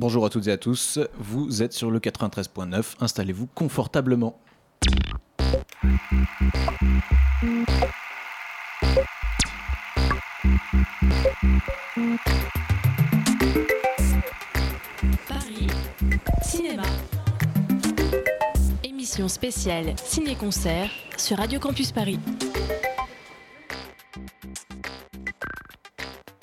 Bonjour 0.00 0.24
à 0.24 0.30
toutes 0.30 0.46
et 0.46 0.52
à 0.52 0.56
tous, 0.56 0.98
vous 1.18 1.62
êtes 1.62 1.74
sur 1.74 1.90
le 1.90 1.98
93.9, 1.98 2.94
installez-vous 3.00 3.48
confortablement. 3.48 4.40
Paris, 15.28 15.66
cinéma. 16.40 16.82
Émission 18.82 19.28
spéciale 19.28 19.92
ciné-concert 19.98 20.88
sur 21.18 21.36
Radio 21.36 21.60
Campus 21.60 21.92
Paris. 21.92 22.18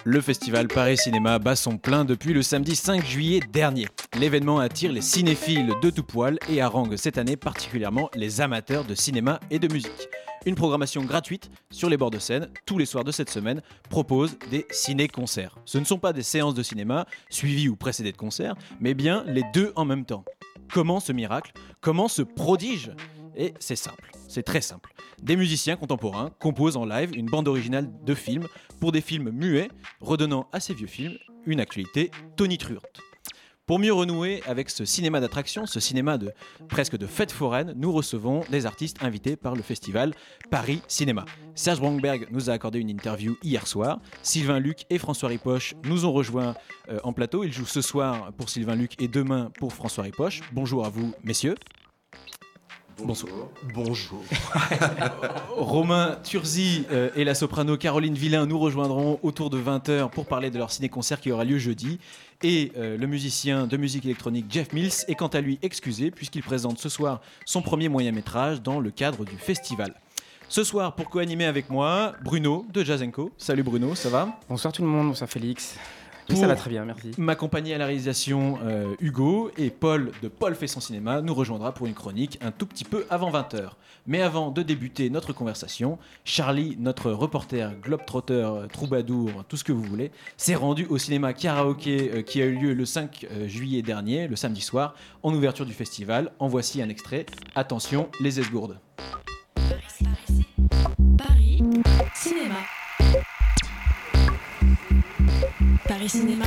Le 0.09 0.21
festival 0.21 0.69
Paris 0.69 0.95
Cinéma 0.95 1.37
bat 1.37 1.57
son 1.57 1.77
plein 1.77 2.05
depuis 2.05 2.31
le 2.31 2.41
samedi 2.41 2.77
5 2.77 3.05
juillet 3.05 3.41
dernier. 3.51 3.89
L'événement 4.17 4.57
attire 4.57 4.93
les 4.93 5.01
cinéphiles 5.01 5.73
de 5.81 5.89
tout 5.89 6.03
poil 6.03 6.39
et 6.47 6.61
harangue 6.61 6.95
cette 6.95 7.17
année 7.17 7.35
particulièrement 7.35 8.09
les 8.15 8.39
amateurs 8.39 8.85
de 8.85 8.95
cinéma 8.95 9.41
et 9.51 9.59
de 9.59 9.67
musique. 9.67 10.07
Une 10.45 10.55
programmation 10.55 11.03
gratuite 11.03 11.51
sur 11.71 11.89
les 11.89 11.97
bords 11.97 12.09
de 12.09 12.19
scène, 12.19 12.47
tous 12.65 12.77
les 12.77 12.85
soirs 12.85 13.03
de 13.03 13.11
cette 13.11 13.29
semaine, 13.29 13.61
propose 13.89 14.37
des 14.49 14.65
ciné-concerts. 14.71 15.57
Ce 15.65 15.77
ne 15.77 15.83
sont 15.83 15.99
pas 15.99 16.13
des 16.13 16.23
séances 16.23 16.55
de 16.55 16.63
cinéma 16.63 17.05
suivies 17.29 17.67
ou 17.67 17.75
précédées 17.75 18.13
de 18.13 18.17
concerts, 18.17 18.55
mais 18.79 18.93
bien 18.93 19.25
les 19.27 19.43
deux 19.53 19.73
en 19.75 19.83
même 19.83 20.05
temps. 20.05 20.23
Comment 20.71 21.01
ce 21.01 21.11
miracle? 21.11 21.51
Comment 21.81 22.07
ce 22.07 22.21
prodige? 22.21 22.91
Et 23.35 23.53
c'est 23.59 23.75
simple, 23.75 24.09
c'est 24.27 24.43
très 24.43 24.61
simple. 24.61 24.93
Des 25.21 25.35
musiciens 25.35 25.75
contemporains 25.75 26.31
composent 26.39 26.77
en 26.77 26.85
live 26.85 27.15
une 27.15 27.27
bande 27.27 27.47
originale 27.47 27.89
de 28.03 28.13
films 28.13 28.47
pour 28.79 28.91
des 28.91 29.01
films 29.01 29.31
muets, 29.31 29.69
redonnant 30.01 30.47
à 30.51 30.59
ces 30.59 30.73
vieux 30.73 30.87
films 30.87 31.17
une 31.45 31.59
actualité 31.59 32.11
tonitruante. 32.35 33.01
Pour 33.67 33.79
mieux 33.79 33.91
renouer 33.91 34.41
avec 34.47 34.69
ce 34.69 34.85
cinéma 34.85 35.19
d'attraction, 35.19 35.65
ce 35.65 35.81
cinéma 35.81 36.17
de 36.17 36.31
presque 36.69 36.97
de 36.97 37.05
fête 37.05 37.33
foraine, 37.33 37.73
nous 37.75 37.91
recevons 37.91 38.45
des 38.49 38.65
artistes 38.65 39.03
invités 39.03 39.35
par 39.35 39.55
le 39.55 39.61
festival 39.61 40.13
Paris 40.49 40.81
Cinéma. 40.87 41.25
Serge 41.53 41.81
Brandberg 41.81 42.27
nous 42.31 42.49
a 42.49 42.53
accordé 42.53 42.79
une 42.79 42.89
interview 42.89 43.35
hier 43.43 43.67
soir. 43.67 43.99
Sylvain 44.23 44.59
Luc 44.59 44.85
et 44.89 44.97
François 44.97 45.27
Ripoche 45.27 45.75
nous 45.83 46.05
ont 46.05 46.13
rejoints 46.13 46.55
euh, 46.87 46.99
en 47.03 47.11
plateau. 47.11 47.43
Ils 47.43 47.51
jouent 47.51 47.65
ce 47.65 47.81
soir 47.81 48.31
pour 48.37 48.47
Sylvain 48.47 48.75
Luc 48.75 49.01
et 49.01 49.09
demain 49.09 49.51
pour 49.59 49.73
François 49.73 50.05
Ripoche. 50.05 50.43
Bonjour 50.53 50.85
à 50.85 50.89
vous, 50.89 51.13
messieurs. 51.25 51.55
Bonsoir. 53.03 53.31
Bonjour. 53.75 54.23
Romain 55.55 56.17
Turzi 56.23 56.85
euh, 56.91 57.09
et 57.15 57.23
la 57.23 57.35
soprano 57.35 57.77
Caroline 57.77 58.15
Villain 58.15 58.47
nous 58.47 58.57
rejoindront 58.57 59.19
autour 59.21 59.51
de 59.51 59.61
20h 59.61 60.09
pour 60.09 60.25
parler 60.25 60.49
de 60.49 60.57
leur 60.57 60.71
ciné-concert 60.71 61.21
qui 61.21 61.31
aura 61.31 61.45
lieu 61.45 61.59
jeudi. 61.59 61.99
Et 62.41 62.71
euh, 62.75 62.97
le 62.97 63.07
musicien 63.07 63.67
de 63.67 63.77
musique 63.77 64.05
électronique 64.05 64.45
Jeff 64.49 64.73
Mills 64.73 64.91
est 65.07 65.15
quant 65.15 65.27
à 65.27 65.41
lui 65.41 65.59
excusé 65.61 66.09
puisqu'il 66.09 66.41
présente 66.41 66.79
ce 66.79 66.89
soir 66.89 67.21
son 67.45 67.61
premier 67.61 67.87
moyen 67.87 68.11
métrage 68.11 68.61
dans 68.61 68.79
le 68.79 68.89
cadre 68.89 69.25
du 69.25 69.37
festival. 69.37 69.93
Ce 70.49 70.63
soir, 70.63 70.95
pour 70.95 71.09
co-animer 71.09 71.45
avec 71.45 71.69
moi, 71.69 72.13
Bruno 72.23 72.65
de 72.73 72.83
Jazenko. 72.83 73.31
Salut 73.37 73.63
Bruno, 73.63 73.95
ça 73.95 74.09
va? 74.09 74.39
Bonsoir 74.49 74.73
tout 74.73 74.81
le 74.81 74.87
monde, 74.87 75.09
bonsoir 75.09 75.29
Félix. 75.29 75.75
Oui, 76.29 76.35
ça 76.35 76.47
va 76.47 76.55
très 76.55 76.69
bien, 76.69 76.85
merci. 76.85 77.11
M'accompagner 77.17 77.73
à 77.73 77.77
la 77.77 77.85
réalisation 77.85 78.59
euh, 78.63 78.95
Hugo 78.99 79.51
et 79.57 79.69
Paul 79.69 80.11
de 80.21 80.27
Paul 80.27 80.55
fait 80.55 80.67
son 80.67 80.81
cinéma 80.81 81.21
nous 81.21 81.33
rejoindra 81.33 81.73
pour 81.73 81.87
une 81.87 81.93
chronique 81.93 82.37
un 82.41 82.51
tout 82.51 82.65
petit 82.65 82.83
peu 82.83 83.05
avant 83.09 83.31
20h. 83.31 83.71
Mais 84.07 84.21
avant 84.21 84.51
de 84.51 84.61
débuter 84.61 85.09
notre 85.09 85.33
conversation, 85.33 85.99
Charlie, 86.23 86.77
notre 86.79 87.11
reporter 87.11 87.75
globetrotter, 87.81 88.33
euh, 88.33 88.67
troubadour, 88.67 89.43
tout 89.49 89.57
ce 89.57 89.65
que 89.65 89.73
vous 89.73 89.83
voulez, 89.83 90.11
s'est 90.37 90.55
rendu 90.55 90.85
au 90.89 90.97
cinéma 90.97 91.33
karaoké 91.33 92.11
euh, 92.13 92.21
qui 92.21 92.41
a 92.41 92.45
eu 92.45 92.55
lieu 92.55 92.73
le 92.73 92.85
5 92.85 93.27
euh, 93.29 93.47
juillet 93.47 93.81
dernier, 93.81 94.29
le 94.29 94.37
samedi 94.37 94.61
soir, 94.61 94.95
en 95.23 95.33
ouverture 95.33 95.65
du 95.65 95.73
festival. 95.73 96.31
En 96.39 96.47
voici 96.47 96.81
un 96.81 96.87
extrait. 96.87 97.25
Attention, 97.55 98.09
les 98.21 98.39
esgourdes. 98.39 98.79
Paris, 101.17 101.61
cinéma. 102.15 102.76
Paris 105.87 106.09
Cinéma. 106.09 106.45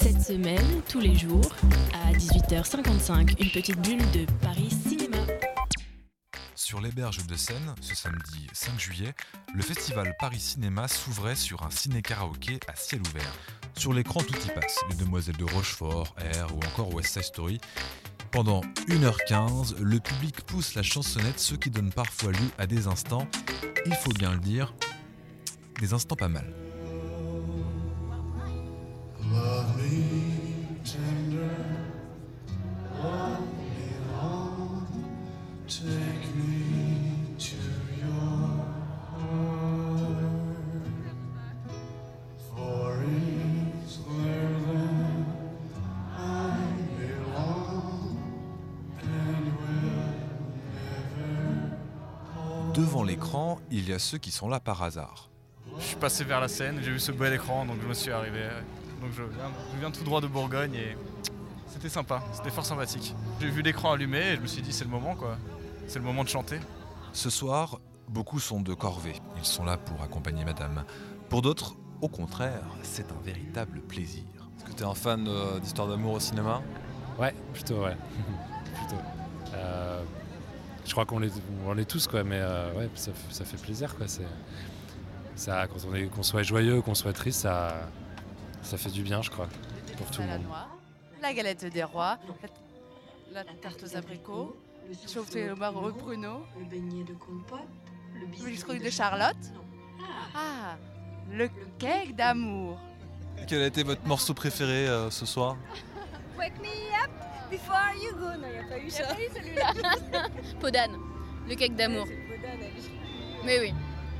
Cette 0.00 0.20
semaine, 0.20 0.82
tous 0.88 1.00
les 1.00 1.16
jours, 1.16 1.54
à 1.94 2.12
18h55, 2.12 3.42
une 3.42 3.50
petite 3.50 3.80
bulle 3.80 4.10
de 4.10 4.26
Paris 4.42 4.68
Cinéma. 4.70 5.16
Sur 6.54 6.82
les 6.82 6.90
berges 6.90 7.26
de 7.26 7.34
Seine, 7.34 7.74
ce 7.80 7.94
samedi 7.94 8.46
5 8.52 8.78
juillet, 8.78 9.14
le 9.54 9.62
festival 9.62 10.14
Paris 10.18 10.40
Cinéma 10.40 10.86
s'ouvrait 10.86 11.34
sur 11.34 11.62
un 11.62 11.70
ciné-karaoké 11.70 12.60
à 12.68 12.76
ciel 12.76 13.00
ouvert. 13.08 13.32
Sur 13.74 13.94
l'écran, 13.94 14.20
tout 14.20 14.36
y 14.36 14.50
passe. 14.52 14.78
Les 14.90 14.96
Demoiselles 14.96 15.38
de 15.38 15.44
Rochefort, 15.44 16.14
Air 16.18 16.54
ou 16.54 16.58
encore 16.58 16.92
West 16.92 17.14
Side 17.14 17.22
Story. 17.22 17.58
Pendant 18.30 18.60
1h15, 18.88 19.78
le 19.78 19.98
public 19.98 20.42
pousse 20.42 20.74
la 20.74 20.82
chansonnette, 20.82 21.40
ce 21.40 21.54
qui 21.54 21.70
donne 21.70 21.90
parfois 21.90 22.32
lieu 22.32 22.50
à 22.58 22.66
des 22.66 22.86
instants, 22.86 23.26
il 23.86 23.94
faut 23.94 24.12
bien 24.12 24.32
le 24.32 24.40
dire, 24.40 24.74
des 25.80 25.94
instants 25.94 26.16
pas 26.16 26.28
mal. 26.28 26.61
Devant 52.74 53.02
l'écran, 53.02 53.60
il 53.70 53.88
y 53.88 53.92
a 53.92 53.98
ceux 53.98 54.18
qui 54.18 54.30
sont 54.30 54.48
là 54.48 54.60
par 54.60 54.82
hasard. 54.82 55.30
Je 55.78 55.84
suis 55.84 55.96
passé 55.96 56.24
vers 56.24 56.40
la 56.40 56.48
scène, 56.48 56.80
j'ai 56.82 56.90
vu 56.90 56.98
ce 56.98 57.12
bel 57.12 57.32
écran, 57.32 57.64
donc 57.64 57.76
je 57.82 57.86
me 57.86 57.94
suis 57.94 58.10
arrivé. 58.10 58.40
Donc 59.02 59.10
je 59.16 59.22
viens, 59.24 59.50
je 59.74 59.80
viens 59.80 59.90
tout 59.90 60.04
droit 60.04 60.20
de 60.20 60.28
Bourgogne 60.28 60.74
et 60.74 60.96
c'était 61.66 61.88
sympa, 61.88 62.22
c'était 62.32 62.50
fort 62.50 62.64
sympathique. 62.64 63.14
J'ai 63.40 63.50
vu 63.50 63.60
l'écran 63.62 63.92
allumé 63.92 64.18
et 64.18 64.36
je 64.36 64.40
me 64.40 64.46
suis 64.46 64.62
dit 64.62 64.72
c'est 64.72 64.84
le 64.84 64.90
moment 64.90 65.16
quoi, 65.16 65.36
c'est 65.88 65.98
le 65.98 66.04
moment 66.04 66.22
de 66.22 66.28
chanter. 66.28 66.60
Ce 67.12 67.28
soir, 67.28 67.80
beaucoup 68.08 68.38
sont 68.38 68.60
de 68.60 68.74
corvée. 68.74 69.16
Ils 69.38 69.44
sont 69.44 69.64
là 69.64 69.76
pour 69.76 70.00
accompagner 70.02 70.44
madame. 70.44 70.84
Pour 71.28 71.42
d'autres, 71.42 71.74
au 72.00 72.08
contraire, 72.08 72.62
c'est 72.82 73.10
un 73.10 73.20
véritable 73.24 73.80
plaisir. 73.80 74.22
Est-ce 74.56 74.64
que 74.64 74.72
tu 74.72 74.82
es 74.84 74.86
un 74.86 74.94
fan 74.94 75.24
de- 75.24 75.58
d'histoire 75.58 75.88
d'amour 75.88 76.14
au 76.14 76.20
cinéma? 76.20 76.62
Ouais, 77.18 77.34
plutôt, 77.52 77.82
ouais. 77.82 77.96
plutôt. 78.74 79.02
Euh, 79.54 80.02
je 80.84 80.92
crois 80.92 81.04
qu'on 81.06 81.18
l'est, 81.18 81.32
on 81.66 81.74
l'est 81.74 81.84
tous, 81.84 82.06
quoi, 82.06 82.22
mais 82.22 82.38
euh, 82.38 82.72
ouais, 82.74 82.90
ça, 82.94 83.44
fait 83.44 83.56
plaisir, 83.56 83.96
quoi. 83.96 84.06
C'est, 84.06 84.26
ça, 85.34 85.66
quand 85.66 85.78
on 85.90 85.94
est, 85.94 86.06
qu'on 86.06 86.22
soit 86.22 86.42
joyeux, 86.42 86.82
qu'on 86.82 86.94
soit 86.94 87.12
triste, 87.12 87.40
ça, 87.40 87.88
ça 88.62 88.78
fait 88.78 88.90
du 88.90 89.02
bien, 89.02 89.22
je 89.22 89.30
crois, 89.30 89.48
pour 89.96 90.10
tout 90.10 90.22
le 90.22 90.28
monde. 90.28 90.42
la 91.20 91.32
galette 91.34 91.64
des 91.66 91.84
rois, 91.84 92.18
la, 93.32 93.44
tarte 93.44 93.82
aux 93.82 93.96
abricots, 93.96 94.56
le 94.88 94.94
chauffe-thé 95.08 95.50
au 95.50 95.56
marron 95.56 95.86
au 95.86 95.92
pruneau, 95.92 96.44
Le 96.58 96.64
beignet 96.64 97.04
de 97.04 97.14
compote, 97.14 97.60
le 98.14 98.20
le 98.20 98.26
biscuit 98.26 98.78
de 98.78 98.90
Charlotte. 98.90 99.36
Ah, 100.34 100.76
le 101.30 101.48
cake 101.78 102.14
d'amour. 102.16 102.78
Quel 103.46 103.62
a 103.62 103.66
été 103.66 103.82
votre 103.82 104.06
morceau 104.06 104.34
préféré 104.34 104.88
euh, 104.88 105.10
ce 105.10 105.26
soir? 105.26 105.56
Wake 106.38 106.58
me 106.60 106.68
up 107.02 107.10
before 107.50 107.92
you 108.02 108.12
go. 108.16 108.26
Non, 108.38 108.46
il 108.46 108.52
n'y 108.52 108.58
a 108.58 108.68
pas 108.68 108.78
eu 108.78 108.90
ça. 108.90 110.28
Podane, 110.60 110.96
le 111.48 111.54
cake 111.54 111.74
d'amour. 111.74 112.06
Mais 113.44 113.60
oui, 113.60 113.74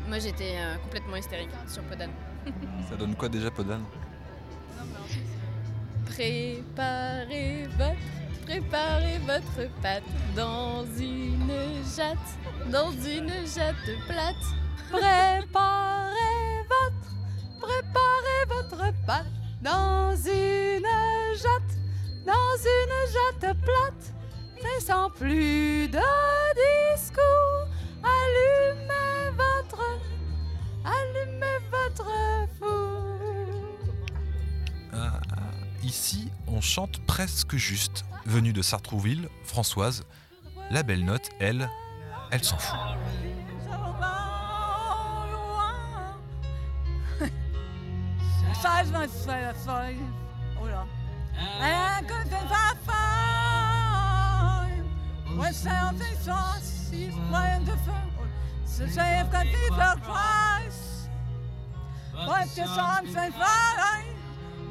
moi 0.08 0.18
j'étais 0.18 0.56
euh, 0.56 0.76
complètement 0.78 1.16
hystérique 1.16 1.50
sur 1.68 1.82
Podane. 1.84 2.10
Ça 2.88 2.96
donne 2.96 3.14
quoi 3.14 3.28
déjà, 3.28 3.50
Podane? 3.50 3.84
Préparez 6.06 7.66
votre, 7.78 8.44
préparez 8.44 9.18
votre 9.26 9.70
pâte 9.80 10.02
dans 10.36 10.84
une 10.98 11.50
jatte, 11.96 12.70
dans 12.70 12.92
une 12.92 13.30
jatte 13.46 13.92
plate. 14.06 14.46
Préparez 14.90 16.66
votre, 16.68 17.08
préparez 17.60 18.42
votre 18.48 18.92
pâte 19.06 19.26
dans 19.62 20.14
une 20.16 20.86
jatte, 21.36 21.74
dans 22.26 22.56
une 22.76 22.96
jatte 23.12 23.56
plate. 23.60 24.14
Et 24.64 24.80
sans 24.80 25.10
plus 25.10 25.88
de 25.88 25.98
discours, 26.94 27.66
allumez 28.02 29.30
votre, 29.36 29.98
allumez 30.84 31.58
votre 31.70 32.10
four. 32.58 33.02
Ah, 34.92 35.20
ici, 35.84 36.28
on 36.46 36.60
chante 36.60 36.98
presque 37.06 37.56
juste. 37.56 38.04
Venue 38.24 38.52
de 38.52 38.62
Sartrouville, 38.62 39.28
Françoise, 39.44 40.04
la 40.70 40.82
belle 40.82 41.04
note, 41.04 41.28
elle, 41.40 41.68
elle 42.30 42.44
s'en 42.44 42.58
fout. 42.58 42.78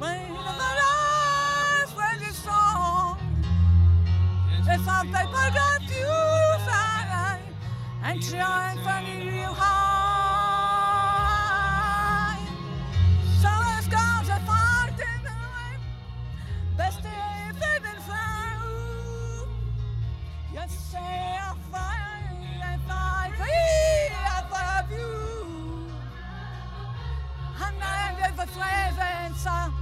When 0.02 0.34
the 0.34 0.34
last 0.34 1.94
when 1.96 2.18
the 2.18 2.34
song 2.34 3.18
If 4.66 4.88
I 4.88 5.04
forgot 5.36 5.82
you 5.96 6.12
fine 6.66 7.08
And 8.02 8.18
trying 8.20 8.78
funny 8.82 9.18
real 9.30 9.54
high. 9.54 9.70
So 13.40 13.50
as 13.78 13.86
God's 13.86 14.30
a 14.30 14.40
fight 14.44 14.98
in 14.98 15.22
the 15.22 15.36
way 15.54 15.78
Best 16.76 16.98
if 16.98 17.54
they've 17.62 17.84
been 17.88 18.02
found. 18.02 19.48
You 20.52 20.66
say 20.66 20.98
I 20.98 21.54
find 21.70 22.60
I 22.60 24.42
I 24.50 24.90
you. 24.90 25.12
I'm 27.56 27.76
the 28.36 28.46
flavor 28.48 29.81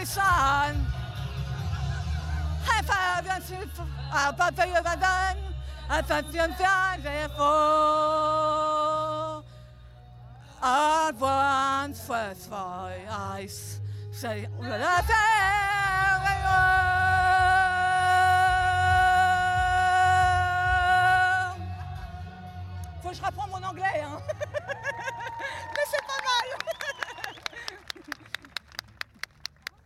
the 0.00 0.06
sun. 0.06 0.86
I 2.72 2.82
found 2.82 3.26
a 3.26 3.40
ship, 3.46 3.68
I 4.12 4.32
thought 4.32 4.66
you 4.66 4.72
were 4.72 4.82
done, 4.82 5.36
I 5.88 6.02
thought 6.02 6.32
you 6.32 6.54
found 6.54 7.04
it 7.04 7.30
for. 7.36 7.50
I 10.62 11.12
once 11.18 12.06
first 12.06 12.50
my 12.50 12.92
eyes 13.10 13.80
say, 14.12 14.46
well, 14.58 14.80
Faut 23.02 23.08
que 23.08 23.14
je 23.14 23.22
reprends 23.22 23.48
mon 23.48 23.62
anglais, 23.62 24.02
hein. 24.02 24.20
Mais 25.74 25.86
c'est 25.90 26.06
pas 26.06 26.20
mal. 26.22 26.48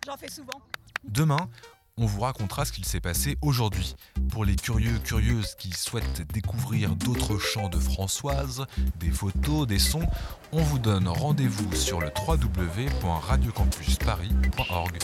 J'en 0.06 0.17
fais 0.17 0.29
souvent. 0.29 0.61
Demain, 1.05 1.49
on 1.97 2.06
vous 2.06 2.21
racontera 2.21 2.65
ce 2.65 2.73
qu'il 2.73 2.85
s'est 2.85 3.01
passé 3.01 3.37
aujourd'hui. 3.41 3.95
Pour 4.31 4.45
les 4.45 4.56
curieux, 4.56 4.99
curieuses 4.99 5.55
qui 5.55 5.71
souhaitent 5.73 6.23
découvrir 6.33 6.97
d'autres 6.97 7.39
chants 7.39 7.69
de 7.69 7.79
Françoise, 7.79 8.67
des 8.99 9.11
photos, 9.11 9.65
des 9.67 9.79
sons, 9.79 10.06
on 10.53 10.62
vous 10.62 10.79
donne 10.79 11.09
rendez-vous 11.09 11.75
sur 11.75 12.01
le 12.01 12.11
www.radiocampusparis.org. 12.27 14.99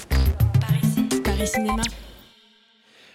Paris 1.25 1.47
Cinéma. 1.47 1.83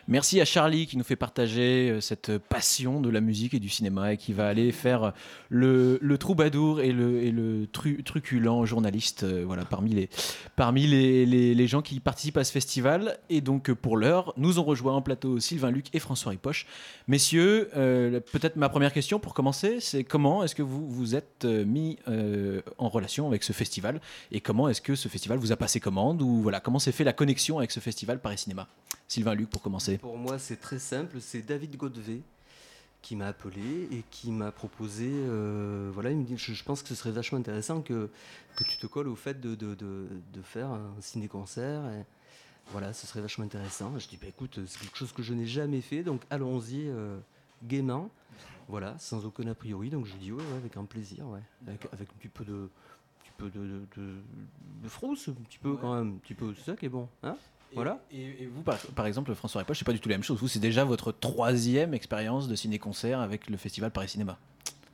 Merci 0.07 0.39
à 0.39 0.45
Charlie 0.45 0.85
qui 0.85 0.97
nous 0.97 1.03
fait 1.03 1.15
partager 1.15 1.89
euh, 1.89 1.99
cette 1.99 2.37
passion 2.37 3.01
de 3.01 3.09
la 3.09 3.21
musique 3.21 3.55
et 3.55 3.59
du 3.59 3.69
cinéma 3.69 4.13
et 4.13 4.17
qui 4.17 4.33
va 4.33 4.47
aller 4.47 4.71
faire 4.71 5.13
le, 5.49 5.97
le 5.99 6.17
troubadour 6.19 6.79
et 6.79 6.91
le, 6.91 7.23
et 7.23 7.31
le 7.31 7.65
tru- 7.65 8.03
truculent 8.03 8.65
journaliste 8.65 9.23
euh, 9.23 9.43
voilà, 9.47 9.65
parmi, 9.65 9.95
les, 9.95 10.09
parmi 10.55 10.85
les, 10.85 11.67
gens 11.67 11.81
qui 11.81 11.99
participent 11.99 12.37
à 12.37 12.43
ce 12.43 12.51
festival. 12.51 13.17
Et 13.31 13.41
donc 13.41 13.71
euh, 13.71 13.75
pour 13.75 13.97
l'heure, 13.97 14.31
nous 14.37 14.59
ont 14.59 14.63
rejoint 14.63 14.93
en 14.93 15.01
plateau 15.01 15.39
Sylvain 15.39 15.71
Luc 15.71 15.87
et 15.93 15.99
François 15.99 16.29
Ripoche. 16.29 16.67
Messieurs, 17.07 17.71
euh, 17.75 18.19
peut-être 18.19 18.57
ma 18.57 18.69
première 18.69 18.93
question 18.93 19.19
pour 19.19 19.33
commencer, 19.33 19.79
c'est 19.79 20.03
comment 20.03 20.43
est-ce 20.43 20.53
que 20.53 20.61
vous 20.61 20.87
vous 20.87 21.15
êtes 21.15 21.45
euh, 21.45 21.65
mis 21.65 21.97
euh, 22.07 22.61
en 22.77 22.89
relation 22.89 23.25
avec 23.27 23.41
ce 23.41 23.53
festival 23.53 23.99
et 24.31 24.39
comment 24.39 24.69
est-ce 24.69 24.81
que 24.81 24.93
ce 24.93 25.07
festival 25.07 25.39
vous 25.39 25.51
a 25.51 25.55
passé 25.55 25.79
commande 25.79 26.21
ou 26.21 26.43
voilà, 26.43 26.59
comment 26.59 26.77
s'est 26.77 26.91
fait 26.91 27.03
la 27.03 27.13
connexion 27.13 27.57
avec 27.57 27.71
ce 27.71 27.79
festival 27.79 28.19
Paris 28.19 28.37
Cinéma? 28.37 28.67
Sylvain 29.07 29.35
Luc 29.35 29.49
pour 29.49 29.61
commencer. 29.61 29.94
Pour 29.97 30.17
moi, 30.17 30.39
c'est 30.39 30.57
très 30.57 30.79
simple. 30.79 31.19
C'est 31.21 31.41
David 31.41 31.75
Godvé 31.77 32.21
qui 33.01 33.15
m'a 33.15 33.27
appelé 33.27 33.87
et 33.91 34.03
qui 34.09 34.31
m'a 34.31 34.51
proposé. 34.51 35.07
euh, 35.11 35.91
voilà, 35.93 36.09
il 36.11 36.17
me 36.17 36.23
dit 36.23 36.37
je, 36.37 36.53
je 36.53 36.63
pense 36.63 36.81
que 36.81 36.89
ce 36.89 36.95
serait 36.95 37.11
vachement 37.11 37.37
intéressant 37.37 37.81
que, 37.81 38.09
que 38.55 38.63
tu 38.63 38.77
te 38.77 38.87
colles 38.87 39.07
au 39.07 39.15
fait 39.15 39.39
de, 39.39 39.53
de, 39.55 39.75
de- 39.75 40.07
de 40.33 40.41
faire 40.41 40.69
un 40.69 40.91
ciné-concert. 41.01 41.81
voilà, 42.71 42.93
ce 42.93 43.05
serait 43.05 43.21
vachement 43.21 43.45
intéressant. 43.45 43.97
Je 43.99 44.07
dis 44.07 44.17
bah, 44.17 44.27
écoute, 44.27 44.59
c'est 44.65 44.79
quelque 44.79 44.97
chose 44.97 45.11
que 45.11 45.21
je 45.21 45.33
n'ai 45.35 45.45
jamais 45.45 45.81
fait, 45.81 46.01
donc 46.01 46.21
allons-y 46.31 46.87
euh, 46.89 47.17
gaiement. 47.63 48.09
Voilà, 48.67 48.97
sans 48.97 49.23
aucun 49.27 49.45
a 49.45 49.53
priori. 49.53 49.91
Donc 49.91 50.07
je 50.07 50.15
dis 50.15 50.31
ouais, 50.31 50.41
ouais, 50.41 50.57
avec 50.57 50.75
un 50.75 50.85
plaisir, 50.85 51.27
ouais. 51.27 51.41
Avec, 51.67 51.85
avec 51.93 52.09
un 52.09 52.13
petit 52.17 52.27
peu 52.29 52.43
de. 52.43 52.53
un 52.53 53.23
petit 53.23 53.31
peu 53.37 53.49
de, 53.51 53.59
de, 53.59 53.81
de- 53.97 54.15
de 54.83 54.89
frousse, 54.89 55.27
un 55.27 55.33
petit 55.33 55.59
peu 55.59 55.75
quand 55.77 55.93
même, 55.95 56.15
un 56.15 56.17
petit 56.17 56.33
peu, 56.33 56.51
c'est 56.55 56.71
ça 56.71 56.75
qui 56.75 56.87
est 56.87 56.89
bon, 56.89 57.07
hein? 57.21 57.37
Voilà. 57.75 58.01
Et, 58.11 58.43
et 58.43 58.47
vous, 58.47 58.61
par, 58.63 58.77
par 58.77 59.05
exemple, 59.05 59.33
François 59.35 59.59
Ripoche, 59.61 59.79
c'est 59.79 59.85
pas 59.85 59.93
du 59.93 59.99
tout 59.99 60.09
la 60.09 60.15
même 60.15 60.23
chose. 60.23 60.39
Vous, 60.39 60.47
c'est 60.47 60.59
déjà 60.59 60.83
votre 60.85 61.11
troisième 61.11 61.93
expérience 61.93 62.47
de 62.47 62.55
ciné-concert 62.55 63.19
avec 63.19 63.49
le 63.49 63.57
festival 63.57 63.91
Paris 63.91 64.09
Cinéma. 64.09 64.37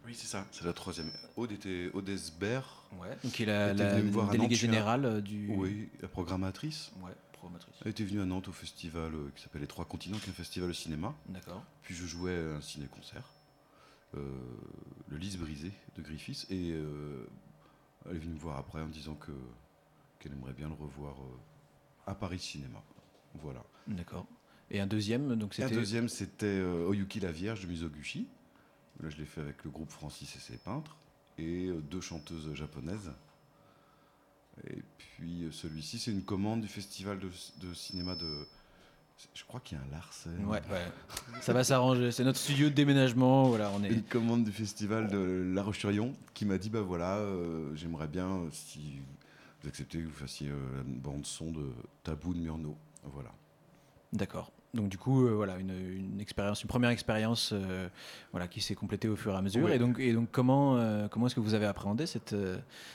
Oui, 0.05 0.13
c'est 0.15 0.27
ça, 0.27 0.45
c'est 0.51 0.65
la 0.65 0.73
troisième. 0.73 1.09
Aude 1.37 1.51
était 1.51 1.89
Aude 1.93 2.09
Esbert. 2.09 2.83
Donc, 3.23 3.31
qui 3.33 3.43
est 3.43 3.45
la- 3.45 3.71
était 3.71 3.83
la 3.83 3.93
venue 3.95 4.07
me 4.07 4.11
voir 4.11 4.29
à 4.29 4.31
déléguée 4.31 4.55
générale, 4.55 5.05
euh, 5.05 5.21
du- 5.21 5.47
Oui, 5.55 5.89
la 6.01 6.07
programmatrice. 6.07 6.91
Ouais, 7.01 7.11
programmatrice. 7.33 7.75
Elle 7.85 7.91
était 7.91 8.03
venue 8.03 8.19
à 8.21 8.25
Nantes 8.25 8.47
au 8.47 8.51
festival 8.51 9.13
euh, 9.13 9.29
qui 9.35 9.43
s'appelle 9.43 9.61
Les 9.61 9.67
Trois 9.67 9.85
Continents, 9.85 10.17
qui 10.17 10.27
est 10.27 10.31
un 10.31 10.33
festival 10.33 10.67
de 10.69 10.73
cinéma. 10.73 11.13
D'accord. 11.29 11.63
Puis 11.83 11.95
je 11.95 12.05
jouais 12.05 12.35
à 12.35 12.55
un 12.57 12.61
ciné-concert, 12.61 13.23
euh, 14.17 14.19
Le 15.07 15.17
Lys 15.17 15.37
brisé 15.37 15.71
de 15.97 16.01
Griffiths. 16.01 16.47
Et 16.49 16.71
euh, 16.71 17.25
elle 18.09 18.17
est 18.17 18.19
venue 18.19 18.33
me 18.33 18.39
voir 18.39 18.57
après 18.57 18.81
en 18.81 18.87
disant 18.87 19.13
que 19.15 19.31
qu'elle 20.19 20.33
aimerait 20.33 20.53
bien 20.53 20.67
le 20.67 20.73
revoir 20.75 21.13
euh, 21.13 21.37
à 22.11 22.15
Paris 22.15 22.39
Cinéma. 22.39 22.83
Voilà. 23.41 23.63
D'accord. 23.87 24.27
Et 24.69 24.79
un 24.79 24.87
deuxième, 24.87 25.35
donc 25.35 25.57
Et 25.57 25.63
un 25.63 25.67
c'était. 25.67 25.79
deuxième, 25.79 26.09
c'était 26.09 26.45
euh, 26.45 26.87
Oyuki 26.87 27.19
la 27.19 27.31
Vierge 27.31 27.61
de 27.61 27.67
Mizoguchi. 27.67 28.27
Là, 29.01 29.09
je 29.09 29.17
l'ai 29.17 29.25
fait 29.25 29.41
avec 29.41 29.63
le 29.63 29.71
groupe 29.71 29.89
Francis 29.89 30.35
et 30.35 30.39
ses 30.39 30.57
peintres. 30.57 30.97
Et 31.37 31.67
euh, 31.67 31.81
deux 31.81 32.01
chanteuses 32.01 32.53
japonaises. 32.53 33.11
Et 34.69 34.83
puis 34.97 35.43
euh, 35.45 35.51
celui-ci, 35.51 35.97
c'est 35.97 36.11
une 36.11 36.23
commande 36.23 36.61
du 36.61 36.67
festival 36.67 37.17
de, 37.19 37.29
de 37.61 37.73
cinéma 37.73 38.15
de. 38.15 38.45
Je 39.33 39.43
crois 39.45 39.59
qu'il 39.59 39.77
y 39.77 39.81
a 39.81 39.83
un 39.83 39.91
Larsen. 39.91 40.45
Ouais, 40.45 40.61
ouais. 40.71 41.41
Ça 41.41 41.53
va 41.53 41.63
s'arranger. 41.63 42.11
C'est 42.11 42.23
notre 42.23 42.39
studio 42.39 42.69
de 42.69 42.73
déménagement. 42.73 43.45
Voilà, 43.49 43.71
on 43.71 43.83
est. 43.83 43.89
Une 43.89 44.03
commande 44.03 44.43
du 44.43 44.51
festival 44.51 45.09
de 45.09 45.51
La 45.53 45.63
Roche-sur-Yon 45.63 46.13
qui 46.33 46.45
m'a 46.45 46.57
dit 46.57 46.69
bah 46.69 46.81
voilà, 46.81 47.23
j'aimerais 47.75 48.07
bien, 48.07 48.41
si 48.51 48.99
vous 49.61 49.69
acceptez, 49.69 49.99
que 49.99 50.07
vous 50.07 50.11
fassiez 50.11 50.49
euh, 50.49 50.83
une 50.85 50.99
bande-son 50.99 51.51
de 51.51 51.69
Tabou 52.03 52.33
de 52.33 52.39
Murnau. 52.39 52.75
Voilà. 53.03 53.31
D'accord. 54.13 54.51
Donc 54.73 54.87
du 54.87 54.97
coup, 54.97 55.25
euh, 55.25 55.31
voilà, 55.31 55.57
une, 55.57 55.71
une 55.71 56.21
expérience, 56.21 56.61
une 56.63 56.69
première 56.69 56.91
expérience, 56.91 57.51
euh, 57.51 57.89
voilà, 58.31 58.47
qui 58.47 58.61
s'est 58.61 58.73
complétée 58.73 59.09
au 59.09 59.17
fur 59.17 59.33
et 59.33 59.35
à 59.35 59.41
mesure. 59.41 59.69
Et 59.69 59.77
donc, 59.77 59.99
et 59.99 60.13
donc, 60.13 60.29
comment, 60.31 60.77
euh, 60.77 61.09
comment 61.09 61.27
est-ce 61.27 61.35
que 61.35 61.41
vous 61.41 61.53
avez 61.53 61.65
appréhendé 61.65 62.05
cette, 62.05 62.35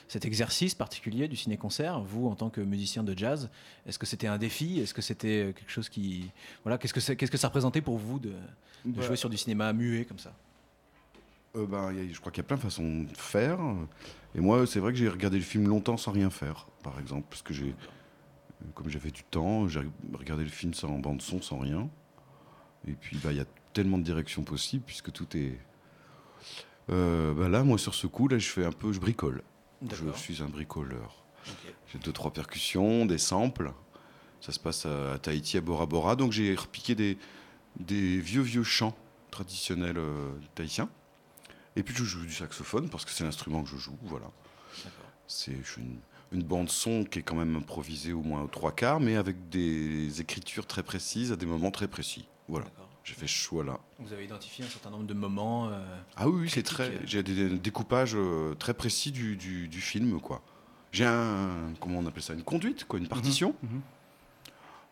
cet 0.08 0.24
exercice 0.24 0.74
particulier 0.74 1.28
du 1.28 1.36
ciné-concert, 1.36 2.00
vous 2.00 2.28
en 2.28 2.34
tant 2.34 2.48
que 2.48 2.62
musicien 2.62 3.02
de 3.02 3.16
jazz? 3.16 3.50
Est-ce 3.86 3.98
que 3.98 4.06
c'était 4.06 4.26
un 4.26 4.38
défi? 4.38 4.80
Est-ce 4.80 4.94
que 4.94 5.02
c'était 5.02 5.52
quelque 5.54 5.70
chose 5.70 5.90
qui, 5.90 6.30
voilà, 6.64 6.78
qu'est-ce 6.78 6.94
que 6.94 7.12
qu'est-ce 7.12 7.30
que 7.30 7.36
ça 7.38 7.48
représentait 7.48 7.82
pour 7.82 7.98
vous 7.98 8.18
de, 8.18 8.32
de 8.86 9.02
jouer 9.02 9.16
sur 9.16 9.28
du 9.28 9.36
cinéma 9.36 9.70
muet 9.74 10.06
comme 10.06 10.18
ça? 10.18 10.32
Euh, 11.56 11.66
ben, 11.66 11.92
il 11.92 12.04
y 12.04 12.10
a- 12.10 12.12
je 12.12 12.20
crois 12.20 12.30
qu'il 12.32 12.42
y 12.42 12.44
a 12.44 12.48
plein 12.48 12.56
de 12.56 12.62
façons 12.62 13.02
de 13.02 13.16
faire. 13.16 13.58
Et 14.34 14.40
moi, 14.40 14.66
c'est 14.66 14.80
vrai 14.80 14.92
que 14.92 14.98
j'ai 14.98 15.08
regardé 15.08 15.38
le 15.38 15.44
film 15.44 15.68
longtemps 15.68 15.96
sans 15.96 16.12
rien 16.12 16.30
faire, 16.30 16.66
par 16.82 16.98
exemple, 17.00 17.26
parce 17.30 17.42
que 17.42 17.54
j'ai, 17.54 17.74
comme 18.74 18.88
j'avais 18.88 19.10
du 19.10 19.22
temps, 19.24 19.68
j'ai 19.68 19.80
regardé 20.12 20.44
le 20.44 20.50
film 20.50 20.74
sans 20.74 20.98
bande 20.98 21.22
son, 21.22 21.40
sans 21.40 21.58
rien. 21.58 21.88
Et 22.86 22.92
puis, 22.92 23.18
bah, 23.22 23.32
il 23.32 23.38
y 23.38 23.40
a 23.40 23.46
tellement 23.72 23.98
de 23.98 24.02
directions 24.02 24.42
possibles, 24.42 24.84
puisque 24.86 25.12
tout 25.12 25.36
est. 25.36 25.58
Euh, 26.90 27.34
bah 27.34 27.48
là, 27.48 27.64
moi, 27.64 27.78
sur 27.78 27.94
ce 27.94 28.06
coup, 28.06 28.28
là, 28.28 28.38
je 28.38 28.48
fais 28.48 28.64
un 28.64 28.72
peu, 28.72 28.92
je 28.92 29.00
bricole. 29.00 29.42
Je 30.14 30.18
suis 30.18 30.42
un 30.42 30.46
bricoleur. 30.48 31.24
J'ai 31.92 31.98
deux 31.98 32.12
trois 32.12 32.32
percussions, 32.32 33.06
des 33.06 33.18
samples. 33.18 33.72
Ça 34.40 34.52
se 34.52 34.60
passe 34.60 34.86
à, 34.86 35.14
à 35.14 35.18
Tahiti, 35.18 35.56
à 35.56 35.60
Bora 35.60 35.86
Bora. 35.86 36.14
Donc 36.16 36.32
j'ai 36.32 36.54
repiqué 36.54 36.94
des, 36.94 37.18
des 37.80 38.18
vieux 38.18 38.42
vieux 38.42 38.62
chants 38.62 38.96
traditionnels 39.30 39.98
euh, 39.98 40.30
tahitiens. 40.54 40.88
Et 41.76 41.82
puis 41.82 41.94
je 41.94 42.04
joue 42.04 42.24
du 42.24 42.32
saxophone 42.32 42.88
parce 42.88 43.04
que 43.04 43.10
c'est 43.10 43.24
l'instrument 43.24 43.62
que 43.62 43.68
je 43.68 43.76
joue. 43.76 43.96
Voilà. 44.02 44.26
C'est 45.28 45.56
une, 45.76 45.98
une 46.32 46.42
bande 46.42 46.70
son 46.70 47.04
qui 47.04 47.18
est 47.18 47.22
quand 47.22 47.34
même 47.36 47.56
improvisée 47.56 48.12
au 48.12 48.22
moins 48.22 48.42
aux 48.42 48.46
trois 48.48 48.72
quarts, 48.72 49.00
mais 49.00 49.16
avec 49.16 49.48
des 49.48 50.20
écritures 50.20 50.66
très 50.66 50.82
précises 50.82 51.32
à 51.32 51.36
des 51.36 51.46
moments 51.46 51.70
très 51.70 51.88
précis. 51.88 52.26
Voilà, 52.48 52.66
j'ai 53.02 53.14
fait 53.14 53.26
ce 53.26 53.32
choix-là. 53.34 53.78
Vous 53.98 54.12
avez 54.12 54.24
identifié 54.24 54.64
un 54.64 54.68
certain 54.68 54.90
nombre 54.90 55.06
de 55.06 55.14
moments. 55.14 55.68
euh, 55.68 55.84
Ah 56.16 56.28
oui, 56.28 56.48
c'est 56.48 56.62
très. 56.62 56.90
euh, 56.90 56.98
J'ai 57.04 57.22
des 57.24 57.50
découpages 57.58 58.14
euh, 58.14 58.54
très 58.54 58.72
précis 58.72 59.10
du, 59.10 59.36
du- 59.36 59.66
du 59.68 59.80
film, 59.80 60.20
quoi. 60.20 60.42
J'ai 60.92 61.04
un. 61.04 61.74
Comment 61.80 61.98
on 61.98 62.06
appelle 62.06 62.22
ça 62.22 62.34
Une 62.34 62.44
conduite, 62.44 62.84
quoi, 62.84 62.98
une 63.00 63.08
partition. 63.08 63.54
mhm. 63.64 63.80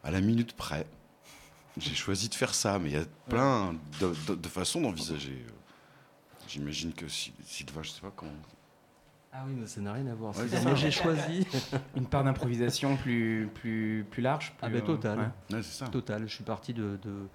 À 0.03 0.11
la 0.11 0.21
minute 0.21 0.53
près. 0.55 0.87
J'ai 1.79 1.95
choisi 1.95 2.29
de 2.29 2.35
faire 2.35 2.55
ça, 2.55 2.79
mais 2.81 2.91
il 2.91 2.95
y 2.95 2.99
a 3.01 3.05
plein 3.29 3.75
de, 4.01 4.13
de- 4.29 4.35
de 4.35 4.49
façons 4.49 4.81
d'envisager. 4.81 5.45
J'imagine 6.49 6.93
que 6.93 7.09
si, 7.09 7.33
Sylvain, 7.45 7.83
je 7.83 7.91
sais 7.91 8.01
pas 8.01 8.13
comment. 8.15 8.31
Ah 9.37 9.43
oui, 9.49 9.55
mais 9.59 9.67
ça 9.67 9.81
n'a 9.81 9.93
rien 9.93 10.07
à 10.07 10.15
voir. 10.15 10.33
Ouais, 10.39 10.45
moi, 10.63 10.75
j'ai 10.77 10.93
choisi. 10.93 11.45
Une 11.97 12.07
part 12.07 12.23
d'improvisation 12.23 12.97
plus, 12.97 13.49
plus, 13.55 14.07
plus 14.09 14.23
large. 14.23 14.55
Ah 14.63 14.67
plus, 14.69 14.75
ben 14.77 14.83
euh, 14.83 14.87
total. 14.87 15.19
ouais. 15.19 15.57
Ouais, 15.57 15.63
c'est 15.63 15.85
ça. 15.85 15.89
Total. 15.89 16.23
Je 16.29 16.33
suis 16.35 16.45
parti 16.45 16.73
de, 16.73 16.99
de, 17.03 17.27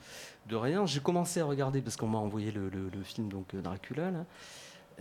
de 0.47 0.55
rien. 0.55 0.85
J'ai 0.85 1.01
commencé 1.01 1.41
à 1.41 1.45
regarder 1.45 1.81
parce 1.81 1.97
qu'on 1.97 2.07
m'a 2.07 2.17
envoyé 2.19 2.51
le, 2.51 2.69
le- 2.69 2.89
le 2.89 3.03
film 3.03 3.27
donc 3.27 3.53
euh, 3.53 3.61
Dracula 3.61 4.11
là, 4.11 4.25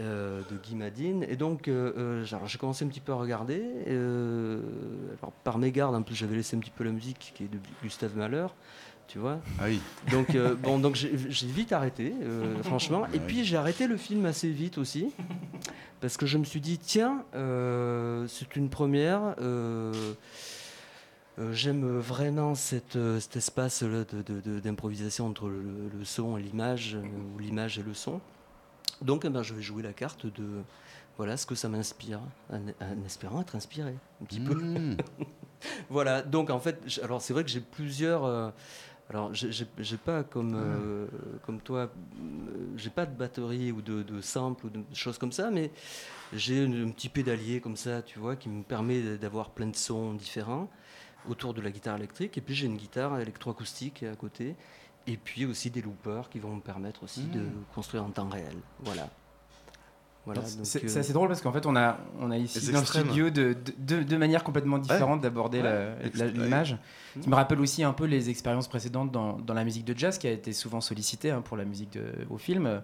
euh, 0.00 0.42
de 0.50 0.56
Guy 0.56 0.74
Madine. 0.74 1.24
Et 1.28 1.36
donc 1.36 1.68
euh, 1.68 2.24
j'ai- 2.24 2.58
commencé 2.58 2.84
un 2.84 2.88
petit 2.88 2.98
peu 3.00 3.12
à 3.12 3.16
regarder. 3.16 3.62
euh, 3.86 4.60
alors, 5.22 5.30
par 5.44 5.58
mégarde, 5.58 5.94
en 5.94 6.02
plus 6.02 6.16
j'avais 6.16 6.34
laissé 6.34 6.56
un 6.56 6.60
petit 6.60 6.72
peu 6.72 6.82
la 6.82 6.90
musique 6.92 7.32
qui 7.36 7.44
est 7.44 7.48
de 7.48 7.58
Gustave 7.80 8.16
Mahler. 8.16 8.46
Tu 9.08 9.18
vois 9.18 9.40
Ah 9.58 9.64
oui. 9.66 9.80
Donc, 10.10 10.34
euh, 10.34 10.54
bon, 10.54 10.78
donc 10.78 10.94
j'ai 10.94 11.08
vite 11.46 11.72
arrêté, 11.72 12.12
euh, 12.22 12.62
franchement. 12.62 13.06
Et 13.14 13.18
puis 13.20 13.42
j'ai 13.44 13.56
arrêté 13.56 13.86
le 13.86 13.96
film 13.96 14.26
assez 14.26 14.50
vite 14.50 14.76
aussi, 14.78 15.12
parce 16.00 16.16
que 16.18 16.26
je 16.26 16.36
me 16.38 16.44
suis 16.44 16.60
dit, 16.60 16.78
tiens, 16.78 17.24
euh, 17.34 18.26
c'est 18.28 18.54
une 18.56 18.68
première. 18.68 19.34
J'aime 21.52 21.98
vraiment 21.98 22.56
cette, 22.56 22.98
cet 23.20 23.36
espace 23.36 23.82
là, 23.82 24.02
de- 24.04 24.22
de- 24.22 24.40
de- 24.40 24.58
d'improvisation 24.60 25.28
entre 25.28 25.48
le, 25.48 25.88
le 25.96 26.04
son 26.04 26.36
et 26.36 26.42
l'image, 26.42 26.96
ou 27.34 27.38
l'image 27.38 27.78
et 27.78 27.82
le 27.84 27.94
son. 27.94 28.20
Donc, 29.02 29.24
eh 29.24 29.28
ben, 29.28 29.44
je 29.44 29.54
vais 29.54 29.62
jouer 29.62 29.84
la 29.84 29.92
carte 29.92 30.26
de 30.26 30.44
voilà 31.16 31.36
ce 31.36 31.46
que 31.46 31.54
ça 31.54 31.68
m'inspire, 31.68 32.18
en, 32.52 32.56
en 32.56 33.04
espérant 33.06 33.40
être 33.40 33.54
inspiré 33.54 33.94
un 34.20 34.24
petit 34.24 34.40
peu. 34.40 34.54
Mmh. 34.54 34.96
voilà, 35.90 36.22
donc 36.22 36.50
en 36.50 36.58
fait, 36.58 36.80
alors 37.04 37.22
c'est 37.22 37.32
vrai 37.32 37.44
que 37.44 37.50
j'ai 37.50 37.60
plusieurs. 37.60 38.52
Alors, 39.10 39.32
j'ai- 39.32 39.96
pas 39.96 40.22
comme, 40.22 40.54
euh, 40.54 41.06
comme 41.46 41.60
toi, 41.60 41.90
euh, 42.20 42.66
j'ai 42.76 42.90
pas 42.90 43.06
de 43.06 43.16
batterie 43.16 43.72
ou 43.72 43.80
de, 43.80 44.02
de 44.02 44.20
sample 44.20 44.66
ou 44.66 44.70
de 44.70 44.82
choses 44.92 45.16
comme 45.16 45.32
ça, 45.32 45.50
mais 45.50 45.70
j'ai 46.34 46.62
un, 46.64 46.90
petit 46.90 47.08
pédalier 47.08 47.60
comme 47.62 47.76
ça, 47.76 48.02
tu 48.02 48.18
vois, 48.18 48.36
qui 48.36 48.50
me 48.50 48.62
permet 48.62 49.16
d'avoir 49.16 49.50
plein 49.50 49.66
de 49.68 49.76
sons 49.76 50.12
différents 50.12 50.68
autour 51.26 51.54
de 51.54 51.62
la 51.62 51.70
guitare 51.70 51.96
électrique. 51.96 52.36
Et 52.36 52.42
puis 52.42 52.54
j'ai 52.54 52.66
une 52.66 52.76
guitare 52.76 53.18
électroacoustique 53.18 54.02
à 54.02 54.14
côté. 54.14 54.56
Et 55.06 55.16
puis 55.16 55.46
aussi 55.46 55.70
des 55.70 55.80
loopers 55.80 56.28
qui 56.28 56.38
vont 56.38 56.56
me 56.56 56.60
permettre 56.60 57.02
aussi 57.02 57.24
de 57.24 57.40
Mmh. 57.40 57.64
construire 57.74 58.04
en 58.04 58.10
temps 58.10 58.28
réel. 58.28 58.56
Voilà. 58.80 59.08
Voilà, 60.34 60.42
donc, 60.42 60.50
C'est 60.64 60.84
euh, 60.84 60.88
c'est 60.88 60.98
assez 61.00 61.12
drôle 61.12 61.28
parce 61.28 61.40
qu'en 61.40 61.52
fait, 61.52 61.64
on 61.66 61.74
a, 61.74 61.96
on 62.20 62.30
a 62.30 62.36
ici 62.36 62.70
dans 62.70 62.80
le 62.80 62.84
studio 62.86 63.30
de, 63.30 63.54
de, 63.78 63.96
de- 63.96 64.02
de 64.02 64.16
manière 64.16 64.44
complètement 64.44 64.78
différente 64.78 65.20
d'aborder 65.22 65.62
Ouais. 65.62 65.96
l'image. 66.34 66.72
ouais. 67.16 67.22
Qui 67.22 67.28
me 67.30 67.34
rappelle 67.34 67.60
aussi 67.60 67.82
un 67.82 67.92
peu 67.94 68.04
les 68.04 68.28
expériences 68.30 68.68
précédentes 68.68 69.10
dans, 69.10 69.38
dans 69.38 69.54
la 69.54 69.64
musique 69.64 69.84
de 69.86 69.96
jazz 69.96 70.18
qui 70.18 70.26
a 70.26 70.30
été 70.30 70.52
souvent 70.52 70.80
sollicitée 70.80 71.30
hein, 71.30 71.40
pour 71.42 71.56
la 71.56 71.64
musique 71.64 71.92
de, 71.94 72.02
au 72.30 72.36
film. 72.38 72.80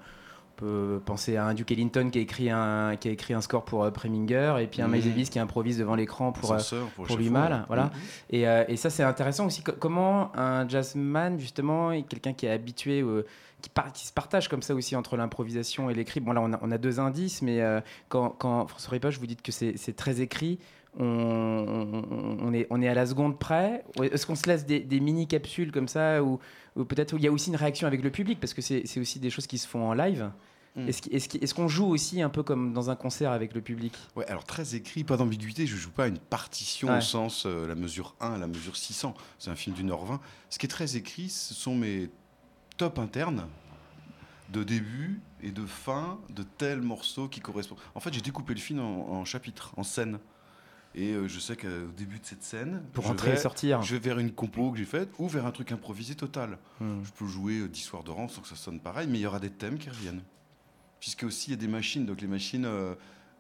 On 0.57 0.61
peut 0.61 1.01
penser 1.05 1.37
à 1.37 1.47
un 1.47 1.55
Duke 1.55 1.73
Ellington 1.73 2.11
qui 2.13 2.19
a 2.19 2.23
écrit 2.23 2.49
un, 2.49 2.95
qui 2.97 3.09
a 3.09 3.11
écrit 3.11 3.35
un 3.35 3.41
score 3.41 3.65
pour 3.65 3.83
euh, 3.83 3.91
Preminger 3.91 4.55
et 4.61 4.69
puis 4.69 4.83
un 4.83 4.87
Mhm. 4.87 4.93
Miles 4.95 5.05
Davis 5.05 5.31
qui 5.31 5.39
improvise 5.41 5.79
devant 5.79 5.97
l'écran 5.97 6.31
pour, 6.31 6.53
euh, 6.53 6.59
pour 6.95 7.07
pour 7.07 7.17
lui 7.17 7.29
mal. 7.29 7.53
ouais. 7.53 7.59
Voilà. 7.67 7.91
Et, 8.31 8.47
euh, 8.47 8.65
et 8.69 8.77
ça, 8.77 8.89
c'est 8.89 9.03
intéressant 9.03 9.47
aussi. 9.47 9.63
Co- 9.65 9.73
comment 9.79 10.31
un 10.37 10.69
jazzman, 10.69 11.41
justement, 11.41 11.91
est 11.91 12.03
quelqu'un 12.03 12.35
qui 12.35 12.47
est 12.47 12.51
habitué, 12.51 13.01
euh, 13.03 13.27
qui, 13.63 13.69
par- 13.71 13.93
qui 13.93 14.07
se 14.07 14.13
partage 14.13 14.47
comme 14.49 14.63
ça 14.63 14.77
aussi 14.77 14.95
entre 14.95 15.17
l'improvisation 15.17 15.91
et 15.91 15.95
l'écrit? 15.95 16.21
Bon, 16.21 16.33
là, 16.33 16.41
on 16.41 16.53
a, 16.53 16.59
on 16.63 16.71
a 16.71 16.79
deux 16.79 17.01
indices, 17.01 17.43
mais 17.43 17.61
euh, 17.61 17.81
quand, 18.09 18.29
quand 18.31 18.69
François 18.69 18.93
Ripoche, 18.93 19.19
vous 19.19 19.27
dites 19.27 19.43
que 19.43 19.51
c'est 19.51 19.97
très 19.97 20.21
écrit, 20.21 20.61
on, 20.99 21.05
on- 21.05 22.37
on 22.41 22.53
est, 22.55 22.67
on 22.71 22.81
est 22.83 22.89
à 22.89 22.95
la 22.95 23.07
seconde 23.07 23.39
près. 23.39 23.85
Est-ce 24.03 24.27
qu'on 24.27 24.35
se 24.35 24.47
laisse 24.47 24.67
des, 24.67 24.81
des 24.81 25.01
mini-capsules 25.01 25.73
comme 25.73 25.89
ça 25.89 26.23
Ou, 26.23 26.39
ou 26.77 26.85
peut-être 26.85 27.15
il 27.17 27.23
y 27.23 27.27
a 27.27 27.33
aussi 27.33 27.51
une 27.51 27.57
réaction 27.57 27.87
avec 27.87 28.03
le 28.03 28.11
public, 28.11 28.39
parce 28.41 28.55
que 28.55 28.63
c'est 28.63 28.85
aussi 29.01 29.19
des 29.21 29.31
choses 29.31 29.47
qui 29.47 29.59
se 29.59 29.67
font 29.69 29.89
en 29.89 29.95
live. 29.95 30.31
Mm. 30.77 30.89
Est-ce 30.89 31.03
qu'- 31.03 31.11
est-ce 31.15 31.29
qu'- 31.29 31.39
est-ce 31.43 31.55
qu'on 31.55 31.69
joue 31.69 31.87
aussi 31.87 32.21
un 32.21 32.29
peu 32.29 32.43
comme 32.43 32.73
dans 32.73 32.91
un 32.91 32.97
concert 32.97 33.31
avec 33.31 33.55
le 33.55 33.61
public? 33.61 33.95
Ouais, 34.17 34.27
alors 34.27 34.45
très 34.45 34.75
écrit, 34.75 35.05
pas 35.05 35.17
d'ambiguïté, 35.17 35.67
je 35.67 35.77
joue 35.77 35.91
pas 35.91 36.09
une 36.09 36.19
partition 36.19 36.89
Ouais. 36.89 36.99
au 36.99 37.01
sens 37.01 37.45
euh, 37.47 37.67
la 37.69 37.77
mesure 37.77 38.15
1 38.21 38.33
à 38.35 38.39
la 38.39 38.47
mesure 38.49 38.77
600. 38.77 39.15
C'est 39.39 39.51
un 39.51 39.55
film 39.57 39.77
d'une 39.77 39.91
heure 39.91 40.05
20. 40.05 40.21
Ce 40.51 40.59
qui 40.59 40.67
est 40.67 40.69
très 40.69 40.97
écrit, 40.97 41.29
ce 41.29 41.55
sont 41.55 41.77
mes 41.77 42.09
tops 42.77 42.99
internes 42.99 43.47
de 44.51 44.63
début 44.65 45.21
et 45.43 45.51
de 45.53 45.65
fin 45.65 46.19
de 46.31 46.43
tels 46.43 46.83
morceaux 46.83 47.29
qui 47.29 47.41
correspondent. 47.41 47.79
En 47.95 48.01
fait, 48.01 48.13
j'ai 48.13 48.21
découpé 48.21 48.53
le 48.55 48.61
film 48.61 48.81
en, 48.81 49.13
en 49.13 49.25
chapitres, 49.25 49.73
en 49.77 49.83
scènes. 49.85 50.19
Et 50.97 51.13
euh, 51.13 51.27
je 51.27 51.41
sais 51.41 51.57
qu'au 51.57 51.91
début 51.97 52.21
de 52.21 52.25
cette 52.27 52.43
scène, 52.45 52.83
Pour 52.93 53.05
je 53.07 53.11
entrer 53.11 53.31
et 53.31 53.35
vais- 53.35 53.41
sortir. 53.41 53.83
je 53.83 53.95
vais 53.97 54.01
vers 54.01 54.19
une 54.21 54.31
compo 54.33 54.71
que 54.71 54.79
j'ai 54.79 54.85
faite 54.85 55.09
ou 55.19 55.27
vers 55.29 55.45
un 55.45 55.51
truc 55.51 55.73
improvisé 55.73 56.15
total. 56.15 56.59
Hmm. 56.81 57.03
Je 57.03 57.11
peux 57.13 57.27
jouer 57.27 57.59
euh, 57.61 57.69
10 57.69 57.81
soirs 57.81 58.05
de 58.05 58.11
rang 58.13 58.29
sans 58.29 58.43
que 58.43 58.49
ça 58.49 58.55
sonne 58.57 58.79
pareil, 58.79 59.09
mais 59.11 59.19
il 59.19 59.23
y 59.23 59.27
aura 59.27 59.41
des 59.41 59.51
thèmes 59.51 59.77
qui 59.79 59.91
reviennent. 59.91 60.23
Puisque 61.01 61.25
aussi 61.25 61.51
il 61.51 61.55
y 61.55 61.57
a 61.57 61.61
des 61.61 61.69
machines, 61.69 62.07
donc 62.07 62.21
les 62.21 62.29
machines, 62.29 62.65
euh, 62.65 62.95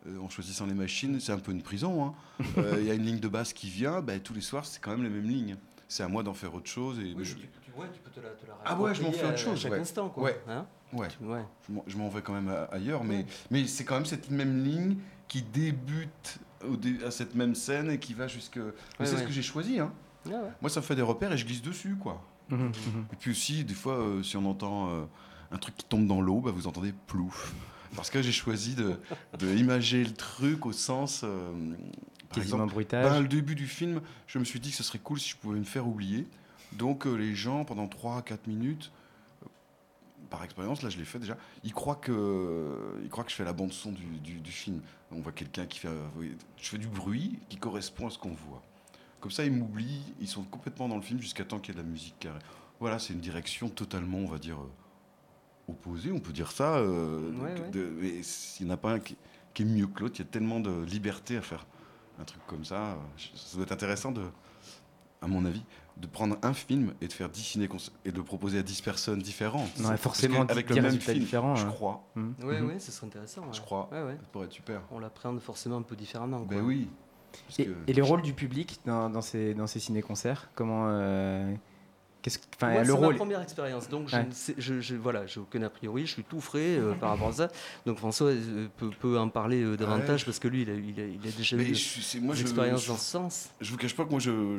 euh, 0.08 0.18
en 0.18 0.28
choisissant 0.28 0.66
les 0.66 0.74
machines, 0.74 1.18
c'est 1.20 1.32
un 1.32 1.38
peu 1.38 1.52
une 1.52 1.62
prison. 1.62 2.04
hein. 2.04 2.14
Euh, 2.58 2.76
Il 2.80 2.86
y 2.86 2.90
a 2.90 2.94
une 2.94 3.04
ligne 3.04 3.20
de 3.20 3.28
basse 3.28 3.52
qui 3.52 3.70
vient, 3.70 4.00
ben, 4.02 4.20
tous 4.20 4.34
les 4.34 4.40
soirs 4.40 4.66
c'est 4.66 4.80
quand 4.80 4.90
même 4.90 5.04
les 5.04 5.08
mêmes 5.08 5.28
lignes. 5.28 5.56
C'est 5.86 6.02
à 6.02 6.08
moi 6.08 6.22
d'en 6.24 6.34
faire 6.34 6.52
autre 6.54 6.68
chose. 6.68 6.98
Et 6.98 7.14
Oui, 7.16 7.24
je- 7.24 7.34
tu, 7.36 7.40
tu- 7.62 7.70
ouais, 7.80 7.86
tu 7.92 8.00
peux 8.00 8.10
te 8.10 8.18
la, 8.18 8.30
te 8.30 8.46
la 8.46 8.54
Ah 8.64 8.76
ouais, 8.80 8.94
je 8.94 9.02
m'en 9.02 9.12
fais 9.12 9.26
autre 9.26 9.38
chose. 9.38 9.52
À 9.52 9.56
chaque 9.56 9.72
ouais. 9.72 9.78
instant, 9.78 10.08
quoi. 10.08 10.24
Ouais. 10.24 10.40
Hein 10.48 10.66
ouais. 10.92 11.06
Tu- 11.08 11.24
ouais. 11.24 11.44
Je 11.86 11.96
m'en- 11.96 12.08
vais 12.08 12.20
quand 12.22 12.32
même 12.32 12.52
ailleurs, 12.72 13.04
mais, 13.04 13.18
Ouais. 13.18 13.26
mais 13.52 13.66
c'est 13.68 13.84
quand 13.84 13.94
même 13.94 14.06
cette 14.06 14.28
même 14.30 14.64
ligne 14.64 14.96
qui 15.28 15.42
débute 15.42 16.38
au 16.68 17.06
à 17.06 17.10
cette 17.10 17.34
même 17.34 17.54
scène 17.54 17.90
et 17.90 17.98
qui 17.98 18.14
va 18.14 18.26
jusque. 18.28 18.56
Ouais, 18.56 18.62
c'est 19.06 19.14
ouais. 19.14 19.20
ce 19.20 19.24
que 19.24 19.32
j'ai 19.32 19.42
choisi. 19.42 19.78
Hein. 19.80 19.92
Ah 20.26 20.30
ouais. 20.30 20.38
Moi, 20.60 20.70
ça 20.70 20.80
me 20.80 20.84
fait 20.84 20.96
des 20.96 21.02
repères 21.02 21.32
et 21.32 21.38
je 21.38 21.44
glisse 21.46 21.62
dessus, 21.62 21.96
quoi. 21.96 22.22
Mhm, 22.50 22.58
mhm. 22.66 22.72
Et 23.12 23.16
puis 23.16 23.30
aussi, 23.30 23.64
des 23.64 23.74
fois, 23.74 23.94
euh, 23.94 24.22
si 24.22 24.36
on 24.36 24.44
entend 24.46 24.88
euh, 24.90 25.04
un 25.52 25.58
truc 25.58 25.76
qui 25.76 25.84
tombe 25.86 26.06
dans 26.06 26.20
l'eau, 26.20 26.40
bah, 26.40 26.50
vous 26.54 26.66
entendez 26.66 26.92
plouf. 27.06 27.54
Parce 27.96 28.10
que 28.10 28.22
j'ai 28.22 28.32
choisi 28.32 28.74
de, 28.74 28.96
de 29.38 29.54
imager 29.54 30.02
le 30.04 30.12
truc 30.12 30.66
au 30.66 30.72
sens. 30.72 31.22
euh, 31.24 31.52
par 32.28 32.42
exemple, 32.42 32.66
bruitage. 32.72 33.04
ben, 33.08 33.20
le 33.20 33.28
début 33.28 33.54
du 33.54 33.66
film, 33.66 34.00
je 34.26 34.38
me 34.38 34.44
suis 34.44 34.58
dit 34.60 34.70
que 34.70 34.76
ce 34.76 34.82
serait 34.82 34.98
cool 34.98 35.20
si 35.20 35.30
je 35.30 35.36
pouvais 35.36 35.58
me 35.58 35.64
faire 35.64 35.86
oublier. 35.86 36.26
Donc 36.72 37.06
euh, 37.06 37.14
les 37.14 37.34
gens, 37.34 37.64
pendant 37.64 37.86
3-4 37.86 38.38
minutes, 38.48 38.90
par 40.34 40.44
expérience, 40.44 40.82
là 40.82 40.90
je 40.90 40.98
l'ai 40.98 41.04
fait 41.04 41.18
déjà, 41.20 41.36
ils 41.62 41.72
croient 41.72 41.94
que, 41.96 42.98
ils 43.02 43.08
croient 43.08 43.22
que 43.24 43.30
je 43.30 43.36
fais 43.36 43.44
la 43.44 43.52
bande 43.52 43.72
son 43.72 43.92
du, 43.92 44.04
du- 44.18 44.40
du 44.40 44.50
film. 44.50 44.80
On 45.12 45.20
voit 45.20 45.32
quelqu'un 45.32 45.64
qui 45.66 45.78
fait, 45.78 45.88
je 46.56 46.68
fais 46.68 46.78
du 46.78 46.88
bruit 46.88 47.38
qui 47.48 47.56
correspond 47.56 48.08
à 48.08 48.10
ce 48.10 48.18
qu'on 48.18 48.34
voit. 48.34 48.62
Comme 49.20 49.30
ça, 49.30 49.44
ils 49.44 49.52
m'oublient, 49.52 50.02
ils 50.20 50.26
sont 50.28 50.42
complètement 50.42 50.88
dans 50.88 50.96
le 50.96 51.02
film 51.02 51.20
jusqu'à 51.20 51.44
temps 51.44 51.58
qu'il 51.60 51.74
y 51.74 51.78
ait 51.78 51.80
de 51.80 51.86
la 51.86 51.90
musique 51.90 52.18
carrée. 52.18 52.40
Voilà, 52.80 52.98
c'est 52.98 53.12
une 53.12 53.20
direction 53.20 53.68
totalement, 53.68 54.18
on 54.18 54.26
va 54.26 54.38
dire, 54.38 54.58
euh, 54.60 54.70
opposée, 55.72 56.10
on 56.12 56.18
peut 56.20 56.32
dire 56.32 56.50
ça. 56.50 56.76
euh, 56.78 57.30
Ouais, 57.38 57.54
de- 57.54 57.60
ouais. 57.62 57.70
de- 57.70 57.92
mais 58.00 58.08
il 58.60 58.64
n'y 58.66 58.70
en 58.70 58.74
a 58.74 58.76
pas 58.76 58.92
un 58.94 58.98
qui, 59.00 59.16
qui 59.54 59.62
est 59.62 59.66
mieux 59.66 59.86
que 59.86 60.00
l'autre, 60.00 60.16
il 60.18 60.24
y 60.24 60.28
a 60.28 60.30
tellement 60.30 60.58
de 60.60 60.82
liberté 60.84 61.36
à 61.36 61.42
faire 61.42 61.64
un 62.18 62.24
truc 62.24 62.42
comme 62.46 62.64
ça. 62.64 62.98
Ça 63.36 63.54
doit 63.56 63.64
être 63.64 63.72
intéressant, 63.72 64.10
de, 64.12 64.22
à 65.22 65.26
mon 65.28 65.44
avis, 65.44 65.62
de 65.96 66.06
prendre 66.08 66.36
un 66.42 66.52
film 66.52 66.92
et 67.00 67.06
de 67.08 67.12
faire 67.12 67.28
10 67.28 67.40
ciné 67.42 67.68
et 68.04 68.10
de 68.10 68.16
le 68.16 68.24
proposer 68.24 68.58
à 68.58 68.62
10 68.62 68.82
personnes 68.82 69.20
différentes. 69.20 69.70
Parce 69.80 70.00
forcément, 70.00 70.42
avec 70.42 70.68
le 70.70 70.82
même 70.82 70.98
film, 70.98 71.18
différents, 71.20 71.54
je 71.54 71.66
hein. 71.66 71.70
crois. 71.70 72.04
Mhm. 72.16 72.34
Ouais, 72.42 72.60
Mhm. 72.60 72.68
ouais, 72.68 72.78
ce 72.80 72.90
serait 72.92 73.06
intéressant. 73.06 73.42
Je 73.52 73.60
crois. 73.60 73.88
Ouais, 73.92 74.02
ouais. 74.02 74.16
Ça 74.20 74.26
pourrait 74.32 74.46
être 74.46 74.52
super. 74.52 74.82
On 74.90 74.98
l'appréhende 74.98 75.40
forcément 75.40 75.76
un 75.76 75.82
peu 75.82 75.94
différemment. 75.96 76.40
Ben 76.40 76.60
oui. 76.60 76.88
Parce 77.46 77.60
Et, 77.60 77.66
que- 77.66 77.74
et 77.86 77.92
les 77.92 78.02
rôles 78.02 78.22
du 78.22 78.32
public 78.32 78.80
dans, 78.86 79.08
dans 79.10 79.20
ces, 79.22 79.54
dans 79.54 79.66
ces 79.66 79.80
ciné-concerts 79.80 80.50
Comment. 80.54 80.86
euh, 80.88 81.52
qu'est-ce 82.22 82.38
que- 82.38 82.44
enfin, 82.56 82.78
le 82.78 82.84
c'est 82.84 82.90
rôle. 82.92 83.12
ma 83.12 83.18
première 83.18 83.40
expérience, 83.42 83.88
donc 83.88 84.08
je 84.08 84.14
Ouais. 84.16 84.24
ne 84.26 84.30
sais- 84.32 84.54
je, 84.56 84.80
je- 84.80 84.94
voilà, 84.94 85.26
j'ai 85.26 85.40
aucun 85.40 85.62
a 85.62 85.68
priori, 85.70 86.06
je 86.06 86.12
suis 86.12 86.22
tout 86.24 86.40
frais 86.40 86.76
euh, 86.78 86.94
par 86.94 87.10
rapport 87.10 87.28
à 87.28 87.32
ça. 87.32 87.48
Donc 87.86 87.98
François 87.98 88.28
euh, 88.30 88.68
peut, 88.76 88.90
peut 89.00 89.18
en 89.18 89.28
parler 89.30 89.62
euh, 89.62 89.76
davantage 89.76 90.24
parce 90.24 90.38
que 90.38 90.46
lui, 90.48 90.62
il 90.62 90.70
a, 90.70 90.74
il 90.74 91.00
a- 91.00 91.06
il 91.06 91.26
a 91.28 91.30
déjà 91.32 91.56
Mais 91.56 91.64
eu 91.64 91.74
je- 91.74 92.18
moi, 92.20 92.36
expériences 92.38 92.84
je- 92.84 92.88
dans 92.88 92.96
ce 92.98 93.10
sens. 93.10 93.48
Je 93.60 93.70
vous 93.72 93.76
cache 93.78 93.96
pas 93.96 94.04
que 94.04 94.10
moi, 94.10 94.20
je. 94.20 94.58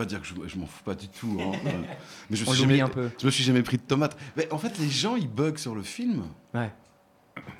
Pas 0.00 0.06
dire 0.06 0.20
que 0.20 0.26
je, 0.26 0.34
je 0.46 0.56
m'en 0.58 0.66
fous 0.66 0.82
pas 0.82 0.94
du 0.94 1.08
tout. 1.08 1.38
hein. 1.40 1.52
Mais 2.30 2.36
je 2.36 2.44
On 2.46 2.52
suis 2.52 2.60
jamais, 2.62 2.80
un 2.80 2.88
peu. 2.88 3.10
Je 3.20 3.26
me 3.26 3.30
suis 3.30 3.44
jamais 3.44 3.62
pris 3.62 3.76
de 3.76 3.82
tomate. 3.82 4.16
Mais 4.36 4.50
en 4.52 4.56
fait, 4.58 4.78
les 4.78 4.88
gens, 4.88 5.16
ils 5.16 5.28
bug 5.28 5.58
sur 5.58 5.74
le 5.74 5.82
film. 5.82 6.22
Ouais. 6.54 6.70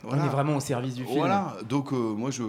Voilà. 0.02 0.22
On 0.22 0.26
est 0.26 0.30
vraiment 0.30 0.56
au 0.56 0.60
service 0.60 0.94
du 0.94 1.04
film. 1.04 1.16
Voilà. 1.18 1.56
Donc, 1.68 1.92
euh, 1.92 1.96
moi, 1.96 2.30
je. 2.30 2.42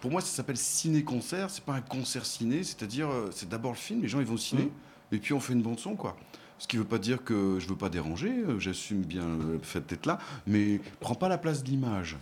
Pour 0.00 0.10
moi, 0.10 0.20
ça 0.20 0.26
s'appelle 0.28 0.56
ciné-concert. 0.56 1.48
C'est 1.50 1.64
pas 1.64 1.74
un 1.74 1.80
concert 1.80 2.26
ciné. 2.26 2.62
C'est-à-dire, 2.64 3.08
euh, 3.08 3.30
c'est 3.32 3.48
d'abord 3.48 3.72
le 3.72 3.76
film. 3.78 4.02
Les 4.02 4.08
gens, 4.08 4.20
ils 4.20 4.26
vont 4.26 4.34
au 4.34 4.38
ciné. 4.38 4.70
Et 5.12 5.18
puis, 5.18 5.32
on 5.32 5.40
fait 5.40 5.52
une 5.52 5.62
bande-son, 5.62 5.94
quoi. 5.96 6.16
Ce 6.58 6.66
qui 6.66 6.76
veut 6.78 6.84
pas 6.84 6.98
dire 6.98 7.22
que 7.22 7.58
je 7.60 7.68
veux 7.68 7.76
pas 7.76 7.88
déranger. 7.88 8.30
euh, 8.30 8.58
J'assume 8.58 9.02
bien 9.02 9.26
le 9.26 9.60
fait 9.62 9.86
d'être 9.86 10.06
là. 10.06 10.18
Mais 10.46 10.80
prends 11.00 11.14
pas 11.14 11.28
la 11.28 11.38
place 11.38 11.62
de 11.62 11.68
l'image. 11.68 12.16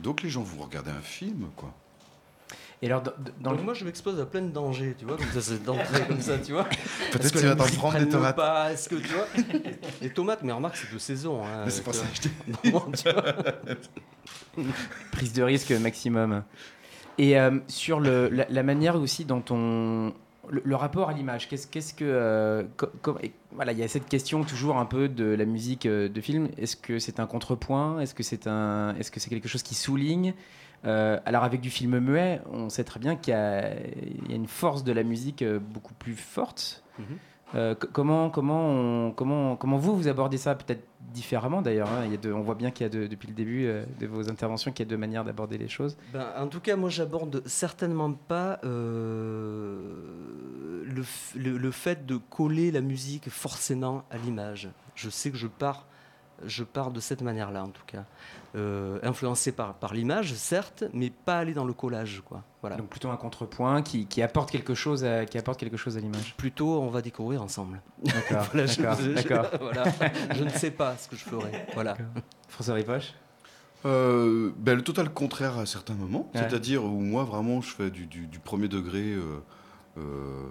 Donc, 0.00 0.22
les 0.22 0.28
gens 0.30 0.42
vont 0.42 0.62
regarder 0.64 0.90
un 0.90 1.00
film, 1.00 1.46
quoi. 1.56 1.72
Et 2.82 2.86
alors, 2.86 3.00
dans, 3.02 3.12
dans 3.40 3.50
Donc 3.50 3.58
le... 3.60 3.64
moi, 3.64 3.74
je 3.74 3.84
m'expose 3.86 4.20
à 4.20 4.26
plein 4.26 4.42
de 4.42 4.50
dangers, 4.50 4.94
tu 4.98 5.06
vois, 5.06 5.16
comme 5.16 5.30
ça, 5.32 5.40
c'est 5.40 5.62
d'entrée, 5.64 6.04
comme 6.08 6.20
ça, 6.20 6.38
tu 6.38 6.52
vois. 6.52 6.64
Peut-être 7.10 7.32
que 7.32 7.38
tu 7.38 7.46
vas 7.46 7.56
t'en 7.56 7.64
prendre 7.64 7.98
des 7.98 8.08
tomates. 8.08 8.36
pas 8.36 8.70
Est-ce 8.72 8.88
que 8.90 8.96
tu 8.96 9.08
vois 9.14 9.26
Les 10.02 10.10
tomates, 10.10 10.42
mais 10.42 10.52
remarque, 10.52 10.76
c'est 10.76 10.92
de 10.92 10.98
saison. 10.98 11.42
Hein, 11.42 11.62
Mais 11.64 11.70
c'est 11.70 11.82
pour 11.82 11.94
ça 11.94 12.04
que 12.06 12.28
je 12.64 12.70
prise 15.12 15.32
de 15.32 15.42
risque 15.42 15.70
maximum. 15.72 16.42
Et 17.18 17.38
euh, 17.38 17.58
sur 17.68 18.00
le, 18.00 18.28
la, 18.28 18.46
la 18.48 18.62
manière 18.62 18.96
aussi 18.96 19.24
dont 19.24 19.42
on. 19.50 20.12
Le, 20.48 20.62
le 20.64 20.76
rapport 20.76 21.08
à 21.08 21.12
l'image, 21.12 21.48
qu'est-ce 21.48 21.66
qu'est-ce 21.66 21.92
que. 21.92 22.04
euh, 22.04 22.62
co- 22.76 22.86
co- 23.02 23.18
et 23.22 23.32
voilà, 23.52 23.72
il 23.72 23.78
y 23.78 23.82
a 23.82 23.88
cette 23.88 24.06
question 24.08 24.44
toujours 24.44 24.76
un 24.78 24.84
peu 24.86 25.08
de 25.08 25.24
la 25.24 25.44
musique 25.44 25.86
euh, 25.86 26.08
de 26.08 26.20
film. 26.20 26.48
Est-ce 26.56 26.76
que 26.76 26.98
c'est 27.00 27.18
un 27.18 27.26
contrepoint? 27.26 27.98
Est-ce 28.00 28.14
que 28.14 28.22
c'est 28.22 28.46
un, 28.46 28.94
est-ce 28.96 29.10
que 29.10 29.18
c'est 29.18 29.30
quelque 29.30 29.48
chose 29.48 29.62
qui 29.64 29.74
souligne? 29.74 30.34
Euh, 30.86 31.18
Alors 31.24 31.42
avec 31.44 31.60
du 31.60 31.70
film 31.70 31.98
muet, 31.98 32.40
on 32.50 32.68
sait 32.68 32.84
très 32.84 33.00
bien 33.00 33.16
qu'il 33.16 33.32
y, 33.32 33.36
a 33.36 33.74
il 33.74 34.30
y 34.30 34.32
a 34.32 34.36
une 34.36 34.46
force 34.46 34.84
de 34.84 34.92
la 34.92 35.02
musique 35.02 35.42
euh, 35.42 35.58
beaucoup 35.58 35.94
plus 35.94 36.14
forte. 36.14 36.82
Mhm. 36.98 37.04
Euh, 37.54 37.74
co- 37.76 37.86
comment, 37.92 38.28
comment, 38.28 38.60
on- 38.70 39.12
comment, 39.12 39.56
comment 39.56 39.76
vous, 39.78 39.96
vous 39.96 40.08
abordez 40.08 40.36
ça 40.36 40.54
Peut-être 40.56 40.82
différemment 41.14 41.62
d'ailleurs. 41.62 41.88
hein. 41.88 42.04
On 42.34 42.40
voit 42.40 42.56
bien 42.56 42.70
qu'il 42.72 42.84
y 42.84 42.88
a 42.88 43.08
depuis 43.08 43.28
le 43.28 43.34
début 43.34 43.66
euh, 43.66 43.84
de 44.00 44.06
vos 44.08 44.28
interventions 44.28 44.72
qu'il 44.72 44.84
y 44.84 44.88
a 44.88 44.90
deux 44.90 44.96
manières 44.96 45.24
d'aborder 45.24 45.56
les 45.56 45.68
choses. 45.68 45.96
Ben, 46.12 46.26
en 46.38 46.48
tout 46.48 46.58
cas, 46.60 46.74
moi, 46.76 46.90
j'aborde 46.90 47.42
certainement 47.46 48.12
pas 48.12 48.58
le, 50.84 51.02
f- 51.02 51.36
le- 51.36 51.56
le 51.58 51.70
fait 51.70 52.06
de 52.06 52.16
coller 52.16 52.70
la 52.70 52.80
musique 52.80 53.30
forcément 53.30 54.04
à 54.10 54.16
l'image. 54.18 54.68
Je 54.94 55.08
sais 55.10 55.30
que 55.30 55.36
je 55.36 55.46
pars, 55.46 55.86
je 56.44 56.64
pars 56.64 56.90
de 56.90 57.00
cette 57.00 57.22
manière-là, 57.22 57.62
en 57.64 57.68
tout 57.68 57.84
cas. 57.86 58.04
Euh, 58.54 58.98
influencé 59.02 59.52
par, 59.52 59.74
par 59.74 59.92
l'image, 59.92 60.32
certes, 60.34 60.84
mais 60.94 61.10
pas 61.10 61.38
aller 61.38 61.52
dans 61.52 61.64
le 61.66 61.72
collage, 61.74 62.22
quoi. 62.24 62.42
Voilà. 62.62 62.76
Donc 62.76 62.88
plutôt 62.88 63.10
un 63.10 63.16
contrepoint 63.16 63.82
qui, 63.82 64.06
qui 64.06 64.22
apporte 64.22 64.50
quelque 64.50 64.74
chose 64.74 65.04
à, 65.04 65.26
qui 65.26 65.36
apporte 65.38 65.60
quelque 65.60 65.76
chose 65.76 65.96
à 65.96 66.00
l'image. 66.00 66.34
Plutôt, 66.36 66.80
on 66.80 66.88
va 66.88 67.02
découvrir 67.02 67.42
ensemble. 67.42 67.82
D'accord, 68.02 68.44
Voilà, 68.52 68.66
je- 68.66 68.80
voilà. 69.60 69.84
Je 70.34 70.44
ne 70.44 70.48
sais 70.50 70.70
pas 70.70 70.96
ce 70.96 71.08
que 71.08 71.16
je 71.16 71.24
ferai. 71.24 71.66
Voilà. 71.74 71.96
François 72.48 72.74
Ripoche 72.74 73.12
Euh, 73.84 74.52
ben, 74.56 74.74
le 74.74 74.82
total 74.82 75.10
contraire 75.10 75.58
à 75.58 75.66
certains 75.66 75.94
moments. 75.94 76.30
Ouais. 76.34 76.40
C'est-à-dire 76.40 76.82
où 76.84 77.00
moi, 77.00 77.24
vraiment, 77.24 77.60
je 77.60 77.70
fais 77.74 77.90
du, 77.90 78.06
du- 78.06 78.26
du 78.26 78.38
premier 78.38 78.68
degré. 78.68 79.12
euh, 79.12 79.38
euh, 79.98 80.46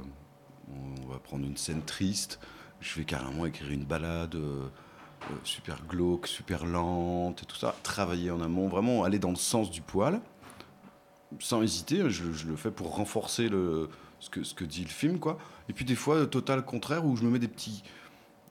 on 0.70 1.12
va 1.12 1.20
prendre 1.20 1.46
une 1.46 1.58
scène 1.58 1.82
triste. 1.82 2.40
Je 2.82 3.00
vais 3.00 3.06
carrément 3.06 3.46
écrire 3.46 3.72
une 3.72 3.86
balade 3.86 4.36
super 5.44 5.86
glauque, 5.86 6.28
super 6.28 6.66
lente 6.66 7.44
et 7.44 7.46
tout 7.46 7.56
ça. 7.56 7.76
Travailler 7.84 8.32
en 8.32 8.42
amont, 8.42 8.68
vraiment 8.68 9.04
aller 9.04 9.20
dans 9.20 9.30
le 9.30 9.36
sens 9.36 9.70
du 9.70 9.82
poil. 9.82 10.20
Sans 11.40 11.62
hésiter, 11.62 12.10
je, 12.10 12.24
le 12.48 12.56
fais 12.56 12.72
pour 12.72 12.96
renforcer 12.96 13.50
le, 13.50 13.90
ce, 14.20 14.30
que, 14.30 14.44
ce 14.44 14.54
que 14.54 14.64
dit 14.64 14.84
le 14.84 14.90
film. 14.90 15.20
Quoi. 15.20 15.38
Et 15.70 15.74
puis 15.74 15.86
des 15.86 15.96
fois, 15.96 16.26
total 16.28 16.64
contraire 16.64 17.06
où 17.06 17.16
je 17.16 17.24
me 17.24 17.30
mets 17.30 17.40
des 17.40 17.48
petits, 17.48 17.84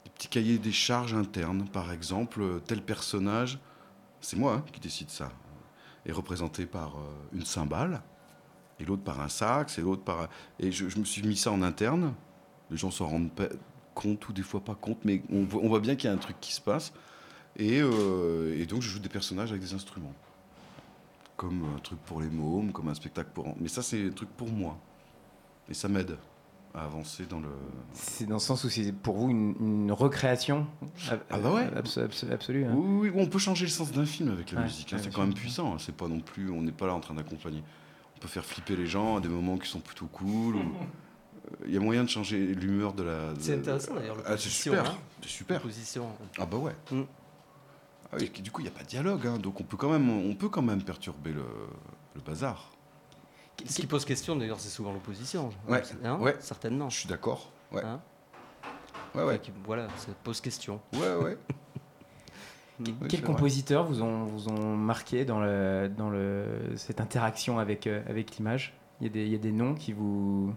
des 0.05 0.11
petits 0.11 0.29
cahiers 0.29 0.59
des 0.59 0.73
charges 0.73 1.15
internes. 1.15 1.67
Par 1.73 1.93
exemple, 1.93 2.43
euh, 2.43 2.61
tel 2.67 2.83
personnage 2.83 3.59
c'est 4.25 4.39
moi 4.39 4.55
hein, 4.55 4.65
qui 4.73 4.81
décide 4.81 5.11
ça. 5.11 5.31
Est 6.07 6.13
représenté 6.13 6.67
par 6.67 6.97
euh, 6.97 7.13
une 7.35 7.45
cymbale, 7.45 8.03
et 8.81 8.85
l'autre 8.85 9.03
par 9.03 9.21
un 9.21 9.29
sax, 9.29 9.79
et 9.79 9.83
l'autre 9.83 10.03
par. 10.03 10.29
Et 10.59 10.73
je, 10.73 10.89
je 10.89 10.99
me 10.99 11.05
suis 11.05 11.23
mis 11.23 11.37
ça 11.37 11.53
en 11.53 11.63
interne. 11.63 12.15
Les 12.71 12.77
gens 12.77 12.91
s'en 12.91 13.07
rendent 13.07 13.31
compte 13.95 14.29
ou 14.29 14.33
des 14.33 14.43
fois 14.43 14.61
pas 14.61 14.75
compte, 14.75 14.99
mais 15.05 15.23
on 15.31 15.45
voit, 15.45 15.63
on 15.63 15.69
voit 15.69 15.81
bien 15.81 15.95
qu'il 15.97 16.09
y 16.09 16.13
a 16.13 16.15
un 16.15 16.19
truc 16.19 16.37
qui 16.41 16.53
se 16.53 16.61
passe. 16.61 16.93
Et, 17.57 17.81
euh, 17.81 18.59
et 18.61 18.67
donc 18.67 18.83
je 18.83 18.89
joue 18.89 18.99
des 18.99 19.09
personnages 19.09 19.51
avec 19.51 19.63
des 19.63 19.75
instruments. 19.75 20.13
Comme 21.37 21.65
un 21.77 21.79
truc 21.81 21.99
pour 22.01 22.21
les 22.21 22.29
mômes, 22.29 22.73
comme 22.73 22.89
un 22.89 22.95
spectacle 22.95 23.31
pour. 23.35 23.55
Mais 23.61 23.69
ça, 23.69 23.83
c'est 23.83 24.07
un 24.07 24.11
truc 24.11 24.29
pour 24.31 24.49
moi. 24.51 24.79
Et 25.69 25.75
ça 25.75 25.89
m'aide 25.89 26.17
à 26.75 26.85
avancer 26.85 27.25
dans 27.27 27.41
le. 27.41 27.49
C'est 27.93 28.27
dans 28.27 28.35
le 28.35 28.41
sens 28.41 28.63
où 28.65 28.69
c'est 28.69 28.93
pour 28.93 29.17
vous 29.17 29.31
une, 29.31 29.55
une 29.61 29.93
recréation 29.93 30.67
Ah 31.09 31.39
bah 31.39 31.53
ouais. 31.53 31.67
abso- 31.77 32.05
abso- 32.07 32.31
absolue. 32.33 32.65
hein. 32.67 32.75
Oui, 32.77 33.09
oui, 33.09 33.13
on 33.17 33.27
peut 33.27 33.39
changer 33.39 33.65
le 33.65 33.71
sens 33.71 33.91
d'un 33.93 34.07
film 34.07 34.31
avec 34.31 34.53
la 34.53 34.59
Ouais, 34.59 34.65
musique. 34.67 34.93
hein, 34.93 34.97
ouais, 34.97 35.03
c'est 35.03 35.13
quand 35.13 35.23
même 35.23 35.35
puissant. 35.35 35.75
hein, 35.75 35.79
C'est 35.81 35.95
pas 35.97 36.07
non 36.09 36.21
plus, 36.21 36.51
on 36.51 36.63
n'est 36.63 36.73
pas 36.73 36.87
là 36.87 36.95
en 36.95 37.01
train 37.01 37.15
d'accompagner. 37.15 37.63
On 38.17 38.21
peut 38.21 38.29
faire 38.29 38.45
flipper 38.45 38.77
les 38.77 38.87
gens 38.87 39.17
à 39.17 39.21
des 39.21 39.29
moments 39.29 39.57
qui 39.59 39.69
sont 39.69 39.81
plutôt 39.81 40.07
cool. 40.07 40.57
ou- 40.57 40.61
Il 41.67 41.73
y 41.75 41.77
a 41.77 41.81
moyen 41.81 42.05
de 42.05 42.09
changer 42.09 42.39
l'humeur 42.55 42.93
de 42.95 43.03
la. 43.03 43.33
de- 43.35 43.41
C'est 43.41 43.55
intéressant 43.55 43.95
d'ailleurs. 43.95 44.17
Ah, 44.27 44.37
c'est 44.37 44.49
super. 44.49 44.97
C'est 45.23 45.29
super. 45.29 45.61
Position. 45.61 46.07
Ah 46.39 46.47
bah 46.47 46.57
ouais. 46.57 46.73
Mm. 46.91 47.03
Ah 48.13 48.17
du 48.19 48.51
coup, 48.51 48.61
il 48.61 48.65
n'y 48.65 48.71
a 48.71 48.73
pas 48.73 48.83
de 48.85 48.89
dialogue, 48.89 49.27
hein, 49.27 49.39
donc 49.39 49.61
on 49.61 49.65
peut 49.65 49.77
quand 49.77 49.91
même, 49.91 50.09
on 50.09 50.35
peut 50.35 50.49
quand 50.49 50.63
même 50.63 50.83
perturber 50.83 51.33
le, 51.33 51.45
le 52.15 52.21
bazar. 52.21 52.71
Ce 53.67 53.81
qui 53.81 53.87
pose 53.87 54.05
question 54.05 54.37
d'ailleurs, 54.37 54.61
c'est 54.61 54.69
souvent 54.69 54.93
l'opposition. 54.93 55.51
Ouais, 55.69 55.83
Hein 56.05 56.19
ouais. 56.21 56.37
Certainement. 56.41 56.91
Je 56.91 56.99
suis 57.01 57.09
d'accord. 57.09 57.51
Ouais. 57.73 57.83
Hein 57.85 58.01
Ouais, 59.15 59.23
ouais. 59.25 59.39
Qui- 59.39 59.53
Voilà, 59.65 59.87
ça 59.97 60.09
pose 60.23 60.41
question. 60.41 60.81
Ouais, 60.93 61.15
ouais. 61.23 61.39
Oui, 62.81 62.93
Quels 63.09 63.23
compositeurs 63.23 63.85
vous 63.85 64.03
ont, 64.03 64.25
vous 64.25 64.49
ont 64.49 64.77
marqué 64.77 65.25
dans, 65.25 65.39
le, 65.41 65.89
dans 65.97 66.11
le, 66.11 66.73
cette 66.75 67.01
interaction 67.01 67.61
avec, 67.61 67.87
euh, 67.87 68.03
avec 68.09 68.37
l'image? 68.37 68.75
Il 69.01 69.07
y, 69.07 69.11
a 69.11 69.13
des, 69.13 69.23
il 69.27 69.33
y 69.33 69.35
a 69.37 69.39
des 69.39 69.53
noms 69.53 69.75
qui 69.75 69.93
vous, 69.93 70.53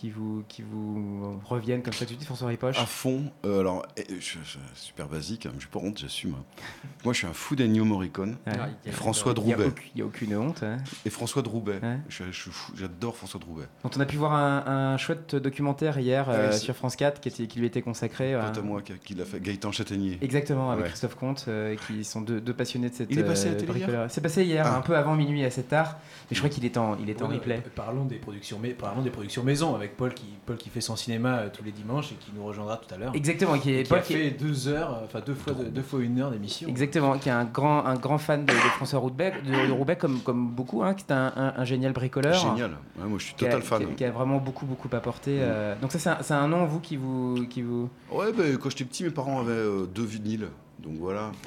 qui 0.00 0.08
vous, 0.08 0.42
qui 0.48 0.62
vous 0.62 1.38
reviennent 1.44 1.82
comme 1.82 1.92
ça 1.92 2.04
de 2.06 2.10
suite, 2.10 2.24
François 2.24 2.48
Ripoche 2.48 2.78
À 2.78 2.86
fond. 2.86 3.24
Euh, 3.44 3.60
alors, 3.60 3.84
eh, 3.98 4.04
je- 4.18 4.38
je- 4.42 4.58
super 4.74 5.08
basique, 5.08 5.44
hein, 5.44 5.50
mais 5.52 5.60
j'ai 5.60 5.66
pas 5.66 5.78
honte, 5.78 5.98
j'assume. 5.98 6.34
hein. 6.38 6.44
Moi, 7.04 7.12
je 7.12 7.18
suis 7.18 7.26
un 7.26 7.34
fou 7.34 7.54
d'Ennio 7.54 7.84
Morricone. 7.84 8.36
Ouais. 8.46 8.52
Et 8.86 8.92
François 8.92 9.32
Il 9.36 9.48
y 9.48 9.52
a 9.52 9.56
Droubet. 9.56 9.74
Il 9.94 9.96
n'y 9.96 10.02
a 10.02 10.06
aucune 10.06 10.34
honte. 10.36 10.62
hein. 10.62 10.78
Et 11.04 11.10
François 11.10 11.42
Droubet. 11.42 11.80
Ouais. 11.82 11.98
Je, 12.08 12.24
je 12.30 12.40
suis 12.40 12.50
J'adore 12.76 13.14
François 13.16 13.38
Droubet. 13.40 13.64
dont 13.84 13.90
on 13.94 14.00
a 14.00 14.06
pu 14.06 14.16
voir 14.16 14.32
un, 14.32 14.92
un 14.94 14.96
chouette 14.96 15.36
documentaire 15.36 15.98
hier 15.98 16.26
Ah 16.28 16.32
euh, 16.32 16.52
sur 16.52 16.74
France 16.74 16.96
4 16.96 17.20
qui, 17.20 17.28
était, 17.28 17.46
qui 17.46 17.58
lui 17.58 17.66
était 17.66 17.82
consacré. 17.82 18.34
Euh, 18.34 18.40
à 18.42 18.60
moi 18.62 18.80
qui, 18.80 18.94
qui 19.04 19.14
l'a 19.14 19.24
fait, 19.26 19.40
Gaëtan 19.40 19.70
Châtaignier. 19.72 20.18
Exactement, 20.22 20.70
avec 20.70 20.84
Ouais. 20.84 20.88
Christophe 20.90 21.16
Comte, 21.16 21.44
euh, 21.48 21.76
qui 21.86 22.04
sont 22.04 22.22
deux, 22.22 22.40
deux 22.40 22.54
passionnés 22.54 22.88
de 22.88 22.94
cette 22.94 23.10
Il 23.10 23.18
est 23.18 23.24
passé 23.24 23.48
à 23.48 23.88
la. 23.90 24.08
C'est 24.08 24.20
passé 24.22 24.44
hier, 24.44 24.64
Ah. 24.66 24.78
un 24.78 24.80
peu 24.80 24.96
avant 24.96 25.14
minuit, 25.14 25.44
assez 25.44 25.62
tard. 25.62 25.98
Mais 26.30 26.34
je 26.34 26.40
crois 26.40 26.48
qu'il 26.48 26.64
est 26.64 26.78
en, 26.78 26.96
il 26.98 27.10
est 27.10 27.20
en 27.20 27.28
replay. 27.28 27.62
Parlons 27.74 28.06
des 28.06 28.16
productions, 28.16 28.58
mais 28.62 28.70
parlons 28.70 29.02
des 29.02 29.10
productions 29.10 29.42
maison 29.42 29.74
avec 29.74 29.89
Paul 29.96 30.14
qui, 30.14 30.24
Paul 30.46 30.56
qui 30.56 30.68
fait 30.68 30.80
son 30.80 30.96
cinéma 30.96 31.38
euh, 31.38 31.48
tous 31.52 31.62
les 31.64 31.72
dimanches 31.72 32.12
et 32.12 32.14
qui 32.16 32.30
nous 32.34 32.44
rejoindra 32.44 32.76
tout 32.76 32.92
à 32.94 32.98
l'heure. 32.98 33.12
Exactement, 33.14 33.58
qui 33.58 33.74
est 33.74 33.82
qui 33.84 33.88
Paul 33.88 33.98
a 33.98 34.02
qui 34.02 34.12
fait 34.14 34.26
est- 34.28 34.30
deux 34.42 34.68
heures, 34.68 34.94
euh, 34.94 35.04
enfin 35.04 35.20
deux 35.24 35.34
fois, 35.34 35.52
deux, 35.54 35.82
fois 35.82 36.00
une 36.00 36.20
heure 36.20 36.30
d'émission. 36.30 36.68
Exactement, 36.68 37.18
qui 37.18 37.28
est 37.28 37.32
un 37.32 37.44
grand, 37.44 37.84
un 37.86 37.94
grand 37.96 38.18
fan 38.18 38.44
de, 38.44 38.52
de 38.52 38.56
François 38.58 38.98
Roubaix, 38.98 39.32
de, 39.44 39.66
de 39.68 39.72
Roubaix 39.72 39.96
comme, 39.96 40.20
comme 40.20 40.48
beaucoup, 40.50 40.82
hein, 40.82 40.94
qui 40.94 41.04
est 41.08 41.12
un, 41.12 41.32
un- 41.36 41.54
un 41.56 41.64
génial 41.64 41.92
bricoleur. 41.92 42.34
Génial. 42.34 42.70
Ouais, 42.98 43.06
moi, 43.08 43.18
je 43.18 43.24
suis 43.24 43.34
a- 43.34 43.38
total 43.38 43.62
fan. 43.62 43.78
Qui 43.86 43.92
a, 43.92 43.94
qui 43.94 44.04
a 44.04 44.10
vraiment 44.10 44.38
beaucoup, 44.38 44.66
beaucoup 44.66 44.88
apporté. 44.94 45.38
euh, 45.40 45.74
Donc 45.80 45.92
ça, 45.92 46.18
c'est 46.22 46.34
un, 46.34 46.48
nom, 46.48 46.64
vous, 46.66 46.80
qui 46.80 46.96
vous... 46.96 47.46
Qui 47.48 47.62
vous... 47.62 47.88
Ouais, 48.10 48.32
bah, 48.32 48.44
quand 48.60 48.70
j'étais 48.70 48.84
petit, 48.84 49.04
mes 49.04 49.10
parents 49.10 49.40
avaient 49.40 49.52
euh, 49.52 49.86
deux 49.86 50.04
vinyles. 50.04 50.48
Donc 50.78 50.94
voilà. 50.98 51.32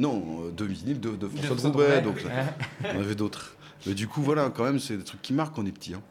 Non, 0.00 0.22
euh, 0.44 0.50
deux 0.52 0.64
vinyles 0.66 1.00
de, 1.00 1.10
de 1.16 1.26
François 1.26 1.46
François 1.56 1.70
Droubet. 1.70 2.02
Droubet. 2.02 2.20
Donc 2.22 2.32
on 2.94 3.00
avait 3.00 3.16
d'autres. 3.16 3.56
Mais 3.88 3.94
du 3.94 4.06
coup, 4.06 4.22
voilà, 4.22 4.50
quand 4.50 4.64
même, 4.64 4.78
c'est 4.78 4.96
des 4.96 5.04
trucs 5.04 5.22
qui 5.22 5.32
marquent 5.32 5.54
quand 5.56 5.62
on 5.62 5.66
est 5.66 5.72
petit. 5.72 5.94
hein. 5.94 6.02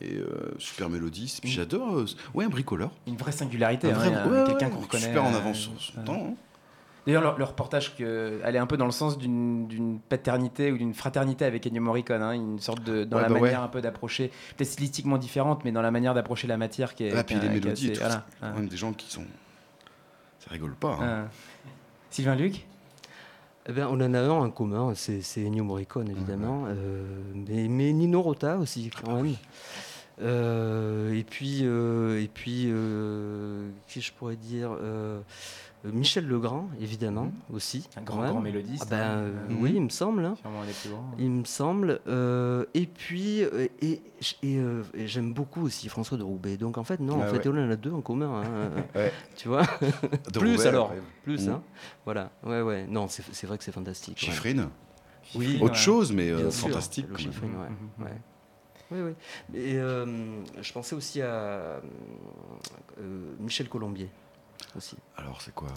Et 0.00 0.16
euh, 0.16 0.54
super 0.58 0.88
mélodie. 0.88 1.38
Puis 1.42 1.50
j'adore. 1.50 1.98
euh, 1.98 2.06
ouais, 2.34 2.44
un 2.44 2.48
bricoleur. 2.48 2.90
Une 3.06 3.16
vraie 3.16 3.32
singularité, 3.32 3.90
Un 3.92 3.94
hein, 4.00 4.10
vrai- 4.10 4.28
ouais, 4.40 4.44
quelqu'un 4.46 4.66
ouais, 4.66 4.72
qu'on 4.72 4.80
reconnaît. 4.80 5.02
Super 5.04 5.24
en 5.24 5.32
euh, 5.34 5.36
avance 5.36 5.58
sur 5.58 5.80
son 5.80 6.02
temps. 6.02 6.26
hein. 6.30 6.34
D'ailleurs, 7.06 7.32
le, 7.34 7.36
le 7.38 7.44
reportage 7.44 7.94
que, 7.96 8.40
allait 8.44 8.58
un 8.58 8.66
peu 8.66 8.78
dans 8.78 8.86
le 8.86 8.90
sens 8.90 9.18
d'une 9.18 10.00
paternité 10.08 10.72
ou 10.72 10.78
d'une 10.78 10.94
fraternité 10.94 11.44
avec 11.44 11.66
Ennio 11.66 11.82
Morricone, 11.82 12.22
hein, 12.22 12.32
une 12.32 12.58
sorte 12.58 12.82
de 12.82 13.04
dans 13.04 13.18
Ouais, 13.18 13.22
la 13.24 13.28
bah 13.28 13.34
manière 13.40 13.58
ouais. 13.58 13.64
un 13.66 13.68
peu 13.68 13.82
d'approcher, 13.82 14.28
peut-être 14.56 14.70
stylistiquement 14.70 15.18
différente, 15.18 15.66
mais 15.66 15.72
dans 15.72 15.82
la 15.82 15.90
manière 15.90 16.14
d'approcher 16.14 16.46
la 16.46 16.56
matière 16.56 16.94
qui 16.94 17.04
est. 17.04 17.14
Ah, 17.14 17.22
puis 17.22 17.38
les 17.38 17.50
mélodies, 17.50 17.88
et 17.88 17.92
tout, 17.92 18.00
voilà, 18.00 18.24
même 18.56 18.68
des 18.68 18.76
gens 18.78 18.94
qui 18.94 19.12
sont. 19.12 19.24
Ça 20.38 20.50
rigole 20.50 20.74
pas. 20.74 20.92
hein. 20.98 21.02
Euh, 21.02 21.24
Sylvain 22.10 22.36
Luc 22.36 22.64
Eh 23.66 23.72
ben, 23.72 23.86
on 23.90 23.94
en 23.94 24.12
a 24.12 24.20
un 24.20 24.30
en 24.30 24.50
commun, 24.50 24.92
c'est 24.94 25.22
Ennio 25.38 25.64
Morricone 25.64 26.10
évidemment, 26.10 26.66
euh, 26.68 27.02
mais, 27.34 27.66
mais 27.68 27.92
Nino 27.94 28.20
Rota 28.20 28.58
aussi 28.58 28.90
quand 28.90 29.22
même. 29.22 29.34
Euh, 30.20 31.14
et 31.14 31.24
puis, 31.24 31.60
euh, 31.62 32.22
et 32.22 32.28
puis 32.28 32.70
qui 33.86 34.02
je 34.02 34.12
pourrais 34.12 34.36
dire 34.36 34.76
Michel 35.92 36.26
Legrand, 36.26 36.68
évidemment, 36.80 37.30
aussi. 37.52 37.88
Un 37.96 38.02
grand, 38.02 38.26
grand 38.26 38.40
mélodiste, 38.40 38.84
Ah 38.86 38.90
ben, 38.90 39.00
hein. 39.02 39.16
euh, 39.18 39.48
Mhm. 39.50 39.62
Oui, 39.62 39.72
il 39.74 39.82
me 39.82 39.88
semble. 39.90 40.24
hein. 40.24 40.34
Sûrement 40.40 40.62
un 40.62 40.66
des 40.66 40.72
plus 40.72 40.90
grands. 40.90 41.10
Il 41.18 41.30
me 41.30 41.44
semble. 41.44 42.00
euh, 42.08 42.64
et 42.74 42.86
puis, 42.86 43.42
euh, 43.44 43.68
et, 43.82 44.00
et, 44.42 44.58
euh, 44.58 44.82
et 44.94 45.06
j'aime 45.06 45.32
beaucoup 45.34 45.62
aussi 45.62 45.88
François 45.88 46.16
de 46.16 46.22
Roubaix. 46.22 46.56
Donc 46.56 46.78
en 46.78 46.84
fait, 46.84 47.00
non, 47.00 47.18
Ah 47.20 47.26
en 47.26 47.28
fait, 47.30 47.46
ouais. 47.48 47.54
on 47.54 47.66
en 47.66 47.70
a 47.70 47.76
deux 47.76 47.92
en 47.92 48.00
commun. 48.00 48.42
hein. 48.44 48.70
Ouais. 48.94 49.12
Tu 49.36 49.48
vois 49.48 49.62
De 50.32 50.38
Plus 50.38 50.52
Roubaix, 50.56 50.66
alors, 50.68 50.90
ouais. 50.90 51.02
plus. 51.22 51.46
Mhm. 51.46 51.54
Hein. 51.54 51.62
Voilà, 52.04 52.30
ouais, 52.44 52.62
ouais. 52.62 52.86
Non, 52.88 53.08
c'est 53.08 53.22
c'est 53.32 53.46
vrai 53.46 53.58
que 53.58 53.64
c'est 53.64 53.72
fantastique. 53.72 54.16
ouais. 54.22 54.32
Chiffrine. 54.32 54.68
Oui, 55.34 55.58
Autre 55.60 55.72
ouais. 55.74 55.78
chose, 55.78 56.12
mais 56.12 56.30
euh, 56.30 56.50
fantastique. 56.50 57.06
le 57.08 57.14
quand 57.16 57.22
même. 57.22 57.32
chiffrine, 57.32 57.50
ouais. 57.56 57.68
Mhm. 57.68 58.04
ouais. 58.06 58.18
Oui, 58.90 58.98
oui. 59.00 59.58
Et 59.58 59.76
euh, 59.78 60.04
je 60.60 60.72
pensais 60.72 60.94
aussi 60.94 61.20
à 61.22 61.26
euh, 61.26 61.80
Michel 63.40 63.68
Colombier. 63.68 64.08
Aussi. 64.76 64.96
Alors, 65.16 65.40
c'est 65.40 65.54
quoi 65.54 65.68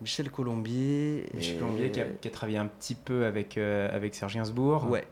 Michel 0.00 0.30
Colombier. 0.30 1.26
Michel 1.34 1.58
Colombier 1.58 1.90
qui 1.90 2.00
a, 2.00 2.04
qui 2.04 2.28
a 2.28 2.30
travaillé 2.30 2.58
un 2.58 2.66
petit 2.66 2.94
peu 2.94 3.24
avec, 3.24 3.56
euh, 3.56 3.88
avec 3.94 4.14
Serge 4.14 4.34
Gainsbourg. 4.34 4.90
Ouais. 4.90 5.06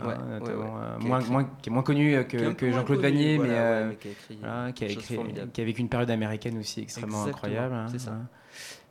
hein, 0.00 0.06
Ouais, 0.06 0.14
notamment, 0.40 0.40
ouais, 0.40 0.70
ouais. 0.70 0.76
euh, 0.80 0.98
Qui 0.98 1.04
a 1.04 1.08
moins, 1.08 1.20
écrit- 1.20 1.30
moins- 1.32 1.44
qui 1.62 1.68
est 1.68 1.72
moins 1.72 1.82
connu 1.82 2.14
euh, 2.14 2.22
que, 2.24 2.70
Jean-Claude 2.72 3.00
Vanier, 3.00 3.36
voilà, 3.36 3.52
mais 3.52 3.58
ouais, 3.58 3.64
euh, 3.64 3.88
mais 3.90 3.96
qui 3.96 4.08
a 4.08 4.10
écrit, 4.12 4.38
voilà, 4.40 4.72
qui 4.72 4.84
a 4.84 4.88
écrit- 4.88 5.14
formidables. 5.16 5.50
qui 5.52 5.60
a 5.60 5.64
vécu 5.64 5.80
une 5.82 5.88
période 5.90 6.10
américaine 6.10 6.58
aussi 6.58 6.80
extrêmement 6.80 7.26
Exactement, 7.26 7.36
incroyable. 7.52 7.74
hein, 7.74 7.86
c'est 7.92 7.98
ça. 7.98 8.12
hein. 8.12 8.28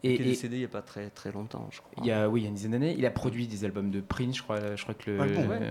Et, 0.03 0.15
qui 0.15 0.21
est 0.21 0.25
décédé 0.25 0.55
il 0.55 0.59
n'y 0.59 0.65
a 0.65 0.69
pas 0.69 0.81
très, 0.81 1.09
très 1.09 1.31
longtemps, 1.31 1.67
je 1.71 1.79
crois. 1.79 1.91
il 1.97 2.05
y 2.07 2.12
a, 2.12 2.29
oui, 2.29 2.41
il 2.41 2.43
y 2.43 2.45
a 2.45 2.49
une 2.49 2.55
dizaine 2.55 2.71
d'années, 2.71 2.95
il 2.97 3.05
a 3.05 3.12
produit 3.12 3.47
des 3.47 3.65
albums 3.65 3.91
de 3.91 3.99
Prince, 3.99 4.38
je 4.38 4.41
crois, 4.43 4.75
je 4.75 4.81
crois 4.81 4.93
que 4.95 5.12
le, 5.12 5.17
Ah 5.21 5.25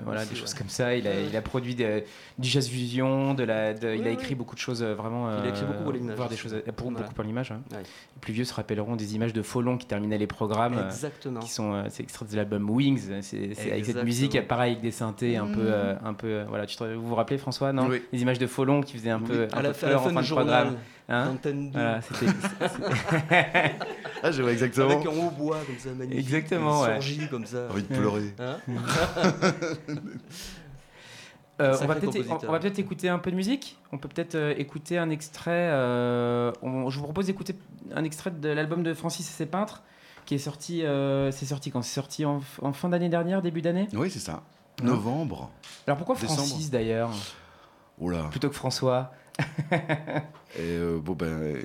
voilà, 0.04 0.24
des 0.26 0.34
choses 0.36 0.52
comme 0.54 0.68
ça. 0.68 0.94
Il 0.94 1.06
a, 1.06 1.18
il 1.20 1.34
a 1.34 1.40
produit 1.40 1.74
de- 1.74 2.02
du 2.38 2.48
jazz 2.48 2.68
fusion, 2.68 3.32
de 3.34 3.44
la, 3.44 3.72
de- 3.72 3.94
il 3.94 4.06
a 4.06 4.10
écrit 4.10 4.30
ouais. 4.30 4.34
beaucoup 4.34 4.54
de 4.54 4.60
choses 4.60 4.82
euh, 4.82 4.94
vraiment. 4.94 5.30
Il 5.40 5.46
a 5.46 5.48
écrit 5.48 5.62
euh, 5.64 5.66
beaucoup 5.68 5.82
pour 5.84 5.92
l'image 5.92 6.16
voir 6.16 6.28
des 6.28 6.34
aussi. 6.34 6.42
choses 6.42 6.54
euh, 6.54 6.72
pour, 6.72 6.90
beaucoup 6.90 7.14
pour 7.14 7.24
l'image. 7.24 7.52
hein. 7.52 7.62
Les 7.72 7.78
plus 8.20 8.32
vieux 8.34 8.44
se 8.44 8.52
rappelleront 8.52 8.96
des 8.96 9.14
images 9.14 9.32
de 9.32 9.40
Folon 9.42 9.78
qui 9.78 9.86
terminaient 9.86 10.18
les 10.18 10.26
programmes. 10.26 10.78
Exactement. 10.86 11.40
Qui 11.40 11.50
sont, 11.50 11.84
c'est 11.88 12.02
extrait 12.02 12.26
de 12.30 12.36
l'album 12.36 12.68
Wings. 12.68 13.22
C'est 13.22 13.50
avec 13.72 13.84
cette 13.86 14.04
musique, 14.04 14.38
pareil, 14.46 14.72
avec 14.72 14.82
des 14.82 14.90
synthés 14.90 15.36
un 15.38 15.46
peu, 15.46 15.60
euh, 15.64 15.94
un 16.04 16.12
peu. 16.14 16.42
voilà, 16.48 16.66
tu 16.66 16.76
te- 16.76 16.84
vous 16.94 17.06
vous 17.08 17.14
rappelez 17.14 17.38
François, 17.38 17.72
non? 17.72 17.88
Oui. 17.88 18.02
Les 18.12 18.20
images 18.22 18.38
de 18.38 18.46
Folon 18.46 18.82
qui 18.82 18.96
faisaient 18.98 19.10
un 19.10 19.20
Oui. 19.20 19.28
peu, 19.28 19.48
À 19.52 19.58
un 19.58 19.62
la 19.62 19.70
peu 19.72 19.86
à 19.86 19.88
la 19.88 19.94
peur 19.94 20.02
fin 20.04 20.10
en 20.10 20.14
fin 20.14 20.20
du 20.22 20.28
de 20.28 20.34
programme. 20.34 20.76
Hein 21.10 21.26
d'Antenne 21.26 21.70
2. 21.70 21.78
Voilà, 21.78 22.00
c'était. 22.02 22.26
c'est- 22.26 23.74
Ah, 24.22 24.30
je 24.30 24.42
vois 24.42 24.52
exactement. 24.52 24.90
Avec 24.90 25.06
un 25.06 25.10
hautbois 25.10 25.58
comme 25.66 25.78
ça, 25.78 25.90
magnifique. 25.90 26.18
Exactement, 26.20 26.80
ouais. 26.82 27.00
surgie 27.00 27.28
comme 27.28 27.46
ça. 27.46 27.68
Envie 27.70 27.82
de 27.82 27.86
pleurer. 27.94 28.34
Hein 28.38 28.56
Euh, 31.60 31.76
on 31.82 31.86
va 31.86 31.94
peut-être 31.96 32.04
compositeur. 32.12 32.38
on, 32.44 32.48
on 32.50 32.52
va 32.52 32.60
peut-être 32.60 32.78
écouter 32.78 33.08
un 33.08 33.18
peu 33.18 33.32
de 33.32 33.36
musique. 33.36 33.76
On 33.90 33.98
peut 33.98 34.06
peut-être 34.08 34.36
euh, 34.36 34.54
écouter 34.56 34.96
un 34.96 35.10
extrait. 35.10 35.50
euh, 35.72 36.52
on- 36.62 36.88
je 36.88 36.98
vous 36.98 37.04
propose 37.04 37.26
d'écouter 37.26 37.56
un 37.92 38.04
extrait 38.04 38.30
de 38.30 38.48
l'album 38.48 38.84
de 38.84 38.94
Francis 38.94 39.28
et 39.28 39.32
ses 39.32 39.46
peintres 39.46 39.82
qui 40.24 40.36
est 40.36 40.38
sorti. 40.38 40.84
euh, 40.84 41.32
c'est 41.32 41.46
sorti 41.46 41.72
quand? 41.72 41.82
C'est 41.82 41.94
sorti 41.96 42.24
en, 42.24 42.40
en 42.62 42.72
fin 42.72 42.88
d'année 42.88 43.08
dernière, 43.08 43.42
début 43.42 43.60
d'année? 43.60 43.88
Oui, 43.94 44.08
c'est 44.08 44.20
ça. 44.20 44.42
Novembre. 44.84 45.50
Alors 45.88 45.96
pourquoi 45.96 46.14
Décembre. 46.14 46.34
Francis 46.46 46.70
d'ailleurs? 46.70 47.10
Plutôt 48.30 48.48
que 48.50 48.54
François 48.54 49.10
Et 50.56 50.60
euh, 50.60 50.98
bon 50.98 51.14
ben, 51.14 51.26
euh, 51.26 51.60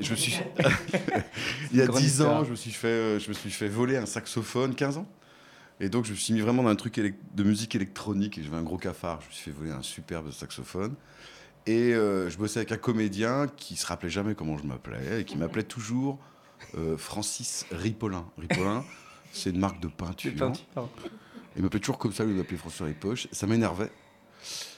je 0.00 0.10
me 0.10 0.16
suis. 0.16 0.38
Il 1.72 1.78
y 1.78 1.82
a 1.82 1.86
Grande 1.86 2.00
10 2.00 2.06
histoire. 2.06 2.40
ans, 2.40 2.44
je 2.44 2.50
me 2.50 2.56
suis 2.56 2.72
fait, 2.72 2.88
euh, 2.88 3.18
je 3.18 3.28
me 3.28 3.34
suis 3.34 3.50
fait 3.50 3.68
voler 3.68 3.96
un 3.96 4.06
saxophone, 4.06 4.74
15 4.74 4.98
ans. 4.98 5.06
Et 5.80 5.88
donc 5.88 6.04
je 6.04 6.10
me 6.10 6.16
suis 6.16 6.34
mis 6.34 6.40
vraiment 6.40 6.62
dans 6.62 6.68
un 6.68 6.76
truc 6.76 7.00
de 7.00 7.42
musique 7.42 7.74
électronique. 7.74 8.36
Et 8.38 8.42
j'avais 8.42 8.56
un 8.58 8.62
gros 8.62 8.76
cafard. 8.76 9.20
Je 9.22 9.28
me 9.28 9.32
suis 9.32 9.44
fait 9.44 9.56
voler 9.56 9.70
un 9.70 9.82
superbe 9.82 10.30
saxophone. 10.30 10.94
Et 11.66 11.94
euh, 11.94 12.28
je 12.30 12.38
bossais 12.38 12.58
avec 12.58 12.72
un 12.72 12.76
comédien 12.76 13.46
qui 13.56 13.76
se 13.76 13.86
rappelait 13.86 14.10
jamais 14.10 14.34
comment 14.34 14.56
je 14.56 14.64
m'appelais 14.64 15.20
et 15.20 15.24
qui 15.24 15.36
m'appelait 15.36 15.62
toujours 15.62 16.18
euh, 16.76 16.96
Francis 16.96 17.66
Ripollin. 17.70 18.26
Ripollin, 18.38 18.84
c'est 19.32 19.50
une 19.50 19.58
marque 19.58 19.80
de 19.80 19.88
peinture. 19.88 20.32
De 20.32 20.38
peinture. 20.38 20.88
Il 21.56 21.62
m'appelait 21.62 21.80
toujours 21.80 21.98
comme 21.98 22.12
ça, 22.12 22.24
il 22.24 22.30
m'appelait 22.30 22.56
François 22.56 22.86
Ripoche. 22.86 23.28
Ça 23.32 23.46
m'énervait. 23.46 23.90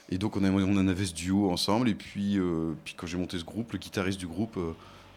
Et 0.09 0.17
donc 0.17 0.35
on, 0.37 0.43
a- 0.43 0.49
on 0.51 0.77
en 0.77 0.87
avait 0.87 1.05
ce 1.05 1.13
duo 1.13 1.49
ensemble. 1.51 1.89
Et 1.89 1.95
puis, 1.95 2.37
euh, 2.37 2.73
puis 2.83 2.93
quand 2.95 3.07
j'ai 3.07 3.17
monté 3.17 3.37
ce 3.39 3.43
groupe, 3.45 3.71
le 3.73 3.79
guitariste 3.79 4.19
du 4.19 4.27
groupe, 4.27 4.57
euh, 4.57 4.73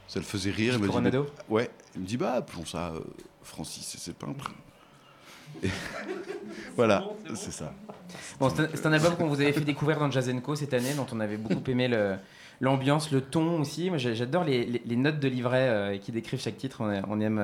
ça 0.08 0.18
le 0.20 0.24
faisait 0.24 0.50
rire. 0.50 0.74
Il 0.74 0.80
m'a 0.80 0.86
dit, 0.86 0.92
bah, 1.04 1.10
ouais, 1.48 1.70
il 1.94 2.00
me 2.02 2.06
dit 2.06 2.16
bah 2.16 2.32
appelons 2.34 2.64
ça 2.64 2.92
euh, 2.94 3.00
Francis 3.42 3.96
ses 3.98 4.12
peintres. 4.12 4.52
Et 5.62 5.68
voilà, 6.76 7.04
c'est 7.34 7.52
ça. 7.52 7.72
Bon, 8.38 8.48
c'est 8.50 8.62
un, 8.62 8.68
c'est 8.74 8.86
un 8.86 8.92
album 8.92 9.16
qu'on 9.16 9.26
vous 9.28 9.40
avait 9.40 9.52
fait 9.54 9.60
découvrir 9.62 9.98
dans 9.98 10.10
Jazz 10.10 10.32
Co 10.42 10.54
cette 10.54 10.74
année, 10.74 10.94
dont 10.94 11.06
on 11.12 11.20
avait 11.20 11.36
beaucoup 11.36 11.62
aimé 11.70 11.88
le- 11.88 12.16
l'ambiance, 12.60 13.10
le 13.10 13.20
ton 13.20 13.60
aussi. 13.60 13.88
Moi, 13.90 13.98
j'adore 13.98 14.44
les, 14.44 14.64
les- 14.64 14.82
les 14.84 14.96
notes 14.96 15.18
de 15.20 15.28
livret 15.28 15.68
euh, 15.68 15.98
qui 15.98 16.12
décrivent 16.12 16.40
chaque 16.40 16.56
titre. 16.56 16.78
On, 16.82 17.02
on 17.08 17.20
aime, 17.20 17.38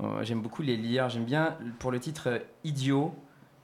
euh, 0.00 0.22
j'aime 0.22 0.40
beaucoup 0.40 0.62
les 0.62 0.76
lire. 0.76 1.08
J'aime 1.08 1.24
bien 1.24 1.56
pour 1.78 1.90
le 1.90 2.00
titre 2.00 2.28
euh, 2.28 2.38
Idiot. 2.64 3.14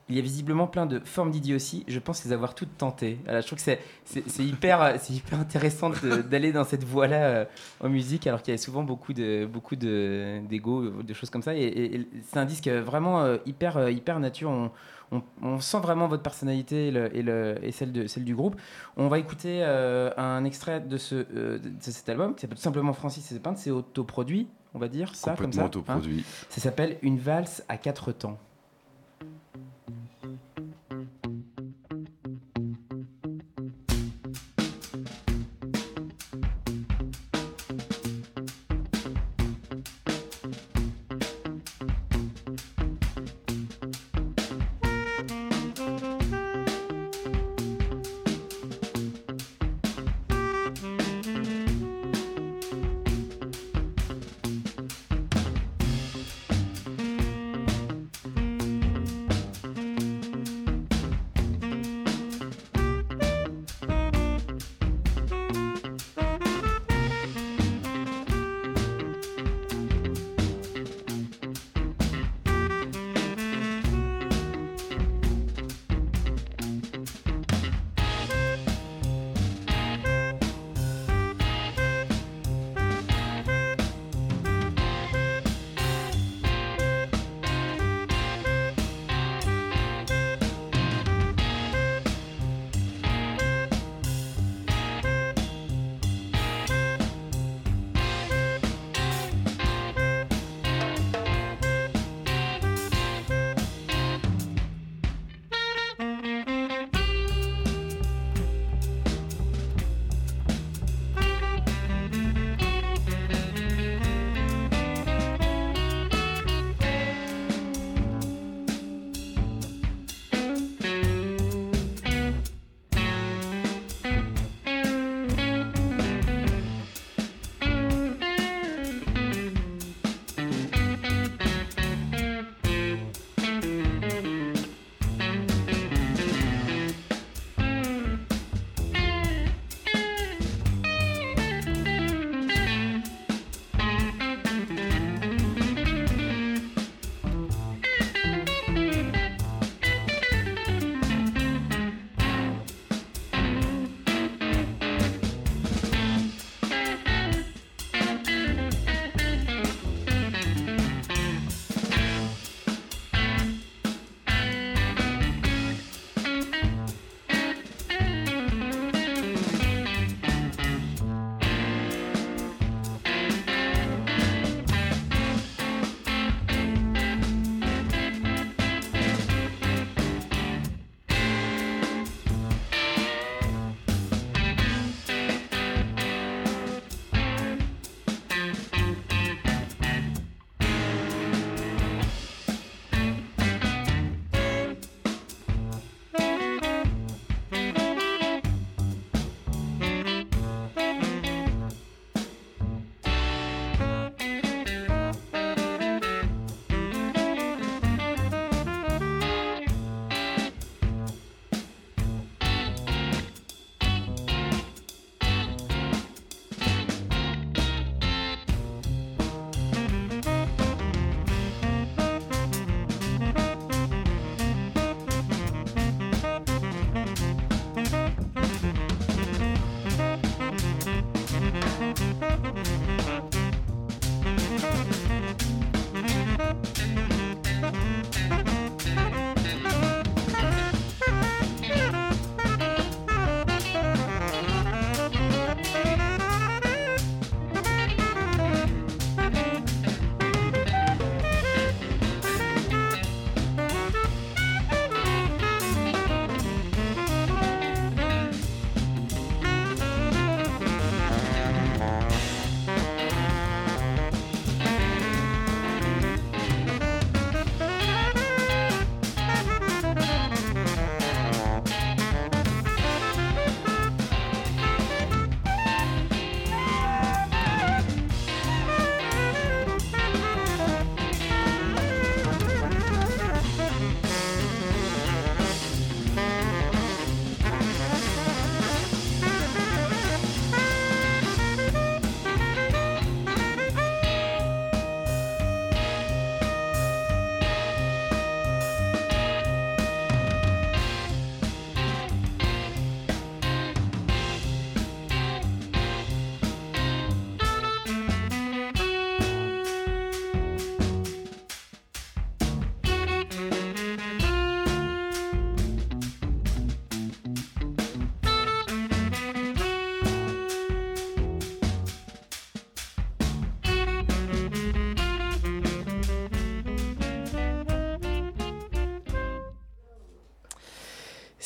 Il 0.07 0.15
y 0.15 0.19
a 0.19 0.21
visiblement 0.21 0.67
plein 0.67 0.85
de 0.85 0.99
formes 0.99 1.31
d'idiotie. 1.31 1.83
Je 1.87 1.97
pense 1.97 2.23
les 2.25 2.31
avoir 2.31 2.53
toutes 2.53 2.77
tentées. 2.77 3.17
Je 3.27 3.39
trouve 3.45 3.57
que 3.57 3.63
c'est, 3.63 4.43
hyper, 4.43 4.79
euh, 4.81 4.93
c'est 4.99 5.13
hyper 5.13 5.39
intéressant 5.39 5.89
d'aller 6.29 6.51
dans 6.51 6.63
cette 6.63 6.83
voie-là 6.83 7.23
euh, 7.23 7.45
en 7.81 7.89
musique, 7.89 8.27
alors 8.27 8.43
qu'il 8.43 8.53
y 8.53 8.55
a 8.55 8.57
souvent 8.59 8.83
beaucoup 8.83 9.13
de, 9.13 9.47
beaucoup 9.51 9.75
de, 9.75 10.41
d'ego, 10.47 10.89
de 11.01 11.13
choses 11.15 11.31
comme 11.31 11.41
ça. 11.41 11.55
Et, 11.55 11.63
et- 11.63 11.95
et 12.01 12.07
c'est 12.29 12.37
un 12.37 12.45
disque 12.45 12.67
vraiment 12.67 13.21
euh, 13.23 13.37
hyper, 13.47 13.77
euh, 13.77 13.89
hyper 13.89 14.19
nature. 14.19 14.51
On, 14.51 14.69
on, 15.11 15.23
on 15.41 15.59
sent 15.59 15.79
vraiment 15.79 16.07
votre 16.07 16.21
personnalité 16.21 16.89
et, 16.89 16.91
le- 16.91 17.15
et 17.15 17.23
le- 17.23 17.57
et 17.63 17.71
celle, 17.71 17.91
de, 17.91 18.05
celle 18.05 18.25
du 18.25 18.35
groupe. 18.35 18.55
On 18.97 19.07
va 19.07 19.17
écouter 19.17 19.61
euh, 19.63 20.11
un 20.17 20.43
extrait 20.45 20.81
de, 20.81 20.97
ce, 20.97 21.15
euh, 21.35 21.57
de 21.57 21.71
cet 21.81 22.07
album 22.09 22.35
qui 22.35 22.41
s'appelle 22.41 22.57
tout 22.57 22.63
simplement 22.63 22.93
Francis 22.93 23.25
et 23.31 23.33
ses 23.33 23.39
peintres. 23.39 23.59
C'est 23.59 23.71
autoproduit, 23.71 24.47
on 24.75 24.77
va 24.79 24.87
dire 24.87 25.15
ça 25.15 25.31
comme 25.35 25.51
ça. 25.51 25.63
Complètement 25.63 25.65
autoproduit. 25.95 26.19
hein. 26.27 26.45
ça 26.49 26.61
s'appelle 26.61 26.97
Une 27.01 27.17
valse 27.17 27.63
à 27.69 27.77
quatre 27.77 28.11
temps. 28.11 28.37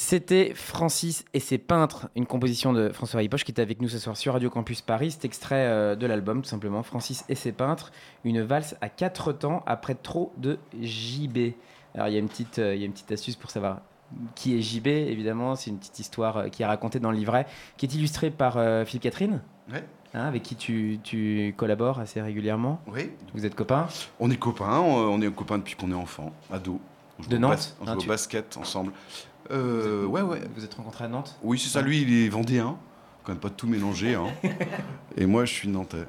C'était 0.10 0.54
Francis 0.56 1.24
et 1.36 1.40
ses 1.40 1.60
peintres, 1.60 2.10
une 2.16 2.26
composition 2.26 2.74
de 2.74 2.90
François 2.90 3.20
Ripoche 3.20 3.44
qui 3.44 3.52
est 3.52 3.62
avec 3.62 3.80
nous 3.80 3.90
ce 3.90 4.00
soir 4.00 4.18
sur 4.18 4.34
Radio 4.34 4.50
Campus 4.50 4.82
Paris. 4.82 5.12
C'est 5.12 5.24
extrait 5.26 5.68
euh, 5.68 5.96
de 5.96 6.08
l'album, 6.08 6.42
tout 6.42 6.50
simplement. 6.50 6.82
Francis 6.82 7.24
et 7.30 7.36
ses 7.36 7.52
peintres, 7.52 7.92
une 8.24 8.42
valse 8.42 8.76
à 8.82 8.90
quatre 8.90 9.34
temps 9.34 9.62
après 9.68 9.94
trop 9.94 10.34
de 10.38 10.58
JB. 10.82 11.52
Alors, 11.94 12.08
il 12.08 12.14
y, 12.14 12.16
a 12.16 12.20
une 12.20 12.28
petite, 12.28 12.58
euh, 12.58 12.74
il 12.74 12.80
y 12.82 12.84
a 12.84 12.88
une 12.88 12.92
petite 12.94 13.12
astuce 13.12 13.36
pour 13.36 13.52
savoir 13.52 13.82
qui 14.34 14.58
est 14.58 14.62
JB, 14.64 14.88
évidemment. 14.88 15.56
C'est 15.56 15.70
une 15.70 15.78
petite 15.78 16.00
histoire 16.00 16.38
euh, 16.38 16.48
qui 16.48 16.64
est 16.64 16.66
racontée 16.66 17.00
dans 17.00 17.12
le 17.12 17.18
livret, 17.18 17.46
qui 17.78 17.86
est 17.86 17.94
illustrée 17.94 18.32
par 18.32 18.58
euh, 18.58 18.86
Philippe 18.86 19.04
Catherine. 19.04 19.44
Ouais. 19.72 19.84
hein, 20.16 20.26
avec 20.26 20.42
qui 20.42 20.56
tu, 20.56 20.98
tu 21.04 21.54
collabores 21.56 22.00
assez 22.00 22.20
régulièrement. 22.20 22.82
Oui. 22.88 23.12
Vous 23.36 23.46
êtes 23.46 23.54
copains? 23.54 23.86
On 24.20 24.32
est 24.32 24.38
copains, 24.38 24.80
on 24.80 24.96
on 25.14 25.22
est 25.22 25.30
copains 25.32 25.60
depuis 25.60 25.76
qu'on 25.76 25.92
est 25.92 25.94
enfant, 25.94 26.34
ado. 26.52 26.80
On 27.20 27.24
joue 27.24 27.30
De 27.30 27.36
au 27.36 27.40
Nantes 27.40 27.52
bas- 27.52 27.82
On 27.82 27.86
joue 27.86 27.92
hein, 27.92 27.96
au 27.98 28.02
tu- 28.02 28.08
basket 28.08 28.58
ensemble. 28.58 28.92
Euh, 29.52 30.06
ouais, 30.06 30.22
ouais. 30.22 30.42
Vous 30.56 30.64
êtes 30.64 30.74
rencontrés 30.74 31.06
à 31.06 31.08
Nantes 31.08 31.38
Oui, 31.42 31.60
c'est 31.60 31.70
ça. 31.70 31.82
Lui, 31.82 32.02
il 32.02 32.26
est 32.26 32.30
vendéen. 32.30 32.78
Quand 33.24 33.32
même 33.34 33.42
pas 33.42 33.50
tout 33.50 33.68
mélanger. 33.68 34.16
Hein. 34.16 34.28
Et 35.18 35.26
moi, 35.26 35.46
je 35.46 35.54
suis 35.54 35.68
nantais. 35.68 36.06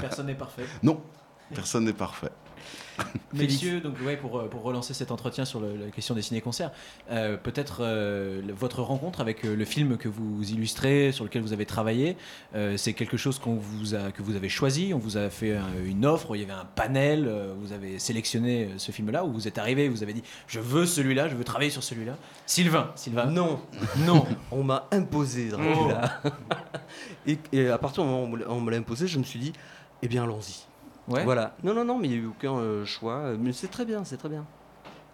Personne 0.00 0.26
n'est 0.26 0.34
parfait. 0.34 0.64
Non, 0.82 1.00
personne 1.54 1.84
n'est 1.84 1.92
parfait. 1.92 2.30
Messieurs, 3.32 3.80
donc 3.80 3.94
ouais, 4.04 4.16
pour, 4.16 4.38
euh, 4.38 4.48
pour 4.48 4.62
relancer 4.62 4.94
cet 4.94 5.10
entretien 5.10 5.44
sur 5.44 5.58
le- 5.60 5.76
la 5.76 5.90
question 5.90 6.14
des 6.14 6.22
ciné-concerts, 6.22 6.70
euh, 7.10 7.36
peut-être 7.36 7.78
euh, 7.80 8.40
votre 8.56 8.82
rencontre 8.82 9.20
avec 9.20 9.44
euh, 9.44 9.56
le 9.56 9.64
film 9.64 9.96
que 9.96 10.08
vous 10.08 10.42
illustrez, 10.50 11.10
sur 11.12 11.24
lequel 11.24 11.42
vous 11.42 11.52
avez 11.52 11.66
travaillé, 11.66 12.16
euh, 12.54 12.76
c'est 12.76 12.92
quelque 12.92 13.16
chose 13.16 13.38
qu'on 13.38 13.56
vous 13.56 13.94
a, 13.94 14.12
que 14.12 14.22
vous 14.22 14.36
avez 14.36 14.48
choisi, 14.48 14.92
on 14.94 14.98
vous 14.98 15.16
a 15.16 15.30
fait 15.30 15.56
une 15.84 16.06
offre, 16.06 16.36
il 16.36 16.40
y 16.42 16.44
avait 16.44 16.52
un 16.52 16.64
panel, 16.76 17.26
euh, 17.26 17.54
vous 17.58 17.72
avez 17.72 17.98
sélectionné 17.98 18.68
ce 18.76 18.92
film-là, 18.92 19.24
ou 19.24 19.32
vous 19.32 19.48
êtes 19.48 19.58
arrivé, 19.58 19.88
vous 19.88 20.02
avez 20.02 20.12
dit 20.12 20.22
je 20.46 20.60
veux 20.60 20.86
celui-là, 20.86 21.28
je 21.28 21.34
veux 21.34 21.44
travailler 21.44 21.70
sur 21.70 21.82
celui-là. 21.82 22.16
Sylvain, 22.46 22.92
Sylvain. 22.94 23.26
Non. 23.26 23.60
Non. 24.06 24.24
on 24.50 24.62
m'a 24.62 24.86
imposé 24.92 25.48
Dracula. 25.48 26.20
et, 27.26 27.38
et 27.52 27.68
à 27.68 27.78
partir 27.78 28.02
du 28.04 28.08
moment 28.10 28.24
où 28.24 28.38
on 28.48 28.60
me 28.60 28.70
l'a 28.70 28.76
imposé, 28.76 29.06
je 29.06 29.18
me 29.18 29.24
suis 29.24 29.38
dit, 29.38 29.52
eh 30.02 30.08
bien 30.08 30.24
allons-y. 30.24 30.66
Ouais. 31.08 31.24
Voilà. 31.24 31.54
Non, 31.62 31.74
non, 31.74 31.84
non, 31.84 31.98
mais 31.98 32.08
il 32.08 32.10
n'y 32.12 32.16
a 32.16 32.20
eu 32.22 32.26
aucun 32.26 32.54
euh, 32.56 32.84
choix. 32.84 33.16
euh, 33.16 33.36
Mais 33.38 33.52
c'est 33.52 33.68
très 33.68 33.84
bien, 33.84 34.04
c'est 34.04 34.16
très 34.16 34.28
bien. 34.28 34.44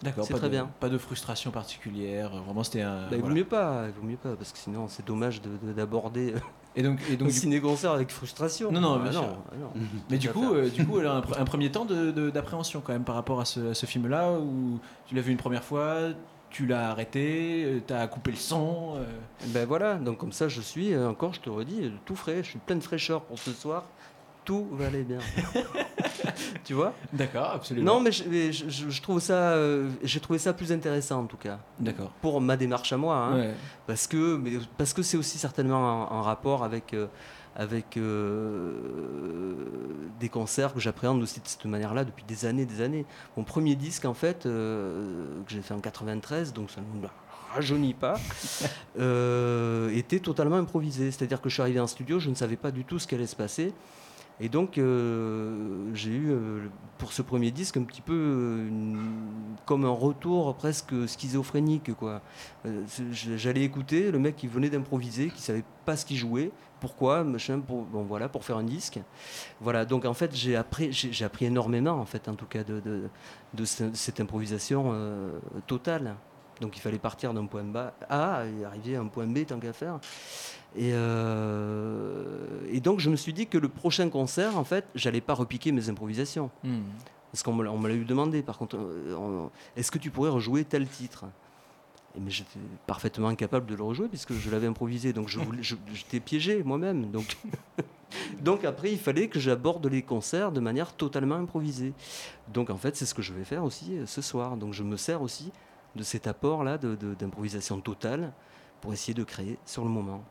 D'accord, 0.02 0.24
C'est 0.24 0.32
pas 0.32 0.38
très 0.38 0.48
de, 0.48 0.52
bien. 0.52 0.70
Pas 0.80 0.88
de 0.88 0.96
frustration 0.96 1.50
particulière, 1.50 2.30
vraiment 2.46 2.62
c'était 2.64 2.80
un. 2.80 3.02
Bah, 3.10 3.16
il 3.16 3.20
vaut 3.20 3.28
mieux 3.28 3.44
pas, 3.44 3.84
il 3.86 3.92
vaut 3.92 4.06
mieux 4.06 4.16
pas, 4.16 4.34
parce 4.34 4.50
que 4.52 4.56
sinon 4.58 4.88
c'est 4.88 5.04
dommage 5.04 5.42
de- 5.42 5.50
de- 5.66 5.72
d'aborder 5.74 6.34
Et 6.74 6.82
donc, 6.82 7.00
et 7.10 7.16
donc 7.16 7.28
un 7.28 7.32
ciné-concert 7.32 7.90
avec 7.92 8.10
frustration. 8.10 8.72
Non, 8.72 8.80
non, 8.80 8.94
Ah 8.94 9.02
bien 9.02 9.12
sûr. 9.12 9.24
ah 9.52 9.56
non. 9.60 9.70
Mais 10.10 10.16
du 10.16 10.30
coup, 10.30 10.54
euh, 10.54 10.70
du 10.70 10.86
coup, 10.86 11.00
elle 11.00 11.06
a 11.06 11.14
un, 11.16 11.20
pr- 11.20 11.38
un 11.38 11.44
premier 11.44 11.70
temps 11.70 11.84
de- 11.84 12.12
de- 12.12 12.30
d'appréhension 12.30 12.80
quand 12.80 12.92
même 12.94 13.04
par 13.04 13.14
rapport 13.14 13.40
à 13.40 13.44
ce, 13.44 13.74
film-là 13.86 14.32
où 14.38 14.78
tu 15.06 15.14
l'as 15.14 15.20
vu 15.20 15.32
une 15.32 15.36
première 15.36 15.64
fois, 15.64 15.96
tu 16.48 16.66
l'as 16.66 16.90
arrêté, 16.90 17.82
tu 17.86 17.92
as 17.92 18.06
coupé 18.06 18.30
le 18.30 18.36
son. 18.38 18.94
euh. 18.96 19.04
Ben 19.48 19.66
voilà, 19.66 19.96
donc 19.96 20.16
comme 20.16 20.32
ça 20.32 20.48
je 20.48 20.62
suis, 20.62 20.94
euh, 20.94 21.10
encore 21.10 21.34
je 21.34 21.40
te 21.40 21.50
redis, 21.50 21.84
euh, 21.84 21.90
tout 22.06 22.16
frais, 22.16 22.38
je 22.42 22.48
suis 22.50 22.58
plein 22.58 22.76
de 22.76 22.82
fraîcheur 22.82 23.20
pour 23.22 23.38
ce 23.38 23.52
soir, 23.52 23.84
tout 24.50 24.66
va 24.72 24.86
aller 24.88 25.04
bien. 25.04 25.18
tu 26.64 26.74
vois? 26.74 26.92
D'accord, 27.12 27.50
absolument. 27.54 27.94
Non 27.94 28.00
mais 28.00 28.10
je, 28.10 28.24
mais 28.28 28.52
je- 28.52 28.68
je- 28.68 28.90
je 28.90 29.02
trouve 29.02 29.20
ça, 29.20 29.52
euh, 29.52 29.88
j'ai 30.02 30.18
trouvé 30.18 30.40
ça 30.40 30.52
plus 30.52 30.72
intéressant 30.72 31.20
en 31.20 31.26
tout 31.26 31.36
cas. 31.36 31.60
D'accord. 31.78 32.10
Pour 32.20 32.40
ma 32.40 32.56
démarche 32.56 32.92
à 32.92 32.96
moi, 32.96 33.14
hein, 33.16 33.36
Ouais. 33.38 33.54
parce 33.86 34.08
que 34.08 34.36
mais 34.36 34.52
parce 34.76 34.92
que 34.92 35.02
c'est 35.02 35.16
aussi 35.16 35.38
certainement 35.38 36.10
en, 36.10 36.16
en 36.18 36.22
rapport 36.22 36.64
avec 36.64 36.94
euh, 36.94 37.06
avec 37.54 37.96
euh, 37.96 39.54
des 40.18 40.28
concerts 40.28 40.74
que 40.74 40.80
j'appréhende 40.80 41.22
aussi 41.22 41.38
de 41.40 41.46
cette 41.46 41.64
manière-là 41.64 42.04
depuis 42.04 42.24
des 42.26 42.44
années, 42.44 42.64
des 42.66 42.80
années. 42.80 43.06
Mon 43.36 43.44
premier 43.44 43.76
disque 43.76 44.04
en 44.04 44.14
fait 44.14 44.46
euh, 44.46 45.24
que 45.46 45.52
j'ai 45.52 45.62
fait 45.62 45.74
en 45.74 45.80
93, 45.80 46.52
donc 46.52 46.70
ça 46.70 46.80
ne 46.80 47.00
me 47.02 47.06
rajeunit 47.54 47.94
pas, 47.94 48.14
euh, 48.98 49.90
était 49.94 50.20
totalement 50.20 50.56
improvisé. 50.56 51.10
C'est-à-dire 51.10 51.40
que 51.40 51.48
je 51.48 51.54
suis 51.54 51.62
arrivé 51.62 51.80
en 51.80 51.86
studio, 51.86 52.18
je 52.18 52.30
ne 52.30 52.34
savais 52.34 52.56
pas 52.56 52.70
du 52.70 52.84
tout 52.84 52.98
ce 52.98 53.06
qui 53.06 53.14
allait 53.14 53.26
se 53.26 53.36
passer. 53.36 53.72
Et 54.42 54.48
donc, 54.48 54.78
euh, 54.78 55.90
j'ai 55.92 56.10
eu 56.12 56.30
euh, 56.30 56.68
pour 56.96 57.12
ce 57.12 57.20
premier 57.20 57.50
disque 57.50 57.76
un 57.76 57.82
petit 57.82 58.00
peu 58.00 58.14
euh, 58.14 58.68
comme 59.66 59.84
un 59.84 59.90
retour 59.90 60.54
presque 60.54 60.94
schizophrénique. 61.06 61.92
Quoi. 61.94 62.22
J'allais 63.12 63.62
écouter 63.64 64.10
le 64.10 64.18
mec 64.18 64.36
qui 64.36 64.46
venait 64.46 64.70
d'improviser, 64.70 65.28
qui 65.28 65.42
savait 65.42 65.64
pas 65.84 65.96
ce 65.96 66.06
qu'il 66.06 66.16
jouait, 66.16 66.50
pourquoi, 66.80 67.22
machin, 67.22 67.60
pour, 67.60 67.82
bon, 67.82 68.02
voilà, 68.04 68.30
pour 68.30 68.42
faire 68.44 68.56
un 68.56 68.64
disque. 68.64 68.98
Voilà, 69.60 69.84
donc 69.84 70.06
en 70.06 70.14
fait, 70.14 70.34
j'ai 70.34 70.56
appris, 70.56 70.90
j'ai 70.90 71.24
appris 71.24 71.44
énormément, 71.44 71.92
en 71.92 72.06
fait, 72.06 72.26
en 72.26 72.34
tout 72.34 72.46
cas, 72.46 72.64
de, 72.64 72.80
de, 72.80 73.08
de 73.52 73.64
ce- 73.66 73.92
cette 73.92 74.20
improvisation 74.20 74.94
totale. 75.66 76.16
Donc 76.62 76.76
il 76.76 76.80
fallait 76.80 76.98
partir 76.98 77.32
d'un 77.32 77.46
point 77.46 77.64
A 78.10 78.44
et 78.44 78.64
arriver 78.66 78.96
à 78.96 79.00
un 79.00 79.06
point 79.06 79.26
B 79.26 79.46
tant 79.46 79.58
qu'à 79.58 79.72
faire. 79.72 79.98
Et, 80.76 80.90
euh, 80.92 82.60
et 82.70 82.80
donc 82.80 83.00
je 83.00 83.10
me 83.10 83.16
suis 83.16 83.32
dit 83.32 83.46
que 83.46 83.58
le 83.58 83.68
prochain 83.68 84.08
concert, 84.08 84.56
en 84.56 84.64
fait, 84.64 84.84
j'allais 84.94 85.20
pas 85.20 85.34
repiquer 85.34 85.72
mes 85.72 85.88
improvisations. 85.88 86.50
Hmm. 86.62 86.82
Parce 87.32 87.42
qu'on 87.42 87.52
me 87.52 87.88
l'a 87.88 87.94
eu 87.94 88.04
demandé, 88.04 88.42
par 88.42 88.58
contre, 88.58 88.76
euh, 88.76 89.46
est-ce 89.76 89.90
que 89.90 89.98
tu 89.98 90.10
pourrais 90.10 90.30
rejouer 90.30 90.64
tel 90.64 90.86
titre? 90.86 91.26
Mais 92.18 92.30
j'étais 92.30 92.58
parfaitement 92.88 93.28
incapable 93.28 93.66
de 93.66 93.76
le 93.76 93.84
rejouer 93.84 94.08
puisque 94.08 94.32
je 94.32 94.50
l'avais 94.50 94.66
improvisé, 94.66 95.12
donc 95.12 95.28
j'étais 95.28 96.18
piégé 96.18 96.64
moi-même. 96.64 97.10
Donc, 97.12 97.36
donc 98.40 98.64
après, 98.64 98.90
il 98.90 98.98
fallait 98.98 99.28
que 99.28 99.38
j'aborde 99.38 99.86
les 99.86 100.02
concerts 100.02 100.50
de 100.50 100.58
manière 100.58 100.92
totalement 100.92 101.36
improvisée. 101.36 101.92
Donc 102.52 102.70
en 102.70 102.76
fait, 102.76 102.96
c'est 102.96 103.06
ce 103.06 103.14
que 103.14 103.22
je 103.22 103.32
vais 103.32 103.44
faire 103.44 103.62
aussi 103.62 103.96
euh, 103.96 104.06
ce 104.06 104.22
soir. 104.22 104.56
Donc 104.56 104.72
je 104.72 104.82
me 104.82 104.96
sers 104.96 105.22
aussi 105.22 105.52
de 105.94 106.02
cet 106.02 106.26
apport-là 106.26 106.78
d'improvisation 106.78 107.80
totale 107.80 108.32
pour 108.80 108.92
essayer 108.92 109.14
de 109.14 109.24
créer 109.24 109.58
sur 109.64 109.84
le 109.84 109.90
moment. 109.90 110.24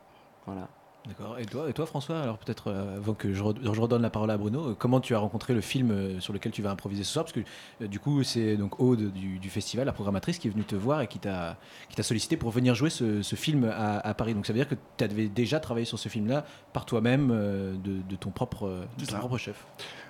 Voilà. 0.52 0.68
D'accord. 1.08 1.40
Et 1.40 1.46
toi, 1.46 1.70
et 1.70 1.74
toi, 1.74 1.86
François, 1.86 2.20
alors 2.20 2.38
peut-être 2.38 2.68
euh, 2.68 2.98
avant 2.98 3.14
que 3.14 3.34
je, 3.34 3.42
red- 3.42 3.58
je 3.64 3.70
redonne 3.82 4.02
la 4.02 4.10
parole 4.10 4.30
à 4.32 4.38
Bruno, 4.38 4.68
euh, 4.72 4.76
comment 4.78 5.00
tu 5.00 5.16
as 5.16 5.18
rencontré 5.18 5.54
le 5.54 5.62
film 5.62 5.92
euh, 5.92 6.20
sur 6.20 6.34
lequel 6.34 6.52
tu 6.52 6.62
vas 6.62 6.72
improviser 6.72 7.06
ce 7.06 7.14
soir? 7.14 7.24
Parce 7.26 7.32
que 7.34 7.86
du 7.86 8.00
coup, 8.00 8.22
c'est 8.24 8.58
donc 8.58 8.80
Aude 8.82 9.12
du, 9.14 9.40
du 9.40 9.50
festival, 9.50 9.86
la 9.86 9.94
programmatrice, 9.94 10.38
qui 10.40 10.50
est 10.50 10.52
venue 10.52 10.66
te 10.66 10.76
voir 10.76 11.00
et 11.02 11.08
qui 11.08 11.18
t'a 11.18 11.56
qui 11.90 11.96
t'a 11.96 12.04
sollicité 12.04 12.36
pour 12.36 12.52
venir 12.52 12.76
jouer 12.76 12.90
ce, 12.90 13.22
ce 13.22 13.36
film 13.38 13.64
à, 13.64 13.98
à 14.00 14.14
Paris. 14.14 14.36
Donc 14.36 14.46
ça 14.46 14.52
veut 14.52 14.60
dire 14.60 14.68
que 14.68 14.76
tu 14.98 15.04
avais 15.06 15.30
déjà 15.30 15.62
travaillé 15.62 15.86
sur 15.86 15.98
ce 15.98 16.10
film-là 16.10 16.44
par 16.74 16.86
toi-même, 16.86 17.30
de, 17.30 18.02
de 18.08 18.16
ton 18.18 18.30
propre, 18.30 18.68
de 18.98 19.06
ton 19.06 19.18
propre 19.20 19.38
chef. 19.38 19.66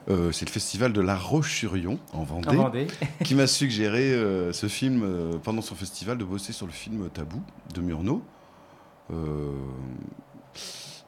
Euh, 0.09 0.31
c'est 0.31 0.45
le 0.45 0.51
festival 0.51 0.91
de 0.91 1.01
La 1.01 1.15
Roche-sur-Yon 1.15 1.99
en 2.13 2.23
Vendée, 2.23 2.49
En 2.49 2.63
Vendée. 2.63 2.87
qui 3.23 3.35
m'a 3.35 3.45
suggéré 3.47 4.11
euh, 4.11 4.51
ce 4.53 4.65
film 4.67 5.03
euh, 5.03 5.33
pendant 5.43 5.61
son 5.61 5.75
festival 5.75 6.17
de 6.17 6.23
bosser 6.25 6.51
sur 6.51 6.65
le 6.65 6.71
film 6.73 7.09
Tabou 7.11 7.41
de 7.75 7.79
Murnau. 7.81 8.23
Euh, 10.55 10.59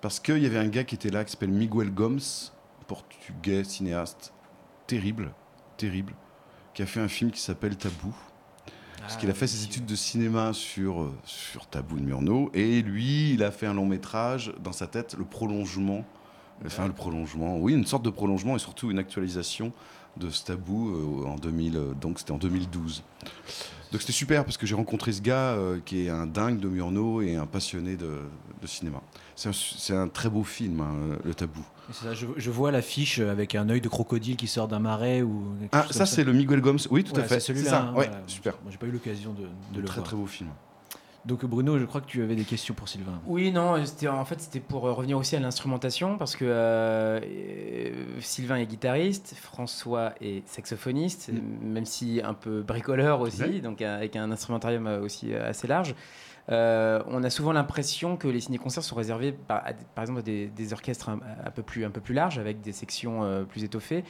parce 0.01 0.19
qu'il 0.19 0.39
y 0.39 0.45
avait 0.45 0.57
un 0.57 0.67
gars 0.67 0.83
qui 0.83 0.95
était 0.95 1.09
là 1.09 1.23
qui 1.23 1.31
s'appelle 1.31 1.51
Miguel 1.51 1.93
Gomes, 1.93 2.19
portugais, 2.87 3.63
cinéaste, 3.63 4.33
terrible, 4.87 5.31
terrible, 5.77 6.13
qui 6.73 6.81
a 6.81 6.85
fait 6.85 6.99
un 6.99 7.07
film 7.07 7.31
qui 7.31 7.39
s'appelle 7.39 7.77
Tabou. 7.77 8.15
Parce 8.99 9.17
qu'il 9.17 9.29
a 9.31 9.33
fait 9.33 9.47
ses 9.47 9.63
études 9.63 9.85
de 9.85 9.95
cinéma 9.95 10.53
sur, 10.53 11.01
euh, 11.01 11.13
sur 11.23 11.65
Tabou 11.65 11.99
de 11.99 12.05
Murnau. 12.05 12.51
Et 12.53 12.83
lui, 12.83 13.31
il 13.33 13.43
a 13.43 13.51
fait 13.51 13.65
un 13.65 13.73
long 13.73 13.87
métrage 13.87 14.53
dans 14.63 14.71
sa 14.71 14.85
tête, 14.85 15.15
le 15.17 15.25
prolongement. 15.25 16.05
Enfin, 16.63 16.85
le 16.85 16.93
prolongement, 16.93 17.57
oui, 17.57 17.73
une 17.73 17.87
sorte 17.87 18.03
de 18.03 18.11
prolongement 18.11 18.55
et 18.55 18.59
surtout 18.59 18.91
une 18.91 18.99
actualisation 18.99 19.73
de 20.17 20.29
ce 20.29 20.45
tabou 20.45 21.23
euh, 21.23 21.25
en 21.25 21.35
2000, 21.35 21.75
euh, 21.75 21.93
donc 21.93 22.19
c'était 22.19 22.31
en 22.31 22.37
2012. 22.37 23.03
Donc 23.91 24.01
c'était 24.01 24.13
super 24.13 24.45
parce 24.45 24.57
que 24.57 24.65
j'ai 24.65 24.75
rencontré 24.75 25.11
ce 25.11 25.21
gars 25.21 25.53
euh, 25.53 25.79
qui 25.83 26.05
est 26.05 26.09
un 26.09 26.25
dingue 26.25 26.59
de 26.59 26.69
Murnau 26.69 27.21
et 27.21 27.35
un 27.35 27.45
passionné 27.45 27.97
de, 27.97 28.19
de 28.61 28.67
cinéma. 28.67 29.01
C'est 29.35 29.93
un, 29.93 30.07
très 30.07 30.29
beau 30.29 30.43
film, 30.43 30.79
hein, 30.81 31.17
le 31.25 31.33
tabou. 31.33 31.61
Ça, 31.91 32.13
je, 32.13 32.25
je 32.37 32.51
vois 32.51 32.71
l'affiche 32.71 33.19
avec 33.19 33.53
un 33.55 33.67
œil 33.69 33.81
de 33.81 33.89
crocodile 33.89 34.37
qui 34.37 34.47
sort 34.47 34.67
d'un 34.69 34.79
marais 34.79 35.23
ou. 35.23 35.43
Ah, 35.73 35.85
ça 35.89 36.05
c'est 36.05 36.23
le 36.23 36.31
Miguel 36.31 36.61
Gomes, 36.61 36.79
oui 36.89 37.03
tout 37.03 37.19
à 37.19 37.23
fait. 37.23 37.39
C'est 37.41 37.47
celui-là. 37.53 37.81
hein, 37.81 37.87
ouais, 37.95 38.07
voilà. 38.07 38.21
super. 38.27 38.53
Moi, 38.63 38.71
j'ai 38.71 38.77
pas 38.77 38.85
eu 38.85 38.91
l'occasion 38.91 39.33
de, 39.33 39.43
de 39.75 39.81
le 39.81 39.85
très 39.87 39.95
voir. 39.95 40.07
très 40.07 40.15
beau 40.15 40.25
film. 40.27 40.49
Donc 41.25 41.45
Bruno, 41.45 41.77
je 41.77 41.85
crois 41.85 42.01
que 42.01 42.07
tu 42.07 42.23
avais 42.23 42.35
des 42.35 42.43
questions 42.43 42.73
pour 42.73 42.87
Sylvain. 42.89 43.21
Oui, 43.27 43.51
non, 43.51 43.75
en 43.75 44.25
fait 44.25 44.41
c'était 44.41 44.59
pour 44.59 44.87
euh, 44.87 44.91
revenir 44.91 45.17
aussi 45.19 45.35
à 45.35 45.39
l'instrumentation 45.39 46.17
parce 46.17 46.35
que 46.35 46.45
euh, 46.45 47.19
Sylvain 48.19 48.57
est 48.57 48.65
guitariste, 48.65 49.35
François 49.39 50.13
est 50.21 50.47
saxophoniste, 50.47 51.31
même 51.61 51.85
si 51.85 52.21
un 52.23 52.33
peu 52.33 52.61
bricoleur 52.61 53.21
aussi, 53.21 53.41
Ouais. 53.41 53.59
donc 53.59 53.81
euh, 53.81 53.97
avec 53.97 54.15
un 54.15 54.31
instrumentarium 54.31 54.87
aussi 55.03 55.33
assez 55.33 55.67
large. 55.67 55.95
Euh, 56.49 57.01
on 57.07 57.23
a 57.23 57.29
souvent 57.29 57.51
l'impression 57.53 58.17
que 58.17 58.27
les 58.27 58.39
ciné-concerts 58.41 58.83
sont 58.83 58.95
réservés 58.95 59.31
par, 59.31 59.61
à 59.65 59.73
des- 59.73 59.85
par 59.93 60.03
exemple 60.03 60.19
à 60.19 60.23
des, 60.23 60.47
des 60.47 60.73
orchestres 60.73 61.09
un, 61.09 61.19
un 61.45 61.51
peu 61.51 61.61
plus, 61.61 61.85
un 61.85 61.91
peu 61.91 62.01
plus 62.01 62.15
larges, 62.15 62.39
avec 62.39 62.61
des 62.61 62.71
sections 62.71 63.23
euh, 63.23 63.43
plus 63.43 63.63
étoffées, 63.63 64.03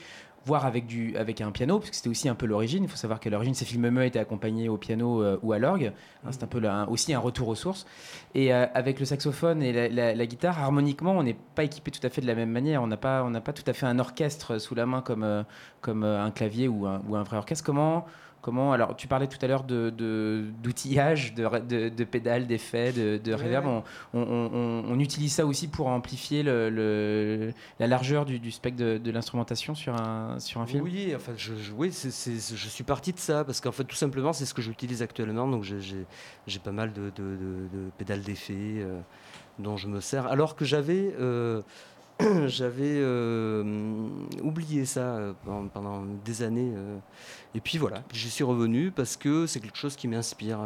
voire 0.45 0.65
avec, 0.65 0.87
du, 0.87 1.15
avec 1.17 1.39
un 1.41 1.51
piano, 1.51 1.77
parce 1.77 1.91
que 1.91 1.95
c'était 1.95 2.09
aussi 2.09 2.27
un 2.27 2.35
peu 2.35 2.45
l'origine. 2.47 2.83
Il 2.83 2.89
faut 2.89 2.97
savoir 2.97 3.19
qu'à 3.19 3.29
l'origine, 3.29 3.53
ces 3.53 3.65
films 3.65 3.89
muets 3.89 4.07
étaient 4.07 4.19
accompagnés 4.19 4.69
au 4.69 4.77
piano 4.77 5.21
euh, 5.21 5.37
ou 5.43 5.53
à 5.53 5.59
l'orgue. 5.59 5.91
Hein, 6.25 6.29
c'est 6.31 6.43
un 6.43 6.47
peu 6.47 6.59
la- 6.59 6.89
aussi 6.89 7.13
un 7.13 7.19
retour 7.19 7.47
aux 7.47 7.55
sources. 7.55 7.85
Et 8.33 8.53
euh, 8.53 8.65
avec 8.73 8.99
le 8.99 9.05
saxophone 9.05 9.61
et 9.61 9.71
la, 9.71 9.87
la- 9.89 10.15
la 10.15 10.25
guitare, 10.25 10.59
harmoniquement, 10.59 11.11
on 11.11 11.23
n'est 11.23 11.37
pas 11.55 11.63
équipé 11.63 11.91
tout 11.91 12.05
à 12.05 12.09
fait 12.09 12.21
de 12.21 12.27
la 12.27 12.35
même 12.35 12.49
manière. 12.49 12.81
On 12.81 12.87
n'a 12.87 12.97
pas, 12.97 13.23
on 13.23 13.31
pas 13.39 13.53
tout 13.53 13.63
à 13.67 13.73
fait 13.73 13.85
un 13.85 13.99
orchestre 13.99 14.57
sous 14.57 14.73
la 14.73 14.85
main 14.85 15.01
comme, 15.01 15.23
euh, 15.23 15.43
comme 15.81 16.03
un 16.03 16.31
clavier 16.31 16.67
ou 16.67 16.87
un, 16.87 17.01
ou 17.07 17.15
un 17.15 17.23
vrai 17.23 17.37
orchestre. 17.37 17.63
Comment 17.63 18.05
Comment 18.41 18.73
Alors, 18.73 18.95
tu 18.95 19.07
parlais 19.07 19.27
tout 19.27 19.37
à 19.43 19.47
l'heure 19.47 19.63
de- 19.95 20.43
d'outillage, 20.63 21.35
de, 21.35 21.47
de, 21.59 21.89
de 21.89 22.03
pédales, 22.03 22.47
d'effets, 22.47 22.91
de, 22.91 23.19
Ouais, 23.31 23.35
reverb. 23.35 23.65
ouais. 23.67 23.81
On, 24.15 24.19
on- 24.19 24.49
on- 24.51 24.83
on 24.89 24.99
utilise 24.99 25.33
ça 25.35 25.45
aussi 25.45 25.67
pour 25.67 25.87
amplifier 25.87 26.41
le, 26.41 26.71
le- 26.71 27.53
la 27.79 27.85
largeur 27.85 28.25
du, 28.25 28.39
du 28.39 28.49
spectre 28.49 28.79
de, 28.79 28.97
l'instrumentation 29.11 29.75
sur 29.75 29.93
un, 29.95 30.39
sur 30.39 30.59
un 30.59 30.65
film? 30.65 30.83
Oui, 30.83 31.13
enfin, 31.15 31.33
je, 31.37 31.53
je- 31.55 31.71
oui, 31.71 31.91
c'est- 31.91 32.09
c'est- 32.09 32.55
je 32.55 32.67
suis 32.67 32.83
parti 32.83 33.13
de 33.13 33.19
ça 33.19 33.43
parce 33.43 33.61
qu'en 33.61 33.71
fait, 33.71 33.83
tout 33.83 33.95
simplement, 33.95 34.33
c'est 34.33 34.45
ce 34.45 34.55
que 34.55 34.61
j'utilise 34.63 35.03
actuellement. 35.03 35.47
Donc, 35.47 35.63
j'ai- 35.63 35.79
pas 36.59 36.71
mal 36.71 36.93
de, 36.93 37.11
pédales 37.99 38.21
d'effet 38.23 38.53
euh, 38.57 38.99
dont 39.59 39.77
je 39.77 39.87
me 39.87 39.99
sers. 39.99 40.25
Alors 40.25 40.55
que 40.55 40.65
j'avais 40.65 41.13
euh, 41.19 41.61
j'avais 42.47 42.97
euh, 42.99 43.63
oublié 44.41 44.85
ça 44.85 45.01
euh, 45.15 45.33
pendant, 45.43 46.03
des 46.23 46.43
années. 46.43 46.71
euh. 46.75 46.97
et 47.55 47.61
puis 47.61 47.77
voilà, 47.77 48.03
j'y 48.11 48.29
suis 48.29 48.43
revenu 48.43 48.91
parce 48.91 49.17
que 49.17 49.45
c'est 49.45 49.59
quelque 49.59 49.77
chose 49.77 49.95
qui 49.95 50.07
m'inspire. 50.07 50.59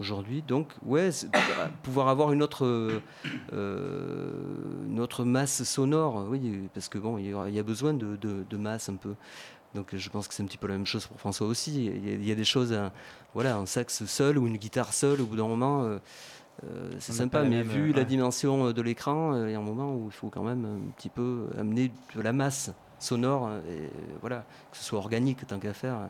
Aujourd'hui, 0.00 0.42
donc, 0.42 0.72
ouais, 0.84 1.10
pouvoir 1.84 2.08
avoir 2.08 2.32
une 2.32 2.42
autre, 2.42 2.66
euh, 3.52 4.10
masse 5.20 5.62
sonore, 5.62 6.26
oui, 6.28 6.68
parce 6.74 6.88
que 6.88 6.98
bon, 6.98 7.16
il 7.16 7.28
y, 7.28 7.58
a 7.58 7.62
besoin 7.62 7.94
de, 7.94 8.56
masse 8.56 8.88
un 8.88 8.96
peu. 8.96 9.14
Donc, 9.72 9.94
je 9.94 10.10
pense 10.10 10.26
que 10.26 10.34
c'est 10.34 10.42
un 10.42 10.46
petit 10.46 10.58
peu 10.58 10.66
la 10.66 10.74
même 10.74 10.86
chose 10.86 11.06
pour 11.06 11.20
François 11.20 11.46
aussi. 11.46 11.86
Il 11.86 12.26
y 12.26 12.32
a, 12.32 12.34
des 12.34 12.44
choses, 12.44 12.76
voilà, 13.34 13.56
un 13.56 13.66
sax 13.66 14.04
seul 14.04 14.36
ou 14.36 14.48
une 14.48 14.56
guitare 14.56 14.92
seule, 14.92 15.20
au 15.20 15.26
bout 15.26 15.36
d'un 15.36 15.46
moment, 15.46 15.88
c'est 16.98 17.12
On 17.12 17.14
n'a 17.14 17.18
sympa, 17.22 17.42
mais 17.42 17.48
même, 17.64 17.66
vu 17.68 17.90
euh, 17.90 17.96
la 17.96 18.04
dimension 18.04 18.66
euh, 18.66 18.72
de 18.72 18.82
l'écran, 18.82 19.34
euh, 19.34 19.48
il 19.48 19.52
y 19.52 19.54
a 19.54 19.58
un 19.58 19.62
moment 19.62 19.94
où 19.94 20.06
il 20.06 20.12
faut 20.12 20.28
quand 20.28 20.42
même 20.44 20.64
un 20.64 20.90
petit 20.96 21.08
peu 21.08 21.46
amener 21.58 21.90
de 22.14 22.20
la 22.20 22.32
masse 22.32 22.70
sonore, 22.98 23.48
euh, 23.48 23.60
et 23.70 23.90
voilà, 24.20 24.44
que 24.70 24.76
ce 24.76 24.84
soit 24.84 24.98
organique 24.98 25.46
tant 25.46 25.58
qu'à 25.58 25.74
faire. 25.74 26.08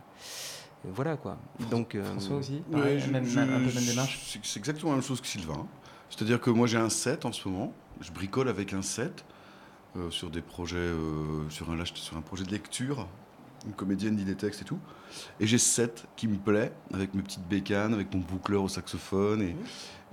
Et 0.87 0.91
voilà 0.95 1.17
quoi. 1.17 1.39
Donc, 1.71 1.95
euh, 1.95 2.05
François 2.05 2.37
aussi 2.37 2.63
Pareil, 2.71 3.01
je- 3.01 3.11
même, 3.11 3.25
je- 3.25 3.39
même- 3.39 3.51
un 3.55 3.59
peu 3.59 3.65
même 3.65 3.71
je- 3.71 3.91
démarche 3.91 4.21
c'est- 4.25 4.41
C'est 4.43 4.59
exactement 4.59 4.93
la 4.93 4.99
même 4.99 5.05
chose 5.05 5.21
que 5.21 5.27
Sylvain. 5.27 5.67
C'est-à-dire 6.11 6.41
que 6.41 6.51
moi 6.51 6.67
j'ai 6.67 6.77
un 6.79 6.91
set 6.91 7.25
en 7.25 7.33
ce 7.33 7.49
moment, 7.49 7.73
je 8.01 8.13
bricole 8.13 8.49
avec 8.49 8.73
un 8.75 8.83
set 8.83 9.25
euh, 9.97 10.11
sur 10.11 10.29
des 10.29 10.43
projets, 10.43 10.77
euh, 10.77 11.45
un, 11.49 11.85
sur 11.95 12.17
un 12.17 12.21
projet 12.21 12.45
de 12.45 12.51
lecture, 12.51 13.07
une 13.67 13.73
comédienne 13.73 14.15
dit 14.17 14.25
des 14.25 14.35
textes 14.35 14.61
et 14.63 14.65
tout. 14.65 14.79
Et 15.41 15.47
j'ai 15.47 15.57
ce 15.59 15.69
set 15.71 16.05
qui 16.17 16.27
me 16.29 16.37
plaît, 16.37 16.73
avec 16.93 17.15
mes 17.15 17.23
petites 17.23 17.47
bécanes, 17.49 17.95
avec 17.95 18.13
mon 18.13 18.21
boucleur 18.21 18.63
au 18.65 18.69
saxophone. 18.69 19.41
Et, 19.41 19.57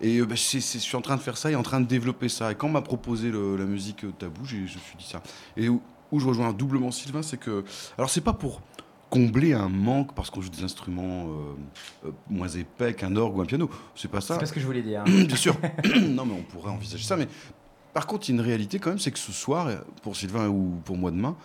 et 0.02 0.18
euh, 0.18 0.26
bah, 0.26 0.36
je 0.36 0.60
suis 0.60 0.96
en 0.98 1.02
train 1.02 1.16
de 1.16 1.22
faire 1.22 1.38
ça 1.38 1.52
et 1.52 1.56
en 1.56 1.64
train 1.64 1.80
de 1.80 1.86
développer 1.88 2.28
ça. 2.30 2.52
Et 2.52 2.56
quand 2.56 2.68
on 2.68 2.72
m'a 2.72 2.82
proposé 2.82 3.30
le- 3.32 3.56
la 3.56 3.66
musique 3.66 4.04
euh, 4.04 4.12
tabou, 4.18 4.44
je 4.46 4.58
me 4.58 4.68
suis 4.68 4.80
dit 4.98 5.06
ça. 5.08 5.22
Et 5.56 5.70
où, 5.70 5.82
où 6.12 6.20
je 6.20 6.28
rejoins 6.28 6.52
doublement 6.54 6.92
Sylvain, 6.92 7.22
c'est 7.22 7.38
que. 7.38 7.64
Alors 7.98 8.10
c'est 8.10 8.22
pas 8.22 8.34
pour 8.34 8.62
combler 9.10 9.54
un 9.54 9.68
manque 9.70 10.14
parce 10.16 10.30
qu'on 10.30 10.42
joue 10.42 10.50
des 10.50 10.64
instruments 10.64 11.28
euh, 11.28 12.08
euh, 12.08 12.12
moins 12.30 12.48
épais 12.48 12.94
qu'un 12.94 13.16
orgue 13.16 13.38
ou 13.38 13.42
un 13.42 13.46
piano. 13.46 13.70
C'est 13.96 14.10
pas 14.10 14.22
ça. 14.22 14.36
C'est 14.36 14.40
pas 14.40 14.46
ce 14.46 14.54
que 14.54 14.60
je 14.60 14.66
voulais 14.66 14.82
dire. 14.82 15.04
Bien 15.06 15.36
sûr. 15.36 15.56
non, 16.02 16.26
mais 16.26 16.34
on 16.34 16.44
pourrait 16.44 16.72
envisager 16.72 17.04
ça. 17.04 17.18
Mais 17.18 17.28
par 17.94 18.08
contre, 18.08 18.30
il 18.30 18.36
y 18.36 18.38
a 18.38 18.42
une 18.42 18.48
réalité 18.48 18.80
quand 18.80 18.90
même, 18.92 19.00
c'est 19.00 19.12
que 19.12 19.20
ce 19.20 19.34
soir, 19.34 19.68
pour 20.02 20.16
Sylvain 20.16 20.48
ou 20.48 20.80
pour 20.86 20.96
moi 20.98 21.12
demain, 21.12 21.36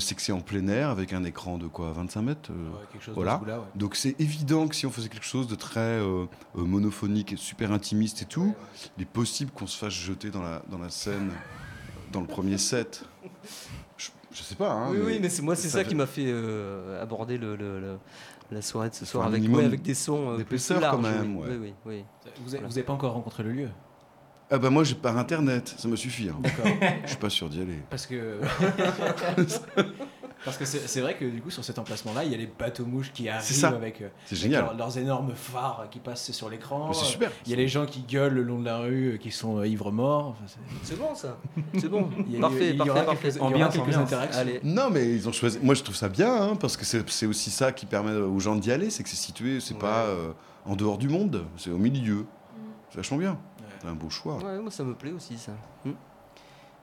c'est 0.00 0.14
que 0.14 0.22
c'est 0.22 0.32
en 0.32 0.40
plein 0.40 0.66
air 0.68 0.88
avec 0.90 1.12
un 1.12 1.24
écran 1.24 1.58
de 1.58 1.66
quoi 1.66 1.92
25 1.92 2.22
mètres 2.22 2.50
euh, 2.50 2.70
quelque 2.92 3.02
chose 3.04 3.14
de 3.14 3.20
Voilà. 3.20 3.34
ce 3.34 3.38
goût-là, 3.40 3.58
ouais. 3.60 3.66
Donc 3.74 3.94
c'est 3.96 4.18
évident 4.20 4.66
que 4.68 4.74
si 4.74 4.86
on 4.86 4.90
faisait 4.90 5.08
quelque 5.08 5.26
chose 5.26 5.46
de 5.48 5.54
très 5.54 5.80
euh, 5.80 6.24
euh, 6.56 6.62
monophonique 6.64 7.32
et 7.32 7.36
super 7.36 7.72
intimiste 7.72 8.22
et 8.22 8.26
tout, 8.26 8.54
il 8.96 9.02
est 9.02 9.06
possible 9.06 9.50
qu'on 9.50 9.66
se 9.66 9.76
fasse 9.78 9.92
jeter 9.92 10.30
dans 10.30 10.42
la, 10.42 10.62
dans 10.70 10.78
la 10.78 10.88
scène 10.90 11.30
dans 12.12 12.20
le 12.20 12.26
premier 12.26 12.58
set. 12.58 13.04
Je, 13.96 14.08
je 14.32 14.42
sais 14.42 14.54
pas. 14.54 14.70
Hein, 14.72 14.88
oui, 14.92 14.98
oui, 15.04 15.18
mais 15.20 15.28
c'est 15.28 15.42
moi, 15.42 15.56
c'est 15.56 15.68
ça, 15.68 15.82
qui 15.84 15.94
m'a 15.94 16.06
fait 16.06 16.24
euh, 16.26 17.02
aborder 17.02 17.38
le, 17.38 17.56
le- 17.56 17.80
le- 17.80 17.98
la 18.50 18.60
soirée 18.60 18.90
de 18.90 18.94
ce 18.94 19.06
soir 19.06 19.26
avec, 19.26 19.40
minimum 19.40 19.60
ouais, 19.60 19.66
avec 19.66 19.80
des 19.80 19.94
sons 19.94 20.28
euh, 20.30 20.34
plus 20.34 20.38
d'épaisseur 20.44 20.80
larges. 20.80 20.96
quand 20.96 21.02
même, 21.02 21.36
oui. 21.36 21.48
ouais. 21.48 21.56
Oui, 21.58 21.72
oui, 21.86 22.04
oui. 22.26 22.34
Vous 22.44 22.50
n'avez 22.68 22.82
pas 22.82 22.92
encore 22.92 23.12
rencontré 23.14 23.42
le 23.44 23.52
lieu 23.52 23.68
Ah 24.54 24.58
bah 24.58 24.68
moi 24.70 24.84
j'ai 24.84 24.94
par 24.94 25.16
internet, 25.16 25.74
ça 25.78 25.88
me 25.88 25.96
suffit. 25.96 26.28
hein. 26.28 26.36
D'accord. 26.40 26.66
Je 27.04 27.08
suis 27.08 27.16
pas 27.18 27.30
sûr 27.30 27.48
d'y 27.48 27.62
aller. 27.62 27.78
Parce 27.90 28.06
que. 28.06 28.40
Parce 30.44 30.56
que 30.56 30.64
c'est 30.64 30.88
c'est 30.88 31.00
vrai 31.00 31.14
que 31.14 31.24
du 31.24 31.40
coup 31.40 31.50
sur 31.50 31.62
cet 31.64 31.78
emplacement-là, 31.78 32.24
il 32.24 32.32
y 32.32 32.34
a 32.34 32.36
les 32.36 32.48
bateaux 32.58 32.84
mouches 32.84 33.12
qui 33.12 33.28
arrivent 33.28 33.44
ça. 33.44 33.68
avec, 33.68 34.00
euh, 34.02 34.08
C'est 34.26 34.34
avec 34.34 34.42
génial. 34.42 34.76
leurs, 34.76 34.98
énormes 34.98 35.34
phares 35.36 35.86
qui 35.88 36.00
passent 36.00 36.32
sur 36.32 36.50
l'écran. 36.50 36.88
Mais 36.88 36.94
c'est 36.94 37.04
super. 37.04 37.30
Il 37.46 37.52
y 37.52 37.54
a 37.54 37.56
les 37.56 37.68
gens 37.68 37.86
qui 37.86 38.00
gueulent 38.02 38.32
le 38.34 38.42
long 38.42 38.58
de 38.58 38.64
la 38.64 38.78
rue, 38.78 39.12
euh, 39.12 39.16
qui 39.18 39.30
sont 39.30 39.58
euh, 39.58 39.68
ivres 39.68 39.92
morts. 39.92 40.30
Enfin, 40.42 40.60
C'est 40.82 40.98
bon 40.98 41.14
ça. 41.14 41.38
C'est 41.78 41.88
bon. 41.88 42.10
Il 42.26 42.34
y 42.34 42.38
a- 42.38 42.40
parfait, 42.40 42.70
il 42.70 42.74
y 42.74 42.76
parfait, 42.78 42.90
aura 42.90 43.02
parfait. 43.04 43.30
quelques- 43.30 43.36
y 43.36 43.54
aura 43.54 43.68
quelques 43.68 43.96
interactions. 43.96 44.40
Allez. 44.40 44.60
Non, 44.64 44.90
mais 44.90 45.14
ils 45.14 45.28
ont 45.28 45.32
choisi. 45.32 45.60
Moi, 45.62 45.76
je 45.76 45.84
trouve 45.84 45.94
ça 45.94 46.08
bien, 46.08 46.34
hein, 46.34 46.56
parce 46.56 46.76
que 46.76 46.84
c'est 46.84 47.08
c'est 47.08 47.26
aussi 47.26 47.50
ça 47.50 47.70
qui 47.70 47.86
permet 47.86 48.10
aux 48.12 48.40
gens 48.40 48.56
d'y 48.56 48.72
aller, 48.72 48.90
c'est 48.90 49.04
que 49.04 49.08
c'est 49.08 49.14
situé, 49.16 49.60
c'est 49.60 49.78
pas 49.78 50.06
euh, 50.06 50.32
en 50.66 50.74
dehors 50.74 50.98
du 50.98 51.08
monde, 51.08 51.44
c'est 51.56 51.70
au 51.70 51.78
milieu. 51.78 52.26
C'est 52.90 52.96
vachement 52.96 53.16
bien. 53.18 53.38
Un 53.84 53.94
beau 53.94 54.10
choix. 54.10 54.38
Moi 54.38 54.70
ça 54.70 54.84
me 54.84 54.94
plaît 54.94 55.12
aussi 55.12 55.38
ça. 55.38 55.52
Hmm. 55.84 55.92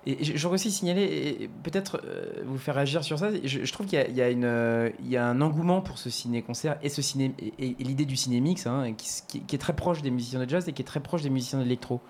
Et 0.06 0.24
j'aurais 0.38 0.56
aussi 0.56 0.72
signalé, 0.72 1.50
peut-être 1.62 2.02
euh, 2.06 2.42
vous 2.46 2.58
faire 2.58 2.78
agir 2.78 3.04
sur 3.04 3.20
ça, 3.20 3.32
je, 3.44 3.72
trouve 3.72 3.86
qu'il 3.86 4.00
y 4.00 4.14
y 4.14 4.22
euh, 4.22 4.90
y 5.02 5.18
a 5.18 5.28
un 5.28 5.42
engouement 5.42 5.82
pour 5.82 5.98
ce 5.98 6.10
ciné-concert 6.10 6.78
et, 6.82 6.88
ciné, 6.88 7.36
et, 7.60 7.76
l'idée 7.80 8.06
du 8.06 8.16
ciné-mix 8.16 8.66
hein, 8.66 8.94
qui 8.96 9.44
est 9.52 9.58
très 9.58 9.76
proche 9.76 10.02
des 10.02 10.10
musiciens 10.10 10.40
de 10.40 10.50
jazz 10.50 10.70
et 10.70 10.74
qui 10.74 10.82
est 10.82 10.86
très 10.86 11.02
proche 11.02 11.22
des 11.22 11.30
musiciens 11.30 11.60
d'électro. 11.60 12.02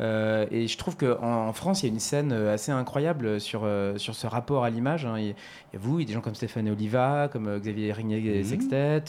Euh, 0.00 0.46
et 0.50 0.66
je 0.66 0.76
trouve 0.76 0.96
qu'en 0.96 1.46
en 1.48 1.52
France, 1.52 1.82
il 1.82 1.86
y 1.86 1.88
a 1.90 1.92
une 1.92 2.00
scène 2.00 2.32
euh, 2.32 2.52
assez 2.54 2.72
incroyable 2.72 3.40
sur, 3.40 3.60
euh, 3.64 3.96
sur 3.96 4.14
ce 4.16 4.26
rapport 4.26 4.64
à 4.64 4.70
l'image. 4.70 5.06
hein. 5.06 5.14
Il 5.18 5.26
y 5.26 5.30
a- 5.30 5.34
vous, 5.78 6.00
il 6.00 6.02
y 6.02 6.04
a 6.04 6.08
des 6.08 6.12
gens 6.14 6.20
comme 6.20 6.34
Stéphane 6.34 6.68
Oliva, 6.68 7.28
comme 7.32 7.46
euh, 7.46 7.58
Xavier 7.60 7.92
Rignet 7.92 8.20
Mhm. 8.20 8.44
Sextet, 8.44 9.04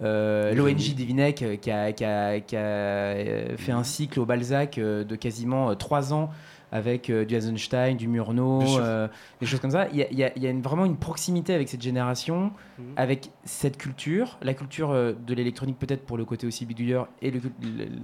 l'ONG 0.00 0.76
Divinec 0.94 1.44
qui 1.60 1.70
a, 1.70 1.92
qui 1.92 2.04
a- 2.04 2.40
qui 2.40 2.56
a, 2.56 3.56
fait 3.56 3.72
un 3.72 3.84
cycle 3.84 4.20
au 4.20 4.26
Balzac 4.26 4.76
de 4.78 5.16
quasiment 5.16 5.74
trois 5.76 6.12
ans 6.12 6.30
avec 6.72 7.10
euh, 7.10 7.24
du 7.24 7.34
Eisenstein, 7.34 7.96
du 7.96 8.08
Murnau, 8.08 8.78
euh, 8.78 9.08
des 9.40 9.46
choses 9.46 9.60
comme 9.60 9.70
ça. 9.70 9.88
Il 9.92 9.96
y 9.98 10.02
a, 10.02 10.06
il 10.10 10.18
y 10.18 10.24
a- 10.24 10.32
il 10.36 10.42
y 10.42 10.46
a 10.46 10.50
une- 10.50 10.62
vraiment 10.62 10.84
une 10.84 10.96
proximité 10.96 11.54
avec 11.54 11.68
cette 11.68 11.82
génération, 11.82 12.52
Mhm. 12.78 12.84
avec 12.96 13.30
cette 13.44 13.76
culture, 13.76 14.36
la 14.42 14.52
culture 14.54 14.90
euh, 14.90 15.12
de 15.12 15.32
l'électronique 15.34 15.78
peut-être 15.78 16.04
pour 16.04 16.16
le 16.18 16.24
côté 16.24 16.46
aussi 16.46 16.66
bidouilleur 16.66 17.08
et 17.22 17.30
le- 17.30 17.40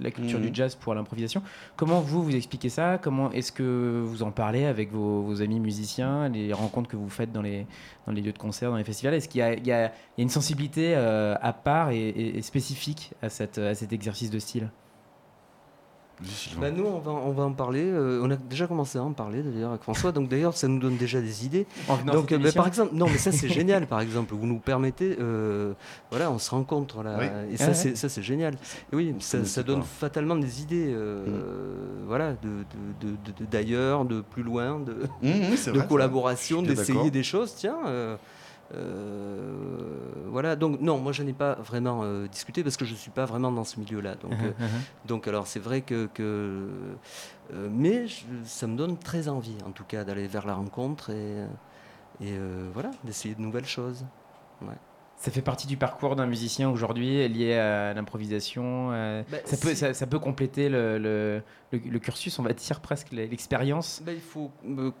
la 0.01 0.11
culture 0.11 0.39
Mhm. 0.39 0.45
du 0.45 0.51
jazz 0.53 0.75
pour 0.75 0.95
l'improvisation. 0.95 1.43
Comment 1.75 1.99
vous, 2.01 2.23
vous 2.23 2.35
expliquez 2.35 2.69
ça? 2.69 2.97
Comment 3.01 3.31
est-ce 3.31 3.51
que 3.51 4.01
vous 4.05 4.23
en 4.23 4.31
parlez 4.31 4.65
avec 4.65 4.91
vos, 4.91 5.21
vos 5.23 5.41
amis 5.41 5.59
musiciens, 5.59 6.29
les 6.29 6.53
rencontres 6.53 6.89
que 6.89 6.95
vous 6.97 7.09
faites 7.09 7.31
dans 7.31 7.41
les, 7.41 7.67
dans 8.07 8.13
les 8.13 8.21
lieux 8.21 8.31
de 8.33 8.37
concert, 8.37 8.69
dans 8.71 8.77
les 8.77 8.83
festivals? 8.83 9.13
Est-ce 9.13 9.27
qu'il 9.29 9.39
y 9.39 9.71
a, 9.71 9.87
y 10.17 10.21
une 10.21 10.29
sensibilité 10.29 10.93
euh, 10.95 11.35
à 11.41 11.53
part 11.53 11.89
et, 11.91 11.97
et- 12.09 12.37
et 12.37 12.41
spécifique 12.41 13.11
à, 13.21 13.29
cette, 13.29 13.57
à 13.57 13.75
cet 13.75 13.91
exercice 13.93 14.29
de 14.29 14.39
style? 14.39 14.69
Bah, 16.59 16.71
nous, 16.71 16.85
on 16.85 16.99
va, 16.99 17.11
on 17.11 17.31
va 17.31 17.43
en 17.43 17.51
parler. 17.53 17.83
euh, 17.83 18.21
on 18.23 18.29
a 18.31 18.35
déjà 18.35 18.67
commencé 18.67 18.97
à 18.97 19.03
en 19.03 19.11
parler 19.13 19.41
d'ailleurs 19.43 19.71
avec 19.71 19.81
François. 19.83 20.11
Donc 20.11 20.29
d'ailleurs, 20.29 20.55
ça 20.55 20.67
nous 20.67 20.79
donne 20.79 20.97
déjà 20.97 21.21
des 21.21 21.45
idées. 21.45 21.65
Donc, 22.11 22.31
euh, 22.31 22.37
bah, 22.37 22.51
par 22.53 22.67
exemple, 22.67 22.93
non, 22.93 23.07
mais 23.07 23.17
ça 23.17 23.31
c'est 23.31 23.49
génial. 23.49 23.87
Par 23.87 24.01
exemple, 24.01 24.33
vous 24.35 24.45
nous 24.45 24.59
permettez, 24.59 25.17
euh, 25.19 25.73
voilà, 26.11 26.31
on 26.31 26.39
se 26.39 26.49
rencontre 26.51 27.03
là, 27.03 27.17
Oui. 27.19 27.25
et 27.25 27.55
Ah 27.55 27.57
ça 27.57 27.67
ouais. 27.67 27.73
c'est 27.73 27.95
ça 27.97 28.09
c'est 28.09 28.23
génial. 28.23 28.55
Et 28.91 28.95
oui, 28.95 29.15
ça, 29.19 29.63
donne 29.63 29.79
pas. 29.79 29.85
fatalement 29.85 30.35
des 30.35 30.61
idées, 30.61 30.91
euh, 30.93 31.23
voilà, 32.07 32.33
de 32.33 32.49
de- 33.01 33.07
de- 33.07 33.15
de- 33.25 33.39
de- 33.39 33.45
d'ailleurs, 33.49 34.05
de, 34.05 34.21
plus 34.21 34.43
loin, 34.43 34.79
de, 34.79 34.93
Mmh, 35.21 35.47
vrai, 35.47 35.57
ça. 35.57 35.71
collaboration, 35.87 36.61
d'essayer 36.61 36.93
d'accord. 36.93 37.11
des 37.11 37.23
choses. 37.23 37.53
Tiens. 37.55 37.77
Euh, 38.73 40.25
voilà, 40.27 40.55
donc 40.55 40.79
non, 40.81 40.97
moi 40.99 41.11
je 41.11 41.23
n'ai 41.23 41.33
pas 41.33 41.55
vraiment 41.55 42.01
euh, 42.03 42.27
discuté 42.27 42.63
parce 42.63 42.77
que 42.77 42.85
je 42.85 42.91
ne 42.93 42.97
suis 42.97 43.11
pas 43.11 43.25
vraiment 43.25 43.51
dans 43.51 43.63
ce 43.63 43.79
milieu-là. 43.79 44.15
Donc, 44.15 44.33
euh, 44.33 44.51
donc 45.05 45.27
alors 45.27 45.47
c'est 45.47 45.59
vrai 45.59 45.81
que, 45.81 46.07
que 46.13 46.69
mais 47.69 48.07
je- 48.07 48.25
ça 48.45 48.67
me 48.67 48.75
donne 48.75 48.97
très 48.97 49.27
envie 49.27 49.57
en 49.65 49.71
tout 49.71 49.83
cas 49.83 50.03
d'aller 50.03 50.27
vers 50.27 50.45
la 50.47 50.55
rencontre 50.55 51.09
et, 51.11 51.45
et 52.21 52.33
voilà, 52.73 52.91
d'essayer 53.03 53.35
de 53.35 53.41
nouvelles 53.41 53.65
choses. 53.65 54.05
Ouais. 54.61 54.75
Ça 55.23 55.31
fait 55.31 55.41
partie 55.41 55.67
du 55.67 55.77
parcours 55.77 56.17
d'un 56.17 56.25
musicien 56.25 56.69
aujourd'hui 56.69 57.29
lié 57.29 57.53
à 57.53 57.93
l'improvisation. 57.93 58.89
euh, 58.91 59.23
Bah, 59.31 59.37
ça, 59.45 59.55
peut, 59.55 59.69
c'est- 59.69 59.75
ça, 59.75 59.93
ça 59.93 60.05
peut 60.05 60.19
compléter 60.19 60.67
le, 60.67 60.97
le, 60.97 61.41
le- 61.71 61.79
le 61.79 61.99
cursus, 61.99 62.37
on 62.39 62.43
va 62.43 62.51
dire 62.51 62.81
presque 62.81 63.13
l'expérience. 63.13 64.01
Ben, 64.05 64.15
il 64.15 64.19
faut, 64.19 64.51
euh, 64.67 64.91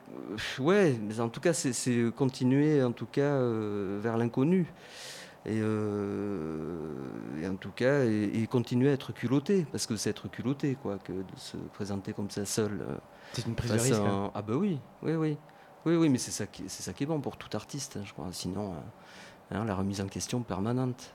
ouais, 0.59 0.95
mais 1.01 1.19
en 1.19 1.27
tout 1.27 1.41
cas 1.41 1.51
c'est- 1.51 2.09
continuer 2.15 2.81
en 2.81 2.93
tout 2.93 3.05
cas 3.05 3.19
euh, 3.35 3.99
vers 4.01 4.15
l'inconnu. 4.15 4.71
Et, 5.45 5.59
euh, 5.59 6.77
et 7.41 7.47
en 7.47 7.55
tout 7.55 7.71
cas, 7.71 8.05
et, 8.05 8.31
et 8.41 8.47
continuer 8.47 8.89
à 8.89 8.93
être 8.93 9.11
culotté, 9.13 9.65
parce 9.73 9.85
que 9.85 9.97
c'est 9.97 10.09
être 10.09 10.29
culotté, 10.29 10.77
quoi, 10.81 10.97
que 10.99 11.11
de 11.11 11.23
se 11.35 11.57
présenter 11.73 12.13
comme 12.13 12.29
ça 12.29 12.45
seul. 12.45 12.85
C'est 13.33 13.45
une 13.45 13.55
prise 13.55 13.71
de 13.73 13.77
risque. 13.79 13.99
hein. 14.07 14.31
Ah 14.35 14.41
bah 14.41 14.53
oui, 14.55 14.79
oui, 15.01 15.15
oui, 15.15 15.37
oui, 15.85 15.95
oui, 15.97 16.07
mais 16.07 16.17
c'est 16.17 16.31
ça 16.31 16.45
qui, 16.47 16.63
c'est 16.67 16.81
ça 16.83 16.93
qui 16.93 17.03
est 17.03 17.07
bon 17.07 17.19
pour 17.19 17.35
tout 17.35 17.49
artiste, 17.57 17.97
hein, 17.97 18.03
je 18.05 18.13
crois. 18.13 18.27
Sinon, 18.31 18.73
hein, 19.51 19.65
la 19.65 19.75
remise 19.75 20.01
en 20.01 20.07
question 20.07 20.41
permanente. 20.41 21.13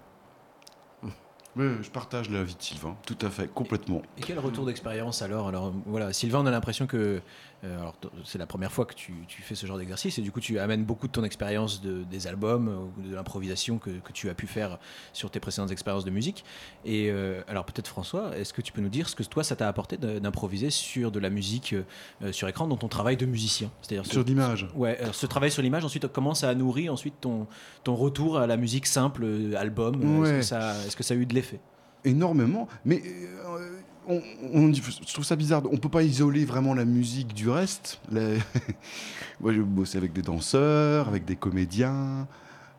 Ouais, 1.57 1.73
je 1.83 1.91
partage 1.91 2.31
l'avis 2.31 2.55
de 2.55 2.63
Sylvain, 2.63 2.95
tout 3.05 3.19
à 3.21 3.31
fait, 3.31 3.53
complètement. 3.53 4.03
Et 4.17 4.21
quel 4.21 4.39
retour 4.39 4.65
d'expérience 4.67 5.23
alors? 5.23 5.49
Alors 5.49 5.73
voilà, 5.87 6.13
Sylvain, 6.13 6.41
on 6.41 6.47
a 6.47 6.53
l'impression 6.53 6.87
que 6.87 7.21
alors, 7.63 7.97
t- 7.99 8.09
c'est 8.25 8.39
la 8.39 8.47
première 8.47 8.71
fois 8.71 8.85
que 8.87 8.95
tu, 8.95 9.13
tu 9.27 9.43
fais 9.43 9.55
ce 9.55 9.67
genre 9.67 9.79
d'exercice 9.79 10.17
et 10.19 10.23
du 10.23 10.31
coup 10.31 10.41
tu 10.41 10.59
amènes 10.61 10.85
beaucoup 10.85 11.07
de 11.09 11.13
ton 11.13 11.25
expérience 11.25 11.81
de, 11.81 12.05
des 12.05 12.27
albums 12.29 12.69
euh, 12.69 12.77
ou 13.05 13.09
de 13.09 13.15
l'improvisation 13.15 13.79
que, 13.79 13.91
que 13.91 14.13
tu 14.13 14.29
as 14.31 14.35
pu 14.35 14.47
faire 14.47 14.79
sur 15.13 15.31
tes 15.31 15.41
précédentes 15.41 15.71
expériences 15.73 16.05
de 16.05 16.11
musique. 16.11 16.45
Et 16.85 17.11
euh, 17.11 17.41
alors 17.49 17.65
peut-être 17.65 17.89
François, 17.89 18.37
est-ce 18.37 18.53
que 18.53 18.63
tu 18.63 18.73
peux 18.73 18.81
nous 18.81 18.89
dire 18.89 19.09
ce 19.09 19.17
que 19.17 19.23
toi 19.25 19.43
ça 19.43 19.57
t'a 19.57 19.67
apporté 19.69 19.97
d'improviser 19.97 20.71
sur 20.71 21.11
de 21.11 21.19
la 21.19 21.31
musique 21.31 21.75
euh, 22.23 22.31
sur 22.33 22.47
écran 22.49 22.69
dans 22.69 22.77
ton 22.77 22.89
travail 22.89 23.17
de 23.17 23.27
musicien? 23.27 23.71
C'est-à-dire 23.83 24.07
ce- 24.07 24.13
Sur 24.13 24.25
l'image. 24.25 24.69
Ouais, 24.77 24.97
alors, 24.99 25.15
ce 25.15 25.27
travail 25.27 25.51
sur 25.51 25.63
l'image, 25.63 25.85
ensuite 25.85 26.07
comment 26.09 26.35
ça 26.35 26.49
a 26.51 26.55
nourri 26.55 26.89
ensuite 26.89 27.15
ton, 27.21 27.47
ton 27.83 27.97
retour 27.97 28.39
à 28.39 28.47
la 28.47 28.57
musique 28.57 28.87
simple, 28.87 29.23
euh, 29.25 29.55
album? 29.57 30.01
Euh, 30.03 30.23
Est-ce 30.23 30.31
Ouais. 30.33 30.39
que, 30.39 30.43
ça- 30.45 30.87
est-ce 30.87 30.97
que 30.97 31.03
ça 31.03 31.15
a 31.15 31.17
eu 31.17 31.27
de 31.27 31.35
l'effet? 31.35 31.59
Énormément. 32.05 32.69
Mais 32.85 33.03
euh, 33.05 33.81
on, 34.09 34.73
je 34.73 35.13
trouve 35.13 35.25
ça 35.25 35.37
bizarre. 35.37 35.63
On 35.71 35.77
peut 35.77 35.89
pas 35.89 36.03
isoler 36.03 36.45
vraiment 36.45 36.75
la 36.75 36.85
musique 36.85 37.35
du 37.35 37.49
reste. 37.49 38.01
La- 38.11 38.21
Moi, 39.41 39.53
j'ai 39.53 39.61
bossé 39.61 39.99
avec 39.99 40.13
des 40.13 40.23
danseurs, 40.23 41.09
avec 41.09 41.25
des 41.25 41.37
comédiens. 41.37 42.27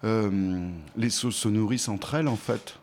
Euh, 0.03 0.69
les 0.95 1.09
sauces 1.09 1.35
se 1.35 1.47
nourrissent 1.49 1.89
entre 1.89 2.15
elles, 2.15 2.27
en 2.27 2.35
fait. 2.35 2.79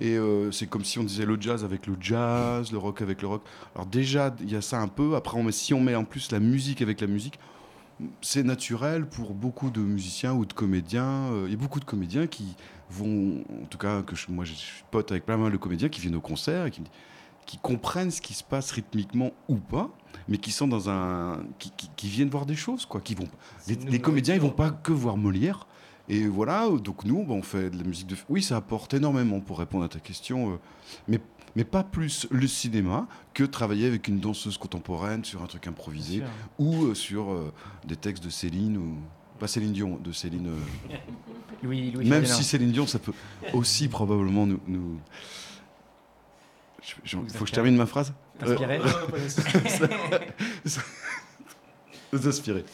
Et 0.00 0.16
euh, 0.16 0.50
c'est 0.52 0.66
comme 0.66 0.84
si 0.84 0.98
on 0.98 1.04
disait 1.04 1.24
le 1.24 1.38
jazz 1.40 1.64
avec 1.64 1.86
le 1.86 1.96
jazz, 2.00 2.70
le 2.72 2.78
rock 2.78 3.00
avec 3.02 3.22
le 3.22 3.28
rock. 3.28 3.42
Alors 3.74 3.86
déjà, 3.86 4.34
il 4.40 4.50
y 4.50 4.56
a 4.56 4.60
ça 4.60 4.78
un 4.80 4.88
peu. 4.88 5.14
Après, 5.16 5.38
si 5.52 5.72
on 5.72 5.80
met 5.80 5.94
en 5.94 6.04
plus 6.04 6.30
la 6.30 6.40
musique 6.40 6.82
avec 6.82 7.00
la 7.00 7.06
musique, 7.06 7.38
c'est 8.20 8.42
naturel 8.42 9.06
pour 9.06 9.32
beaucoup 9.32 9.70
de 9.70 9.80
musiciens 9.80 10.34
ou 10.34 10.44
de 10.44 10.52
comédiens. 10.52 11.30
Euh, 11.32 11.44
Il 11.46 11.52
y 11.52 11.54
a 11.54 11.58
beaucoup 11.58 11.80
de 11.80 11.86
comédiens 11.86 12.26
qui 12.26 12.54
vont, 12.90 13.42
en 13.62 13.66
tout 13.70 13.78
cas, 13.78 14.02
moi 14.28 14.44
je 14.44 14.52
suis 14.52 14.84
pote 14.90 15.10
avec 15.10 15.24
plein 15.24 15.38
mal 15.38 15.50
de 15.50 15.56
comédiens 15.56 15.88
qui 15.88 16.00
viennent 16.02 16.14
au 16.16 16.20
concert 16.20 16.66
et 16.66 16.70
qui, 16.70 16.82
me- 16.82 16.86
qui 17.46 17.58
comprennent 17.58 18.10
ce 18.10 18.20
qui 18.20 18.34
se 18.34 18.44
passe 18.44 18.70
rythmiquement 18.72 19.30
ou 19.48 19.56
pas, 19.56 19.90
mais 20.28 20.36
qui 20.38 20.50
sont 20.50 20.66
dans 20.68 20.90
un, 20.90 21.40
qui, 21.58 21.70
qui- 21.76 21.90
qui 21.96 22.08
viennent 22.08 22.28
voir 22.28 22.44
des 22.46 22.56
choses 22.56 22.84
quoi. 22.86 23.00
Qui 23.00 23.14
vont, 23.14 23.28
les, 23.68 24.00
comédiens 24.00 24.34
ils 24.34 24.40
vont 24.40 24.50
pas 24.50 24.70
que 24.70 24.92
voir 24.92 25.16
Molière. 25.16 25.66
Et 26.08 26.26
voilà, 26.28 26.68
donc 26.68 27.04
nous, 27.04 27.24
bah, 27.24 27.34
on 27.34 27.42
fait 27.42 27.68
de 27.70 27.78
la 27.78 27.82
musique 27.84 28.06
de. 28.06 28.16
Oui, 28.28 28.40
ça 28.42 28.56
apporte 28.56 28.94
énormément 28.94 29.40
pour 29.40 29.58
répondre 29.58 29.84
à 29.84 29.88
ta 29.88 29.98
question, 29.98 30.52
euh, 30.52 30.56
mais 31.08 31.20
mais 31.56 31.64
pas 31.64 31.82
plus 31.82 32.26
le 32.30 32.46
cinéma 32.46 33.08
que 33.32 33.42
travailler 33.42 33.86
avec 33.86 34.06
une 34.08 34.20
danseuse 34.20 34.58
contemporaine 34.58 35.24
sur 35.24 35.42
un 35.42 35.46
truc 35.46 35.66
improvisé 35.66 36.22
ou 36.58 36.84
euh, 36.84 36.94
sur 36.94 37.30
euh, 37.32 37.52
des 37.86 37.96
textes 37.96 38.22
de 38.22 38.28
Céline 38.30 38.76
ou 38.76 38.96
pas 39.38 39.48
Céline 39.48 39.72
Dion, 39.72 39.98
de 40.02 40.12
Céline. 40.12 40.48
Louis- 41.62 41.90
Louis 41.90 42.04
Même 42.04 42.20
Ferdinand. 42.22 42.36
si 42.36 42.44
Céline 42.44 42.72
Dion, 42.72 42.86
ça 42.86 42.98
peut 42.98 43.12
aussi 43.52 43.88
probablement 43.88 44.46
nous. 44.46 44.60
nous... 44.66 44.98
Je- 46.86 46.94
je- 47.04 47.16
Vous 47.16 47.28
faut 47.28 47.44
que 47.44 47.50
je 47.50 47.54
termine 47.54 47.76
ma 47.76 47.86
phrase 47.86 48.12
Inspirer. 48.40 48.80
Ça- 50.64 50.80
Vous 52.12 52.28
inspirer. 52.28 52.64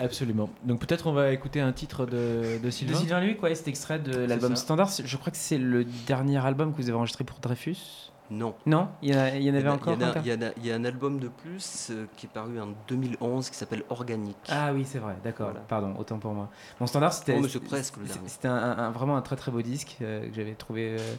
Absolument. 0.00 0.50
Donc 0.64 0.80
peut-être 0.80 1.06
on 1.06 1.12
va 1.12 1.30
écouter 1.32 1.60
un 1.60 1.72
titre 1.72 2.06
de, 2.06 2.58
de 2.58 2.64
De 2.64 2.70
Sylvain. 2.70 2.98
Sylvain 2.98 3.20
Luc, 3.20 3.42
ouais, 3.42 3.54
cet 3.54 3.68
extrait 3.68 3.98
de 3.98 4.16
l'album. 4.24 4.56
Standard. 4.56 4.90
Je 5.04 5.16
crois 5.16 5.30
que 5.30 5.38
c'est 5.38 5.58
le 5.58 5.84
dernier 5.84 6.44
album 6.44 6.72
que 6.72 6.78
vous 6.82 6.88
avez 6.88 6.98
enregistré 6.98 7.24
pour 7.24 7.38
Dreyfus. 7.38 8.10
Non. 8.30 8.54
Non 8.66 8.88
Il 9.02 9.10
y, 9.10 9.14
en 9.14 9.18
a- 9.20 9.28
il 9.30 9.42
y 9.42 9.50
en 9.50 9.54
avait 9.54 9.60
Il 9.62 9.66
y 9.66 9.68
a- 9.68 9.72
encore 9.74 9.92
il 9.94 10.00
y, 10.00 10.04
a- 10.30 10.34
un 10.34 10.52
y 10.62 10.66
y 10.68 10.72
a 10.72 10.74
album 10.76 11.18
de 11.20 11.28
plus 11.28 11.88
euh, 11.90 12.06
qui 12.16 12.26
est 12.26 12.28
paru 12.30 12.58
en 12.60 12.68
2011 12.88 13.50
qui 13.50 13.56
s'appelle 13.56 13.82
Organique. 13.90 14.36
Ah 14.48 14.72
oui, 14.72 14.86
c'est 14.88 14.98
vrai, 14.98 15.14
d'accord. 15.22 15.52
Pardon, 15.68 15.94
autant 15.98 16.18
pour 16.18 16.32
moi. 16.32 16.48
Mon 16.80 16.86
standard, 16.86 17.12
c'était. 17.12 17.36
Oh, 17.38 17.46
presque 17.68 17.96
le 17.98 18.02
c'était- 18.06 18.14
dernier. 18.14 18.28
C'était 18.28 18.48
un, 18.48 18.54
un- 18.54 18.90
vraiment 18.90 19.16
un 19.16 19.22
très 19.22 19.36
très 19.36 19.52
beau 19.52 19.60
disque 19.60 19.98
euh, 20.00 20.28
que 20.28 20.34
j'avais 20.34 20.54
trouvé. 20.54 20.96
euh, 20.98 21.14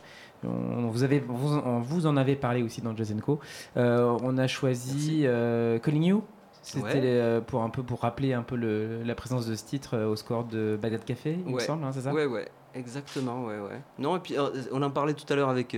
on, 0.45 0.87
vous 0.89 1.03
avez, 1.03 1.19
vous, 1.19 1.57
on 1.57 1.79
vous 1.79 2.05
en 2.05 2.17
avez 2.17 2.35
parlé 2.35 2.63
aussi 2.63 2.81
dans 2.81 2.95
Jazz 2.95 3.13
Co. 3.23 3.39
Euh, 3.77 4.17
on 4.23 4.37
a 4.37 4.47
choisi 4.47 5.23
euh, 5.25 5.79
Calling 5.79 6.03
You. 6.03 6.23
C'était 6.61 6.83
Ouais. 6.83 7.01
euh, 7.03 7.41
pour 7.41 7.61
un 7.63 7.69
peu 7.69 7.83
pour 7.83 7.99
rappeler 7.99 8.31
un 8.33 8.41
peu 8.43 8.55
le- 8.55 9.03
la 9.03 9.15
présence 9.15 9.45
de 9.45 9.53
ce 9.55 9.65
titre 9.65 9.97
euh, 9.97 10.07
au 10.07 10.15
score 10.15 10.45
de 10.45 10.79
Bagdad 10.81 11.03
Café, 11.03 11.37
il 11.45 11.51
me 11.51 11.57
Ouais. 11.57 11.61
semble, 11.63 11.83
hein, 11.83 11.91
c'est 11.91 12.01
ça? 12.01 12.13
Ouais, 12.13 12.25
ouais, 12.25 12.47
exactement, 12.73 13.43
ouais, 13.43 13.59
ouais. 13.59 13.81
Non, 13.99 14.15
et 14.15 14.19
puis 14.19 14.35
on 14.71 14.81
en 14.81 14.89
parlait 14.89 15.13
tout 15.13 15.25
à 15.27 15.35
l'heure 15.35 15.49
avec, 15.49 15.75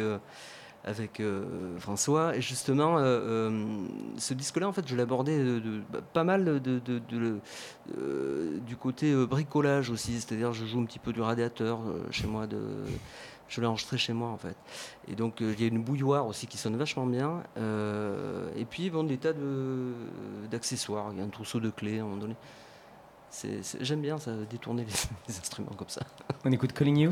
avec 0.84 1.20
euh, 1.22 1.44
François, 1.80 2.36
et 2.36 2.42
justement, 2.42 3.00
euh, 3.00 3.02
euh, 3.50 3.66
ce 4.18 4.36
disque-là, 4.36 4.68
en 4.68 4.74
fait, 4.74 4.88
je 4.88 4.96
de, 5.44 5.58
de- 5.60 5.82
bah, 5.92 6.02
pas 6.14 6.24
mal 6.24 6.46
de, 6.46 6.60
du 8.68 8.76
côté 8.76 9.12
bricolage 9.26 9.90
aussi, 9.90 10.14
c'est-à-dire 10.22 10.54
je 10.54 10.66
joue 10.66 10.80
un 10.82 10.86
petit 10.86 11.00
peu 11.00 11.14
du 11.14 11.22
radiateur 11.22 11.80
chez 12.12 12.28
moi, 12.28 12.46
de, 12.46 12.60
je 13.48 13.62
l'ai 13.62 13.68
enregistré 13.68 13.98
chez 13.98 14.14
moi 14.14 14.30
en 14.30 14.38
fait. 14.38 14.56
Et 15.08 15.16
donc 15.16 15.42
euh, 15.42 15.54
il 15.58 15.62
y 15.62 15.66
a 15.66 15.68
une 15.68 15.84
bouilloire 15.84 16.26
aussi 16.28 16.48
qui 16.48 16.58
sonne 16.58 16.76
vachement 16.78 17.06
bien, 17.06 17.44
euh, 17.58 18.50
et 18.56 18.66
puis 18.66 18.90
bon, 18.90 19.04
des 19.04 19.18
tas 19.18 19.34
de- 19.34 19.94
d'accessoires, 20.50 21.10
il 21.12 21.20
y 21.20 21.22
a 21.22 21.24
un 21.26 21.30
trousseau 21.30 21.60
de 21.60 21.70
clés 21.70 22.00
à 22.00 22.02
un 22.02 22.06
moment 22.06 22.18
donné. 22.18 22.36
J'aime 23.82 24.02
bien 24.02 24.18
ça, 24.18 24.32
détourner 24.50 24.86
les, 24.86 24.94
les 25.28 25.38
instruments 25.40 25.74
comme 25.78 25.90
ça. 25.90 26.02
On 26.46 26.52
écoute 26.52 26.72
Calling 26.74 26.98
You? 26.98 27.12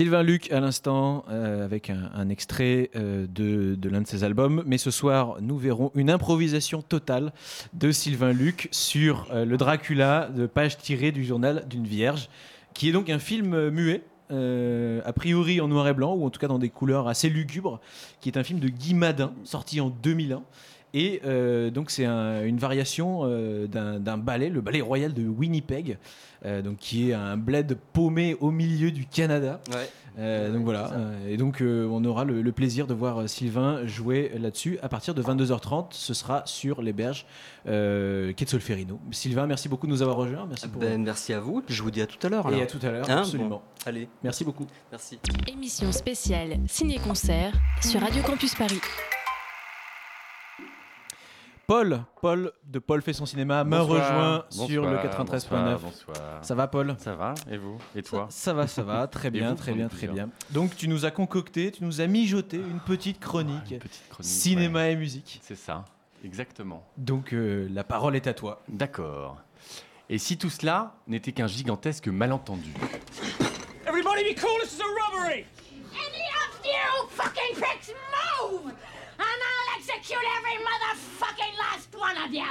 Sylvain 0.00 0.22
Luc 0.22 0.50
à 0.50 0.60
l'instant 0.60 1.26
euh, 1.28 1.62
avec 1.62 1.90
un, 1.90 2.30
extrait 2.30 2.88
euh, 2.96 3.26
de, 3.28 3.76
l'un 3.86 4.00
de 4.00 4.06
ses 4.06 4.24
albums. 4.24 4.62
Mais 4.64 4.78
ce 4.78 4.90
soir, 4.90 5.36
nous 5.42 5.58
verrons 5.58 5.90
une 5.94 6.08
improvisation 6.08 6.80
totale 6.80 7.34
de 7.74 7.92
Sylvain 7.92 8.32
Luc 8.32 8.68
sur 8.70 9.28
euh, 9.30 9.44
le 9.44 9.58
Dracula 9.58 10.30
de 10.34 10.46
page 10.46 10.78
tirée 10.78 11.12
du 11.12 11.22
journal 11.22 11.66
d'une 11.68 11.86
vierge, 11.86 12.30
qui 12.72 12.88
est 12.88 12.92
donc 12.92 13.10
un 13.10 13.18
film 13.18 13.68
muet. 13.68 14.02
a 14.30 15.12
priori 15.12 15.60
en 15.60 15.68
noir 15.68 15.86
et 15.86 15.92
blanc 15.92 16.14
ou 16.14 16.24
en 16.24 16.30
tout 16.30 16.40
cas 16.40 16.48
dans 16.48 16.58
des 16.58 16.70
couleurs 16.70 17.06
assez 17.06 17.28
lugubres, 17.28 17.78
qui 18.22 18.30
est 18.30 18.38
un 18.38 18.42
film 18.42 18.58
de 18.58 18.68
Guy 18.68 18.94
Madin 18.94 19.34
sorti 19.44 19.82
en 19.82 19.90
2001 19.90 20.42
et 20.94 21.20
euh, 21.24 21.70
donc 21.70 21.90
c'est 21.90 22.04
un- 22.04 22.44
une 22.44 22.58
variation 22.58 23.20
euh, 23.24 23.66
d'un 23.66 23.98
d'un 24.00 24.18
ballet, 24.18 24.48
le 24.48 24.60
ballet 24.60 24.80
royal 24.80 25.12
de 25.14 25.26
Winnipeg, 25.28 25.98
euh, 26.44 26.62
donc 26.62 26.78
qui 26.78 27.10
est 27.10 27.14
un 27.14 27.36
bled 27.36 27.76
paumé 27.92 28.36
au 28.40 28.50
milieu 28.50 28.90
du 28.90 29.06
Canada. 29.06 29.60
Euh, 30.18 30.52
donc 30.52 30.64
voilà, 30.64 30.90
et 31.28 31.36
donc 31.36 31.62
euh, 31.62 31.86
on 31.88 32.04
aura 32.04 32.24
le, 32.24 32.42
le 32.42 32.52
plaisir 32.52 32.88
de 32.88 32.94
voir 32.94 33.28
Sylvain 33.28 33.86
jouer 33.86 34.32
là-dessus 34.38 34.76
à 34.82 34.88
partir 34.88 35.14
de 35.14 35.22
22h30. 35.22 35.86
Ce 35.92 36.12
sera 36.14 36.42
sur 36.46 36.82
les 36.82 36.92
berges 36.92 37.24
euh, 37.68 38.32
quai 38.32 38.44
de 38.44 38.50
Solferino. 38.50 38.98
Sylvain, 39.12 39.46
merci 39.46 39.68
beaucoup 39.68 39.86
de 39.86 39.92
nous 39.92 40.02
avoir 40.02 40.16
rejoints. 40.16 40.46
Merci 40.48 40.66
pour. 40.68 40.80
Ben, 40.82 41.00
merci 41.02 41.32
à 41.32 41.38
vous. 41.40 41.62
Je 41.68 41.80
vous 41.82 41.92
dis 41.92 42.02
à 42.02 42.06
tout 42.06 42.18
à 42.26 42.28
l'heure. 42.28 42.44
Et 42.46 42.54
alors. 42.54 42.62
à 42.62 42.66
tout 42.66 42.80
à 42.84 42.90
l'heure, 42.90 43.08
Hein 43.08 43.18
absolument. 43.18 43.48
Bon, 43.48 43.60
allez. 43.86 44.08
Merci 44.24 44.44
beaucoup. 44.44 44.66
Merci. 44.90 45.20
Émission 45.46 45.92
spéciale 45.92 46.58
ciné-concert 46.66 47.52
sur 47.80 48.00
Radio 48.00 48.20
Campus 48.24 48.54
Paris. 48.56 48.80
Paul, 51.70 52.02
Paul 52.20 52.50
de 52.64 52.80
Paul 52.80 53.00
fait 53.00 53.12
son 53.12 53.26
cinéma 53.26 53.62
m'a 53.62 53.78
Bonsoir. 53.78 54.02
rejoint 54.02 54.66
sur 54.66 54.82
le 54.86 54.96
Bonsoir, 54.96 55.76
93.9. 55.76 55.78
bonsoir. 55.78 56.16
Ça 56.44 56.56
va 56.56 56.66
Paul? 56.66 56.96
Ça 56.98 57.14
va 57.14 57.34
Et 57.48 57.58
vous? 57.58 57.78
Et 57.94 58.02
toi? 58.02 58.26
Ça, 58.28 58.46
ça 58.46 58.54
va, 58.54 58.66
ça 58.66 58.82
va, 58.82 59.06
très 59.06 59.30
bien, 59.30 59.50
vous? 59.50 59.54
très 59.54 59.72
bien, 59.72 59.86
très 59.86 60.08
bien. 60.08 60.30
Donc 60.50 60.74
tu 60.74 60.88
nous 60.88 61.04
as 61.04 61.12
concocté, 61.12 61.70
tu 61.70 61.84
nous 61.84 62.00
as 62.00 62.08
mijoté 62.08 62.56
une 62.56 62.80
petite 62.80 63.20
chronique, 63.20 63.78
chronique, 64.08 64.18
cinéma 64.18 64.88
et 64.88 64.96
musique. 64.96 65.38
C'est 65.44 65.54
ça, 65.54 65.84
exactement. 66.24 66.84
Donc 66.96 67.32
euh, 67.32 67.68
la 67.72 67.84
parole 67.84 68.16
est 68.16 68.26
à 68.26 68.34
toi. 68.34 68.62
D'accord. 68.66 69.36
Et 70.08 70.18
si 70.18 70.38
tout 70.38 70.50
cela 70.50 70.96
n'était 71.06 71.30
qu'un 71.30 71.46
gigantesque 71.46 72.08
malentendu? 72.08 72.74
Everybody 73.86 74.24
be 74.24 74.40
cool, 74.40 74.60
this 74.64 74.72
is 74.74 74.80
a 74.80 74.86
robbery! 74.88 75.46
Any 75.92 76.26
of 76.34 76.64
you 76.64 77.08
fucking 77.10 77.54
pricks 77.54 77.92
move! 78.42 78.72
Execute 80.00 80.18
every 80.38 80.56
motherfucking 80.64 81.58
last 81.58 81.94
one 81.94 82.16
of 82.16 82.32
you! 82.32 82.42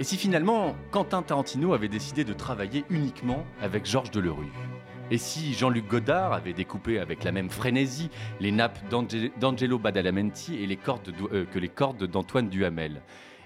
Et 0.00 0.02
si 0.02 0.16
finalement 0.16 0.74
Quentin 0.90 1.22
Tarantino 1.22 1.72
avait 1.72 1.86
décidé 1.86 2.24
de 2.24 2.32
travailler 2.32 2.84
uniquement 2.90 3.46
avec 3.62 3.86
Georges 3.86 4.10
Delerue? 4.10 4.50
Et 5.12 5.18
si 5.18 5.54
Jean-Luc 5.54 5.86
Godard 5.86 6.32
avait 6.32 6.52
découpé 6.52 6.98
avec 6.98 7.22
la 7.22 7.30
même 7.30 7.48
frénésie 7.50 8.10
les 8.40 8.50
nappes 8.50 8.80
d'Ange- 8.88 9.30
d'Angelo 9.38 9.78
Badalamenti 9.78 10.60
et 10.60 10.66
les 10.66 10.76
cordes 10.76 11.14
euh, 11.32 11.44
que 11.44 11.60
les 11.60 11.68
cordes 11.68 12.02
d'Antoine 12.08 12.48
Duhamel? 12.48 13.00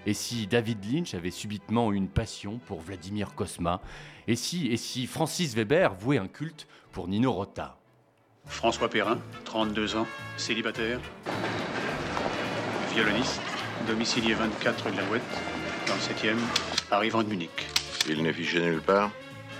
Et 0.05 0.13
si 0.13 0.47
David 0.47 0.83
Lynch 0.91 1.13
avait 1.13 1.31
subitement 1.31 1.91
eu 1.91 1.95
une 1.95 2.07
passion 2.07 2.59
pour 2.65 2.81
Vladimir 2.81 3.35
Kosma? 3.35 3.81
Et 4.27 4.35
si, 4.35 4.67
et 4.67 4.77
si 4.77 5.05
Francis 5.05 5.53
Weber 5.55 5.93
vouait 5.93 6.17
un 6.17 6.27
culte 6.27 6.67
pour 6.91 7.07
Nino 7.07 7.31
Rota? 7.31 7.77
François 8.45 8.89
Perrin, 8.89 9.19
32 9.45 9.95
ans, 9.97 10.07
célibataire, 10.37 10.99
violoniste, 12.93 13.41
domicilié 13.87 14.33
24 14.33 14.85
rue 14.85 14.91
de 14.91 14.97
la 14.97 15.03
Ouette, 15.09 15.21
dans 15.87 15.93
le 15.93 15.99
7e, 15.99 16.37
arrivant 16.89 17.23
de 17.23 17.29
Munich. 17.29 17.67
Il 18.09 18.23
n'est 18.23 18.33
fiché 18.33 18.59
nulle 18.59 18.81
part? 18.81 19.11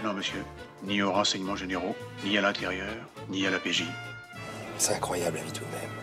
Non, 0.04 0.14
monsieur, 0.14 0.44
ni 0.84 1.04
aux 1.04 1.12
renseignements 1.12 1.56
généraux, 1.56 1.96
ni 2.26 2.38
à 2.38 2.42
l'intérieur, 2.42 2.96
ni 3.30 3.46
à 3.46 3.52
la 3.52 3.60
PJ. 3.60 3.84
C'est 4.78 4.96
incroyable 4.96 5.38
la 5.38 5.44
vie 5.44 5.52
tout 5.52 5.64
de 5.64 5.72
même. 5.72 6.01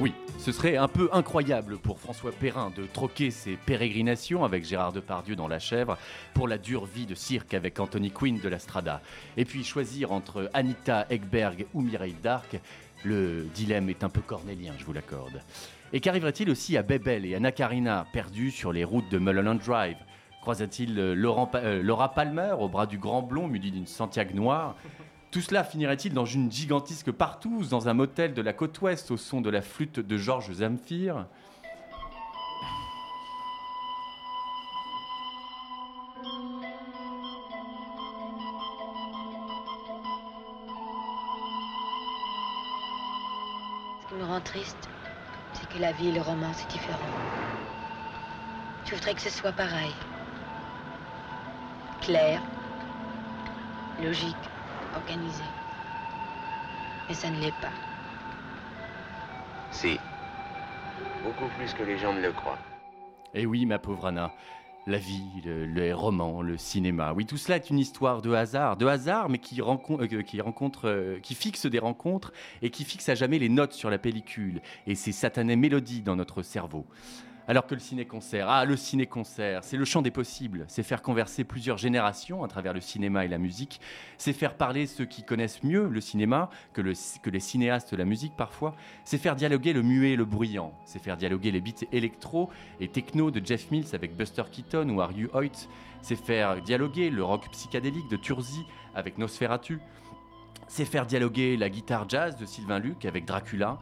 Oui, 0.00 0.14
ce 0.38 0.50
serait 0.50 0.78
un 0.78 0.88
peu 0.88 1.10
incroyable 1.12 1.76
pour 1.76 2.00
François 2.00 2.32
Perrin 2.32 2.72
de 2.74 2.86
troquer 2.86 3.30
ses 3.30 3.56
pérégrinations 3.56 4.44
avec 4.44 4.64
Gérard 4.64 4.94
Depardieu 4.94 5.36
dans 5.36 5.46
La 5.46 5.58
Chèvre 5.58 5.98
pour 6.32 6.48
la 6.48 6.56
dure 6.56 6.86
vie 6.86 7.04
de 7.04 7.14
cirque 7.14 7.52
avec 7.52 7.78
Anthony 7.78 8.10
Quinn 8.10 8.40
de 8.40 8.48
la 8.48 8.58
Strada. 8.58 9.02
Et 9.36 9.44
puis 9.44 9.62
choisir 9.62 10.10
entre 10.12 10.48
Anita 10.54 11.04
Ekberg 11.10 11.66
ou 11.74 11.82
Mireille 11.82 12.16
Darc, 12.22 12.58
le 13.04 13.46
dilemme 13.54 13.90
est 13.90 14.02
un 14.02 14.08
peu 14.08 14.22
cornélien, 14.22 14.72
je 14.78 14.86
vous 14.86 14.94
l'accorde. 14.94 15.42
Et 15.92 16.00
qu'arriverait-il 16.00 16.48
aussi 16.48 16.78
à 16.78 16.82
Bebel 16.82 17.26
et 17.26 17.34
Anna 17.34 17.52
Karina, 17.52 18.06
perdus 18.10 18.52
sur 18.52 18.72
les 18.72 18.84
routes 18.84 19.10
de 19.10 19.18
Mulholland 19.18 19.58
Drive? 19.58 19.98
Croisa-t-il 20.40 20.98
euh, 20.98 21.14
euh, 21.56 21.82
Laura 21.82 22.14
Palmer 22.14 22.54
au 22.58 22.70
bras 22.70 22.86
du 22.86 22.96
grand 22.96 23.20
blond 23.20 23.48
muni 23.48 23.70
d'une 23.70 23.86
Santiago 23.86 24.32
noire? 24.34 24.76
Tout 25.30 25.40
cela 25.40 25.62
finirait-il 25.62 26.12
dans 26.12 26.24
une 26.24 26.50
gigantesque 26.50 27.12
partouze, 27.12 27.68
dans 27.68 27.88
un 27.88 27.94
motel 27.94 28.34
de 28.34 28.42
la 28.42 28.52
côte 28.52 28.80
ouest 28.80 29.12
au 29.12 29.16
son 29.16 29.40
de 29.40 29.48
la 29.48 29.62
flûte 29.62 30.00
de 30.00 30.16
Georges 30.18 30.52
Zamfir? 30.52 31.26
Ce 44.00 44.08
qui 44.08 44.14
me 44.14 44.24
rend 44.24 44.40
triste, 44.40 44.88
c'est 45.52 45.68
que 45.68 45.78
la 45.78 45.92
vie 45.92 46.08
et 46.08 46.12
le 46.12 46.22
roman, 46.22 46.52
c'est 46.52 46.68
différent. 46.68 46.98
Je 48.84 48.96
voudrais 48.96 49.14
que 49.14 49.20
ce 49.20 49.30
soit 49.30 49.52
pareil. 49.52 49.94
Clair, 52.00 52.42
logique, 54.02 54.34
organisé. 54.94 55.44
Mais 57.08 57.14
ça 57.14 57.30
ne 57.30 57.40
l'est 57.40 57.60
pas. 57.60 57.72
Si. 59.70 59.98
Beaucoup 61.24 61.48
plus 61.56 61.72
que 61.74 61.82
les 61.82 61.98
gens 61.98 62.12
ne 62.12 62.20
le 62.20 62.32
croient. 62.32 62.58
Eh 63.34 63.46
oui, 63.46 63.66
ma 63.66 63.78
pauvre 63.78 64.06
Anna. 64.06 64.32
La 64.86 64.98
vie, 64.98 65.42
le, 65.44 65.66
les 65.66 65.92
romans, 65.92 66.40
le 66.40 66.56
cinéma. 66.56 67.12
Oui, 67.12 67.26
tout 67.26 67.36
cela 67.36 67.56
est 67.56 67.68
une 67.68 67.78
histoire 67.78 68.22
de 68.22 68.32
hasard, 68.32 68.76
de 68.76 68.86
hasard, 68.86 69.28
mais 69.28 69.38
qui, 69.38 69.60
euh, 69.60 70.22
qui 70.22 70.40
rencontre, 70.40 70.88
euh, 70.88 71.18
qui 71.20 71.34
fixe 71.34 71.66
des 71.66 71.78
rencontres 71.78 72.32
et 72.62 72.70
qui 72.70 72.84
fixe 72.84 73.08
à 73.08 73.14
jamais 73.14 73.38
les 73.38 73.50
notes 73.50 73.72
sur 73.72 73.90
la 73.90 73.98
pellicule 73.98 74.62
et 74.86 74.94
ces 74.94 75.12
satanées 75.12 75.56
mélodies 75.56 76.00
dans 76.00 76.16
notre 76.16 76.42
cerveau. 76.42 76.86
Alors 77.50 77.66
que 77.66 77.74
le 77.74 77.80
ciné-concert, 77.80 78.48
ah 78.48 78.64
le 78.64 78.76
ciné-concert, 78.76 79.64
c'est 79.64 79.76
le 79.76 79.84
champ 79.84 80.02
des 80.02 80.12
possibles, 80.12 80.66
c'est 80.68 80.84
faire 80.84 81.02
converser 81.02 81.42
plusieurs 81.42 81.78
générations 81.78 82.44
à 82.44 82.46
travers 82.46 82.72
le 82.72 82.80
cinéma 82.80 83.24
et 83.24 83.28
la 83.28 83.38
musique, 83.38 83.80
c'est 84.18 84.32
faire 84.32 84.54
parler 84.54 84.86
ceux 84.86 85.04
qui 85.04 85.24
connaissent 85.24 85.64
mieux 85.64 85.88
le 85.88 86.00
cinéma 86.00 86.48
que, 86.72 86.80
le- 86.80 86.92
que 87.20 87.28
les 87.28 87.40
cinéastes 87.40 87.92
la 87.92 88.04
musique 88.04 88.36
parfois, 88.36 88.76
c'est 89.04 89.18
faire 89.18 89.34
dialoguer 89.34 89.72
le 89.72 89.82
muet 89.82 90.12
et 90.12 90.16
le 90.16 90.24
bruyant, 90.24 90.72
c'est 90.84 91.00
faire 91.02 91.16
dialoguer 91.16 91.50
les 91.50 91.60
beats 91.60 91.84
électro 91.90 92.50
et 92.78 92.86
techno 92.86 93.32
de 93.32 93.44
Jeff 93.44 93.68
Mills 93.72 93.88
avec 93.94 94.16
Buster 94.16 94.44
Keaton 94.48 94.88
ou 94.88 95.00
Are 95.00 95.10
You 95.10 95.28
Hoyt, 95.32 95.66
c'est 96.02 96.14
faire 96.14 96.62
dialoguer 96.62 97.10
le 97.10 97.24
rock 97.24 97.48
psychédélique 97.50 98.08
de 98.08 98.16
Turzi 98.16 98.62
avec 98.94 99.18
Nosferatu, 99.18 99.80
c'est 100.68 100.84
faire 100.84 101.04
dialoguer 101.04 101.56
la 101.56 101.68
guitare 101.68 102.08
jazz 102.08 102.36
de 102.36 102.46
Sylvain 102.46 102.78
Luc 102.78 103.06
avec 103.06 103.24
Dracula. 103.24 103.80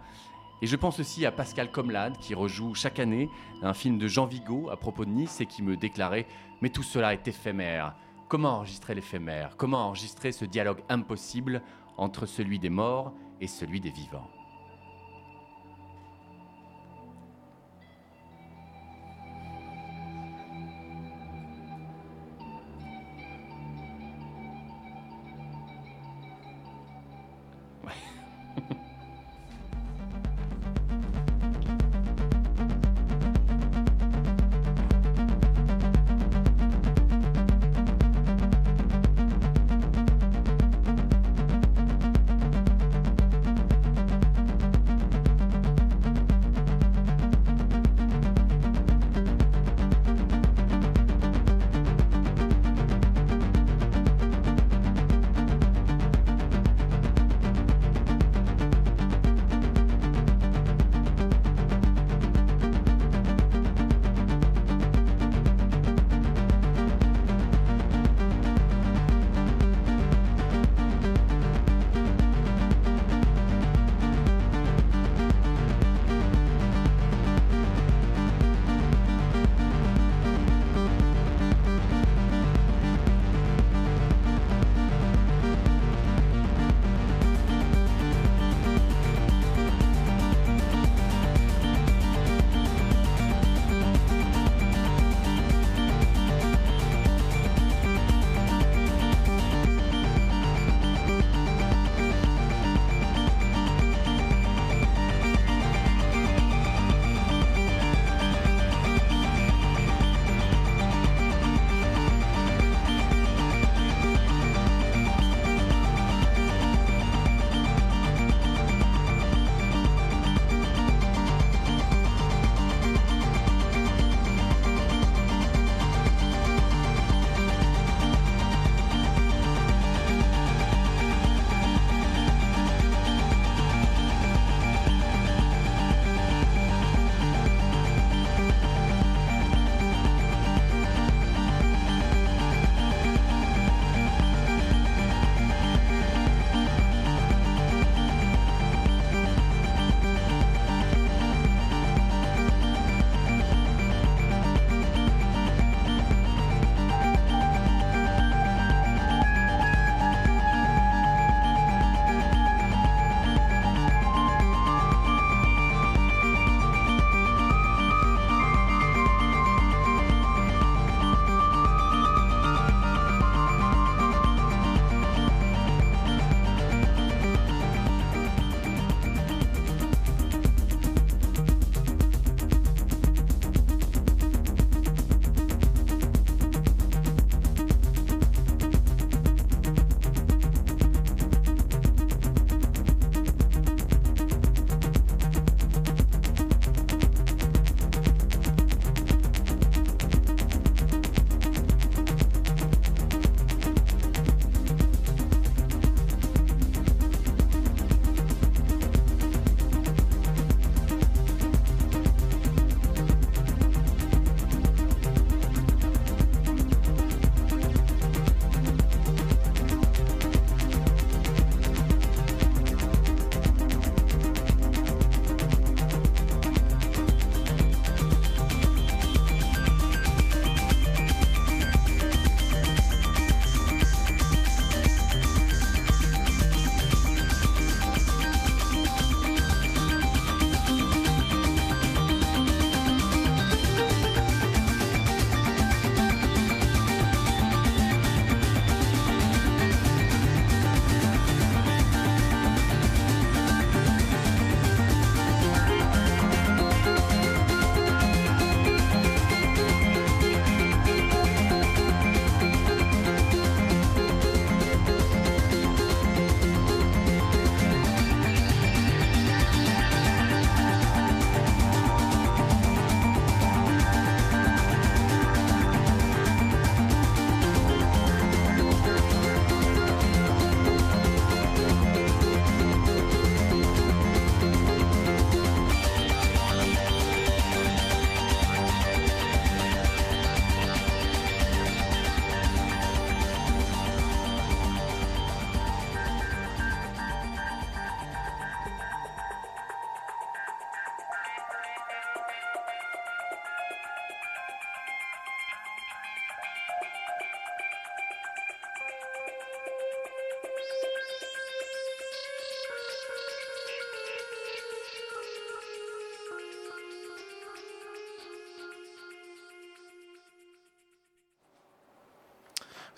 Et 0.60 0.66
je 0.66 0.76
pense 0.76 0.98
aussi 0.98 1.24
à 1.24 1.30
Pascal 1.30 1.70
Comlade 1.70 2.18
qui 2.18 2.34
rejoue 2.34 2.74
chaque 2.74 2.98
année 2.98 3.30
un 3.62 3.74
film 3.74 3.98
de 3.98 4.08
Jean 4.08 4.26
Vigo 4.26 4.70
à 4.70 4.76
propos 4.76 5.04
de 5.04 5.10
Nice 5.10 5.40
et 5.40 5.46
qui 5.46 5.62
me 5.62 5.76
déclarait 5.76 6.26
Mais 6.60 6.70
tout 6.70 6.82
cela 6.82 7.12
est 7.12 7.28
éphémère. 7.28 7.94
Comment 8.28 8.56
enregistrer 8.56 8.94
l'éphémère? 8.94 9.56
Comment 9.56 9.86
enregistrer 9.86 10.32
ce 10.32 10.44
dialogue 10.44 10.82
impossible 10.88 11.62
entre 11.96 12.26
celui 12.26 12.58
des 12.58 12.70
morts 12.70 13.12
et 13.40 13.46
celui 13.46 13.80
des 13.80 13.90
vivants? 13.90 14.28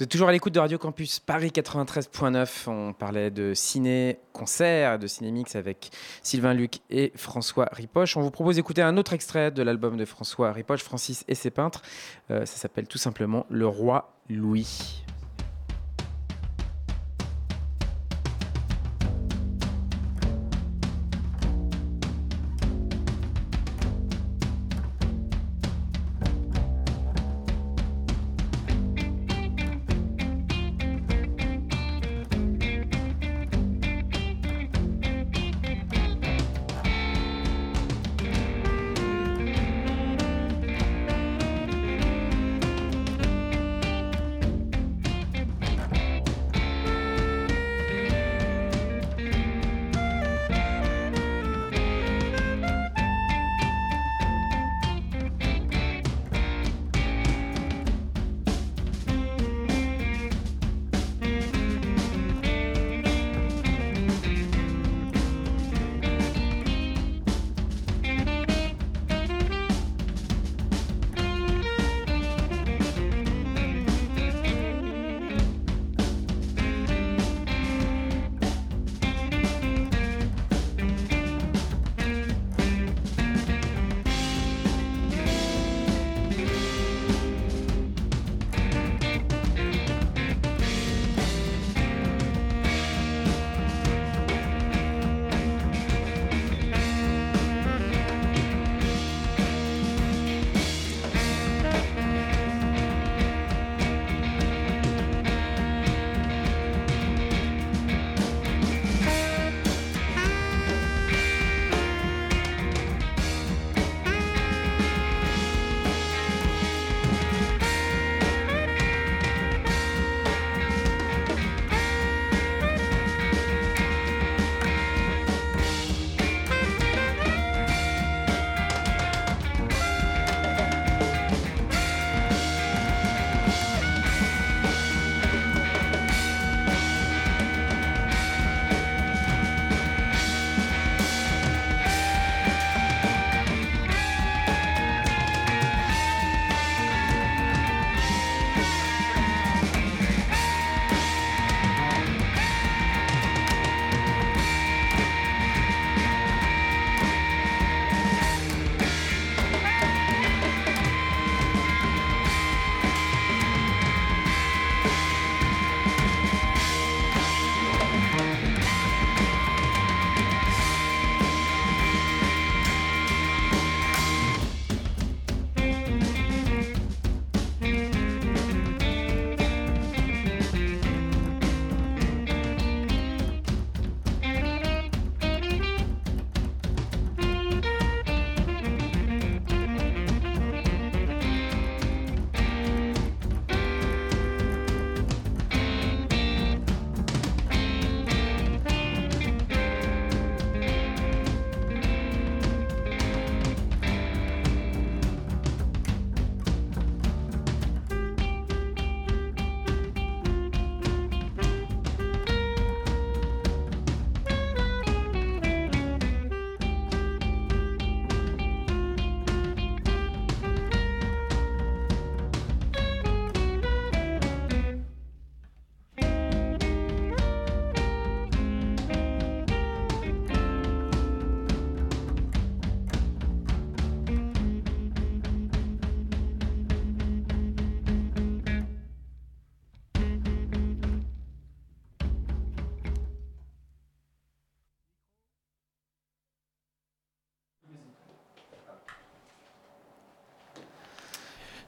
Vous 0.01 0.05
êtes 0.05 0.11
toujours 0.13 0.31
à 0.31 0.33
l'écoute 0.33 0.55
de 0.55 0.61
Radio 0.61 0.79
Campus 0.79 1.21
Paris 1.21 1.53
93.9. 1.55 2.71
On 2.71 2.95
parlait 2.95 3.31
de 3.31 3.53
ciné-concert, 3.53 4.99
de 4.99 5.07
cinémix 5.07 5.57
avec 5.57 5.91
Sylvain 6.23 6.55
Luc 6.55 6.79
et 6.89 7.13
François 7.17 7.69
Ripoche. 7.71 8.17
On 8.17 8.23
vous 8.23 8.31
propose 8.31 8.57
d'écouter 8.57 8.81
un 8.81 8.97
autre 8.97 9.13
extrait 9.13 9.51
de 9.51 9.63
l'album 9.63 9.99
de 9.99 10.07
François 10.07 10.53
Ripoche, 10.53 10.83
Francis 10.83 11.23
et 11.29 11.35
ses 11.35 11.51
peintres. 11.51 11.83
Euh, 12.31 12.47
ça 12.47 12.57
s'appelle 12.57 12.87
tout 12.87 12.97
simplement 12.97 13.45
Le 13.51 13.67
Roi 13.67 14.15
Louis. 14.31 15.05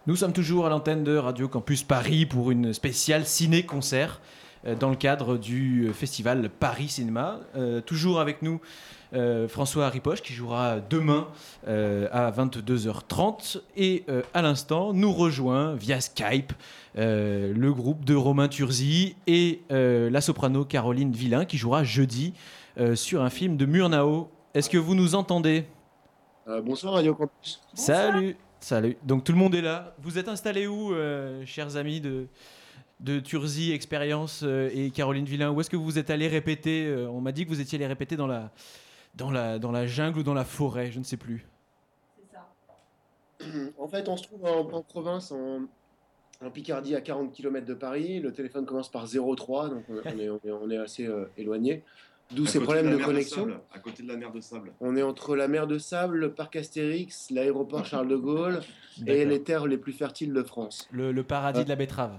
Nous 0.09 0.16
sommes 0.16 0.32
toujours 0.32 0.66
à 0.66 0.68
l'antenne 0.68 1.05
de 1.05 1.16
Radio 1.16 1.46
Campus 1.46 1.84
Paris 1.84 2.26
pour 2.26 2.50
une 2.50 2.72
spéciale 2.72 3.24
ciné-concert 3.24 4.20
euh, 4.66 4.74
dans 4.74 4.90
le 4.90 4.96
cadre 4.96 5.36
du 5.36 5.86
euh, 5.86 5.92
festival 5.92 6.50
Paris 6.50 6.88
Cinéma. 6.88 7.38
Euh, 7.55 7.80
toujours 7.80 8.18
avec 8.18 8.42
nous 8.42 8.61
euh, 9.14 9.46
François 9.46 9.88
Ripoche 9.90 10.20
qui 10.20 10.32
jouera 10.32 10.80
demain 10.80 11.28
à 11.68 12.32
22h30 12.32 13.61
et 13.76 14.05
à 14.34 14.42
l'instant 14.42 14.92
nous 14.92 15.12
rejoint 15.12 15.76
via 15.76 16.00
Skype 16.00 16.53
le 16.96 17.70
groupe 17.70 18.05
de 18.05 18.16
Romain 18.16 18.48
Turzi 18.48 19.14
et 19.28 19.61
la 19.70 20.20
soprano 20.20 20.64
Caroline 20.64 21.12
Villain 21.12 21.44
qui 21.44 21.59
jouera 21.59 21.84
jeudi 21.84 22.32
sur 22.94 23.22
un 23.22 23.30
film 23.30 23.57
de 23.57 23.66
Murnau. 23.66 24.30
Est-ce 24.55 24.68
que 24.68 24.78
vous 24.78 24.94
nous 24.94 25.14
entendez? 25.14 25.66
Bonsoir 26.64 26.94
Radio 26.94 27.14
Campus. 27.14 27.61
Salut, 27.74 28.36
salut. 28.64 28.96
Donc 29.04 29.24
tout 29.24 29.32
le 29.32 29.38
monde 29.38 29.54
est 29.54 29.60
là. 29.62 29.94
Vous 29.98 30.18
êtes 30.18 30.28
installés 30.28 30.66
où, 30.66 30.94
euh, 30.94 31.44
chers 31.46 31.76
amis 31.76 32.00
de, 32.00 32.26
de 33.00 33.20
Turzi 33.20 33.72
Expérience 33.72 34.42
euh, 34.44 34.70
et 34.72 34.90
Caroline 34.90 35.24
Villain? 35.24 35.50
Où 35.50 35.60
est-ce 35.60 35.70
que 35.70 35.76
vous 35.76 35.98
êtes 35.98 36.10
allés 36.10 36.28
répéter 36.28 36.86
Euh, 36.86 37.08
On 37.08 37.20
m'a 37.20 37.32
dit 37.32 37.44
que 37.44 37.50
vous 37.50 37.60
étiez 37.60 37.76
allés 37.76 37.86
répéter 37.86 38.16
dans 38.16 38.26
la, 38.26 38.50
dans, 39.14 39.30
la, 39.30 39.58
dans 39.58 39.72
la 39.72 39.86
jungle 39.86 40.20
ou 40.20 40.22
dans 40.22 40.34
la 40.34 40.44
forêt, 40.44 40.90
je 40.90 40.98
ne 40.98 41.04
sais 41.04 41.16
plus. 41.16 41.46
En 43.76 43.88
fait, 43.88 44.08
on 44.08 44.16
se 44.16 44.22
trouve 44.22 44.44
en, 44.44 44.60
en 44.72 44.82
province, 44.82 45.32
en, 45.32 45.62
en 46.44 46.50
Picardie, 46.50 46.94
à 46.94 47.00
40 47.00 47.32
km 47.32 47.66
de 47.66 47.74
Paris. 47.74 48.20
Le 48.20 48.32
téléphone 48.32 48.64
commence 48.64 48.88
par 48.88 49.06
03, 49.08 49.68
donc 49.68 49.84
on 49.88 49.94
on 49.94 50.18
est, 50.18 50.30
on 50.30 50.40
est, 50.44 50.50
on 50.52 50.70
est 50.70 50.78
assez 50.78 51.06
euh, 51.06 51.24
éloigné. 51.36 51.82
D'où 52.34 52.44
À 52.44 52.48
ces 52.48 52.60
problèmes 52.60 52.90
de 52.96 53.02
connexion. 53.02 53.42
Sable, 53.42 53.60
à 53.74 53.78
côté 53.78 54.02
de 54.02 54.08
la 54.08 54.16
mer 54.16 54.32
de 54.32 54.40
Sable. 54.40 54.72
On 54.80 54.96
est 54.96 55.02
entre 55.02 55.36
la 55.36 55.48
mer 55.48 55.66
de 55.66 55.78
Sable, 55.78 56.16
le 56.18 56.32
parc 56.32 56.56
Astérix, 56.56 57.28
l'aéroport 57.30 57.84
Charles 57.84 58.08
de 58.08 58.16
Gaulle 58.16 58.60
et 59.06 59.24
les 59.24 59.42
terres 59.42 59.66
les 59.66 59.76
plus 59.78 59.92
fertiles 59.92 60.32
de 60.32 60.42
France. 60.42 60.88
Le, 60.92 61.12
le 61.12 61.22
paradis 61.22 61.64
de 61.64 61.68
la 61.68 61.76
betterave. 61.76 62.12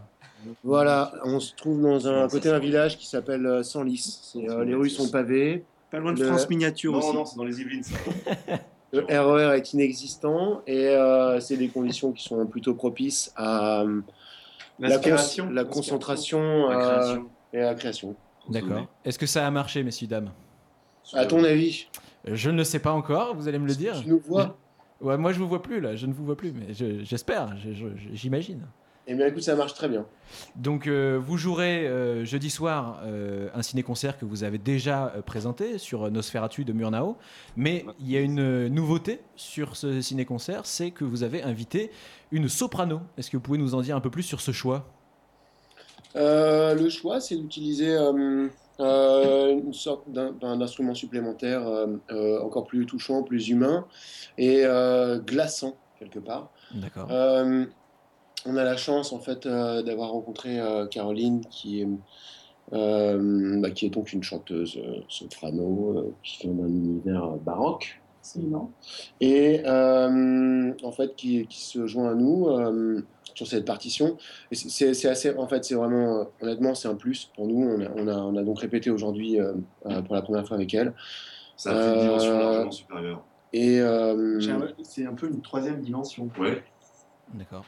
Voilà, 0.64 1.14
on 1.24 1.40
se 1.40 1.54
trouve 1.56 1.82
dans 1.82 2.08
un 2.08 2.26
à 2.26 2.28
côté 2.28 2.50
d'un 2.50 2.60
village 2.60 2.98
qui 2.98 3.08
s'appelle 3.08 3.46
euh, 3.46 3.64
Senlis. 3.64 4.34
Euh, 4.36 4.64
les 4.66 4.76
rues 4.76 4.90
sont 4.90 5.10
pavées. 5.10 5.64
Pas 5.90 6.00
loin 6.00 6.12
de 6.14 6.20
Le- 6.20 6.28
France 6.28 6.50
Miniature 6.50 6.92
Non, 6.92 6.98
aussi. 7.00 7.14
non, 7.16 7.26
c'est 7.26 7.38
dans 7.38 7.46
les 7.46 7.62
Yvelines, 7.62 7.84
ça. 7.84 7.96
Le 8.92 9.06
RER 9.10 9.56
est 9.58 9.74
inexistant 9.74 10.62
et 10.68 10.90
euh, 10.90 11.40
c'est 11.40 11.58
des 11.58 11.70
conditions 11.70 12.12
qui 12.12 12.24
sont 12.24 12.46
plutôt 12.46 12.74
propices 12.76 13.32
à 13.36 13.82
euh, 13.82 14.02
la, 14.80 14.98
cons- 15.00 15.50
la 15.52 15.64
concentration 15.64 16.68
La 16.70 16.78
euh, 16.78 17.00
création. 17.00 17.30
et 17.54 17.60
la 17.60 17.76
création. 17.76 18.16
D'accord. 18.50 18.88
Est-ce 19.06 19.18
que 19.20 19.26
ça 19.26 19.46
a 19.48 19.52
marché, 19.52 19.84
messieurs, 19.84 20.08
dames 20.08 20.32
À 21.14 21.26
ton 21.26 21.44
avis 21.44 21.88
Je 22.26 22.50
ne 22.50 22.58
le 22.58 22.64
sais 22.64 22.80
pas 22.80 22.92
encore, 22.92 23.36
vous 23.36 23.48
allez 23.48 23.60
me 23.60 23.68
le 23.68 23.76
dire. 23.76 24.02
Tu 24.02 24.10
nous 24.10 24.20
vois 24.20 24.58
Ouais, 25.02 25.18
moi 25.18 25.34
je 25.34 25.40
vous 25.40 25.48
vois 25.50 25.62
plus 25.62 25.82
là, 25.82 25.96
je 25.98 26.06
ne 26.06 26.14
vous 26.14 26.24
vois 26.24 26.38
plus, 26.38 26.54
mais 26.54 26.74
je- 26.74 27.04
j'espère, 27.04 27.58
je- 27.58 27.74
je- 27.74 27.88
j'imagine. 28.14 28.62
Eh 29.06 29.16
bien, 29.16 29.28
écoute, 29.28 29.44
ça 29.44 29.54
marche 29.58 29.74
très 29.74 29.90
bien. 29.90 30.06
Donc 30.56 30.88
euh, 30.88 31.20
vous 31.22 31.38
jouerez 31.38 31.86
euh, 31.86 32.24
jeudi 32.24 32.50
soir 32.50 33.02
euh, 33.04 33.50
un 33.54 33.62
ciné-concert 33.62 34.18
que 34.18 34.24
vous 34.24 34.46
avez 34.46 34.58
déjà 34.58 35.08
euh, 35.18 35.22
présenté 35.22 35.78
sur 35.78 36.10
Nosferatu 36.10 36.64
de 36.64 36.72
Murnau, 36.72 37.18
mais 37.58 37.86
il 38.00 38.10
y 38.10 38.16
a 38.16 38.22
une 38.22 38.40
euh, 38.40 38.70
nouveauté 38.70 39.20
sur 39.36 39.76
ce 39.76 40.00
ciné-concert, 40.00 40.62
c'est 40.66 40.92
que 40.92 41.04
vous 41.04 41.24
avez 41.24 41.44
invité 41.44 41.92
une 42.32 42.48
soprano. 42.48 43.02
Est-ce 43.18 43.30
que 43.30 43.36
vous 43.36 43.44
pouvez 43.44 43.58
nous 43.58 43.76
en 43.76 43.82
dire 43.82 43.98
un 43.98 44.02
peu 44.02 44.10
plus 44.10 44.24
sur 44.24 44.40
ce 44.40 44.54
choix 44.54 44.86
Euh, 46.16 46.76
le 46.76 46.90
choix, 46.90 47.20
c'est 47.20 47.36
d'utiliser 47.36 47.96
euh, 47.96 48.48
euh, 48.80 49.52
une 49.52 49.74
sorte 49.74 50.10
d'un- 50.10 50.62
instrument 50.62 50.94
supplémentaire 50.94 51.64
encore 52.42 52.66
plus 52.66 52.86
touchant, 52.86 53.24
plus 53.24 53.50
humain 53.50 53.86
et 54.38 54.64
glaçant 55.26 55.76
quelque 56.00 56.20
part. 56.20 56.52
D'accord. 56.74 57.08
On 58.46 58.58
a 58.58 58.64
la 58.66 58.76
chance 58.76 59.14
en 59.14 59.20
fait 59.20 59.48
d'avoir 59.48 60.12
rencontré 60.12 60.60
Caroline 60.92 61.42
qui 61.50 61.82
est, 61.82 61.88
bah, 62.72 63.72
qui 63.72 63.86
est 63.86 63.90
donc 63.90 64.12
une 64.12 64.24
chanteuse 64.24 64.80
soprano 65.08 66.14
qui 66.24 66.40
vient 66.42 66.54
d'un 66.54 66.68
univers 66.68 67.24
euh, 67.24 67.38
Et 69.22 69.62
euh, 69.66 70.72
en 70.84 70.92
fait, 70.92 71.16
qui, 71.16 71.46
qui 71.48 71.62
se 71.62 71.86
joint 71.88 72.12
à 72.12 72.16
nous 72.16 72.48
euh, 72.48 73.02
sur 73.36 73.48
cette 73.48 73.66
partition. 73.66 74.18
C'est- 74.52 75.06
assez, 75.08 75.36
en 75.38 75.48
fait, 75.48 75.64
c'est 75.66 75.76
vraiment, 75.76 76.20
euh, 76.20 76.24
honnêtement, 76.42 76.74
c'est 76.76 76.88
un 76.88 76.96
plus 76.96 77.30
pour 77.36 77.48
nous. 77.48 77.64
On 77.68 77.82
a, 77.82 77.90
on 77.96 78.08
a, 78.08 78.16
on 78.18 78.36
a 78.38 78.44
donc 78.44 78.60
répété 78.60 78.90
aujourd'hui 78.90 79.38
pour 80.06 80.16
la 80.16 80.22
première 80.22 80.48
fois 80.48 80.56
avec 80.58 80.74
elle. 80.74 80.94
Ça 81.58 81.72
a 81.72 81.76
fait 81.82 81.94
une 81.96 82.02
dimension 82.02 82.32
Euh, 82.32 82.40
largement 82.40 82.72
supérieure. 82.72 83.24
Et 83.54 83.80
euh, 83.80 84.40
C'est 84.84 85.06
un 85.06 85.14
peu 85.14 85.28
une 85.28 85.42
troisième 85.42 85.82
dimension. 85.82 86.30
Ouais. 86.40 86.64
D'accord. 87.34 87.66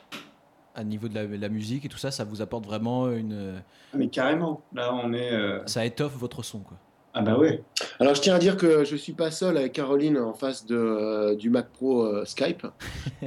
À 0.74 0.84
niveau 0.84 1.08
de 1.08 1.14
la, 1.16 1.24
la 1.26 1.50
musique 1.50 1.86
et 1.86 1.90
tout 1.90 1.98
ça, 1.98 2.12
ça 2.12 2.24
vous 2.26 2.42
apporte 2.42 2.66
vraiment 2.66 3.10
une. 3.12 3.62
Mais 3.94 4.08
carrément. 4.10 4.62
Là, 4.74 4.94
on 4.94 5.14
est. 5.14 5.32
euh, 5.32 5.66
Ça 5.68 5.86
étoffe 5.86 6.18
votre 6.18 6.44
son, 6.44 6.60
quoi. 6.60 6.78
Ah 7.18 7.22
bah 7.22 7.38
ouais. 7.40 7.64
Alors, 8.02 8.14
je 8.14 8.22
tiens 8.22 8.36
à 8.36 8.40
dire 8.40 8.58
que 8.58 8.84
je 8.84 8.96
suis 8.98 9.14
pas 9.14 9.32
seul 9.32 9.58
avec 9.58 9.72
Caroline 9.72 10.18
en 10.18 10.34
face 10.34 10.66
de, 10.66 10.76
euh, 10.76 11.36
du 11.36 11.50
Mac 11.50 11.70
Pro 11.72 12.04
euh, 12.04 12.26
Skype. 12.26 12.68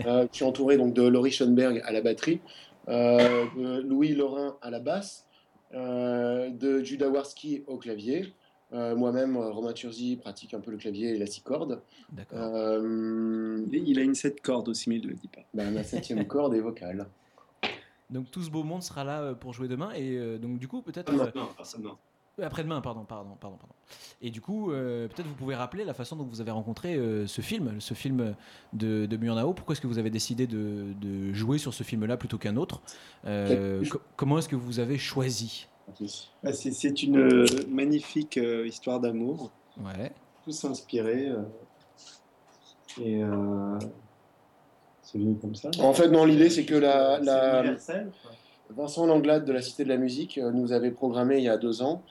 Euh, 0.07 0.27
je 0.31 0.37
suis 0.37 0.45
entouré 0.45 0.77
donc 0.77 0.95
de 0.95 1.03
Laurie 1.03 1.33
Schoenberg 1.33 1.83
à 1.85 1.91
la 1.91 2.01
batterie, 2.01 2.41
euh, 2.89 3.47
de 3.57 3.81
Louis 3.81 4.15
Laurin 4.15 4.57
à 4.63 4.71
la 4.71 4.79
basse, 4.79 5.27
euh, 5.75 6.51
de 6.51 6.85
Judah 6.85 7.09
Warski 7.09 7.65
au 7.67 7.79
clavier. 7.79 8.33
Euh, 8.75 8.95
Moi-même, 8.95 9.37
Romain 9.37 9.73
Turzi 9.73 10.17
pratique 10.17 10.53
un 10.55 10.61
peu 10.61 10.71
le 10.71 10.77
clavier 10.77 11.15
et 11.15 11.19
la 11.19 11.27
six 11.27 11.41
cordes. 11.41 11.81
Euh, 12.35 13.65
Il 13.73 13.99
a 13.99 14.03
une 14.03 14.15
sept 14.15 14.41
cordes 14.41 14.69
aussi, 14.69 14.89
mais 14.91 14.97
il 14.97 15.03
ne 15.05 15.09
le 15.09 15.15
dit 15.15 15.29
pas. 15.29 15.41
Ben, 15.55 15.73
ma 15.73 15.83
septième 15.83 16.25
corde 16.29 16.55
est 16.55 16.61
vocale. 16.61 17.07
Donc 18.11 18.31
tout 18.31 18.43
ce 18.43 18.51
beau 18.51 18.63
monde 18.63 18.83
sera 18.83 19.05
là 19.05 19.35
pour 19.35 19.53
jouer 19.53 19.69
demain 19.69 19.91
et 19.97 20.17
euh, 20.17 20.39
donc 20.39 20.59
du 20.59 20.69
coup 20.69 20.83
peut-être. 20.83 21.13
Euh, 21.13 21.31
Après-demain, 22.43 22.81
pardon, 22.81 23.05
pardon, 23.05 23.31
pardon, 23.41 23.57
pardon. 23.57 23.75
Et 24.23 24.31
du 24.31 24.41
coup, 24.41 24.71
euh, 24.71 25.09
peut-être 25.09 25.27
vous 25.27 25.35
pouvez 25.35 25.55
rappeler 25.55 25.85
la 25.85 25.95
façon 25.95 26.17
dont 26.17 26.25
vous 26.25 26.41
avez 26.41 26.51
rencontré 26.51 26.95
euh, 26.95 27.27
ce 27.27 27.41
film, 27.41 27.81
ce 27.81 27.95
film 27.95 28.35
de, 28.73 29.07
de 29.07 29.17
Murnau. 29.17 29.53
Pourquoi 29.55 29.73
est-ce 29.73 29.81
que 29.81 29.87
vous 29.87 29.99
avez 29.99 30.11
décidé 30.11 30.47
de, 30.47 30.93
de 31.01 31.33
jouer 31.33 31.59
sur 31.59 31.75
ce 31.75 31.83
film-là 31.83 32.17
plutôt 32.17 32.39
qu'un 32.39 32.57
autre? 32.57 32.81
Euh, 33.27 33.85
co- 33.89 34.01
Comment 34.17 34.39
est-ce 34.39 34.49
que 34.49 34.57
vous 34.57 34.79
avez 34.81 34.99
choisi? 34.99 35.67
Bah, 36.43 36.53
c'est- 36.53 37.03
une 37.03 37.17
euh, 37.17 37.47
magnifique 37.69 38.37
euh, 38.37 38.67
histoire 38.67 39.01
d'amour. 39.01 39.51
Ouais. 39.83 40.13
Tous 40.45 40.65
inspirés. 40.65 41.29
euh, 41.29 41.43
et 43.01 43.23
euh, 43.23 43.79
c'est 45.03 45.19
venu 45.19 45.37
comme 45.41 45.55
ça. 45.55 45.71
En 45.81 45.95
fait, 45.95 46.09
non, 46.09 46.25
l'idée, 46.25 46.51
c'est 46.51 46.65
que 46.65 46.75
la. 46.75 47.21
Vincent 48.71 49.07
Langlade 49.07 49.47
de 49.47 49.53
la 49.53 49.63
Cité 49.63 49.83
de 49.85 49.89
la 49.89 49.97
Musique 49.97 50.37
euh, 50.37 50.51
nous 50.53 50.73
avait 50.73 50.91
programmé 50.91 51.39
il 51.39 51.45
y 51.45 51.49
a 51.49 51.57
deux 51.57 51.81
ans, 51.81 52.03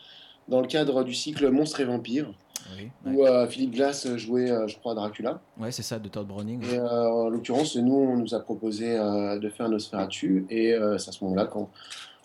dans 0.47 0.61
le 0.61 0.67
cadre 0.67 1.03
du 1.03 1.13
cycle 1.13 1.49
Monstres 1.49 1.81
et 1.81 1.85
Vampires, 1.85 2.31
Oui. 2.77 2.89
où 3.05 3.25
euh, 3.25 3.47
Philippe 3.47 3.71
Glass 3.75 4.07
jouait, 4.17 4.49
euh, 4.51 4.67
je 4.67 4.77
crois, 4.77 4.93
Dracula. 4.95 5.41
Ouais, 5.59 5.71
c'est 5.71 5.83
ça, 5.83 5.99
de 5.99 6.07
Todd 6.07 6.27
Browning. 6.27 6.63
Et 6.65 6.77
euh, 6.79 7.09
en 7.09 7.29
l'occurrence, 7.29 7.75
nous, 7.75 7.95
on 7.95 8.17
nous 8.17 8.33
a 8.33 8.39
proposé 8.39 8.97
euh, 8.97 9.39
de 9.39 9.49
faire 9.49 9.69
Nosferatu, 9.69 10.45
et 10.49 10.73
euh, 10.73 10.97
c'est 10.97 11.09
à 11.09 11.11
ce 11.11 11.23
moment-là 11.25 11.45
quand 11.45 11.69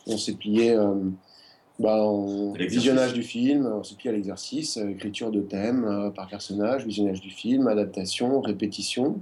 on 0.06 0.16
s'est 0.16 0.34
plié 0.34 0.70
euh, 0.70 0.94
bah, 1.78 2.04
visionnage 2.58 3.12
du 3.12 3.22
film, 3.22 3.66
on 3.66 3.82
s'est 3.82 3.94
plié 3.96 4.10
à 4.10 4.12
l'exercice, 4.12 4.76
euh, 4.76 4.88
écriture 4.90 5.30
de 5.30 5.40
thèmes 5.40 5.84
euh, 5.84 6.10
par 6.10 6.28
personnage, 6.28 6.84
visionnage 6.86 7.20
du 7.20 7.30
film, 7.30 7.66
adaptation, 7.66 8.40
répétition 8.40 9.20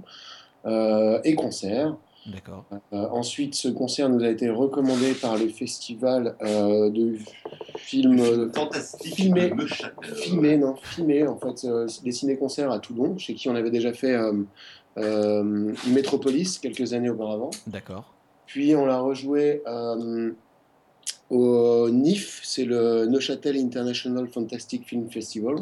euh, 0.65 1.19
et 1.23 1.33
concert. 1.35 1.95
D'accord. 2.27 2.65
Euh, 2.93 3.07
ensuite, 3.09 3.55
ce 3.55 3.67
concert 3.67 4.07
nous 4.09 4.23
a 4.23 4.29
été 4.29 4.49
recommandé 4.49 5.13
par 5.13 5.37
le 5.37 5.47
festival 5.47 6.35
euh, 6.41 6.89
de 6.89 7.17
films 7.77 8.19
euh, 8.19 8.51
filmés, 9.03 9.51
filmés, 10.15 10.57
non, 10.57 10.75
filmés, 10.75 11.27
en 11.27 11.37
fait, 11.37 11.65
euh, 11.65 11.87
des 12.03 12.11
ciné-concerts 12.11 12.71
à 12.71 12.79
Toulon, 12.79 13.17
chez 13.17 13.33
qui 13.33 13.49
on 13.49 13.55
avait 13.55 13.71
déjà 13.71 13.91
fait 13.91 14.13
euh, 14.13 14.33
euh, 14.97 15.73
Metropolis 15.87 16.59
quelques 16.59 16.93
années 16.93 17.09
auparavant. 17.09 17.49
D'accord. 17.65 18.13
Puis 18.45 18.75
on 18.75 18.85
l'a 18.85 18.99
rejoué 18.99 19.63
euh, 19.65 20.31
au 21.31 21.89
NIF, 21.89 22.41
c'est 22.43 22.65
le 22.65 23.05
Neuchâtel 23.05 23.57
International 23.57 24.27
Fantastic 24.27 24.85
Film 24.85 25.09
Festival. 25.09 25.55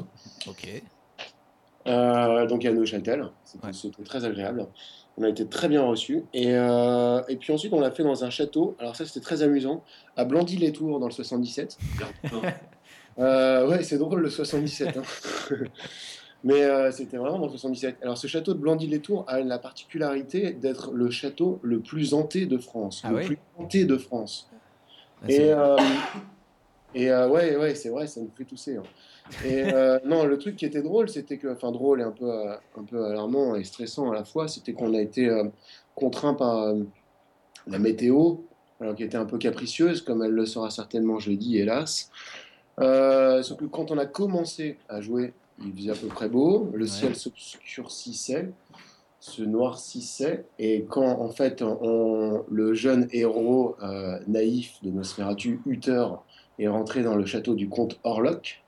Ok. 0.48 0.82
Euh, 1.88 2.46
donc 2.48 2.66
à 2.66 2.74
Neuchâtel, 2.74 3.30
c'était 3.46 3.74
c'était 3.74 4.04
très 4.04 4.26
agréable. 4.26 4.68
On 5.20 5.24
a 5.24 5.30
été 5.30 5.46
très 5.46 5.68
bien 5.68 5.84
reçus. 5.84 6.24
Et, 6.34 6.54
euh, 6.54 7.22
et 7.28 7.36
puis 7.36 7.52
ensuite, 7.52 7.74
on 7.74 7.82
l'a 7.82 7.92
fait 7.92 8.04
dans 8.04 8.24
un 8.24 8.30
château. 8.30 8.76
Alors 8.80 8.96
ça, 8.96 9.06
c'était 9.06 9.20
très 9.20 9.42
amusant. 9.42 9.84
À 10.16 10.24
Blandy-les-Tours, 10.24 11.00
dans 11.00 11.08
le 11.08 11.12
77. 11.12 11.78
Euh, 13.18 13.68
ouais, 13.68 13.84
c'est 13.84 13.98
drôle 13.98 14.22
le 14.22 14.30
77. 14.30 14.96
hein. 14.96 15.02
Mais 16.46 16.64
euh, 16.64 16.90
c'était 16.90 17.18
vraiment 17.18 17.38
dans 17.38 17.48
le 17.48 17.52
77. 17.52 17.98
Alors 18.02 18.18
ce 18.18 18.28
château 18.28 18.54
de 18.54 18.60
Blandy-les-Tours 18.60 19.26
a 19.28 19.42
la 19.42 19.60
particularité 19.60 20.54
d'être 20.54 20.94
le 20.94 21.10
château 21.10 21.60
le 21.62 21.82
plus 21.82 22.14
hanté 22.14 22.46
de 22.46 22.58
France. 22.58 23.02
Ah 23.04 23.12
le 23.12 23.20
plus 23.20 23.38
hanté 23.58 23.84
de 23.84 23.98
France. 23.98 24.50
Ah, 25.22 25.26
et 25.28 25.54
et 27.02 27.10
euh, 27.12 27.28
ouais, 27.30 27.56
ouais, 27.56 27.76
c'est 27.76 27.90
vrai, 27.90 28.08
ça 28.08 28.20
nous 28.22 28.32
fait 28.38 28.46
tousser. 28.46 28.78
hein. 28.78 28.84
Et 29.46 29.64
euh, 29.74 30.00
non, 30.06 30.26
le 30.26 30.38
truc 30.38 30.56
qui 30.56 30.66
était 30.66 30.82
drôle, 30.82 31.08
c'était 31.10 31.38
que, 31.38 31.48
enfin 31.48 31.72
drôle 31.72 32.02
et 32.02 32.04
un 32.04 32.12
peu, 32.12 32.30
euh, 32.32 32.54
un 32.78 32.84
peu 32.84 33.06
alarmant 33.06 33.56
et 33.56 33.64
stressant 33.64 34.12
à 34.12 34.16
la 34.16 34.24
fois, 34.24 34.48
c'était 34.48 34.74
qu'on 34.74 34.94
a 34.94 35.02
été 35.02 35.28
euh, 35.30 35.44
contraint 35.96 36.34
par 36.34 36.74
la 37.68 37.80
météo, 37.80 38.36
alors 38.80 38.96
qui 38.96 39.04
était 39.04 39.18
un 39.18 39.26
peu 39.26 39.38
capricieuse, 39.38 40.02
comme 40.02 40.24
elle 40.24 40.32
le 40.32 40.46
sera 40.46 40.70
certainement 40.72 41.20
jeudi, 41.20 41.58
hélas. 41.58 42.10
Sauf 42.80 43.58
que 43.58 43.66
quand 43.66 43.92
on 43.92 43.98
a 43.98 44.06
commencé 44.06 44.78
à 44.88 45.02
jouer, 45.02 45.34
il 45.64 45.74
faisait 45.76 45.92
à 45.92 45.96
peu 45.96 46.08
près 46.08 46.30
beau, 46.30 46.70
le 46.74 46.88
ciel 46.88 47.16
s'obscurcissait, 47.16 48.50
se 49.20 49.44
noircissait, 49.44 50.46
et 50.58 50.86
quand 50.90 51.06
en 51.20 51.30
fait 51.30 51.62
on- 51.62 52.46
le 52.50 52.74
jeune 52.74 53.10
héros 53.12 53.76
euh, 53.84 54.18
naïf 54.28 54.76
de 54.82 54.92
Nosferatu, 54.92 55.60
Uther, 55.66 56.06
est 56.60 56.68
rentré 56.68 57.04
dans 57.04 57.16
le 57.16 57.26
château 57.26 57.56
du 57.56 57.70
comte 57.70 58.00
Orlok, 58.04 58.62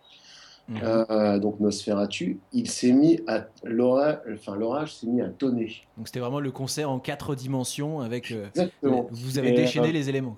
euh, 0.83 1.37
donc 1.39 1.59
Nosferatu, 1.59 2.39
il 2.53 2.69
s'est 2.69 2.93
mis 2.93 3.19
à 3.27 3.45
l'orage, 3.63 4.19
enfin 4.33 4.55
l'orage 4.55 4.95
s'est 4.95 5.07
mis 5.07 5.21
à 5.21 5.27
tonner. 5.27 5.73
Donc 5.97 6.07
c'était 6.07 6.19
vraiment 6.21 6.39
le 6.39 6.51
concert 6.51 6.89
en 6.89 6.99
quatre 6.99 7.35
dimensions 7.35 7.99
avec. 7.99 8.31
euh, 8.31 8.47
Exactement. 8.47 9.07
Vous 9.11 9.37
avez 9.37 9.51
déchaîné 9.51 9.89
euh, 9.89 9.91
les 9.91 10.07
éléments. 10.07 10.37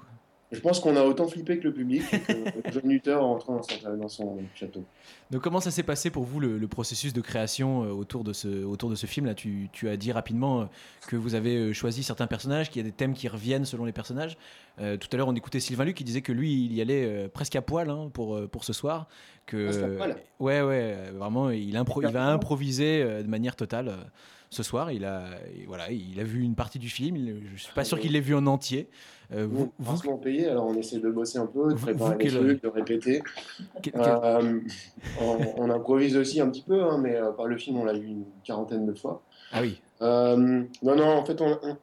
Je 0.53 0.59
pense 0.61 0.79
qu'on 0.79 0.95
a 0.95 1.03
autant 1.03 1.27
flippé 1.27 1.57
que 1.59 1.63
le 1.65 1.73
public, 1.73 2.03
que 2.09 2.71
John 2.71 2.83
Nutter 2.85 3.13
en 3.15 3.33
rentrant 3.33 3.55
dans 3.57 3.63
son, 3.63 3.97
dans 3.97 4.07
son 4.07 4.37
château. 4.55 4.83
Donc 5.31 5.41
comment 5.41 5.59
ça 5.59 5.71
s'est 5.71 5.83
passé 5.83 6.09
pour 6.11 6.23
vous 6.23 6.39
le, 6.39 6.57
le 6.57 6.67
processus 6.67 7.11
de 7.11 7.21
création 7.21 7.83
euh, 7.83 7.89
autour 7.89 8.23
de 8.23 8.33
ce, 8.33 8.63
autour 8.63 8.89
de 8.89 8.95
ce 8.95 9.05
film 9.07 9.25
là? 9.25 9.33
Tu, 9.33 9.69
tu 9.73 9.89
as 9.89 9.97
dit 9.97 10.11
rapidement 10.11 10.61
euh, 10.61 10.65
que 11.07 11.15
vous 11.15 11.33
avez 11.35 11.55
euh, 11.57 11.73
choisi 11.73 12.03
certains 12.03 12.27
personnages, 12.27 12.69
qu'il 12.69 12.81
y 12.81 12.85
a 12.85 12.89
des 12.89 12.95
thèmes 12.95 13.13
qui 13.13 13.27
reviennent 13.27 13.65
selon 13.65 13.83
les 13.85 13.91
personnages. 13.91 14.37
Euh, 14.79 14.97
tout 14.97 15.07
à 15.11 15.17
l'heure 15.17 15.27
on 15.27 15.35
écoutait 15.35 15.59
Sylvain 15.59 15.85
Luc 15.85 15.97
qui 15.97 16.03
disait 16.03 16.21
que 16.21 16.31
lui 16.31 16.65
il 16.65 16.73
y 16.73 16.81
allait 16.81 17.05
euh, 17.05 17.27
presque 17.27 17.55
à 17.55 17.61
poil 17.61 17.89
hein, 17.89 18.09
pour, 18.13 18.35
euh, 18.35 18.47
pour 18.47 18.63
ce 18.63 18.73
soir. 18.73 19.07
Que, 19.45 19.65
Presque 19.65 19.83
à 19.83 19.87
poil 19.87 20.15
Ouais 20.39 20.61
ouais, 20.61 20.95
euh, 20.97 21.11
vraiment 21.17 21.49
il, 21.49 21.75
impro- 21.75 22.05
il 22.07 22.13
va 22.13 22.27
improviser 22.27 23.01
euh, 23.01 23.23
de 23.23 23.27
manière 23.27 23.55
totale 23.55 23.87
euh, 23.89 23.97
ce 24.53 24.63
soir. 24.63 24.91
Il 24.91 25.03
a, 25.05 25.25
voilà, 25.67 25.91
il 25.91 26.19
a 26.19 26.23
vu 26.23 26.41
une 26.43 26.55
partie 26.55 26.79
du 26.79 26.89
film, 26.89 27.15
il- 27.15 27.43
je 27.55 27.63
suis 27.63 27.73
pas 27.73 27.83
sûr 27.83 27.99
qu'il 27.99 28.11
l'ait 28.13 28.19
vu 28.21 28.35
en 28.35 28.45
entier. 28.47 28.89
Euh, 29.33 29.47
vous, 29.49 29.71
vous, 29.79 29.93
grassement 29.93 30.17
payé, 30.17 30.47
alors 30.47 30.67
on 30.67 30.75
essaie 30.75 30.99
de 30.99 31.09
bosser 31.09 31.39
un 31.39 31.45
peu, 31.47 31.69
de 31.69 31.75
Vous- 31.75 31.85
préparer 31.85 32.13
vous, 32.13 32.19
les 32.19 32.25
quel- 32.29 32.33
trucs, 32.39 32.63
de 32.63 32.67
répéter. 32.67 33.23
Quel- 33.81 33.93
Euh, 33.95 34.59
on, 35.21 35.37
on 35.57 35.69
improvise 35.69 36.15
aussi 36.17 36.39
un 36.41 36.49
petit 36.49 36.61
peu, 36.61 36.83
hein, 36.83 36.99
mais 37.01 37.15
euh, 37.15 37.31
par 37.31 37.47
le 37.47 37.57
film, 37.57 37.77
on 37.77 37.85
l'a 37.85 37.93
vu 37.93 38.07
une 38.07 38.25
quarantaine 38.43 38.85
de 38.85 38.93
fois. 38.93 39.23
Ah 39.51 39.61
oui. 39.61 39.81
Euh, 40.01 40.35
non, 40.83 40.95
non, 40.95 41.07
en 41.07 41.25
fait, 41.25 41.39
on- 41.41 41.57
on- 41.63 41.77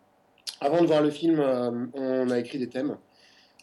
avant 0.61 0.83
de 0.83 0.87
voir 0.87 1.03
le 1.03 1.11
film, 1.11 1.41
euh, 1.41 1.87
on 1.95 2.31
a 2.31 2.39
écrit 2.39 2.59
des 2.59 2.69
thèmes. 2.69 2.97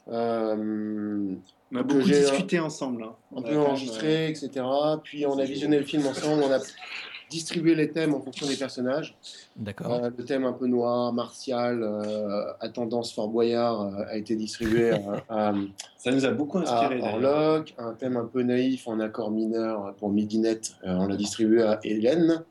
Euh, 0.09 1.35
On 1.71 1.75
a 1.75 1.83
beaucoup 1.83 2.01
discuté 2.01 2.59
ensemble. 2.59 3.03
hein. 3.03 3.15
Un 3.35 3.41
On 3.41 3.43
a 3.45 3.55
enregistré, 3.57 4.29
etc. 4.29 4.65
Puis 5.03 5.25
on 5.25 5.37
a 5.37 5.43
visionné 5.43 5.77
le 5.79 5.83
film 5.85 6.05
ensemble, 6.07 6.43
on 6.43 6.51
a 6.51 6.59
distribué 7.29 7.75
les 7.75 7.91
thèmes 7.91 8.13
en 8.13 8.21
fonction 8.21 8.47
des 8.47 8.55
personnages. 8.55 9.17
D'accord. 9.55 9.93
Euh, 9.93 10.09
le 10.17 10.23
thème 10.25 10.45
un 10.45 10.53
peu 10.53 10.67
noir, 10.67 11.11
martial, 11.13 11.81
euh, 11.83 12.51
à 12.59 12.69
tendance 12.69 13.13
Fort 13.13 13.27
Boyard, 13.29 13.81
euh, 13.81 14.03
a 14.09 14.17
été 14.17 14.35
distribué 14.35 14.91
à, 14.91 15.23
à- 15.29 15.53
Ça 15.97 16.11
nous 16.11 16.25
a 16.25 16.31
beaucoup 16.31 16.57
inspiré, 16.59 17.01
à. 17.01 17.63
Un 17.77 17.93
thème 17.93 18.17
un 18.17 18.25
peu 18.25 18.43
naïf 18.43 18.87
en 18.87 18.99
accord 18.99 19.31
mineur 19.31 19.93
pour 19.95 20.09
Midinette, 20.09 20.73
euh, 20.85 20.95
on 20.95 21.07
l'a 21.07 21.15
distribué 21.15 21.63
à 21.63 21.79
Hélène. 21.83 22.43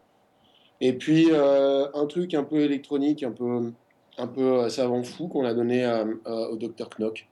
Et 0.80 0.92
puis 0.92 1.28
euh, 1.30 1.86
un 1.94 2.06
truc 2.06 2.34
un 2.34 2.44
peu 2.44 2.60
électronique, 2.60 3.22
un 3.22 3.32
peu, 3.32 3.72
un 4.18 4.26
peu 4.26 4.68
savant 4.68 5.02
fou 5.02 5.26
qu'on 5.28 5.44
a 5.46 5.54
donné 5.54 5.84
à- 5.84 6.04
à- 6.26 6.32
au 6.50 6.56
Dr 6.56 6.90
Knock, 6.98 7.26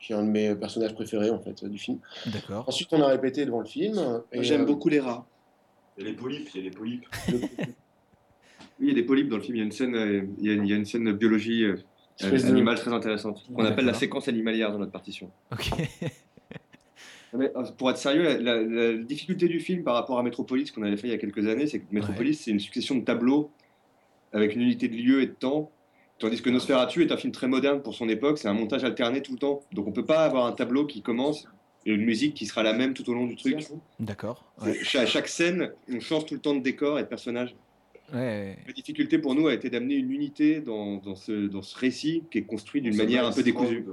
qui 0.00 0.12
est 0.12 0.16
un 0.16 0.22
de 0.22 0.30
mes 0.30 0.54
personnages 0.54 0.94
préférés 0.94 1.28
en 1.30 1.38
fait 1.38 1.64
du 1.66 1.76
film. 1.76 1.98
D'accord. 2.26 2.64
Ensuite, 2.66 2.88
on 2.92 3.02
a 3.02 3.06
répété 3.08 3.44
devant 3.44 3.60
le 3.60 3.66
film. 3.66 4.22
J'aime 4.32 4.62
euh, 4.62 4.64
beaucoup 4.64 4.88
les 4.88 5.00
rats. 5.00 5.26
Il 5.98 6.04
y 6.04 6.06
a 6.06 6.10
les 6.10 6.16
polypes, 6.16 6.48
il 6.54 6.62
y 6.64 6.66
a 6.66 6.70
des 6.70 6.76
polypes. 6.76 7.06
oui, 7.28 7.34
il 8.80 8.88
y 8.88 8.90
a 8.90 8.94
des 8.94 9.02
polypes 9.02 9.28
dans 9.28 9.36
le 9.36 9.42
film. 9.42 9.56
Il 9.56 9.58
y 9.58 9.62
a 9.62 9.64
une 9.64 9.72
scène, 9.72 9.94
euh, 9.96 10.22
il 10.38 10.46
y 10.46 10.50
a 10.50 10.52
une, 10.54 10.64
il 10.64 10.70
y 10.70 10.72
a 10.72 10.76
une 10.76 10.84
scène 10.84 11.04
de 11.04 11.12
biologie 11.12 11.64
euh, 11.64 11.76
de- 12.22 12.46
animale 12.46 12.76
très 12.78 12.92
intéressante 12.92 13.44
qu'on 13.52 13.64
appelle 13.64 13.84
la 13.84 13.94
séquence 13.94 14.28
animalière 14.28 14.70
dans 14.72 14.78
notre 14.78 14.92
partition. 14.92 15.30
Ok. 15.52 15.70
Mais, 17.34 17.50
euh, 17.56 17.62
pour 17.76 17.90
être 17.90 17.98
sérieux, 17.98 18.22
la, 18.22 18.38
la- 18.38 18.62
la 18.62 18.96
difficulté 18.98 19.48
du 19.48 19.60
film 19.60 19.82
par 19.82 19.94
rapport 19.94 20.18
à 20.18 20.22
Metropolis 20.22 20.70
qu'on 20.70 20.82
avait 20.82 20.96
fait 20.96 21.08
il 21.08 21.10
y 21.10 21.14
a 21.14 21.18
quelques 21.18 21.46
années, 21.46 21.66
c'est 21.66 21.80
que 21.80 21.84
Metropolis 21.90 22.40
c'est 22.40 22.50
une 22.52 22.60
succession 22.60 22.94
de 22.94 23.04
tableaux 23.04 23.50
avec 24.32 24.54
une 24.54 24.62
unité 24.62 24.88
de 24.88 24.94
lieu 24.96 25.20
et 25.22 25.26
de 25.26 25.32
temps, 25.32 25.70
tandis 26.18 26.40
que 26.40 26.48
Nosferatu 26.50 27.02
est 27.02 27.12
un 27.12 27.16
film 27.16 27.32
très 27.32 27.48
moderne 27.48 27.82
pour 27.82 27.94
son 27.94 28.08
époque. 28.08 28.38
C'est 28.38 28.48
un 28.48 28.54
montage 28.54 28.84
alterné 28.84 29.20
tout 29.20 29.32
le 29.32 29.38
temps, 29.38 29.60
donc 29.72 29.86
on 29.86 29.92
peut 29.92 30.04
pas 30.06 30.24
avoir 30.24 30.46
un 30.46 30.52
tableau 30.52 30.86
qui 30.86 31.02
commence 31.02 31.46
une 31.86 32.04
musique 32.04 32.34
qui 32.34 32.46
sera 32.46 32.62
la 32.62 32.72
même 32.72 32.92
tout 32.94 33.08
au 33.10 33.14
long 33.14 33.26
du 33.26 33.36
truc. 33.36 33.66
D'accord. 34.00 34.44
C'est- 34.82 34.98
À 34.98 35.06
chaque 35.06 35.28
scène, 35.28 35.70
on 35.90 36.00
change 36.00 36.26
tout 36.26 36.34
le 36.34 36.40
temps 36.40 36.54
de 36.54 36.60
décor 36.60 36.98
et 36.98 37.02
de 37.02 37.08
personnage. 37.08 37.54
Ouais. 38.14 38.56
La 38.66 38.72
difficulté 38.72 39.18
pour 39.18 39.34
nous 39.34 39.48
a 39.48 39.54
été 39.54 39.68
d'amener 39.68 39.94
une 39.96 40.10
unité 40.10 40.60
dans, 40.60 40.96
dans 40.96 41.14
ce, 41.14 41.46
dans 41.46 41.60
ce 41.60 41.78
récit 41.78 42.22
qui 42.30 42.38
est 42.38 42.42
construit 42.42 42.80
d'une 42.80 42.96
manière 42.96 43.26
un 43.26 43.32
peu 43.32 43.42
décousue. 43.42 43.84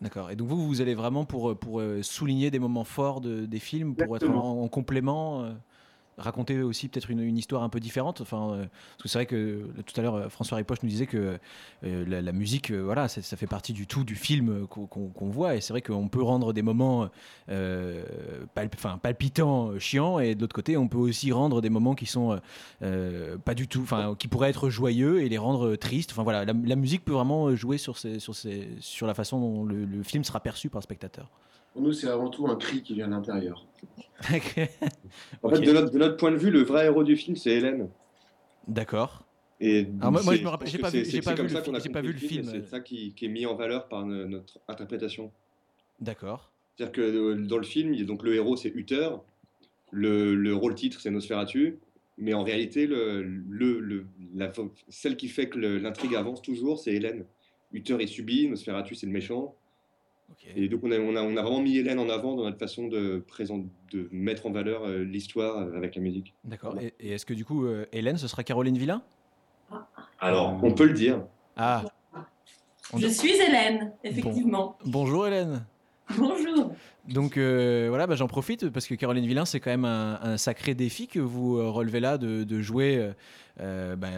D'accord. 0.00 0.30
Et 0.30 0.36
donc 0.36 0.48
vous, 0.48 0.66
vous 0.66 0.80
allez 0.80 0.94
vraiment 0.94 1.26
pour, 1.26 1.54
pour 1.58 1.80
euh, 1.80 2.02
souligner 2.02 2.50
des 2.50 2.58
moments 2.58 2.84
forts 2.84 3.20
de- 3.20 3.44
des 3.44 3.58
films, 3.58 3.94
pour 3.96 4.16
être 4.16 4.30
en 4.30 4.66
complément, 4.68 5.44
euh, 5.44 5.52
raconter 6.18 6.62
aussi 6.62 6.88
peut-être 6.88 7.10
une, 7.10 7.36
histoire 7.36 7.62
un 7.62 7.68
peu 7.68 7.80
différente. 7.80 8.20
Enfin, 8.20 8.52
euh, 8.52 8.66
parce 8.96 9.02
que 9.02 9.08
c'est 9.08 9.18
vrai 9.18 9.26
que 9.26 9.36
euh, 9.36 9.82
tout 9.84 9.98
à 9.98 10.02
l'heure 10.02 10.14
euh, 10.14 10.28
François 10.28 10.56
Ripoche 10.56 10.82
nous 10.82 10.88
disait 10.88 11.06
que 11.06 11.38
euh, 11.84 12.22
la, 12.22 12.32
musique, 12.32 12.70
voilà, 12.70 13.08
ça, 13.08 13.36
fait 13.36 13.46
partie 13.46 13.72
du 13.72 13.86
tout 13.86 14.04
du 14.04 14.14
film 14.14 14.66
qu'on 14.66 15.28
voit. 15.28 15.56
Et 15.56 15.60
c'est 15.60 15.72
vrai 15.72 15.82
qu'on 15.82 16.08
peut 16.08 16.22
rendre 16.22 16.52
des 16.52 16.62
moments 16.62 17.08
palp- 17.48 18.98
palpitants, 19.02 19.78
chiants, 19.78 20.18
et 20.18 20.34
de 20.34 20.40
l'autre 20.40 20.54
côté, 20.54 20.76
on 20.76 20.88
peut 20.88 20.98
aussi 20.98 21.32
rendre 21.32 21.60
des 21.60 21.70
moments 21.70 21.94
qui 21.94 22.06
sont 22.06 22.40
pas 22.80 23.54
du 23.54 23.68
tout, 23.68 23.82
enfin, 23.82 24.14
qui 24.18 24.28
pourraient 24.28 24.50
être 24.50 24.70
joyeux 24.70 25.22
et 25.22 25.28
les 25.28 25.38
rendre 25.38 25.76
tristes. 25.76 26.12
Enfin 26.12 26.22
voilà, 26.22 26.44
la, 26.44 26.76
musique 26.76 27.04
peut 27.04 27.12
vraiment 27.12 27.54
jouer 27.54 27.78
sur, 27.78 27.98
ces, 27.98 28.18
sur, 28.18 28.34
ces, 28.34 28.68
sur 28.80 29.06
la 29.06 29.14
façon 29.14 29.40
dont 29.40 29.64
le 29.64 30.02
film 30.02 30.24
sera 30.24 30.40
perçu 30.40 30.68
par 30.68 30.80
le 30.80 30.84
spectateur. 30.84 31.30
Pour 31.74 31.82
nous, 31.82 31.92
c'est 31.92 32.08
avant 32.08 32.30
tout 32.30 32.46
un 32.46 32.54
cri 32.56 32.82
qui 32.82 32.94
vient 32.94 33.06
de 33.08 33.12
l'intérieur. 33.12 33.66
En 35.42 35.50
fait, 35.50 35.60
de 35.60 35.72
notre, 35.72 35.90
de 35.90 35.98
notre 35.98 36.16
point 36.16 36.30
de 36.30 36.36
vue, 36.36 36.50
le 36.50 36.62
vrai 36.62 36.86
héros 36.86 37.04
du 37.04 37.16
film, 37.16 37.36
c'est 37.36 37.50
Hélène. 37.50 37.90
D'accord. 38.68 39.24
Et 39.60 39.86
Alors 40.00 40.12
moi- 40.12 40.36
je 40.36 40.42
me 40.42 40.48
rappelle- 40.48 40.68
j'ai 40.68 40.78
pas 40.78 40.90
vu- 40.90 41.04
j'ai 41.04 41.20
pas 41.20 41.34
vu 41.34 41.48
ça 41.48 41.62
le 41.66 41.92
pas 41.92 42.00
vu 42.00 42.12
film, 42.14 42.48
euh. 42.48 42.52
C'est 42.52 42.62
ça 42.68 42.80
qui, 42.80 43.12
qui 43.14 43.24
est 43.26 43.28
mis 43.28 43.44
en 43.44 43.54
valeur 43.56 43.88
par 43.88 44.06
no- 44.06 44.24
notre 44.26 44.58
interprétation. 44.68 45.32
D'accord. 46.00 46.50
C'est-à-dire 46.76 46.92
que 46.92 47.00
euh, 47.02 47.34
dans 47.46 47.58
le 47.58 47.62
film, 47.64 47.94
donc 48.04 48.22
le 48.22 48.34
héros 48.34 48.56
c'est 48.56 48.68
Uther, 48.70 49.10
le, 49.90 50.34
le 50.34 50.54
rôle 50.54 50.74
titre 50.74 51.00
c'est 51.00 51.10
Nosferatu, 51.10 51.78
mais 52.18 52.34
en 52.34 52.42
réalité, 52.44 52.86
le, 52.86 53.22
le, 53.22 53.80
le- 53.80 54.06
la, 54.34 54.52
celle 54.88 55.16
qui 55.16 55.28
fait 55.28 55.48
que 55.48 55.58
l'intrigue 55.58 56.14
avance 56.14 56.40
toujours, 56.42 56.78
c'est 56.78 56.92
Hélène. 56.92 57.24
Uther 57.72 57.96
est 58.02 58.06
subi, 58.08 58.48
Nosferatu 58.48 58.94
c'est 58.94 59.06
le 59.06 59.12
méchant. 59.12 59.54
Et 60.56 60.68
donc 60.68 60.80
on 60.84 60.90
a, 60.92 60.98
on, 60.98 61.16
a, 61.16 61.22
on 61.22 61.36
a 61.36 61.42
vraiment 61.42 61.60
mis 61.60 61.78
Hélène 61.78 61.98
en 61.98 62.08
avant 62.08 62.34
dans 62.36 62.44
notre 62.44 62.58
façon 62.58 62.86
de, 62.88 63.24
présent, 63.26 63.64
de 63.92 64.08
mettre 64.12 64.46
en 64.46 64.50
valeur 64.50 64.84
euh, 64.84 65.02
l'histoire 65.02 65.56
euh, 65.58 65.76
avec 65.76 65.94
la 65.96 66.02
musique. 66.02 66.34
D'accord. 66.44 66.78
Et, 66.80 66.92
et 67.00 67.12
est-ce 67.12 67.24
que 67.26 67.34
du 67.34 67.44
coup, 67.44 67.64
euh, 67.66 67.86
Hélène, 67.92 68.16
ce 68.18 68.28
sera 68.28 68.44
Caroline 68.44 68.76
Villain? 68.76 69.02
Alors, 70.20 70.58
on 70.62 70.72
peut 70.72 70.84
le 70.86 70.92
dire. 70.92 71.24
Ah. 71.56 71.84
On- 72.92 72.98
Je 72.98 73.06
suis 73.08 73.32
Hélène, 73.32 73.92
effectivement. 74.04 74.76
Bonjour 74.84 75.26
Hélène. 75.26 75.64
Bonjour. 76.18 76.74
Donc 77.08 77.36
euh, 77.36 77.86
voilà, 77.88 78.06
bah, 78.06 78.14
j'en 78.14 78.28
profite 78.28 78.68
parce 78.70 78.86
que 78.86 78.94
Caroline 78.94 79.26
Villain, 79.26 79.44
c'est 79.44 79.60
quand 79.60 79.70
même 79.70 79.84
un, 79.84 80.36
sacré 80.36 80.74
défi 80.74 81.06
que 81.06 81.18
vous 81.18 81.58
euh, 81.58 81.68
relevez 81.68 82.00
là 82.00 82.18
de, 82.18 82.60
jouer 82.60 83.12
euh, 83.60 83.96
bah, 83.96 84.08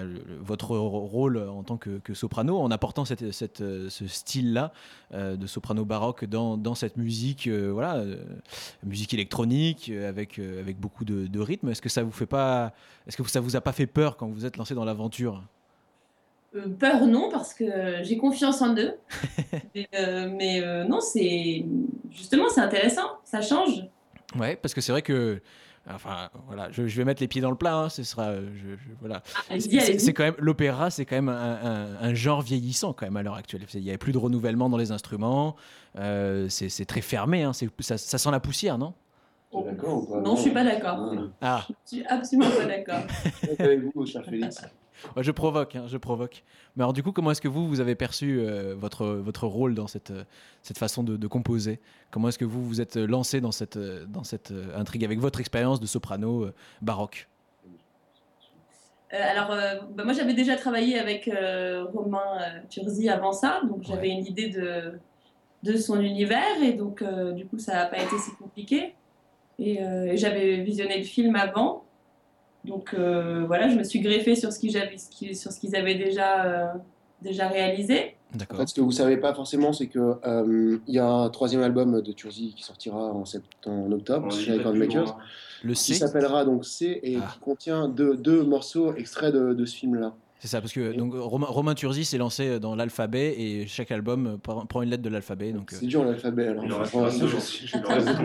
votre 0.41 0.77
rôle 0.77 1.39
en 1.39 1.63
tant 1.63 1.77
que, 1.77 2.01
soprano 2.15 2.59
en 2.59 2.71
apportant 2.71 3.05
ce 3.05 4.07
style-là 4.07 4.73
de 5.13 5.47
soprano 5.47 5.85
baroque 5.85 6.25
dans, 6.25 6.75
cette 6.75 6.97
musique, 6.97 7.49
voilà, 7.49 8.03
musique 8.85 9.15
électronique 9.15 9.91
avec, 9.91 10.39
avec 10.39 10.79
beaucoup 10.79 11.05
de, 11.05 11.27
de 11.27 11.41
rythme. 11.41 11.69
Est-ce 11.69 11.83
que 11.83 11.89
ça 11.89 12.03
vous 12.03 12.13
fait 12.13 12.27
pas, 12.27 12.73
est-ce 13.07 13.17
que 13.17 13.29
ça 13.29 13.41
vous 13.41 13.57
a 13.57 13.61
pas 13.61 13.73
fait 13.73 13.87
peur 13.87 14.17
quand 14.17 14.29
vous 14.29 14.45
êtes 14.45 14.57
lancé 14.57 14.75
dans 14.75 14.85
l'aventure? 14.85 15.43
Peur, 16.79 17.07
non, 17.07 17.29
parce 17.31 17.55
que 17.55 17.65
euh, 17.65 18.03
j'ai 18.05 18.17
confiance 18.17 18.63
en 18.63 18.75
eux. 18.77 18.95
mais 19.75 19.89
euh, 19.99 20.31
mais, 20.37 20.63
euh, 20.63 20.85
non, 20.85 21.01
c'est. 21.01 21.65
Justement, 22.11 22.49
c'est 22.49 22.61
intéressant, 22.61 23.09
ça 23.25 23.41
change. 23.43 23.85
Ouais, 24.39 24.57
parce 24.57 24.75
que 24.75 24.81
c'est 24.81 24.93
vrai 24.93 25.03
que. 25.03 25.41
Enfin, 25.89 26.31
voilà, 26.49 26.69
je, 26.73 26.89
je 26.89 26.97
vais 26.97 27.05
mettre 27.05 27.23
les 27.23 27.29
pieds 27.29 27.41
dans 27.41 27.51
le 27.53 27.57
plat. 27.57 27.77
hein, 27.77 27.89
ce 27.89 28.03
sera, 28.03 28.31
euh, 28.31 28.49
je, 28.57 28.71
je- 28.71 28.91
voilà. 28.99 29.23
allez-y, 29.49 30.01
C'est- 30.01 30.13
quand 30.13 30.25
même 30.25 30.35
l'opéra, 30.39 30.91
c'est 30.91 31.05
quand 31.05 31.15
même 31.15 31.29
un, 31.29 31.61
un- 31.63 31.97
un 32.01 32.13
genre 32.15 32.43
vieillissant 32.43 32.93
quand 32.93 33.07
même 33.07 33.17
à 33.17 33.23
l'heure 33.23 33.37
actuelle. 33.37 33.65
Il 33.73 33.83
n'y 33.83 33.91
avait 33.91 33.97
plus 33.99 34.11
de 34.13 34.19
renouvellement 34.19 34.69
dans 34.69 34.79
les 34.79 34.91
instruments. 34.91 35.55
euh, 35.97 36.49
c'est 36.49 36.85
très 36.87 37.03
fermé. 37.03 37.45
hein, 37.45 37.53
ça, 37.53 37.99
ça 37.99 38.19
sent 38.19 38.31
la 38.33 38.41
poussière, 38.41 38.79
non? 38.79 38.95
D'accord 39.65 40.03
ou 40.03 40.07
pas? 40.07 40.21
Non, 40.21 40.35
je 40.35 40.41
suis 40.43 40.51
pas 40.51 40.65
d'accord. 40.65 41.15
Ah, 41.41 41.65
Je 41.69 41.75
suis 41.99 42.05
absolument 42.07 42.51
pas 42.51 42.67
d'accord. 42.67 43.05
Ouais, 45.17 45.23
je 45.23 45.31
provoque, 45.33 45.77
hein, 45.77 45.85
je 45.87 45.97
provoque. 45.97 46.45
Mais 46.77 46.83
alors 46.83 46.93
du 46.93 47.03
coup, 47.03 47.13
comment 47.13 47.31
est-ce 47.31 47.41
que 47.41 47.49
vous 47.49 47.69
vous 47.69 47.81
avez 47.81 47.95
perçu 47.95 48.39
euh, 48.41 48.75
votre 48.77 49.07
votre 49.07 49.47
rôle 49.47 49.75
dans 49.75 49.87
cette 49.87 50.11
euh, 50.11 50.25
cette 50.63 50.79
façon 50.79 51.03
de, 51.03 51.17
de 51.17 51.27
composer? 51.27 51.81
Comment 52.11 52.29
est-ce 52.29 52.39
que 52.39 52.45
vous 52.45 52.65
vous 52.65 52.81
êtes 52.81 52.97
lancé 52.97 53.41
dans 53.41 53.53
cette 53.53 53.77
euh, 53.77 54.07
dans 54.07 54.25
cette 54.25 54.53
intrigue 54.75 55.05
avec 55.05 55.19
votre 55.19 55.41
expérience 55.41 55.81
de 55.81 55.87
soprano 55.87 56.49
baroque? 56.83 57.29
Euh, 59.15 59.19
alors, 59.23 59.53
euh, 59.53 59.77
bah, 59.95 60.05
moi, 60.05 60.13
j'avais 60.13 60.35
déjà 60.35 60.57
travaillé 60.57 60.99
avec 60.99 61.29
euh, 61.29 61.85
Romain 61.95 62.39
Turzi 62.69 63.09
avant 63.09 63.33
ça, 63.33 63.61
donc 63.69 63.83
j'avais 63.83 64.09
une 64.09 64.27
idée 64.27 64.49
de, 64.49 64.99
de 65.63 65.77
son 65.77 66.01
univers, 66.01 66.61
et 66.63 66.73
donc, 66.73 67.05
du 67.35 67.47
coup, 67.47 67.59
ça 67.59 67.75
n'a 67.75 67.87
pas 67.87 67.99
été 67.99 68.19
si 68.19 68.35
compliqué. 68.37 68.95
Et, 69.59 69.79
et 69.79 70.17
j'avais 70.17 70.59
visionné 70.59 70.99
le 70.99 71.05
film 71.05 71.35
avant, 71.35 71.85
donc 72.67 72.95
euh, 72.95 73.45
voilà, 73.47 73.69
je 73.69 73.77
me 73.77 73.85
suis 73.85 74.01
greffée 74.01 74.35
sur 74.37 74.53
ce 74.53 74.59
qu'ils 74.59 74.73
sur 75.37 75.53
ce 75.53 75.77
avaient 75.77 75.95
déjà, 75.95 76.45
euh, 76.45 76.67
déjà 77.23 77.49
réalisé. 77.49 78.17
En 78.51 78.57
fait, 78.57 78.67
ce 78.67 78.75
que 78.75 78.81
vous 78.81 78.93
savez 78.93 79.17
pas 79.17 79.33
forcément, 79.33 79.73
c'est 79.73 79.87
que 79.87 80.17
euh, 80.27 80.79
il 80.87 80.95
y 80.95 80.99
a 80.99 81.07
un 81.09 81.31
troisième 81.31 81.63
album 81.63 82.03
de 82.03 82.13
Turzi 82.13 82.53
qui 82.55 82.63
sortira 82.65 82.99
en, 82.99 83.25
sept- 83.25 83.43
en 83.67 83.91
octobre 83.93 84.27
On 84.27 84.31
chez 84.31 84.59
Makers. 84.59 85.17
Le 85.63 85.73
qui 85.73 85.79
C 85.81 85.95
s'appellera 85.95 86.45
donc 86.45 86.65
C 86.67 87.01
et 87.03 87.17
Ah. 87.23 87.31
qui 87.33 87.39
contient 87.39 87.89
deux, 87.89 88.17
deux 88.17 88.43
morceaux 88.43 88.95
extraits 88.95 89.33
de, 89.33 89.55
de 89.55 89.65
ce 89.65 89.77
film-là. 89.77 90.13
C'est 90.39 90.49
ça, 90.49 90.61
parce 90.61 90.73
que 90.75 90.93
donc, 90.93 91.15
Romain, 91.15 91.47
Romain 91.49 91.75
Turzi 91.75 92.05
s'est 92.05 92.19
lancé 92.19 92.61
dans 92.61 92.77
l'alphabet 92.77 93.35
et 93.39 93.67
chaque 93.67 93.91
album 93.91 94.27
euh, 94.27 94.37
prend 94.37 94.67
prend 94.67 94.83
une 94.83 94.91
lettre 94.91 95.03
de 95.03 95.09
l'alphabet. 95.09 95.53
Donc, 95.53 95.73
euh, 95.73 95.77
C'est 95.81 95.87
dur 95.87 96.05
l'alphabet. 96.05 96.49
Alors, 96.49 96.65
Il 96.67 96.73
en 96.75 96.79
reste 96.81 96.91
pour 96.93 97.01
l'instant, 97.03 97.25
22. 97.25 97.37
je 97.37 97.41
suis- 97.41 97.67
je 97.67 97.77
Il 97.79 97.87
en 97.87 97.89
reste 97.89 98.09
suis- 98.09 98.23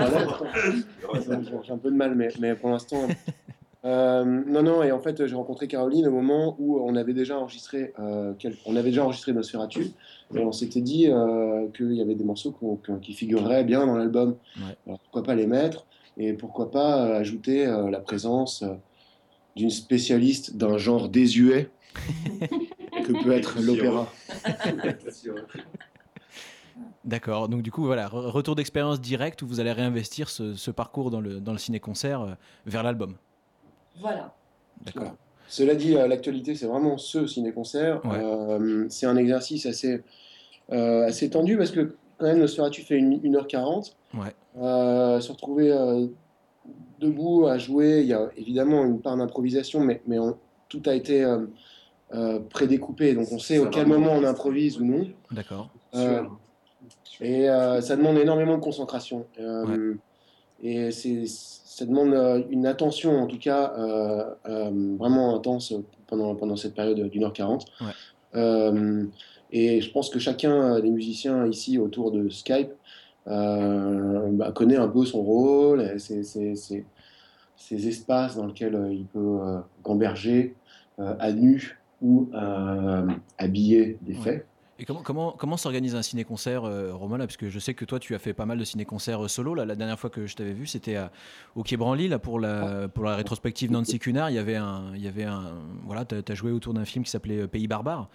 23. 1.30 1.62
J'ai 1.64 1.72
un 1.72 1.78
peu 1.78 1.90
de 1.90 1.96
mal, 1.96 2.16
mais, 2.16 2.28
mais 2.40 2.56
pour 2.56 2.70
l'instant. 2.70 3.08
euh, 3.86 4.24
non, 4.26 4.62
non, 4.64 4.84
et 4.84 4.92
en 4.92 5.00
fait, 5.00 5.26
j'ai 5.26 5.36
rencontré 5.36 5.68
Caroline 5.68 6.08
au 6.08 6.12
moment 6.12 6.56
où 6.60 6.80
on 6.80 6.96
avait 6.96 7.14
déjà 7.14 7.38
enregistré, 7.40 7.94
euh, 8.00 8.34
quel- 8.38 8.56
on 8.66 8.76
avait 8.76 8.90
déjà 8.90 9.04
enregistré 9.04 9.34
Nosferatu, 9.34 9.92
et 10.36 10.40
on 10.40 10.52
s'était 10.52 10.82
dit 10.82 11.08
euh, 11.10 11.68
qu'il 11.76 11.94
y 11.94 12.02
avait 12.02 12.16
des 12.16 12.24
morceaux 12.24 12.56
qui 13.02 13.14
figureraient 13.14 13.64
bien 13.64 13.86
dans 13.86 13.96
l'album. 13.98 14.36
Ouais. 14.58 14.76
Alors 14.86 15.00
pourquoi 15.00 15.24
pas 15.24 15.36
les 15.36 15.48
mettre, 15.48 15.86
et 16.18 16.34
pourquoi 16.34 16.70
pas 16.72 17.16
ajouter 17.16 17.66
la 17.66 18.00
présence 18.00 18.64
d'une 19.56 19.70
spécialiste 19.72 20.56
d'un 20.58 20.78
genre 20.78 21.10
désuet 21.10 21.70
que 23.04 23.12
peut 23.24 23.32
être 23.32 23.60
l'opéra. 23.62 24.14
D'accord, 27.04 27.50
donc 27.50 27.64
du 27.64 27.72
coup, 27.72 27.84
voilà, 27.86 28.08
re- 28.08 28.28
retour 28.30 28.56
d'expérience 28.56 29.02
direct 29.02 29.42
où 29.42 29.48
vous 29.48 29.60
allez 29.60 29.72
réinvestir 29.72 30.30
ce, 30.30 30.54
ce 30.54 30.70
parcours 30.72 31.10
dans 31.10 31.20
le, 31.20 31.40
dans 31.40 31.52
le 31.52 31.58
ciné-concert 31.58 32.38
vers 32.66 32.84
l'album. 32.84 33.16
Voilà. 34.00 34.34
D'accord. 34.86 35.16
Cela 35.48 35.76
dit, 35.76 35.96
euh, 35.98 36.08
l'actualité, 36.08 36.56
c'est 36.56 36.66
vraiment 36.66 36.98
ce 36.98 37.28
ciné-concert. 37.28 38.04
Ouais. 38.06 38.18
Euh, 38.24 38.86
c'est 38.90 39.06
un 39.06 39.18
exercice 39.18 39.66
assez, 39.66 40.02
euh, 40.72 41.06
assez 41.06 41.30
tendu 41.30 41.58
parce 41.58 41.72
que, 41.72 41.96
quand 42.18 42.26
même, 42.28 42.40
Nosferatu 42.40 42.82
fait 42.84 42.96
une, 42.98 43.20
1h40. 43.20 43.94
Ouais. 44.14 44.34
Euh, 44.60 45.20
se 45.20 45.32
retrouver 45.32 45.72
euh, 45.72 46.08
debout 47.00 47.48
à 47.48 47.58
jouer, 47.58 48.02
il 48.02 48.08
y 48.08 48.14
a 48.14 48.30
évidemment 48.38 48.86
une 48.86 49.02
part 49.02 49.18
d'improvisation, 49.18 49.80
mais, 49.82 50.02
mais 50.08 50.20
on- 50.20 50.38
tout 50.70 50.82
a 50.86 50.94
été 50.96 51.24
euh, 51.24 51.40
euh, 52.14 52.40
prédécoupé. 52.40 53.14
Donc 53.14 53.28
on 53.32 53.40
sait 53.40 53.58
Ça 53.58 53.64
au 53.64 53.68
quel 53.68 53.88
moment 53.88 54.14
on 54.14 54.24
improvise 54.24 54.80
ou 54.80 54.86
non. 54.86 55.08
D'accord. 55.32 55.70
Euh, 55.96 56.24
et 57.20 57.50
euh, 57.50 57.82
ça 57.82 57.98
demande 57.98 58.18
énormément 58.18 58.56
de 58.58 58.62
concentration. 58.64 59.26
Euh, 59.40 59.96
Et 60.64 60.92
c'est, 60.92 61.26
ça 61.74 61.86
demande 61.86 62.14
euh, 62.14 62.42
une 62.50 62.66
attention, 62.66 63.18
en 63.22 63.28
tout 63.28 63.40
cas, 63.40 63.74
euh, 63.78 64.26
euh, 64.50 64.96
vraiment 65.00 65.34
intense 65.36 65.74
pendant, 66.08 66.36
pendant 66.36 66.58
cette 66.58 66.74
période 66.76 67.00
d'une 67.10 67.24
heure 67.24 67.32
quarante. 67.32 67.66
Et 69.54 69.82
je 69.82 69.92
pense 69.92 70.10
que 70.10 70.20
chacun 70.20 70.80
des 70.82 70.90
musiciens 70.90 71.46
ici 71.48 71.78
autour 71.78 72.12
de 72.12 72.28
Skype 72.30 72.72
bah, 73.26 74.52
connaît 74.54 74.78
un 74.78 74.88
peu 74.88 75.06
son 75.06 75.22
rôle, 75.22 76.00
ses, 76.00 76.24
ses- 76.24 76.56
ses- 76.56 76.86
ces 77.56 77.88
espaces 77.88 78.36
dans 78.36 78.48
lesquels 78.48 78.90
il 78.92 79.06
peut 79.06 79.40
gamberger 79.84 80.56
à 80.98 81.32
nu 81.32 81.80
ou 82.02 82.30
habillé 83.38 83.98
des 84.02 84.14
faits. 84.24 84.46
Et 84.82 84.86
comment, 84.86 85.04
comment, 85.04 85.32
comment 85.38 85.58
s'organise 85.58 85.96
un 85.96 86.02
ciné-concert, 86.02 86.64
euh, 86.66 86.92
Romain 86.92 87.20
là? 87.20 87.28
Parce 87.28 87.38
que 87.38 87.50
je 87.50 87.60
sais 87.60 87.76
que 87.76 87.86
toi, 87.86 88.00
tu 88.00 88.16
as 88.16 88.20
fait 88.20 88.34
pas 88.34 88.48
mal 88.48 88.58
de 88.58 88.64
ciné-concerts 88.64 89.24
euh, 89.24 89.28
solo. 89.28 89.54
Là, 89.54 89.64
la 89.64 89.76
dernière 89.76 90.00
fois 90.00 90.10
que 90.10 90.26
je 90.26 90.36
t'avais 90.36 90.54
vu, 90.54 90.66
c'était 90.66 90.98
au 91.56 91.62
Quai 91.62 91.78
Branly, 91.78 92.08
là, 92.08 92.18
pour 92.18 92.40
la, 92.40 92.88
pour 92.88 93.04
la 93.04 93.16
rétrospective 93.16 93.72
Nancy 93.72 94.00
Cunard. 94.00 94.32
Il 94.32 94.38
y 94.38 94.40
avait 94.40 94.56
un. 94.56 94.86
Il 94.96 95.04
y 95.04 95.08
avait 95.08 95.26
un 95.26 95.52
voilà, 95.86 96.04
tu 96.04 96.16
as, 96.16 96.36
joué 96.36 96.52
autour 96.52 96.74
d'un 96.74 96.86
film 96.86 97.06
qui 97.06 97.12
s'appelait 97.12 97.42
euh, 97.42 97.48
Pays 97.48 97.68
barbare. 97.68 98.10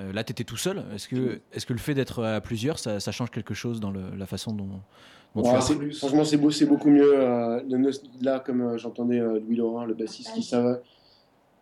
Euh, 0.00 0.12
là, 0.12 0.24
tu 0.24 0.32
étais 0.32 0.42
tout 0.42 0.56
seul. 0.56 0.82
Est-ce 0.92 1.06
que, 1.06 1.40
est 1.52 1.64
que 1.64 1.72
le 1.72 1.78
fait 1.78 1.94
d'être 1.94 2.24
à 2.24 2.40
plusieurs, 2.40 2.80
ça, 2.80 2.98
ça 2.98 3.12
change 3.12 3.30
quelque 3.30 3.54
chose 3.54 3.78
dans 3.78 3.92
le- 3.92 4.10
la 4.16 4.26
façon 4.26 4.52
dont, 4.52 4.68
dont 5.36 5.42
tu 5.42 5.48
Ouais, 5.48 5.60
c'est- 5.60 5.90
franchement, 5.98 6.24
c'est 6.24 6.36
beau, 6.36 6.50
c'est 6.50 6.66
beaucoup 6.66 6.90
mieux. 6.90 7.14
euh, 7.14 7.60
là, 8.22 8.40
comme 8.40 8.62
euh, 8.62 8.76
j'entendais 8.76 9.20
euh, 9.20 9.38
Louis 9.38 9.54
Laurent, 9.56 9.84
le 9.84 9.94
bassiste, 9.94 10.32
qui 10.34 10.42
savait 10.42 10.80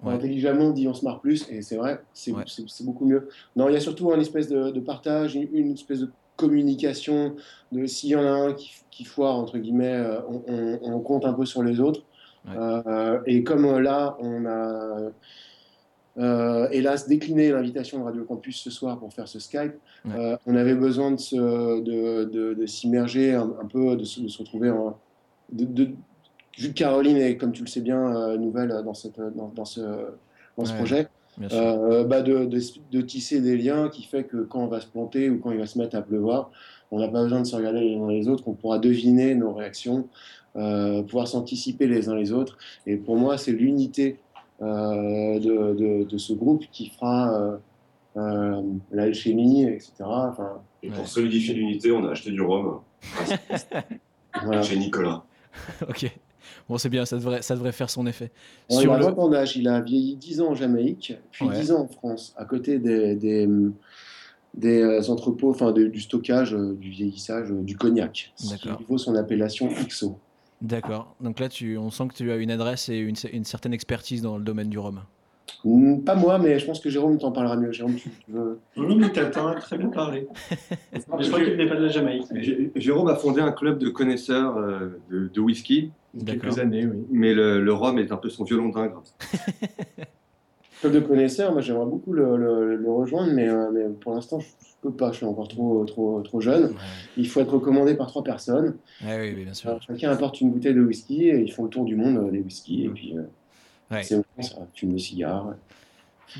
Ouais. 0.02 0.12
intelligemment 0.14 0.70
dit 0.70 0.86
on 0.88 0.94
se 0.94 1.04
marre 1.04 1.20
plus, 1.20 1.48
et 1.50 1.62
c'est 1.62 1.76
vrai, 1.76 2.00
c'est 2.12 2.32
Ouais. 2.32 2.44
beaucoup 2.82 3.06
mieux. 3.06 3.28
Non, 3.56 3.68
il 3.68 3.72
y 3.72 3.76
a 3.76 3.80
surtout 3.80 4.12
un 4.12 4.20
espèce 4.20 4.48
de, 4.48 4.70
de 4.70 4.80
partage, 4.80 5.34
une, 5.34 5.48
une 5.52 5.72
espèce 5.72 6.00
de 6.00 6.10
communication. 6.36 7.34
De 7.72 7.86
s'il 7.86 8.10
y 8.10 8.16
en 8.16 8.22
a 8.24 8.30
un 8.30 8.52
qui, 8.52 8.72
qui 8.90 9.04
foire 9.04 9.36
entre 9.36 9.56
guillemets, 9.58 9.94
euh, 9.94 10.20
on, 10.28 10.42
on- 10.48 10.78
on 10.94 11.00
compte 11.00 11.24
un 11.24 11.32
peu 11.32 11.46
sur 11.46 11.62
les 11.62 11.80
autres. 11.80 12.02
Euh, 12.48 13.18
et 13.26 13.42
comme 13.42 13.64
euh, 13.64 13.80
là, 13.80 14.16
on 14.20 14.44
a 14.46 15.10
euh, 16.18 16.68
hélas 16.70 17.08
décliné 17.08 17.50
l'invitation 17.50 17.98
de 17.98 18.04
Radio 18.04 18.24
Campus 18.24 18.60
ce 18.62 18.70
soir 18.70 18.98
pour 18.98 19.12
faire 19.12 19.28
ce 19.28 19.38
Skype. 19.38 19.74
Euh, 20.08 20.36
on 20.46 20.54
avait 20.56 20.74
besoin 20.74 21.10
de, 21.10 21.16
se- 21.18 21.80
de, 21.80 22.24
de- 22.24 22.54
de 22.54 22.66
s'immerger 22.66 23.34
un, 23.34 23.52
un 23.60 23.66
peu, 23.66 23.96
de 23.96 24.04
se, 24.04 24.20
de 24.20 24.28
se 24.28 24.38
retrouver 24.38 24.70
en. 24.70 24.96
De, 25.52 25.88
que 26.56 26.66
Caroline 26.68 27.16
est, 27.16 27.36
comme 27.36 27.52
tu 27.52 27.62
le 27.62 27.68
sais 27.68 27.80
bien, 27.80 28.16
euh, 28.16 28.36
nouvelle 28.36 28.68
dans, 28.84 28.94
cette, 28.94 29.20
dans, 29.20 29.48
dans 29.54 29.64
ce, 29.64 29.80
dans 30.56 30.64
ce 30.64 30.72
Ouais, 30.72 30.76
projet, 30.78 31.08
euh, 31.52 32.04
bah 32.04 32.22
de, 32.22 32.46
de, 32.46 32.60
de 32.92 33.00
tisser 33.02 33.40
des 33.40 33.56
liens 33.56 33.88
qui 33.90 34.04
fait 34.04 34.24
que 34.24 34.38
quand 34.38 34.60
on 34.60 34.68
va 34.68 34.80
se 34.80 34.86
planter 34.86 35.28
ou 35.28 35.38
quand 35.38 35.50
il 35.50 35.58
va 35.58 35.66
se 35.66 35.78
mettre 35.78 35.96
à 35.96 36.02
pleuvoir, 36.02 36.50
on 36.90 36.98
n'a 36.98 37.08
pas 37.08 37.22
besoin 37.22 37.40
de 37.40 37.46
se 37.46 37.54
regarder 37.56 37.80
les 37.80 37.96
uns 37.96 38.08
les 38.08 38.28
autres, 38.28 38.44
qu'on 38.44 38.54
pourra 38.54 38.78
deviner 38.78 39.34
nos 39.34 39.52
réactions, 39.52 40.08
euh, 40.56 41.02
pouvoir 41.02 41.28
s'anticiper 41.28 41.86
les 41.86 42.08
uns 42.08 42.14
les 42.14 42.32
autres. 42.32 42.56
Et 42.86 42.96
pour 42.96 43.16
moi, 43.16 43.36
c'est 43.36 43.52
l'unité 43.52 44.18
euh, 44.62 45.38
de, 45.38 45.74
de, 45.74 46.04
de 46.04 46.18
ce 46.18 46.32
groupe 46.32 46.64
qui 46.72 46.88
fera 46.88 47.34
euh, 47.34 47.56
euh, 48.16 48.62
l'alchimie, 48.90 49.64
etc. 49.64 49.92
Enfin, 50.00 50.62
Et 50.82 50.88
pour 50.88 51.06
solidifier 51.06 51.54
l'unité, 51.54 51.92
on 51.92 52.06
a 52.06 52.12
acheté 52.12 52.30
du 52.30 52.40
rhum. 52.40 52.80
Voilà. 54.42 54.62
Chez 54.62 54.76
Nicolas. 54.78 55.22
ok. 55.88 56.10
Bon, 56.68 56.78
c'est 56.78 56.88
bien, 56.88 57.04
ça 57.04 57.16
devrait, 57.16 57.42
ça 57.42 57.54
devrait 57.54 57.72
faire 57.72 57.90
son 57.90 58.06
effet. 58.06 58.30
Bon, 58.70 58.80
Sur 58.80 58.94
le- 58.94 59.04
20 59.04 59.18
ans 59.18 59.28
d'âge, 59.28 59.56
il 59.56 59.68
a 59.68 59.80
vieilli 59.80 60.16
10 60.16 60.40
ans 60.40 60.48
en 60.50 60.54
Jamaïque, 60.54 61.14
puis 61.30 61.46
Ouais. 61.46 61.54
10 61.58 61.72
ans 61.72 61.80
en 61.82 61.88
France, 61.88 62.34
à 62.36 62.44
côté 62.44 62.78
des, 62.78 63.14
des, 63.16 63.48
des, 64.54 64.80
euh, 64.82 65.02
entrepôts, 65.10 65.50
enfin 65.50 65.72
de- 65.72 65.86
du 65.86 66.00
stockage, 66.00 66.54
euh, 66.54 66.74
du 66.74 66.90
vieillissage 66.90 67.50
euh, 67.50 67.62
du 67.62 67.76
cognac, 67.76 68.32
ce 68.36 68.54
qui 68.56 68.68
vaut 68.88 68.98
son 68.98 69.14
appellation 69.14 69.68
XO. 69.68 70.18
D'accord. 70.62 71.14
Donc 71.20 71.38
là, 71.38 71.48
tu, 71.50 71.76
on 71.76 71.90
sent 71.90 72.08
que 72.08 72.14
tu 72.14 72.30
as 72.32 72.36
une 72.36 72.50
adresse 72.50 72.88
et 72.88 72.96
une, 72.96 73.14
une 73.32 73.44
certaine 73.44 73.74
expertise 73.74 74.22
dans 74.22 74.38
le 74.38 74.44
domaine 74.44 74.70
du 74.70 74.78
rhum. 74.78 75.02
Hmm, 75.64 76.00
Pas 76.00 76.14
moi, 76.14 76.38
mais 76.38 76.58
je 76.58 76.66
pense 76.66 76.80
que 76.80 76.90
Jérôme 76.90 77.18
t'en 77.18 77.32
parlera 77.32 77.56
mieux. 77.56 77.72
Jérôme, 77.72 77.94
tu, 77.94 78.10
veux... 78.28 78.58
Non, 78.76 78.88
non, 78.88 78.96
mais 78.96 79.10
t'as 79.10 79.26
très 79.26 79.78
bien 79.78 79.88
parlé. 79.88 80.26
Mais 80.92 80.98
je 81.20 81.28
crois 81.30 81.42
qu'il 81.44 81.56
n'est 81.56 81.68
pas 81.68 81.76
de 81.76 81.82
la 81.84 81.88
Jamaïque. 81.88 82.24
Jérôme 82.76 83.08
a 83.08 83.16
fondé 83.16 83.40
un 83.40 83.52
club 83.52 83.78
de 83.78 83.88
connaisseurs 83.88 84.56
euh, 84.56 85.00
de, 85.10 85.28
de 85.28 85.40
whisky. 85.40 85.90
Il 86.14 86.28
y 86.28 86.30
a 86.30 86.34
quelques 86.36 86.58
années, 86.58 86.86
oui. 86.86 87.04
Mais 87.10 87.34
le, 87.34 87.62
le 87.62 87.72
rhum 87.72 87.98
est 87.98 88.10
un 88.12 88.16
peu 88.16 88.28
son 88.30 88.44
violon 88.44 88.68
d'ingre. 88.70 89.02
Club 90.80 90.92
de 90.92 91.00
connaisseurs, 91.00 91.52
moi 91.52 91.62
j'aimerais 91.62 91.86
beaucoup 91.86 92.12
le, 92.12 92.36
le- 92.36 92.76
le 92.76 92.90
rejoindre, 92.90 93.32
mais, 93.32 93.48
euh, 93.48 93.70
mais 93.72 93.84
pour 93.98 94.12
l'instant 94.12 94.40
je, 94.40 94.46
je 94.60 94.74
peux 94.82 94.90
pas, 94.92 95.10
je 95.10 95.16
suis 95.16 95.26
encore 95.26 95.48
trop, 95.48 95.82
trop, 95.86 96.20
trop 96.20 96.40
jeune. 96.42 96.74
Il 97.16 97.26
faut 97.28 97.40
être 97.40 97.54
recommandé 97.54 97.94
par 97.94 98.08
trois 98.08 98.22
personnes. 98.22 98.76
Ouais, 99.02 99.18
oui, 99.20 99.34
oui, 99.38 99.44
bien 99.44 99.54
sûr. 99.54 99.70
Alors, 99.70 99.80
chacun 99.82 100.10
apporte 100.10 100.38
une 100.42 100.50
bouteille 100.50 100.74
de 100.74 100.82
whisky 100.82 101.28
et 101.30 101.38
ils 101.40 101.50
font 101.50 101.64
le 101.64 101.70
tour 101.70 101.86
du 101.86 101.96
monde 101.96 102.18
euh, 102.18 102.30
des 102.30 102.40
whisky. 102.40 102.84
Et 102.84 102.88
puis 102.90 103.16
euh, 103.16 103.22
Ouais. 103.90 104.02
c'est 104.02 104.20
ça 104.42 104.66
fume 104.74 104.92
des 104.92 104.98
cigares. 104.98 105.54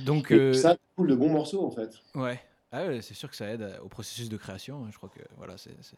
Donc, 0.05 0.32
euh, 0.32 0.52
ça 0.52 0.77
coule 0.97 1.09
de 1.09 1.14
bons 1.14 1.31
morceaux 1.31 1.64
en 1.64 1.70
fait. 1.70 1.90
Ouais. 2.14 2.40
Ah 2.73 2.86
ouais, 2.86 3.01
c'est 3.02 3.14
sûr 3.14 3.31
que 3.31 3.36
ça 3.36 3.47
aide 3.48 3.62
à- 3.62 3.82
au 3.82 3.89
processus 3.89 4.28
de 4.28 4.36
création. 4.36 4.85
hein. 4.85 4.89
Je 4.90 4.97
crois 4.97 5.09
que 5.09 5.20
voilà, 5.36 5.56
c'est 5.56 5.74
c'est- 5.82 5.97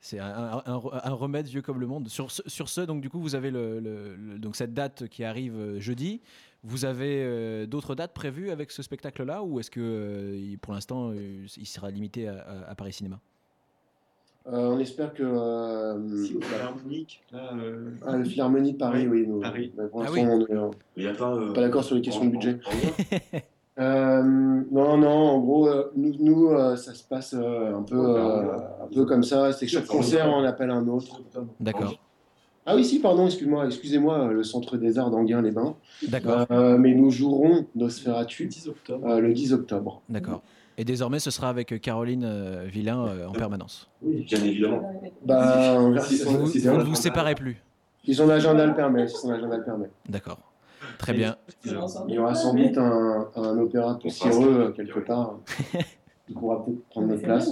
c'est 0.00 0.18
un, 0.20 0.28
un- 0.28 0.62
un- 0.64 0.80
un 1.04 1.12
remède 1.12 1.46
vieux 1.46 1.60
comme 1.62 1.80
le 1.80 1.86
monde. 1.88 2.08
Sur 2.08 2.30
ce, 2.30 2.42
sur 2.46 2.68
ce, 2.68 2.80
donc 2.82 3.00
du 3.00 3.10
coup, 3.10 3.18
vous 3.20 3.34
avez 3.34 3.50
le, 3.50 3.80
le- 3.80 4.14
le- 4.14 4.38
donc 4.38 4.54
cette 4.54 4.72
date 4.72 5.08
qui 5.08 5.24
arrive 5.24 5.56
euh, 5.56 5.80
jeudi. 5.80 6.20
Vous 6.62 6.84
avez 6.84 7.22
euh, 7.24 7.66
d'autres 7.66 7.94
dates 7.96 8.14
prévues 8.14 8.50
avec 8.50 8.70
ce 8.70 8.82
spectacle-là 8.82 9.42
ou 9.42 9.58
est-ce 9.58 9.70
que 9.72 9.80
euh, 9.80 10.56
pour 10.62 10.72
l'instant 10.72 11.10
euh, 11.10 11.46
il 11.56 11.66
sera 11.66 11.90
limité 11.90 12.28
à, 12.28 12.38
à- 12.40 12.70
à 12.70 12.74
Paris 12.76 12.92
Cinéma? 12.92 13.16
Euh, 13.16 13.37
on 14.52 14.78
espère 14.78 15.12
que. 15.14 15.22
euh, 15.22 16.24
Si, 16.24 16.34
au 16.36 16.40
Philharmonique, 16.40 17.22
là. 17.32 17.50
euh, 17.54 17.90
Ah, 18.06 18.16
le 18.16 18.24
Philharmonie 18.24 18.72
de 18.72 18.78
Paris, 18.78 19.06
oui. 19.08 19.26
Paris. 19.42 19.72
pour 19.90 20.02
Ah 20.02 20.06
oui. 20.12 20.20
on 20.22 20.40
est, 20.40 20.50
euh, 20.52 20.68
Il 20.96 21.02
n'y 21.04 21.08
a 21.08 21.14
pas. 21.14 21.34
euh, 21.34 21.52
pas 21.52 21.60
d'accord 21.60 21.84
sur 21.84 21.94
les 21.96 22.02
questions 22.02 22.24
de 22.24 22.30
budget. 22.30 22.58
en- 22.66 23.38
Euh, 23.80 24.22
non, 24.72 24.96
non, 24.96 25.08
en 25.08 25.38
gros, 25.38 25.68
euh, 25.68 25.92
nous, 25.94 26.12
nous 26.18 26.48
euh, 26.48 26.74
ça 26.74 26.94
se 26.94 27.04
passe 27.04 27.32
euh, 27.38 27.76
un, 27.76 27.82
peu, 27.84 27.94
euh, 27.96 28.54
un 28.82 28.88
peu 28.92 29.04
comme 29.04 29.22
ça. 29.22 29.52
C'est 29.52 29.66
que 29.66 29.70
chaque 29.70 29.86
concert, 29.86 30.28
on 30.34 30.42
appelle 30.42 30.70
un 30.70 30.88
autre. 30.88 31.20
D'accord. 31.60 31.94
Ah 32.66 32.74
oui, 32.74 32.84
si, 32.84 32.98
pardon, 32.98 33.26
excuse-moi, 33.26 33.66
excusez-moi, 33.66 34.18
euh, 34.18 34.32
le 34.32 34.42
Centre 34.42 34.76
des 34.78 34.98
Arts 34.98 35.12
d'Anguin-les-Bains. 35.12 35.76
D'accord. 36.08 36.44
Euh, 36.50 36.76
mais 36.76 36.92
nous 36.92 37.10
jouerons 37.10 37.66
Nosferatu 37.76 38.50
euh, 38.90 39.20
le 39.20 39.32
10 39.32 39.52
octobre. 39.52 40.02
D'accord. 40.08 40.42
Et 40.80 40.84
désormais, 40.84 41.18
ce 41.18 41.32
sera 41.32 41.48
avec 41.48 41.80
Caroline 41.80 42.24
euh, 42.24 42.64
Villain 42.66 43.04
euh, 43.04 43.26
en 43.26 43.32
permanence. 43.32 43.90
Oui, 44.00 44.22
bien 44.22 44.42
évidemment. 44.44 44.92
Bah, 45.24 45.74
on 45.76 45.90
verra 45.90 46.06
Si 46.06 46.22
Vous 46.22 46.38
ne 46.38 46.84
vous, 46.84 46.94
séparez 46.94 47.34
plus. 47.34 47.60
Si 48.04 48.14
son 48.14 48.28
agenda 48.30 48.64
le 48.64 48.74
permet, 48.74 49.08
si 49.08 49.16
son 49.16 49.30
agenda 49.30 49.56
le 49.56 49.64
permet. 49.64 49.90
D'accord. 50.08 50.38
Très 50.98 51.12
bien. 51.12 51.36
Il 51.64 51.72
y 52.14 52.18
aura 52.18 52.34
sans 52.34 52.54
doute 52.54 52.78
un, 52.78 53.28
un 53.34 53.58
opéra 53.58 53.98
poussiéreux 53.98 54.60
euh, 54.60 54.70
quelque 54.70 55.00
part. 55.00 55.38
Il 56.28 56.34
pourra 56.34 56.64
peut-être 56.64 56.84
prendre 56.90 57.08
notre 57.08 57.22
place. 57.22 57.50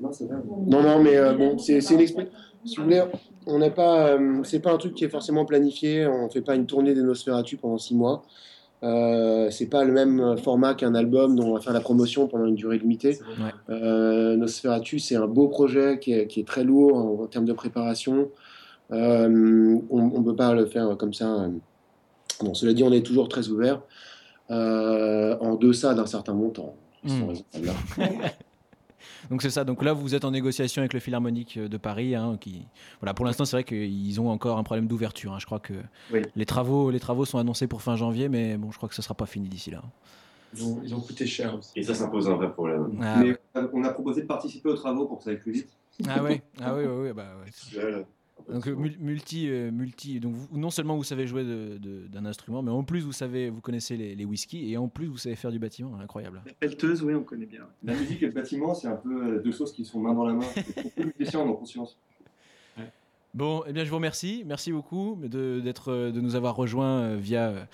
Non, 0.00 0.82
non, 0.82 1.02
mais 1.02 1.16
euh, 1.16 1.34
bon, 1.34 1.58
c'est 1.58 1.80
c'est 1.80 1.94
une 1.94 2.00
expérience. 2.00 2.32
Si 2.64 2.76
vous 2.76 2.84
voulez, 2.84 3.02
on 3.46 3.58
n'a 3.58 3.70
pas. 3.70 4.08
euh, 4.08 4.42
c'est 4.44 4.60
pas 4.60 4.72
un 4.72 4.78
truc 4.78 4.94
qui 4.94 5.04
est 5.04 5.08
forcément 5.08 5.44
planifié. 5.44 6.06
On 6.06 6.28
fait 6.28 6.42
pas 6.42 6.54
une 6.56 6.66
tournée 6.66 6.94
des 6.94 7.02
Nosferatu 7.02 7.56
pendant 7.56 7.78
six 7.78 7.94
mois. 7.94 8.22
Euh, 8.82 9.50
c'est 9.50 9.66
pas 9.66 9.84
le 9.84 9.92
même 9.92 10.36
format 10.38 10.74
qu'un 10.74 10.94
album 10.94 11.36
dont 11.36 11.50
on 11.50 11.54
va 11.54 11.60
faire 11.60 11.72
la 11.72 11.80
promotion 11.80 12.26
pendant 12.26 12.46
une 12.46 12.56
durée 12.56 12.78
limitée. 12.78 13.18
Euh, 13.70 14.36
Nosferatu, 14.36 14.98
c'est 14.98 15.16
un 15.16 15.26
beau 15.26 15.48
projet 15.48 15.98
qui 16.00 16.12
est, 16.12 16.26
qui 16.26 16.40
est 16.40 16.46
très 16.46 16.64
lourd 16.64 16.96
en, 16.96 17.22
en 17.22 17.26
termes 17.26 17.44
de 17.44 17.52
préparation. 17.52 18.28
Euh, 18.90 19.78
on 19.90 20.18
ne 20.18 20.24
peut 20.24 20.36
pas 20.36 20.54
le 20.54 20.66
faire 20.66 20.96
comme 20.98 21.14
ça. 21.14 21.48
Bon, 22.40 22.54
cela 22.54 22.72
dit, 22.72 22.82
on 22.82 22.92
est 22.92 23.04
toujours 23.04 23.28
très 23.28 23.48
ouvert 23.48 23.80
euh, 24.50 25.36
en 25.40 25.54
deçà 25.54 25.94
d'un 25.94 26.06
certain 26.06 26.34
montant. 26.34 26.74
Hmm. 27.04 27.32
Donc 29.30 29.42
c'est 29.42 29.50
ça. 29.50 29.64
Donc 29.64 29.82
là, 29.82 29.92
vous 29.92 30.14
êtes 30.14 30.24
en 30.24 30.30
négociation 30.30 30.80
avec 30.82 30.92
le 30.92 31.00
Philharmonique 31.00 31.58
de 31.58 31.76
Paris. 31.76 32.14
hein, 32.14 32.36
qui, 32.40 32.62
voilà, 33.00 33.14
pour 33.14 33.24
l'instant, 33.24 33.44
c'est 33.44 33.56
vrai 33.56 33.64
qu'ils 33.64 34.20
ont 34.20 34.30
encore 34.30 34.58
un 34.58 34.62
problème 34.62 34.86
d'ouverture. 34.86 35.32
hein. 35.32 35.38
Je 35.38 35.46
crois 35.46 35.60
que 35.60 35.74
les 36.36 36.46
travaux, 36.46 36.90
les 36.90 37.00
travaux 37.00 37.24
sont 37.24 37.38
annoncés 37.38 37.66
pour 37.66 37.82
fin 37.82 37.96
janvier, 37.96 38.28
mais 38.28 38.56
bon, 38.56 38.70
je 38.70 38.76
crois 38.76 38.88
que 38.88 38.94
ce 38.94 39.02
sera 39.02 39.14
pas 39.14 39.26
fini 39.26 39.48
d'ici 39.48 39.70
là. 39.70 39.82
Ils 40.54 40.64
ont, 40.64 40.80
ils 40.84 40.94
ont 40.94 41.00
coûté 41.00 41.26
cher 41.26 41.54
aussi. 41.56 41.70
Et 41.76 41.82
ça, 41.82 41.94
ça 41.94 42.08
pose 42.08 42.28
un 42.28 42.34
vrai 42.34 42.52
problème. 42.52 42.98
Ah, 43.00 43.22
Mais 43.22 43.36
euh, 43.56 43.68
on 43.72 43.82
a 43.84 43.90
proposé 43.90 44.22
de 44.22 44.26
participer 44.26 44.68
aux 44.68 44.76
travaux 44.76 45.06
pour 45.06 45.18
que 45.18 45.24
ça 45.24 45.30
aille 45.30 45.38
plus 45.40 45.52
vite. 45.52 45.68
Ah 46.08 46.22
ouais, 46.22 46.42
ah 46.60 46.74
oui, 46.74 46.84
oui, 46.84 47.06
oui, 47.08 47.12
bah 47.14 47.28
ouais. 47.42 48.04
Donc 48.50 48.66
mul- 48.66 48.96
multi, 49.00 49.48
euh, 49.48 49.70
multi. 49.70 50.20
Donc 50.20 50.34
vous- 50.34 50.58
non 50.58 50.70
seulement 50.70 50.96
vous 50.96 51.04
savez 51.04 51.26
jouer 51.26 51.44
d'un 51.44 52.24
instrument, 52.24 52.62
mais 52.62 52.70
en 52.70 52.84
plus 52.84 53.00
vous 53.00 53.12
savez, 53.12 53.50
vous 53.50 53.60
connaissez 53.60 53.96
les, 53.96 54.14
les 54.14 54.24
whisky 54.24 54.70
et 54.72 54.76
en 54.76 54.88
plus 54.88 55.06
vous 55.06 55.18
savez 55.18 55.36
faire 55.36 55.50
du 55.52 55.58
bâtiment, 55.58 55.96
incroyable. 55.98 56.42
La 56.46 56.52
pelleteuse, 56.52 57.02
oui, 57.02 57.14
on 57.14 57.22
connaît 57.24 57.46
bien. 57.46 57.62
La 57.84 57.94
musique 57.94 58.22
et 58.22 58.26
le 58.26 58.32
bâtiment, 58.32 58.74
c'est 58.74 58.88
un 58.88 58.96
peu 58.96 59.36
euh, 59.36 59.42
deux 59.42 59.52
choses 59.52 59.72
qui 59.72 59.84
sont 59.84 60.00
main 60.00 60.14
dans 60.14 60.24
la 60.24 60.34
main. 60.34 60.46
Musiciens 61.18 61.40
en 61.40 61.52
conscience. 61.52 61.96
Bon, 63.34 63.62
eh 63.66 63.72
bien, 63.72 63.82
je 63.82 63.88
vous 63.88 63.96
remercie. 63.96 64.42
Merci 64.46 64.72
beaucoup 64.72 65.18
de, 65.22 65.60
d'être, 65.60 65.90
euh, 65.90 66.12
de 66.12 66.20
nous 66.20 66.34
avoir 66.34 66.54
rejoints 66.54 67.16
via, 67.16 67.66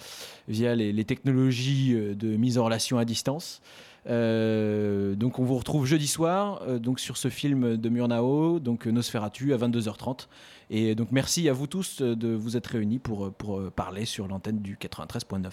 via 0.46 0.76
les, 0.76 0.92
les 0.92 1.04
technologies 1.04 1.94
de 1.94 2.36
mise 2.36 2.58
en 2.58 2.64
relation 2.64 2.96
à 2.96 3.04
distance. 3.04 3.60
Euh, 4.06 5.14
donc, 5.14 5.38
on 5.38 5.44
vous 5.44 5.56
retrouve 5.58 5.84
jeudi 5.86 6.06
soir 6.06 6.62
euh, 6.66 6.78
donc 6.78 7.00
sur 7.00 7.16
ce 7.16 7.28
film 7.28 7.76
de 7.76 7.88
Murnau, 7.88 8.58
donc 8.58 8.86
euh, 8.86 8.90
Nosferatu, 8.90 9.52
à 9.52 9.56
22h30. 9.58 10.28
Et 10.70 10.94
donc, 10.94 11.08
merci 11.12 11.48
à 11.48 11.52
vous 11.52 11.66
tous 11.66 12.00
euh, 12.00 12.14
de 12.16 12.28
vous 12.34 12.56
être 12.56 12.68
réunis 12.68 12.98
pour, 12.98 13.26
euh, 13.26 13.30
pour 13.30 13.58
euh, 13.58 13.70
parler 13.74 14.04
sur 14.04 14.28
l'antenne 14.28 14.58
du 14.60 14.76
93.9. 14.76 15.50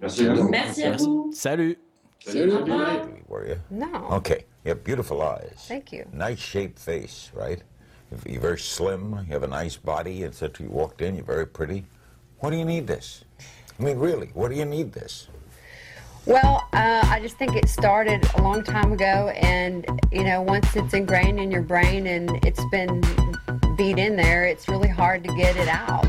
Merci 0.00 0.26
à 0.26 0.34
vous. 0.34 0.48
Merci 0.48 0.82
à 0.84 0.96
vous. 0.96 1.30
Salut. 1.34 1.78
Salut. 2.20 2.52
Were 3.28 3.46
you? 3.48 3.56
No. 3.70 3.86
Okay. 4.16 4.46
You 4.64 4.72
have 4.72 4.82
beautiful 4.84 5.18
eyes. 5.22 5.66
Thank 5.68 5.92
you. 5.92 6.04
Nice 6.12 6.38
shaped 6.38 6.78
face, 6.78 7.30
right? 7.34 7.62
You're- 8.10 8.32
You're 8.32 8.40
very 8.42 8.58
slim. 8.58 9.16
You 9.28 9.34
have 9.34 9.42
a 9.44 9.48
nice 9.64 9.76
body, 9.76 10.24
etc. 10.24 10.64
You 10.64 10.70
walked 10.70 11.00
in. 11.02 11.14
You're 11.16 11.24
very 11.26 11.46
pretty. 11.46 11.84
What 12.40 12.50
do 12.50 12.56
you 12.56 12.64
need 12.64 12.86
this? 12.86 13.24
I 13.78 13.82
mean, 13.82 13.98
really, 13.98 14.30
what 14.34 14.50
do 14.50 14.56
you 14.56 14.64
need 14.64 14.92
this? 14.92 15.28
Well, 16.26 16.66
uh, 16.72 17.06
I 17.08 17.20
just 17.20 17.36
think 17.36 17.54
it 17.54 17.68
started 17.68 18.28
a 18.34 18.42
long 18.42 18.64
time 18.64 18.90
ago, 18.90 19.28
and 19.36 19.86
you 20.10 20.24
know, 20.24 20.42
once 20.42 20.74
it's 20.74 20.92
ingrained 20.92 21.38
in 21.38 21.52
your 21.52 21.62
brain 21.62 22.08
and 22.08 22.44
it's 22.44 22.64
been 22.72 23.00
beat 23.76 23.98
in 23.98 24.16
there, 24.16 24.44
it's 24.44 24.68
really 24.68 24.88
hard 24.88 25.22
to 25.22 25.32
get 25.36 25.56
it 25.56 25.68
out. 25.68 26.04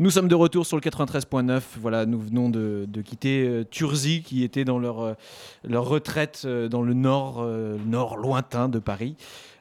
Nous 0.00 0.08
sommes 0.08 0.28
de 0.28 0.34
retour 0.34 0.64
sur 0.64 0.78
le 0.78 0.80
93.9. 0.80 1.60
Voilà, 1.78 2.06
nous 2.06 2.18
venons 2.18 2.48
de, 2.48 2.86
de 2.88 3.02
quitter 3.02 3.46
euh, 3.46 3.64
Turzy, 3.70 4.22
qui 4.22 4.44
était 4.44 4.64
dans 4.64 4.78
leur, 4.78 5.00
euh, 5.00 5.12
leur 5.62 5.84
retraite 5.84 6.44
euh, 6.46 6.70
dans 6.70 6.80
le 6.80 6.94
nord, 6.94 7.40
euh, 7.42 7.76
nord 7.84 8.16
lointain 8.16 8.70
de 8.70 8.78
Paris. 8.78 9.14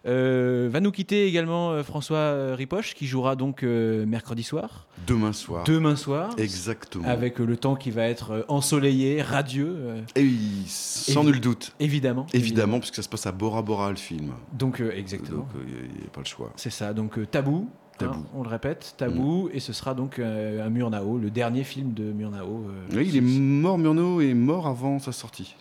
Va 0.05 0.79
nous 0.79 0.91
quitter 0.91 1.27
également 1.27 1.83
François 1.83 2.55
Ripoche, 2.55 2.95
qui 2.95 3.05
jouera 3.05 3.35
donc 3.35 3.63
mercredi 3.63 4.43
soir. 4.43 4.87
Demain 5.05 5.33
soir. 5.33 5.65
Demain 5.65 5.97
soir. 5.97 6.33
Exactement. 6.37 7.05
Avec 7.05 7.37
le 7.37 7.57
temps 7.57 7.75
qui 7.75 7.91
va 7.91 8.07
être 8.07 8.45
ensoleillé, 8.47 9.21
radieux. 9.21 9.95
Et 10.15 10.21
oui, 10.21 10.63
sans 10.65 11.25
nul 11.25 11.41
doute. 11.41 11.75
Évidemment. 11.81 12.25
Évidemment, 12.33 12.79
puisque 12.79 12.95
ça 12.95 13.03
se 13.03 13.09
passe 13.09 13.27
à 13.27 13.33
Bora 13.33 13.61
Bora, 13.61 13.89
le 13.89 13.97
film. 13.97 14.31
Donc, 14.53 14.79
exactement. 14.79 15.39
Donc, 15.39 15.49
il 15.67 15.99
n'y 15.99 16.07
a 16.07 16.11
pas 16.11 16.21
le 16.21 16.25
choix. 16.25 16.53
C'est 16.55 16.71
ça, 16.71 16.93
donc 16.93 17.19
Tabou. 17.29 17.69
Tabou. 17.99 18.13
hein, 18.19 18.23
on 18.35 18.43
le 18.43 18.49
répète, 18.49 18.95
Tabou, 18.97 19.49
et 19.53 19.59
ce 19.59 19.73
sera 19.73 19.93
donc 19.93 20.19
euh, 20.19 20.65
un 20.65 20.69
Murnau, 20.69 21.17
le 21.17 21.29
dernier 21.29 21.63
film 21.63 21.93
de 21.93 22.11
Murnau. 22.11 22.65
euh, 22.67 22.95
Oui, 22.97 23.05
il 23.07 23.17
est 23.17 23.21
mort, 23.21 23.77
Murnau 23.77 24.21
est 24.21 24.33
mort 24.33 24.67
avant 24.67 24.99
sa 24.99 25.11
sortie. 25.11 25.55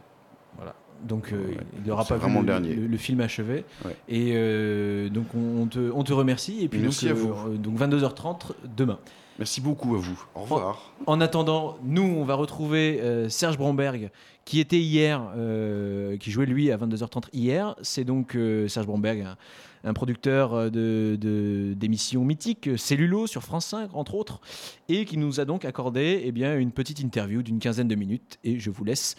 Voilà. 0.57 0.75
Donc 1.05 1.33
euh, 1.33 1.37
Ouais. 1.37 1.57
il 1.85 1.89
n'aura 1.89 2.05
pas 2.05 2.17
vu 2.17 2.29
le, 2.33 2.41
le 2.41 2.45
dernier. 2.47 2.75
le- 2.75 2.87
le 2.89 2.97
film 2.97 3.21
achevé. 3.21 3.65
Ouais. 3.85 3.97
Et 4.09 4.33
euh, 4.35 5.09
donc 5.09 5.27
on, 5.37 5.63
on 5.63 5.67
te, 5.67 5.79
on 5.95 6.03
te 6.03 6.13
remercie. 6.13 6.63
Et 6.65 6.69
puis 6.69 6.81
Merci 6.81 7.07
donc, 7.09 7.17
à 7.17 7.21
vous. 7.21 7.29
euh, 7.53 7.57
donc 7.57 7.79
22h30 7.79 8.53
demain. 8.77 8.99
Merci 9.39 9.61
beaucoup 9.61 9.95
à 9.95 9.99
vous. 9.99 10.21
Au 10.35 10.41
revoir. 10.41 10.91
En 11.07 11.21
attendant, 11.21 11.79
nous, 11.85 12.03
on 12.03 12.25
va 12.25 12.35
retrouver 12.35 12.99
euh, 13.01 13.29
Serge 13.29 13.57
Bromberg, 13.57 14.11
qui 14.45 14.59
était 14.59 14.81
hier, 14.81 15.23
euh, 15.37 16.17
qui 16.17 16.33
jouait 16.33 16.47
lui 16.47 16.73
à 16.73 16.77
22h30 16.77 17.27
hier. 17.33 17.77
C'est 17.83 18.03
donc 18.03 18.35
euh, 18.35 18.67
Serge 18.67 18.87
Bromberg, 18.87 19.21
un, 19.21 19.37
un 19.85 19.95
producteur 19.95 20.55
euh, 20.55 20.71
de, 20.71 21.75
d'émissions 21.75 22.25
mythiques, 22.25 22.71
Cellulo 22.77 23.27
sur 23.27 23.43
France 23.43 23.67
5, 23.67 23.95
entre 23.95 24.15
autres, 24.15 24.41
et 24.89 25.05
qui 25.05 25.17
nous 25.17 25.41
a 25.41 25.45
donc 25.45 25.65
accordé 25.65 26.23
eh 26.25 26.33
bien, 26.33 26.59
une 26.59 26.73
petite 26.73 27.01
interview 27.01 27.43
d'une 27.43 27.59
quinzaine 27.59 27.89
de 27.89 27.95
minutes. 27.95 28.39
Et 28.45 28.59
je 28.59 28.71
vous 28.71 28.85
laisse 28.85 29.17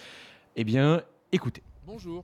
eh 0.55 0.63
bien, 0.63 1.01
écouter. 1.31 1.63
Bonjour. 1.85 2.23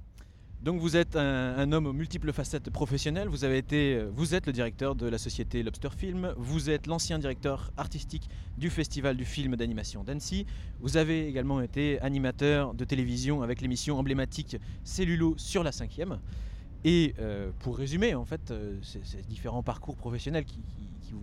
Donc 0.66 0.80
vous 0.80 0.98
êtes 0.98 1.16
un, 1.16 1.56
un 1.58 1.72
homme 1.74 1.86
aux 1.86 1.94
multiples 1.94 2.34
facettes 2.34 2.72
professionnelles. 2.72 3.28
Vous 3.28 3.44
avez 3.44 3.60
été, 3.60 3.96
euh, 3.96 4.10
vous 4.12 4.34
êtes 4.34 4.48
le 4.48 4.52
directeur 4.52 4.96
de 4.96 5.08
la 5.08 5.20
société 5.20 5.62
Lobster 5.62 5.90
Film. 5.96 6.34
Vous 6.38 6.72
êtes 6.72 6.88
l'ancien 6.88 7.20
directeur 7.20 7.72
artistique 7.78 8.30
du 8.58 8.72
festival 8.72 9.16
du 9.16 9.26
film 9.26 9.56
d'animation 9.58 10.04
d'Annecy. 10.04 10.48
Vous 10.80 10.98
avez 10.98 11.28
également 11.28 11.62
été 11.62 12.00
animateur 12.02 12.74
de 12.74 12.84
télévision 12.84 13.44
avec 13.44 13.62
l'émission 13.62 14.00
emblématique 14.00 14.58
Cellulo 14.84 15.36
sur 15.38 15.62
la 15.62 15.72
cinquième. 15.72 16.20
Et 16.88 17.16
euh, 17.20 17.50
pour 17.60 17.78
résumer, 17.78 18.14
en 18.14 18.26
fait, 18.26 18.52
euh, 18.52 18.78
ces, 18.84 19.00
différents 19.24 19.64
parcours 19.64 19.96
professionnels 19.96 20.46
qui, 20.46 20.60
qui- 20.60 21.14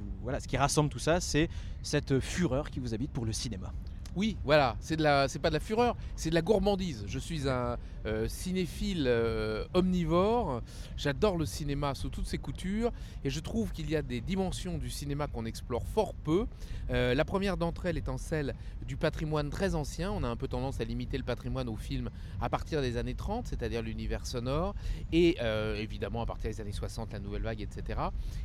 ce 0.41 0.49
qui 0.49 0.57
rassemble 0.57 0.89
tout 0.91 0.99
ça, 0.99 1.21
c'est 1.21 1.49
cette 1.83 2.19
fureur 2.21 2.71
qui 2.71 2.81
vous 2.81 2.95
habite 2.95 3.13
pour 3.13 3.25
le 3.25 3.33
cinéma. 3.33 3.73
Oui, 4.17 4.37
voilà, 4.45 4.77
c'est 4.81 4.97
pas 4.97 5.49
de 5.49 5.55
la 5.55 5.61
fureur, 5.61 5.97
c'est 6.17 6.31
de 6.31 6.35
la 6.35 6.43
gourmandise. 6.43 7.05
Je 7.07 7.19
suis 7.19 7.49
un 7.49 7.77
euh, 8.05 8.27
cinéphile 8.27 9.05
euh, 9.07 9.65
omnivore. 9.75 10.61
J'adore 10.97 11.37
le 11.37 11.47
cinéma 11.47 11.95
sous 11.95 12.09
toutes 12.09 12.27
ses 12.27 12.39
coutures 12.39 12.91
et 13.25 13.31
je 13.31 13.39
trouve 13.39 13.71
qu'il 13.71 13.89
y 13.89 13.95
a 13.95 14.03
des 14.03 14.21
dimensions 14.21 14.77
du 14.77 14.91
cinéma 14.91 15.29
qu'on 15.29 15.45
explore 15.45 15.87
fort 15.87 16.15
peu. 16.15 16.47
Euh, 16.91 17.15
la 17.15 17.25
première 17.25 17.57
d'entre 17.57 17.87
elles 17.87 17.99
étant 17.99 18.19
celle 18.19 18.55
du 18.89 18.97
patrimoine 18.97 19.51
très 19.51 19.77
ancien. 19.77 20.11
On 20.11 20.25
a 20.25 20.29
un 20.29 20.35
peu 20.35 20.49
tendance 20.49 20.81
à 20.81 20.85
limiter 20.85 21.17
le 21.17 21.23
patrimoine 21.23 21.69
au 21.69 21.77
film 21.77 22.11
à 22.41 22.49
partir 22.49 22.83
des 22.83 22.97
années 22.97 23.15
30, 23.15 23.47
c'est-à-dire 23.47 23.83
l'univers 23.83 24.27
sonore, 24.27 24.75
et 25.13 25.39
évidemment 25.79 26.23
à 26.23 26.27
partir 26.27 26.51
des 26.51 26.61
années 26.61 26.73
60, 26.73 27.13
la 27.13 27.21
nouvelle 27.21 27.43
vague, 27.43 27.61
etc. 27.61 28.01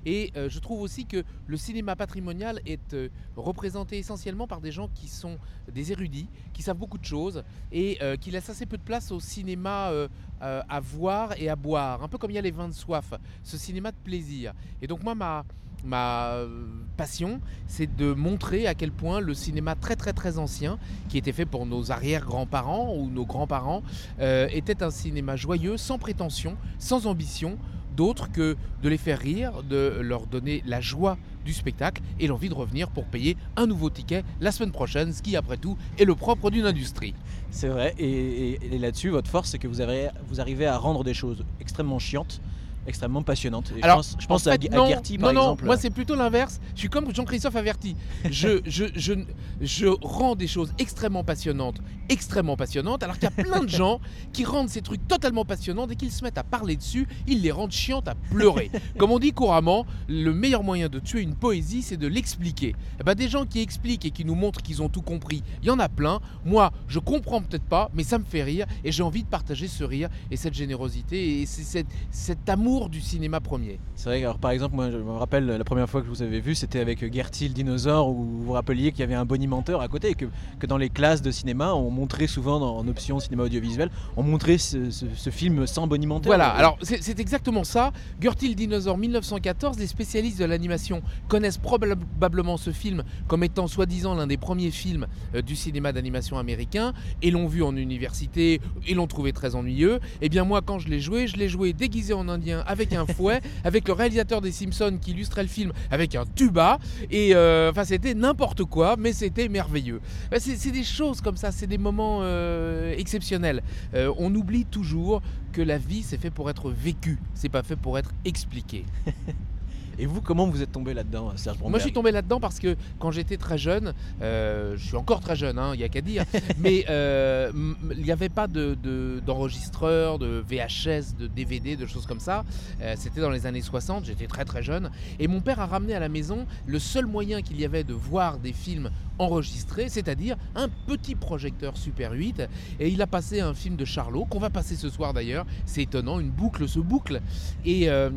Et 0.05 0.31
je 0.35 0.59
trouve 0.59 0.81
aussi 0.81 1.05
que 1.05 1.23
le 1.47 1.57
cinéma 1.57 1.95
patrimonial 1.95 2.61
est 2.65 2.95
représenté 3.35 3.97
essentiellement 3.97 4.47
par 4.47 4.61
des 4.61 4.71
gens 4.71 4.89
qui 4.89 5.07
sont 5.07 5.38
des 5.71 5.91
érudits, 5.91 6.29
qui 6.53 6.61
savent 6.61 6.77
beaucoup 6.77 6.97
de 6.97 7.05
choses 7.05 7.43
et 7.71 7.99
qui 8.21 8.31
laissent 8.31 8.49
assez 8.49 8.65
peu 8.65 8.77
de 8.77 8.84
place 8.84 9.11
au 9.11 9.19
cinéma 9.19 9.46
euh, 9.55 10.07
euh, 10.41 10.61
à 10.69 10.79
voir 10.79 11.33
et 11.37 11.49
à 11.49 11.55
boire. 11.55 12.03
Un 12.03 12.07
peu 12.07 12.17
comme 12.17 12.31
il 12.31 12.35
y 12.35 12.37
a 12.37 12.41
les 12.41 12.51
vins 12.51 12.67
de 12.67 12.73
soif, 12.73 13.13
ce 13.43 13.57
cinéma 13.57 13.91
de 13.91 13.97
plaisir. 14.03 14.53
Et 14.81 14.87
donc 14.87 15.03
moi, 15.03 15.15
ma, 15.15 15.45
ma 15.83 16.33
euh, 16.33 16.67
passion, 16.95 17.41
c'est 17.65 17.95
de 17.95 18.13
montrer 18.13 18.67
à 18.67 18.75
quel 18.75 18.91
point 18.91 19.19
le 19.19 19.33
cinéma 19.33 19.75
très 19.75 19.95
très 19.95 20.13
très 20.13 20.37
ancien, 20.37 20.77
qui 21.09 21.17
était 21.17 21.31
fait 21.31 21.45
pour 21.45 21.65
nos 21.65 21.91
arrière-grands-parents 21.91 22.93
ou 22.95 23.09
nos 23.09 23.25
grands-parents, 23.25 23.81
était 24.19 24.83
un 24.83 24.91
cinéma 24.91 25.35
joyeux, 25.35 25.77
sans 25.77 25.97
prétention, 25.97 26.55
sans 26.77 27.07
ambition, 27.07 27.57
d'autre 27.97 28.31
que 28.31 28.55
de 28.83 28.89
les 28.89 28.97
faire 28.97 29.19
rire, 29.19 29.63
de 29.63 29.99
leur 30.01 30.27
donner 30.27 30.63
la 30.65 30.79
joie 30.81 31.17
du 31.43 31.53
spectacle 31.53 32.01
et 32.19 32.27
l'envie 32.27 32.49
de 32.49 32.53
revenir 32.53 32.89
pour 32.89 33.05
payer 33.05 33.35
un 33.55 33.65
nouveau 33.65 33.89
ticket 33.89 34.23
la 34.39 34.51
semaine 34.51 34.71
prochaine, 34.71 35.11
ce 35.11 35.21
qui 35.21 35.35
après 35.35 35.57
tout 35.57 35.77
est 35.97 36.05
le 36.05 36.13
propre 36.13 36.51
d'une 36.51 36.65
industrie. 36.65 37.15
C'est 37.49 37.69
vrai, 37.69 37.95
et, 37.97 38.59
et- 38.75 38.77
là-dessus, 38.77 39.09
votre 39.09 39.29
force, 39.29 39.49
c'est 39.49 39.57
que 39.57 39.67
vous, 39.67 39.81
vous 40.27 40.41
arrivez 40.41 40.67
à 40.67 40.77
rendre 40.77 41.03
des 41.03 41.13
choses 41.13 41.43
extrêmement 41.59 41.97
chiantes, 41.99 42.41
extrêmement 42.88 43.22
passionnantes. 43.22 43.72
Et 43.76 43.81
je 43.81 43.88
pense, 43.88 44.15
je 44.19 44.26
pense 44.26 44.47
en 44.47 44.51
à, 44.51 44.57
fait, 44.57 44.73
à 44.73 44.77
non, 44.77 44.88
Gertie, 44.88 45.18
non, 45.18 45.23
par 45.26 45.34
non, 45.34 45.41
exemple. 45.41 45.65
moi 45.65 45.77
c'est 45.77 45.89
plutôt 45.89 46.15
l'inverse. 46.15 46.59
Je 46.73 46.80
suis 46.80 46.89
comme 46.89 47.14
Jean-Christophe 47.14 47.55
Averti. 47.55 47.95
Je, 48.30 48.61
je, 48.65 48.85
je, 48.95 49.14
je 49.61 49.88
rends 50.01 50.35
des 50.35 50.47
choses 50.47 50.73
extrêmement 50.80 51.23
passionnantes, 51.23 51.81
extrêmement 52.09 52.55
passionnantes, 52.55 53.03
alors 53.03 53.15
qu'il 53.19 53.30
y 53.30 53.39
a 53.39 53.43
plein 53.43 53.64
de 53.64 53.69
gens 53.69 53.99
qui 54.34 54.45
rendent 54.45 54.69
ces 54.69 54.81
trucs 54.81 55.05
totalement 55.07 55.45
passionnants, 55.45 55.88
dès 55.88 55.95
qu'ils 55.95 56.11
se 56.11 56.23
mettent 56.23 56.38
à 56.38 56.43
parler 56.43 56.76
dessus, 56.76 57.07
ils 57.27 57.41
les 57.41 57.51
rendent 57.51 57.72
chiantes 57.72 58.07
à 58.07 58.15
pleurer. 58.15 58.72
Comme 58.97 59.11
on 59.11 59.19
dit 59.19 59.34
couramment, 59.34 59.85
le 60.07 60.34
meilleur 60.34 60.64
moyen 60.64 60.89
de 60.89 60.99
tuer 60.99 61.22
une 61.22 61.35
poésie, 61.35 61.81
c'est 61.81 61.97
de 61.97 62.07
l'expliquer. 62.07 62.76
Eh 62.99 63.03
ben, 63.03 63.14
des 63.15 63.27
gens 63.27 63.45
qui 63.45 63.59
expliquent 63.59 64.05
et 64.05 64.11
qui 64.11 64.26
nous 64.26 64.35
montrent 64.35 64.61
qu'ils 64.61 64.81
ont 64.81 64.89
tout 64.89 65.01
compris, 65.01 65.43
il 65.61 65.68
y 65.68 65.72
en 65.72 65.80
a 65.80 65.89
plein. 65.89 66.22
Moi, 66.45 66.72
je 66.88 66.99
comprends 66.99 67.41
peut-être 67.41 67.65
pas, 67.65 67.89
mais 67.93 68.03
ça 68.03 68.18
me 68.18 68.23
fait 68.23 68.43
rire 68.43 68.65
et 68.84 68.91
j'ai 68.91 69.03
envie 69.03 69.23
de 69.23 69.27
partager 69.27 69.68
ce 69.68 69.84
rire 69.84 70.09
et 70.31 70.38
cette 70.38 70.53
générosité 70.53 71.41
et 71.41 71.45
cet 71.45 72.49
amour 72.49 72.76
du 72.89 73.01
cinéma 73.01 73.39
premier. 73.41 73.79
C'est 73.95 74.09
vrai, 74.09 74.23
alors 74.23 74.37
par 74.37 74.51
exemple, 74.51 74.75
moi 74.75 74.91
je 74.91 74.97
me 74.97 75.11
rappelle 75.11 75.45
la 75.47 75.63
première 75.63 75.89
fois 75.89 76.01
que 76.01 76.05
je 76.07 76.11
vous 76.11 76.21
avais 76.21 76.39
vu, 76.39 76.53
c'était 76.55 76.79
avec 76.79 77.11
Gertie 77.13 77.47
le 77.47 77.53
dinosaure, 77.53 78.09
où 78.09 78.13
vous 78.23 78.43
vous 78.43 78.51
rappeliez 78.53 78.91
qu'il 78.91 78.99
y 79.01 79.03
avait 79.03 79.15
un 79.15 79.25
bonimenteur 79.25 79.81
à 79.81 79.87
côté 79.87 80.09
et 80.11 80.13
que, 80.15 80.25
que 80.59 80.67
dans 80.67 80.77
les 80.77 80.89
classes 80.89 81.21
de 81.21 81.31
cinéma, 81.31 81.73
on 81.73 81.89
montrait 81.89 82.27
souvent 82.27 82.59
dans- 82.59 82.77
en 82.77 82.87
option 82.87 83.19
cinéma 83.19 83.43
audiovisuel, 83.43 83.89
on 84.15 84.23
montrait 84.23 84.57
ce, 84.59 84.91
ce- 84.91 85.05
ce 85.15 85.29
film 85.31 85.65
sans 85.67 85.87
bonimenteur. 85.87 86.27
Voilà, 86.29 86.49
alors 86.49 86.77
c'est 86.83 87.01
c'est 87.03 87.19
exactement 87.19 87.63
ça. 87.63 87.91
Gertie 88.21 88.47
le 88.49 88.55
dinosaure 88.55 88.97
1914, 88.97 89.77
les 89.79 89.87
spécialistes 89.87 90.39
de 90.39 90.45
l'animation 90.45 91.01
connaissent 91.27 91.57
probablement 91.57 92.57
ce 92.57 92.71
film 92.71 93.03
comme 93.27 93.43
étant 93.43 93.67
soi-disant 93.67 94.13
l'un 94.15 94.27
des 94.27 94.37
premiers 94.37 94.71
films 94.71 95.07
euh, 95.35 95.41
du 95.41 95.55
cinéma 95.55 95.91
d'animation 95.91 96.37
américain 96.37 96.93
et 97.21 97.31
l'ont 97.31 97.47
vu 97.47 97.63
en 97.63 97.75
université 97.75 98.61
et 98.87 98.93
l'ont 98.93 99.07
trouvé 99.07 99.33
très 99.33 99.55
ennuyeux. 99.55 99.99
Et 100.21 100.29
bien 100.29 100.43
moi 100.43 100.61
quand 100.61 100.79
je 100.79 100.87
l'ai 100.89 100.99
joué, 100.99 101.27
je 101.27 101.37
l'ai 101.37 101.49
joué 101.49 101.73
déguisé 101.73 102.13
en 102.13 102.27
indien 102.29 102.63
avec 102.68 102.94
un 102.94 103.06
fouet, 103.06 103.41
avec 103.64 103.88
le 103.88 103.94
réalisateur 103.94 104.41
des 104.41 104.52
Simpsons 104.52 104.98
qui 105.02 105.11
illustrait 105.11 105.44
le 105.44 105.49
film 105.49 105.72
avec 105.89 106.15
un 106.15 106.26
tuba 106.35 106.80
et 107.10 107.34
euh, 107.34 107.72
enfin 107.72 107.84
c'était 107.84 108.14
n'importe 108.14 108.64
quoi 108.65 108.95
mais 108.98 109.14
c'était 109.14 109.48
merveilleux. 109.48 110.02
Ben, 110.30 110.39
c'est 110.39 110.72
des 110.72 110.84
choses 110.84 111.22
comme 111.22 111.38
ça, 111.38 111.52
c'est 111.52 111.68
des 111.68 111.77
moments 111.77 112.19
euh, 112.22 112.94
exceptionnels. 112.98 113.64
Euh, 113.94 114.14
on 114.18 114.34
oublie 114.35 114.65
toujours 114.65 115.22
que 115.53 115.61
la 115.61 115.77
vie 115.77 116.03
c'est 116.03 116.19
fait 116.19 116.31
pour 116.31 116.49
être 116.49 116.69
vécue, 116.69 117.19
c'est 117.34 117.49
pas 117.49 117.64
fait 117.64 117.76
pour 117.76 117.98
être 117.98 118.11
expliqué. 118.26 118.85
Et 119.99 120.05
vous, 120.05 120.21
comment 120.21 120.47
vous 120.47 120.61
êtes 120.61 120.71
tombé 120.71 120.93
là-dedans, 120.93 121.31
Serge 121.35 121.57
Bromberg 121.57 121.71
Moi 121.71 121.79
je 121.79 121.83
suis 121.85 121.93
tombé 121.93 122.11
là-dedans 122.11 122.39
parce 122.39 122.59
que 122.59 122.75
quand 122.99 123.11
j'étais 123.11 123.37
très 123.37 123.57
jeune, 123.57 123.93
euh, 124.21 124.75
je 124.77 124.85
suis 124.85 124.95
encore 124.95 125.19
très 125.21 125.35
jeune, 125.35 125.59
il 125.73 125.77
n'y 125.77 125.83
a 125.83 125.89
qu'à 125.89 126.01
dire, 126.01 126.23
mais 126.59 126.85
euh, 126.89 127.51
il 127.97 128.03
n'y 128.03 128.11
avait 128.11 128.29
pas 128.29 128.47
de- 128.47 128.77
de- 128.81 129.21
d'enregistreur, 129.25 130.19
de, 130.19 130.43
VHS, 130.47 131.15
de 131.17 131.27
DVD, 131.27 131.75
de 131.75 131.85
choses 131.85 132.05
comme 132.05 132.19
ça. 132.19 132.43
Euh, 132.81 132.93
C'était 132.97 133.21
dans 133.21 133.29
les 133.31 133.45
années 133.45 133.61
60, 133.61 134.05
j'étais 134.05 134.27
très 134.27 134.45
très 134.45 134.61
jeune. 134.63 134.89
Et 135.19 135.27
mon 135.27 135.41
père 135.41 135.59
a 135.59 135.65
ramené 135.65 135.93
à 135.95 135.99
la 135.99 136.09
maison 136.09 136.45
le 136.65 136.79
seul 136.79 137.05
moyen 137.05 137.41
qu'il 137.41 137.59
y 137.59 137.65
avait 137.65 137.83
de 137.83 137.93
voir 137.93 138.37
des 138.37 138.53
films 138.53 138.89
enregistrés, 139.19 139.89
c'est-à-dire 139.89 140.35
un 140.55 140.69
petit 140.85 141.15
projecteur 141.15 141.75
Super 141.75 142.11
8. 142.11 142.43
Et 142.79 142.89
il 142.89 143.01
a 143.01 143.07
passé 143.07 143.39
un 143.41 143.55
film 143.55 143.75
de 143.75 143.83
Charlot, 143.83 144.25
qu'on 144.25 144.37
va 144.39 144.51
passer 144.51 144.75
ce 144.75 144.89
soir 144.89 145.11
d'ailleurs. 145.13 145.45
C'est 145.65 145.81
étonnant, 145.81 146.19
une 146.19 146.29
boucle 146.29 146.67
se 146.69 146.79
boucle. 146.79 147.19
Et, 147.65 147.89
euh, 147.89 148.11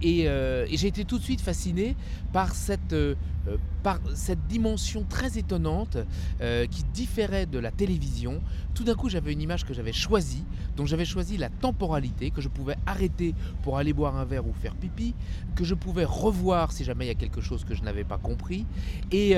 et, 0.00 0.28
euh, 0.28 0.64
et 0.70 0.76
j'ai 0.76 0.86
été 0.86 1.04
tout 1.04 1.18
de 1.18 1.23
suite 1.24 1.40
fasciné 1.40 1.96
par 2.32 2.54
cette, 2.54 2.92
euh, 2.92 3.14
euh, 3.48 3.56
par 3.82 3.98
cette 4.14 4.46
dimension 4.46 5.04
très 5.08 5.38
étonnante 5.38 5.96
euh, 6.40 6.66
qui 6.66 6.84
différait 6.92 7.46
de 7.46 7.58
la 7.58 7.70
télévision. 7.70 8.40
Tout 8.74 8.84
d'un 8.84 8.94
coup, 8.94 9.08
j'avais 9.08 9.32
une 9.32 9.40
image 9.40 9.64
que 9.64 9.72
j'avais 9.74 9.92
choisie, 9.92 10.44
dont 10.76 10.84
j'avais 10.86 11.04
choisi 11.06 11.36
la 11.38 11.48
temporalité, 11.48 12.30
que 12.30 12.40
je 12.42 12.48
pouvais 12.48 12.76
arrêter 12.86 13.34
pour 13.62 13.78
aller 13.78 13.92
boire 13.94 14.16
un 14.16 14.24
verre 14.24 14.46
ou 14.46 14.52
faire 14.52 14.74
pipi, 14.74 15.14
que 15.54 15.64
je 15.64 15.74
pouvais 15.74 16.04
revoir 16.04 16.72
si 16.72 16.84
jamais 16.84 17.06
il 17.06 17.08
y 17.08 17.12
a 17.12 17.14
quelque 17.14 17.40
chose 17.40 17.64
que 17.64 17.74
je 17.74 17.82
n'avais 17.82 18.04
pas 18.04 18.18
compris. 18.18 18.66
Et, 19.10 19.34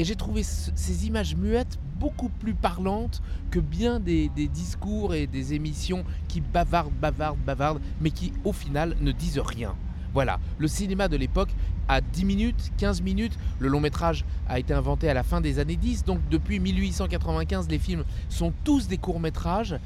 j'ai 0.00 0.16
trouvé 0.16 0.42
ce- 0.42 0.72
ces 0.74 1.06
images 1.06 1.36
muettes 1.36 1.78
beaucoup 2.00 2.28
plus 2.28 2.54
parlantes 2.54 3.22
que 3.52 3.60
bien 3.60 4.00
des 4.00 4.28
discours 4.52 5.14
et 5.14 5.28
des 5.28 5.54
émissions 5.54 6.04
qui 6.26 6.40
bavardent, 6.40 6.92
bavardent, 7.00 7.38
bavardent, 7.46 7.80
mais 8.00 8.10
qui 8.10 8.32
au 8.44 8.52
final 8.52 8.96
ne 9.00 9.12
disent 9.12 9.38
rien. 9.38 9.76
Voilà, 10.14 10.38
le 10.58 10.68
cinéma 10.68 11.08
de 11.08 11.16
l'époque 11.16 11.48
à 11.88 12.00
10 12.00 12.24
minutes, 12.24 12.70
15 12.78 13.02
minutes. 13.02 13.36
Le 13.58 13.68
long 13.68 13.80
métrage 13.80 14.24
a 14.48 14.60
été 14.60 14.72
inventé 14.72 15.08
à 15.10 15.14
la 15.14 15.24
fin 15.24 15.40
des 15.40 15.58
années 15.58 15.74
10, 15.74 16.04
donc 16.04 16.20
depuis 16.30 16.60
1895, 16.60 17.68
les 17.68 17.80
films 17.80 18.04
sont 18.28 18.52
tous 18.62 18.86
des 18.86 18.96
courts 18.96 19.18
métrages. 19.18 19.76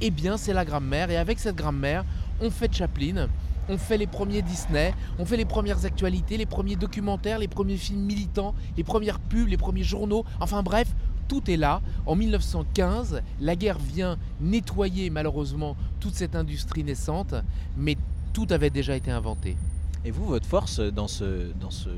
Eh 0.00 0.10
bien, 0.10 0.36
c'est 0.36 0.52
la 0.52 0.64
grammaire, 0.64 1.12
et 1.12 1.16
avec 1.16 1.38
cette 1.38 1.54
grammaire, 1.54 2.04
on 2.40 2.50
fait 2.50 2.74
Chaplin, 2.74 3.28
on 3.68 3.78
fait 3.78 3.98
les 3.98 4.08
premiers 4.08 4.42
Disney, 4.42 4.92
on 5.20 5.24
fait 5.24 5.36
les 5.36 5.44
premières 5.44 5.84
actualités, 5.84 6.36
les 6.36 6.46
premiers 6.46 6.74
documentaires, 6.74 7.38
les 7.38 7.46
premiers 7.46 7.76
films 7.76 8.02
militants, 8.02 8.56
les 8.76 8.82
premières 8.82 9.20
pubs, 9.20 9.46
les 9.46 9.56
premiers 9.56 9.84
journaux, 9.84 10.24
enfin 10.40 10.64
bref, 10.64 10.88
tout 11.28 11.48
est 11.48 11.56
là. 11.56 11.80
En 12.04 12.16
1915, 12.16 13.22
la 13.40 13.54
guerre 13.54 13.78
vient 13.78 14.18
nettoyer 14.40 15.08
malheureusement 15.08 15.76
toute 16.00 16.14
cette 16.14 16.34
industrie 16.34 16.82
naissante, 16.82 17.36
mais 17.76 17.96
tout 18.32 18.46
avait 18.50 18.70
déjà 18.70 18.96
été 18.96 19.10
inventé. 19.10 19.56
Et 20.04 20.10
vous, 20.10 20.24
votre 20.26 20.46
force 20.46 20.80
dans 20.80 21.08
ce, 21.08 21.52
dans 21.60 21.70
ce, 21.70 21.90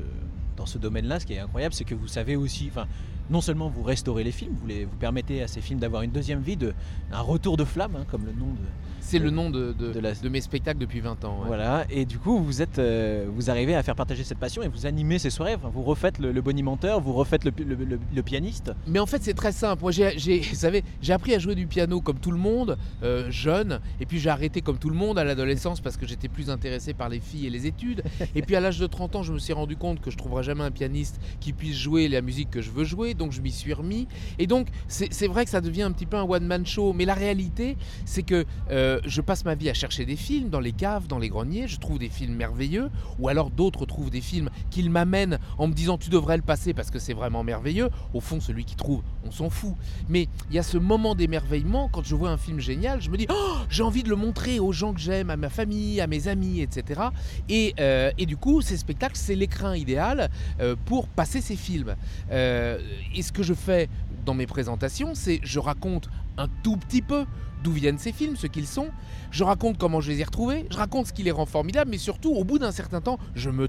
dans 0.55 0.65
ce 0.65 0.77
domaine-là, 0.77 1.19
ce 1.19 1.25
qui 1.25 1.33
est 1.33 1.39
incroyable, 1.39 1.73
c'est 1.73 1.85
que 1.85 1.95
vous 1.95 2.07
savez 2.07 2.35
aussi, 2.35 2.67
enfin, 2.69 2.87
non 3.29 3.41
seulement 3.41 3.69
vous 3.69 3.83
restaurez 3.83 4.23
les 4.23 4.31
films, 4.31 4.55
vous, 4.59 4.67
les, 4.67 4.85
vous 4.85 4.95
permettez 4.97 5.41
à 5.41 5.47
ces 5.47 5.61
films 5.61 5.79
d'avoir 5.79 6.03
une 6.03 6.11
deuxième 6.11 6.41
vie, 6.41 6.57
de, 6.57 6.73
un 7.11 7.21
retour 7.21 7.57
de 7.57 7.65
flamme, 7.65 7.95
hein, 7.95 8.05
comme 8.09 8.25
le 8.25 8.33
nom 8.33 8.47
de. 8.47 8.65
C'est 9.07 9.19
le 9.19 9.29
nom 9.29 9.49
de, 9.49 9.73
de, 9.73 9.93
de 9.93 9.99
la- 9.99 10.13
de 10.13 10.29
mes 10.29 10.41
spectacles 10.41 10.79
depuis 10.79 10.99
20 10.99 11.23
ans. 11.25 11.39
ouais. 11.41 11.47
Voilà, 11.47 11.85
et 11.89 12.05
du 12.05 12.17
coup, 12.17 12.39
vous 12.43 12.61
êtes, 12.61 12.79
euh, 12.79 13.25
vous 13.33 13.49
arrivez 13.49 13.75
à 13.75 13.83
faire 13.83 13.95
partager 13.95 14.23
cette 14.23 14.39
passion 14.39 14.63
et 14.63 14.67
vous 14.67 14.85
animez 14.85 15.19
ces 15.19 15.29
soirées. 15.29 15.55
Enfin, 15.55 15.69
vous 15.73 15.83
refaites 15.83 16.17
le, 16.19 16.31
le 16.31 16.41
bonimenteur, 16.41 16.99
vous 17.01 17.13
refaites 17.13 17.43
le, 17.45 17.51
pi- 17.51 17.63
le- 17.63 17.75
le- 17.75 17.99
le 18.13 18.23
pianiste. 18.23 18.71
Mais 18.87 18.99
en 18.99 19.05
fait, 19.05 19.21
c'est 19.23 19.33
très 19.35 19.51
simple. 19.51 19.81
Moi, 19.83 19.91
j'ai, 19.91 20.17
j'ai- 20.17 20.39
vous 20.39 20.55
savez, 20.55 20.83
j'ai 21.01 21.13
appris 21.13 21.35
à 21.35 21.39
jouer 21.39 21.55
du 21.55 21.67
piano 21.67 22.01
comme 22.01 22.17
tout 22.19 22.31
le 22.31 22.37
monde, 22.37 22.77
euh, 23.03 23.29
jeune. 23.29 23.79
Et 23.99 24.05
puis, 24.05 24.19
j'ai 24.19 24.29
arrêté 24.29 24.61
comme 24.61 24.77
tout 24.79 24.89
le 24.89 24.95
monde 24.95 25.19
à 25.19 25.23
l'adolescence 25.23 25.81
parce 25.81 25.97
que 25.97 26.07
j'étais 26.07 26.27
plus 26.27 26.49
intéressé 26.49 26.93
par 26.93 27.09
les 27.09 27.19
filles 27.19 27.47
et 27.47 27.49
les 27.51 27.67
études. 27.67 28.03
Et 28.33 28.41
puis, 28.41 28.55
à 28.55 28.59
l'âge 28.59 28.79
de 28.79 28.87
30 28.87 29.15
ans, 29.17 29.23
je 29.23 29.33
me 29.33 29.39
suis 29.39 29.53
rendu 29.53 29.75
compte 29.77 30.01
que 30.01 30.09
je 30.11 30.17
trouverai 30.17 30.43
jamais 30.43 30.63
un 30.63 30.71
pianiste 30.71 31.19
qui 31.39 31.53
puisse 31.53 31.77
jouer 31.77 32.07
la 32.07 32.21
musique 32.21 32.49
que 32.49 32.61
je 32.61 32.71
veux 32.71 32.83
jouer. 32.85 33.13
Donc, 33.13 33.31
je 33.31 33.41
m'y 33.41 33.51
suis 33.51 33.73
remis. 33.73 34.07
Et 34.39 34.47
donc, 34.47 34.67
c'est, 34.87 35.13
c'est 35.13 35.27
vrai 35.27 35.43
que 35.45 35.51
ça 35.51 35.61
devient 35.61 35.83
un 35.83 35.91
petit 35.91 36.05
peu 36.07 36.17
un 36.17 36.23
one-man 36.23 36.65
show. 36.65 36.91
Mais 36.93 37.05
la 37.05 37.13
réalité, 37.13 37.77
c'est 38.05 38.23
que 38.23 38.45
euh, 38.71 38.94
je 39.05 39.21
passe 39.21 39.45
ma 39.45 39.55
vie 39.55 39.69
à 39.69 39.73
chercher 39.73 40.05
des 40.05 40.15
films 40.15 40.49
dans 40.49 40.59
les 40.59 40.71
caves, 40.71 41.07
dans 41.07 41.19
les 41.19 41.29
greniers. 41.29 41.67
Je 41.67 41.79
trouve 41.79 41.99
des 41.99 42.09
films 42.09 42.35
merveilleux. 42.35 42.89
Ou 43.19 43.29
alors, 43.29 43.49
d'autres 43.49 43.85
trouvent 43.85 44.09
des 44.09 44.21
films 44.21 44.49
qu'ils 44.69 44.89
m'amènent 44.89 45.39
en 45.57 45.67
me 45.67 45.73
disant 45.73 45.97
tu 45.97 46.09
devrais 46.09 46.37
le 46.37 46.43
passer 46.43 46.73
parce 46.73 46.91
que 46.91 46.99
c'est 46.99 47.13
vraiment 47.13 47.43
merveilleux. 47.43 47.89
Au 48.13 48.19
fond, 48.19 48.39
celui 48.39 48.65
qui 48.65 48.75
trouve, 48.75 49.01
on 49.25 49.31
s'en 49.31 49.49
fout. 49.49 49.73
Mais 50.09 50.27
il 50.49 50.55
y 50.55 50.59
a 50.59 50.63
ce 50.63 50.77
moment 50.77 51.15
d'émerveillement 51.15 51.89
quand 51.91 52.03
je 52.03 52.15
vois 52.15 52.29
un 52.29 52.37
film 52.37 52.59
génial, 52.59 53.01
je 53.01 53.09
me 53.09 53.17
dis 53.17 53.27
oh, 53.29 53.55
j'ai 53.69 53.83
envie 53.83 54.03
de 54.03 54.09
le 54.09 54.15
montrer 54.15 54.59
aux 54.59 54.71
gens 54.71 54.93
que 54.93 54.99
j'aime, 54.99 55.29
à 55.29 55.37
ma 55.37 55.49
famille, 55.49 56.01
à 56.01 56.07
mes 56.07 56.27
amis, 56.27 56.61
etc. 56.61 57.01
Et, 57.49 57.73
euh, 57.79 58.11
et 58.17 58.25
du 58.25 58.37
coup, 58.37 58.61
ces 58.61 58.77
spectacles, 58.77 59.17
c'est 59.17 59.35
l'écrin 59.35 59.75
idéal 59.75 60.29
euh, 60.59 60.75
pour 60.85 61.07
passer 61.07 61.41
ces 61.41 61.55
films. 61.55 61.95
Euh, 62.31 62.79
et 63.13 63.21
ce 63.21 63.31
que 63.31 63.43
je 63.43 63.53
fais 63.53 63.89
dans 64.25 64.33
mes 64.33 64.47
présentations, 64.47 65.13
c'est 65.13 65.39
je 65.43 65.59
raconte 65.59 66.09
un 66.37 66.47
tout 66.63 66.77
petit 66.77 67.01
peu 67.01 67.25
d'où 67.63 67.71
viennent 67.71 67.97
ces 67.97 68.11
films, 68.11 68.35
ce 68.35 68.47
qu'ils 68.47 68.67
sont. 68.67 68.89
Je 69.31 69.43
raconte 69.43 69.77
comment 69.77 70.01
je 70.01 70.11
les 70.11 70.21
ai 70.21 70.23
retrouvés, 70.23 70.65
je 70.69 70.77
raconte 70.77 71.07
ce 71.07 71.13
qui 71.13 71.23
les 71.23 71.31
rend 71.31 71.45
formidables, 71.45 71.89
mais 71.89 71.97
surtout, 71.97 72.31
au 72.31 72.43
bout 72.43 72.59
d'un 72.59 72.71
certain 72.71 73.01
temps, 73.01 73.17
je 73.35 73.49
me 73.49 73.67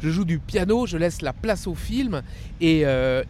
Je 0.00 0.10
joue 0.10 0.24
du 0.24 0.38
piano, 0.38 0.86
je 0.86 0.96
laisse 0.96 1.22
la 1.22 1.32
place 1.32 1.66
au 1.66 1.74
film, 1.74 2.22
et, 2.60 2.84
euh, 2.86 3.22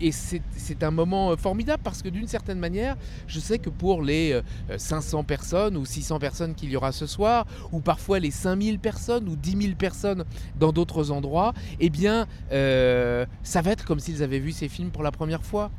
c'est 0.56 0.82
un 0.82 0.90
moment 0.90 1.32
euh, 1.32 1.36
formidable 1.36 1.82
parce 1.82 2.02
que 2.02 2.08
d'une 2.08 2.26
certaine 2.26 2.58
manière, 2.58 2.96
je 3.26 3.40
sais 3.40 3.58
que 3.58 3.70
pour 3.70 4.02
les 4.02 4.32
euh, 4.32 4.42
500 4.78 5.24
personnes 5.24 5.76
ou 5.76 5.84
600 5.84 6.18
personnes 6.18 6.54
qu'il 6.54 6.70
y 6.70 6.76
aura 6.76 6.92
ce 6.92 7.06
soir, 7.06 7.46
ou 7.72 7.80
parfois 7.80 8.18
les 8.18 8.30
5000 8.30 8.78
personnes 8.78 9.28
ou 9.28 9.36
10 9.36 9.62
000 9.62 9.74
personnes 9.76 10.24
dans 10.58 10.72
d'autres 10.72 11.10
endroits, 11.10 11.52
eh 11.80 11.90
bien, 11.90 12.26
euh, 12.52 13.26
ça 13.42 13.62
va 13.62 13.72
être 13.72 13.84
comme 13.84 14.00
s'ils 14.00 14.22
avaient 14.22 14.38
vu 14.38 14.52
ces 14.52 14.68
films 14.68 14.90
pour 14.90 15.02
la 15.02 15.10
première 15.10 15.42
fois. 15.42 15.70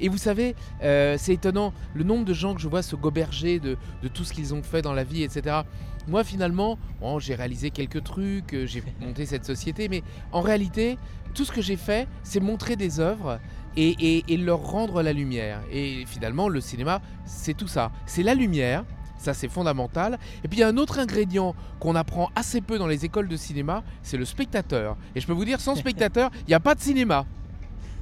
Et 0.00 0.08
vous 0.08 0.18
savez, 0.18 0.54
euh, 0.82 1.16
c'est 1.18 1.34
étonnant, 1.34 1.72
le 1.94 2.04
nombre 2.04 2.24
de 2.24 2.32
gens 2.32 2.54
que 2.54 2.60
je 2.60 2.68
vois 2.68 2.82
se 2.82 2.94
goberger 2.94 3.58
de 3.58 3.76
tout 4.14 4.22
ce 4.22 4.32
qu'ils 4.32 4.54
ont 4.54 4.62
fait 4.62 4.80
dans 4.80 4.92
la 4.92 5.02
vie, 5.02 5.24
etc. 5.24 5.62
Moi, 6.08 6.24
finalement, 6.24 6.78
bon, 7.00 7.18
j'ai 7.18 7.34
réalisé 7.34 7.70
quelques 7.70 8.02
trucs, 8.02 8.54
euh, 8.54 8.66
j'ai 8.66 8.82
monté 9.00 9.26
cette 9.26 9.44
société, 9.44 9.88
mais 9.88 10.02
en 10.32 10.40
réalité, 10.40 10.98
tout 11.34 11.44
ce 11.44 11.52
que 11.52 11.60
j'ai 11.62 11.76
fait, 11.76 12.08
c'est 12.22 12.40
montrer 12.40 12.76
des 12.76 12.98
œuvres 12.98 13.38
et, 13.76 13.88
et- 14.00 14.24
et 14.32 14.36
leur 14.38 14.60
rendre 14.60 15.02
la 15.02 15.12
lumière. 15.12 15.60
Et 15.70 16.04
finalement, 16.06 16.48
le 16.48 16.60
cinéma, 16.60 17.00
c'est 17.26 17.54
tout 17.54 17.68
ça. 17.68 17.92
C'est 18.06 18.22
la 18.22 18.34
lumière, 18.34 18.84
ça 19.18 19.34
c'est 19.34 19.48
fondamental. 19.48 20.18
Et 20.42 20.48
puis 20.48 20.58
il 20.58 20.60
y 20.60 20.64
a 20.64 20.68
un 20.68 20.76
autre 20.78 20.98
ingrédient 20.98 21.54
qu'on 21.78 21.94
apprend 21.94 22.30
assez 22.34 22.60
peu 22.62 22.78
dans 22.78 22.86
les 22.86 23.04
écoles 23.04 23.28
de 23.28 23.36
cinéma, 23.36 23.82
c'est 24.02 24.16
le 24.16 24.24
spectateur. 24.24 24.96
Et 25.14 25.20
je 25.20 25.26
peux 25.26 25.32
vous 25.34 25.44
dire, 25.44 25.60
sans 25.60 25.74
spectateur, 25.80 26.30
il 26.46 26.48
n'y 26.48 26.54
a 26.54 26.60
pas 26.60 26.74
de 26.74 26.80
cinéma. 26.80 27.26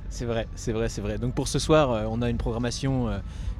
C'est 0.09 0.24
vrai, 0.24 0.47
c'est 0.55 0.73
vrai, 0.73 0.89
c'est 0.89 1.01
vrai. 1.01 1.19
Donc 1.19 1.35
pour 1.35 1.49
ce 1.49 1.59
soir, 1.59 1.91
euh, 1.91 2.05
on 2.09 2.23
a 2.23 2.31
une 2.31 2.39
programmation 2.39 3.09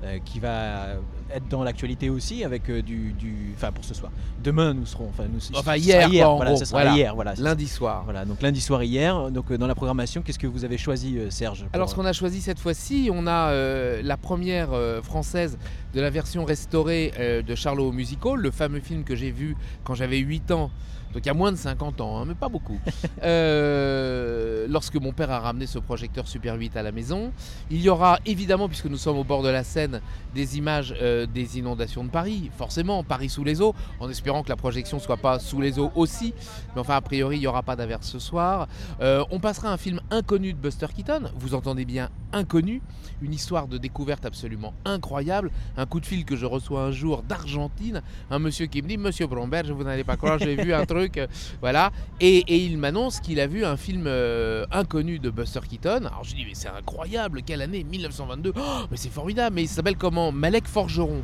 euh, 0.05 0.18
qui 0.24 0.40
va 0.40 0.89
être 1.35 1.48
dans 1.48 1.64
l'actualité 1.64 2.10
aussi 2.10 2.44
avec 2.44 2.68
euh, 2.68 2.82
du, 2.82 3.12
du- 3.14 3.52
enfin 3.56 3.73
pour 3.73 3.85
ce 3.85 3.94
soir. 3.94 4.12
Demain 4.44 4.74
nous 4.74 4.86
serons, 4.86 5.09
enfin 5.09 5.24
nous. 5.32 5.39
Enfin, 5.59 5.77
hier, 5.77 6.06
en 6.28 6.36
voilà, 6.36 6.51
gros. 6.52 6.59
ce 6.60 6.64
sera 6.66 6.82
Voilà. 6.82 6.97
hier, 6.97 7.14
voilà. 7.14 7.35
Lundi 7.39 7.66
soir. 7.66 8.02
Voilà, 8.05 8.24
donc 8.24 8.43
lundi 8.43 8.60
soir 8.60 8.82
hier. 8.82 9.31
Donc 9.31 9.51
euh, 9.51 9.59
dans 9.59 9.66
la 9.66 9.74
programmation, 9.74 10.23
qu'est-ce 10.23 10.39
que 10.39 10.47
vous 10.47 10.64
avez 10.64 10.78
choisi, 10.78 11.18
Serge 11.31 11.60
pour- 11.62 11.68
Alors 11.74 11.89
ce 11.89 11.94
qu'on 11.94 12.05
a 12.05 12.12
choisi 12.12 12.40
cette 12.40 12.59
fois-ci, 12.59 13.10
on 13.12 13.27
a 13.27 13.51
euh, 13.51 14.02
la 14.05 14.16
première 14.16 14.73
euh, 14.73 15.01
française 15.02 15.59
de 15.94 16.01
la 16.01 16.10
version 16.10 16.44
restaurée 16.44 17.12
de 17.47 17.55
Charlot 17.55 17.90
Musical, 17.93 18.35
le 18.36 18.51
fameux 18.51 18.81
film 18.81 19.02
que 19.05 19.16
j'ai 19.16 19.31
vu 19.31 19.56
quand 19.85 19.94
j'avais 19.94 20.18
8 20.18 20.51
ans. 20.51 20.70
Donc 21.16 21.24
il 21.24 21.28
y 21.28 21.30
a 21.30 21.34
moins 21.34 21.51
de 21.51 21.56
50 21.56 22.02
ans, 22.02 22.18
hein, 22.18 22.24
mais 22.28 22.34
pas 22.34 22.51
beaucoup. 22.51 22.78
Euh, 23.22 24.66
lorsque 24.68 24.97
mon 24.97 25.12
père 25.12 25.30
a 25.30 25.40
ramené 25.40 25.66
ce 25.66 25.78
projecteur 25.78 26.28
Super 26.28 26.55
8 26.55 26.76
à 26.76 26.82
la 26.82 26.93
maison, 26.93 27.32
il 27.70 27.80
y 27.80 27.88
aura 27.88 28.18
évidemment, 28.26 28.68
puisque 28.68 28.86
nous 28.86 28.98
sommes 28.98 29.16
au 29.16 29.24
bord 29.24 29.43
de 29.43 29.48
la 29.48 29.64
Seine, 29.64 30.01
des 30.34 30.59
images 30.59 30.94
euh, 31.01 31.26
des 31.26 31.59
inondations 31.59 32.05
de 32.05 32.10
Paris. 32.10 32.51
Forcément, 32.56 33.02
Paris 33.02 33.30
sous 33.30 33.43
les 33.43 33.62
eaux, 33.62 33.74
en 34.01 34.10
espérant 34.10 34.43
que 34.43 34.51
la 34.51 34.56
projection 34.56 34.98
soit 34.98 35.16
pas 35.16 35.38
sous 35.38 35.60
les 35.60 35.78
eaux 35.78 35.90
aussi. 35.94 36.34
Mais 36.74 36.80
enfin, 36.80 36.94
a 36.94 37.01
priori, 37.01 37.36
il 37.36 37.40
n'y 37.40 37.47
aura 37.47 37.62
pas 37.62 37.74
d'averse 37.74 38.06
ce 38.06 38.18
soir. 38.18 38.68
Euh, 39.01 39.24
on 39.30 39.40
passera 39.40 39.72
un 39.72 39.78
film 39.78 40.01
inconnu 40.10 40.52
de 40.52 40.59
Buster 40.59 40.88
Keaton. 40.94 41.30
Vous 41.38 41.55
entendez 41.55 41.84
bien 41.84 42.10
inconnu. 42.32 42.82
Une 43.22 43.32
histoire 43.32 43.66
de 43.66 43.78
découverte 43.78 44.26
absolument 44.26 44.74
incroyable. 44.84 45.51
Un 45.76 45.86
coup 45.86 46.01
de 46.01 46.06
fil 46.06 46.24
que 46.26 46.36
je 46.36 46.44
reçois 46.44 46.82
un 46.82 46.90
jour 46.90 47.22
d'Argentine. 47.22 48.02
Un 48.30 48.38
monsieur 48.38 48.66
qui 48.66 48.82
me 48.82 48.88
dit 48.88 48.98
Monsieur 48.98 49.26
Bromberg, 49.26 49.70
vous 49.70 49.84
n'allez 49.84 50.05
pas 50.05 50.16
croire, 50.16 50.38
j'ai 50.38 50.55
vu 50.55 50.74
un 50.74 50.84
truc. 50.86 51.05
Euh, 51.16 51.26
Voilà. 51.60 51.92
Et, 52.20 52.44
il 52.64 52.78
m'annonce 52.78 53.20
qu'il 53.20 53.40
a 53.40 53.46
vu 53.46 53.64
un 53.64 53.76
film 53.76 54.04
euh, 54.06 54.64
inconnu 54.72 55.18
de 55.18 55.30
Buster 55.30 55.60
Keaton. 55.68 56.06
Alors 56.06 56.24
je 56.24 56.34
dis 56.34 56.44
Mais 56.44 56.54
c'est 56.54 56.68
incroyable, 56.68 57.42
quelle 57.42 57.62
année 57.62 57.84
1922. 57.84 58.52
Oh, 58.56 58.60
mais 58.90 58.96
c'est 58.96 59.12
formidable. 59.12 59.56
Mais 59.56 59.62
il 59.62 59.68
s'appelle 59.68 59.96
comment? 59.96 60.32
Malek 60.32 60.66
Forgeron. 60.66 61.22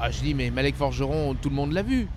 Ah, 0.00 0.10
je 0.10 0.20
dis 0.20 0.34
Mais 0.34 0.50
Malek 0.50 0.76
Forgeron, 0.76 1.34
tout 1.34 1.50
le 1.50 1.56
monde 1.56 1.72
l'a 1.72 1.82
vu. 1.82 2.08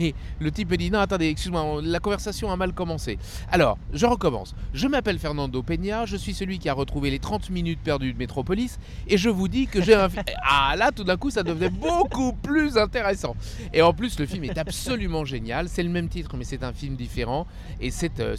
Et 0.00 0.14
le 0.40 0.50
type 0.50 0.74
dit 0.74 0.90
non 0.90 0.98
attendez 1.00 1.28
excuse-moi 1.28 1.80
la 1.82 2.00
conversation 2.00 2.50
a 2.50 2.56
mal 2.56 2.72
commencé. 2.72 3.18
Alors 3.50 3.78
je 3.92 4.06
recommence. 4.06 4.54
Je 4.72 4.86
m'appelle 4.88 5.18
Fernando 5.18 5.62
Peña, 5.62 6.06
je 6.06 6.16
suis 6.16 6.34
celui 6.34 6.58
qui 6.58 6.68
a 6.68 6.74
retrouvé 6.74 7.10
les 7.10 7.18
30 7.18 7.50
minutes 7.50 7.80
perdues 7.82 8.12
de 8.12 8.18
Métropolis 8.18 8.78
et 9.08 9.16
je 9.18 9.28
vous 9.28 9.48
dis 9.48 9.66
que 9.66 9.82
j'ai 9.82 9.94
un 9.94 10.08
fi- 10.08 10.18
ah 10.42 10.74
là 10.76 10.90
tout 10.92 11.04
d'un 11.04 11.16
coup 11.16 11.30
ça 11.30 11.42
devenait 11.42 11.70
beaucoup 11.70 12.32
plus 12.32 12.76
intéressant. 12.76 13.36
Et 13.72 13.82
en 13.82 13.92
plus 13.92 14.18
le 14.18 14.26
film 14.26 14.44
est 14.44 14.58
absolument 14.58 15.24
génial. 15.24 15.68
C'est 15.68 15.82
le 15.82 15.90
même 15.90 16.08
titre 16.08 16.36
mais 16.36 16.44
c'est 16.44 16.62
un 16.64 16.72
film 16.72 16.96
différent 16.96 17.46
et 17.80 17.90
c'est 17.90 18.20
euh, 18.20 18.36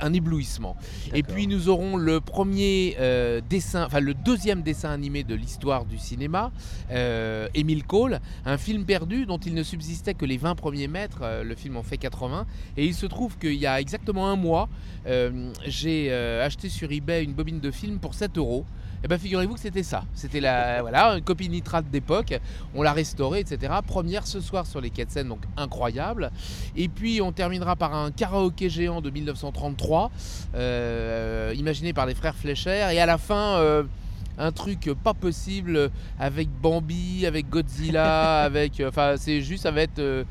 un 0.00 0.12
éblouissement. 0.12 0.76
Et 1.14 1.22
puis 1.22 1.46
nous 1.46 1.68
aurons 1.68 1.96
le 1.96 2.20
premier 2.20 2.96
euh, 2.98 3.40
dessin, 3.48 3.84
enfin 3.86 4.00
le 4.00 4.14
deuxième 4.14 4.62
dessin 4.62 4.90
animé 4.90 5.24
de 5.24 5.34
l'histoire 5.34 5.84
du 5.84 5.98
cinéma, 5.98 6.52
euh, 6.90 7.48
Émile 7.54 7.84
Cole, 7.84 8.20
un 8.44 8.58
film 8.58 8.84
perdu 8.84 9.26
dont 9.26 9.38
il 9.38 9.54
ne 9.54 9.62
subsistait 9.62 10.14
que 10.14 10.24
les 10.24 10.36
20 10.36 10.54
premiers 10.54 10.88
mètres, 10.90 11.20
euh, 11.22 11.42
le 11.42 11.54
film 11.54 11.76
en 11.76 11.82
fait 11.82 11.96
80, 11.96 12.46
et 12.76 12.84
il 12.84 12.94
se 12.94 13.06
trouve 13.06 13.38
qu'il 13.38 13.54
y 13.54 13.66
a 13.66 13.80
exactement 13.80 14.28
un 14.28 14.36
mois, 14.36 14.68
euh, 15.06 15.52
j'ai 15.66 16.08
euh, 16.10 16.44
acheté 16.44 16.68
sur 16.68 16.90
eBay 16.92 17.24
une 17.24 17.32
bobine 17.32 17.60
de 17.60 17.70
film 17.70 17.98
pour 17.98 18.14
7 18.14 18.36
euros. 18.38 18.64
Et 19.02 19.08
bien 19.08 19.16
figurez-vous 19.16 19.54
que 19.54 19.60
c'était 19.60 19.82
ça, 19.82 20.04
c'était 20.14 20.40
la 20.40 20.80
voilà 20.82 21.14
une 21.16 21.24
copie 21.24 21.48
nitrate 21.48 21.90
d'époque, 21.90 22.38
on 22.74 22.82
l'a 22.82 22.92
restaurée, 22.92 23.40
etc. 23.40 23.72
Première 23.86 24.26
ce 24.26 24.40
soir 24.40 24.66
sur 24.66 24.80
les 24.80 24.90
quais 24.90 25.06
de 25.06 25.10
Seine, 25.10 25.28
donc 25.28 25.40
incroyable. 25.56 26.30
Et 26.76 26.88
puis 26.88 27.22
on 27.22 27.32
terminera 27.32 27.76
par 27.76 27.94
un 27.94 28.10
karaoké 28.10 28.68
géant 28.68 29.00
de 29.00 29.08
1933, 29.08 30.10
euh, 30.54 31.54
imaginé 31.56 31.94
par 31.94 32.04
les 32.04 32.14
frères 32.14 32.34
Fleischer, 32.34 32.90
et 32.92 33.00
à 33.00 33.06
la 33.06 33.16
fin 33.16 33.56
euh, 33.56 33.84
un 34.36 34.52
truc 34.52 34.90
pas 35.02 35.14
possible 35.14 35.90
avec 36.18 36.50
Bambi, 36.50 37.24
avec 37.26 37.48
Godzilla, 37.48 38.42
avec. 38.42 38.82
Enfin, 38.86 39.14
c'est 39.16 39.40
juste, 39.40 39.62
ça 39.62 39.70
va 39.70 39.80
être. 39.82 40.26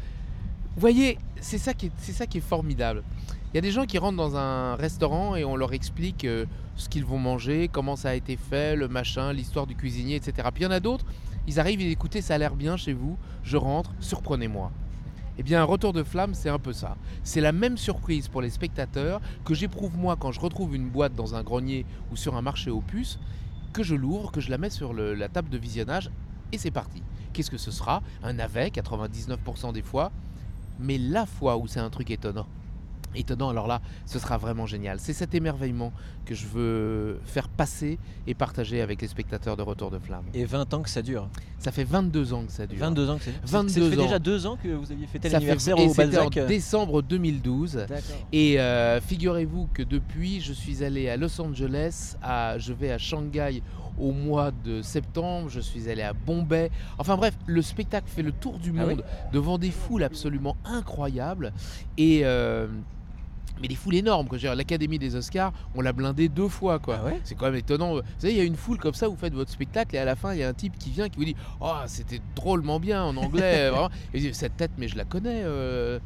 Vous 0.75 0.81
voyez, 0.81 1.17
c'est 1.41 1.57
ça, 1.57 1.73
qui 1.73 1.87
est- 1.87 2.39
formidable. 2.39 3.03
Il 3.51 3.55
y 3.55 3.57
a 3.57 3.61
des 3.61 3.71
gens 3.71 3.85
qui 3.85 3.97
rentrent 3.97 4.17
dans 4.17 4.37
un 4.37 4.75
restaurant 4.75 5.35
et 5.35 5.43
on 5.43 5.55
leur 5.55 5.73
explique 5.73 6.23
euh, 6.25 6.45
ce 6.75 6.87
qu'ils 6.87 7.03
vont 7.03 7.17
manger, 7.17 7.67
comment 7.67 7.95
ça 7.95 8.09
a 8.09 8.13
été 8.13 8.37
fait, 8.37 8.75
le 8.75 8.87
machin, 8.87 9.33
l'histoire 9.33 9.65
du 9.65 9.75
cuisinier, 9.75 10.15
etc. 10.15 10.47
Puis 10.53 10.61
il 10.63 10.65
y 10.65 10.67
en 10.67 10.71
a 10.71 10.79
d'autres, 10.79 11.05
ils 11.47 11.59
arrivent 11.59 11.81
et 11.81 11.89
écoutez, 11.89 12.21
ça 12.21 12.35
a 12.35 12.37
l'air 12.37 12.55
bien 12.55 12.77
chez 12.77 12.93
vous, 12.93 13.17
je 13.43 13.57
rentre, 13.57 13.91
surprenez-moi. 13.99 14.71
Eh 15.39 15.43
bien, 15.43 15.63
Retour 15.63 15.93
de 15.93 16.03
flamme, 16.03 16.33
c'est 16.33 16.49
un 16.49 16.59
peu 16.59 16.73
ça. 16.73 16.95
C'est 17.23 17.41
la 17.41 17.51
même 17.53 17.77
surprise 17.77 18.27
pour 18.27 18.41
les 18.41 18.49
spectateurs 18.49 19.19
que 19.45 19.53
j'éprouve 19.53 19.97
moi 19.97 20.15
quand 20.17 20.31
je 20.31 20.39
retrouve 20.39 20.75
une 20.75 20.89
boîte 20.89 21.15
dans 21.15 21.33
un 21.33 21.43
grenier 21.43 21.85
ou 22.11 22.15
sur 22.17 22.35
un 22.35 22.41
marché 22.41 22.69
aux 22.69 22.81
puces, 22.81 23.19
que 23.73 23.81
je 23.81 23.95
l'ouvre, 23.95 24.31
que 24.31 24.41
je 24.41 24.51
la 24.51 24.57
mets 24.57 24.69
sur 24.69 24.93
la 24.93 25.27
table 25.29 25.49
de 25.49 25.57
visionnage 25.57 26.11
et 26.51 26.57
c'est 26.57 26.71
parti. 26.71 27.01
Qu'est-ce 27.33 27.49
que 27.51 27.57
ce 27.57 27.71
sera? 27.71 28.03
Un 28.21 28.33
navet, 28.33 28.69
99% 28.69 29.71
des 29.73 29.81
fois, 29.81 30.11
mais 30.79 30.97
la 30.97 31.25
fois 31.25 31.57
où 31.57 31.67
c'est 31.67 31.79
un 31.79 31.89
truc 31.89 32.09
étonnant. 32.11 32.47
Étonnant, 33.15 33.49
alors 33.49 33.67
là, 33.67 33.81
ce 34.05 34.19
sera 34.19 34.37
vraiment 34.37 34.65
génial. 34.65 34.99
C'est 34.99 35.13
cet 35.13 35.33
émerveillement 35.33 35.91
que 36.29 36.35
je 36.35 36.45
veux 36.45 37.19
faire 37.25 37.49
passer 37.49 37.97
et 38.27 38.35
partager 38.35 38.81
avec 38.81 39.01
les 39.01 39.07
spectateurs 39.07 39.57
de 39.57 39.63
Retour 39.63 39.89
de 39.89 39.97
Flamme. 39.97 40.25
Et 40.35 40.45
20 40.45 40.75
ans 40.75 40.81
que 40.83 40.89
ça 40.89 41.01
dure 41.01 41.27
Ça 41.57 41.71
fait 41.71 41.83
22 41.83 42.33
ans 42.33 42.45
que 42.45 42.51
ça 42.51 42.67
dure. 42.67 42.77
22 42.79 43.09
ans 43.09 43.17
que 43.17 43.23
c'est 43.23 43.33
22 43.47 43.69
Ça 43.69 43.89
fait 43.89 43.97
ans. 43.99 44.03
déjà 44.03 44.19
deux 44.19 44.45
ans 44.45 44.55
que 44.61 44.67
vous 44.67 44.91
aviez 44.91 45.07
fêté 45.07 45.27
Ça 45.27 45.39
fait- 45.39 45.45
l'anniversaire 45.47 45.77
et 45.79 45.87
au 45.87 45.93
Balzac. 45.95 46.37
en 46.37 46.45
décembre 46.45 47.01
2012. 47.01 47.73
D'accord. 47.89 47.97
Et 48.31 48.59
euh, 48.59 49.01
figurez-vous 49.01 49.69
que 49.73 49.81
depuis, 49.81 50.39
je 50.39 50.53
suis 50.53 50.83
allé 50.83 51.09
à 51.09 51.17
Los 51.17 51.41
Angeles, 51.41 52.15
à, 52.21 52.59
je 52.59 52.73
vais 52.73 52.91
à 52.91 52.99
Shanghai 52.99 53.63
au 53.97 54.11
mois 54.11 54.51
de 54.63 54.83
septembre, 54.83 55.49
je 55.49 55.59
suis 55.59 55.89
allé 55.89 56.03
à 56.03 56.13
Bombay. 56.13 56.69
Enfin 56.99 57.17
bref, 57.17 57.33
le 57.47 57.61
spectacle 57.63 58.07
fait 58.07 58.21
le 58.21 58.31
tour 58.33 58.59
du 58.59 58.71
Ah 58.77 58.83
oui 58.85 58.93
monde 58.95 59.03
devant 59.33 59.57
des 59.57 59.71
foules 59.71 60.03
absolument 60.03 60.55
incroyables. 60.63 61.53
Et. 61.97 62.21
euh, 62.23 62.67
mais 63.61 63.67
des 63.67 63.75
foules 63.75 63.95
énormes, 63.95 64.27
quoi. 64.27 64.37
L'Académie 64.55 64.99
des 64.99 65.15
Oscars, 65.15 65.51
on 65.75 65.81
l'a 65.81 65.93
blindé 65.93 66.29
deux 66.29 66.47
fois, 66.47 66.79
quoi. 66.79 67.01
Ah 67.05 67.11
c'est 67.23 67.35
quand 67.35 67.45
même 67.45 67.55
étonnant. 67.55 67.95
Vous 67.95 68.01
savez, 68.17 68.33
il 68.33 68.37
y 68.37 68.41
a 68.41 68.45
une 68.45 68.55
foule 68.55 68.77
comme 68.77 68.93
ça, 68.93 69.07
vous 69.07 69.15
faites 69.17 69.33
votre 69.33 69.51
spectacle 69.51 69.95
et 69.95 69.99
à 69.99 70.05
la 70.05 70.15
fin, 70.15 70.33
il 70.33 70.39
y 70.39 70.43
a 70.43 70.49
un 70.49 70.53
type 70.53 70.77
qui 70.77 70.89
vient 70.89 71.09
qui 71.09 71.17
vous 71.17 71.25
dit 71.25 71.35
Oh, 71.61 71.73
c'était 71.87 72.21
drôlement 72.35 72.79
bien 72.79 73.03
en 73.03 73.15
anglais. 73.17 73.69
vraiment. 73.69 73.89
Et 74.13 74.17
il 74.17 74.21
dit, 74.21 74.33
cette 74.33 74.57
tête, 74.57 74.71
mais 74.77 74.87
je 74.87 74.97
la 74.97 75.05
connais. 75.05 75.41
euh. 75.43 75.99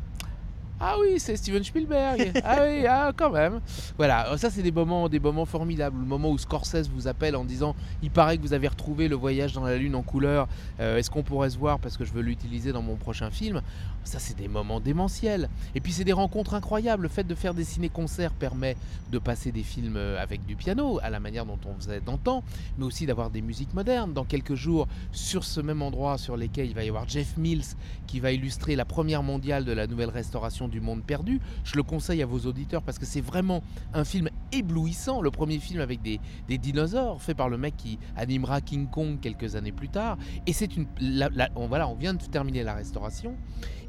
Ah 0.79 0.95
oui, 0.99 1.19
c'est 1.19 1.37
Steven 1.37 1.63
Spielberg. 1.63 2.31
ah 2.43 2.57
oui, 2.63 2.85
ah, 2.87 3.11
quand 3.15 3.29
même. 3.29 3.61
Voilà, 3.97 4.35
ça 4.37 4.49
c'est 4.49 4.63
des 4.63 4.71
moments, 4.71 5.07
des 5.07 5.19
moments 5.19 5.45
formidables. 5.45 5.97
Le 5.97 6.05
moment 6.05 6.29
où 6.29 6.37
Scorsese 6.37 6.89
vous 6.89 7.07
appelle 7.07 7.35
en 7.35 7.45
disant 7.45 7.75
il 8.01 8.11
paraît 8.11 8.37
que 8.37 8.41
vous 8.41 8.53
avez 8.53 8.67
retrouvé 8.67 9.07
le 9.07 9.15
voyage 9.15 9.53
dans 9.53 9.63
la 9.63 9.77
lune 9.77 9.95
en 9.95 10.01
couleur. 10.01 10.47
Euh, 10.79 10.97
Est-ce 10.97 11.09
qu'on 11.09 11.23
pourrait 11.23 11.51
se 11.51 11.57
voir 11.57 11.79
parce 11.79 11.95
que 11.95 12.03
je 12.05 12.11
veux 12.11 12.21
l'utiliser 12.21 12.71
dans 12.73 12.81
mon 12.81 12.95
prochain 12.95 13.29
film? 13.31 13.61
Ça 14.03 14.19
c'est 14.19 14.35
des 14.35 14.49
moments 14.49 14.81
démentiels. 14.81 15.49
Et 15.75 15.79
puis 15.79 15.93
c'est 15.93 16.03
des 16.03 16.11
rencontres 16.13 16.53
incroyables. 16.53 17.03
Le 17.03 17.09
fait 17.09 17.23
de 17.23 17.35
faire 17.35 17.53
des 17.53 17.63
ciné-concerts 17.63 18.33
permet 18.33 18.75
de 19.11 19.19
passer 19.19 19.51
des 19.51 19.63
films 19.63 19.95
euh, 19.95 20.21
avec 20.21 20.45
du 20.45 20.55
piano 20.55 20.99
à 21.01 21.09
la 21.09 21.19
manière 21.21 21.45
dont 21.45 21.59
on 21.65 21.75
faisait 21.79 22.01
d'antan, 22.01 22.43
mais 22.77 22.85
aussi 22.85 23.05
d'avoir 23.05 23.29
des 23.29 23.41
musiques 23.41 23.73
modernes. 23.73 24.13
Dans 24.13 24.25
quelques 24.25 24.55
jours, 24.55 24.87
sur 25.13 25.43
ce 25.45 25.61
même 25.61 25.81
endroit 25.81 26.17
sur 26.17 26.35
lesquels 26.35 26.67
il 26.67 26.75
va 26.75 26.83
y 26.83 26.89
avoir 26.89 27.07
Jeff 27.07 27.37
Mills 27.37 27.63
qui 28.07 28.19
va 28.19 28.31
illustrer 28.31 28.75
la 28.75 28.85
première 28.85 29.23
mondiale 29.23 29.63
de 29.63 29.71
la 29.71 29.87
nouvelle 29.87 30.09
restauration 30.09 30.62
du 30.67 30.81
monde 30.81 31.03
perdu. 31.03 31.39
Je 31.63 31.75
le 31.75 31.83
conseille 31.83 32.21
à 32.21 32.25
vos 32.25 32.39
auditeurs 32.39 32.81
parce 32.83 32.99
que 32.99 33.05
c'est 33.05 33.21
vraiment 33.21 33.61
un 33.93 34.03
film 34.03 34.29
éblouissant. 34.51 35.21
Le 35.21 35.31
premier 35.31 35.59
film 35.59 35.81
avec 35.81 36.01
des, 36.01 36.19
des 36.47 36.57
dinosaures 36.57 37.21
fait 37.21 37.33
par 37.35 37.49
le 37.49 37.57
mec 37.57 37.75
qui 37.77 37.99
animera 38.15 38.61
King 38.61 38.87
Kong 38.89 39.19
quelques 39.21 39.55
années 39.55 39.71
plus 39.71 39.89
tard. 39.89 40.17
Et 40.47 40.53
c'est 40.53 40.75
une. 40.75 40.85
la- 40.99 41.29
la- 41.33 41.49
on, 41.55 41.67
voilà, 41.67 41.87
on 41.87 41.95
vient 41.95 42.13
de 42.13 42.23
terminer 42.23 42.63
la 42.63 42.73
restauration. 42.73 43.35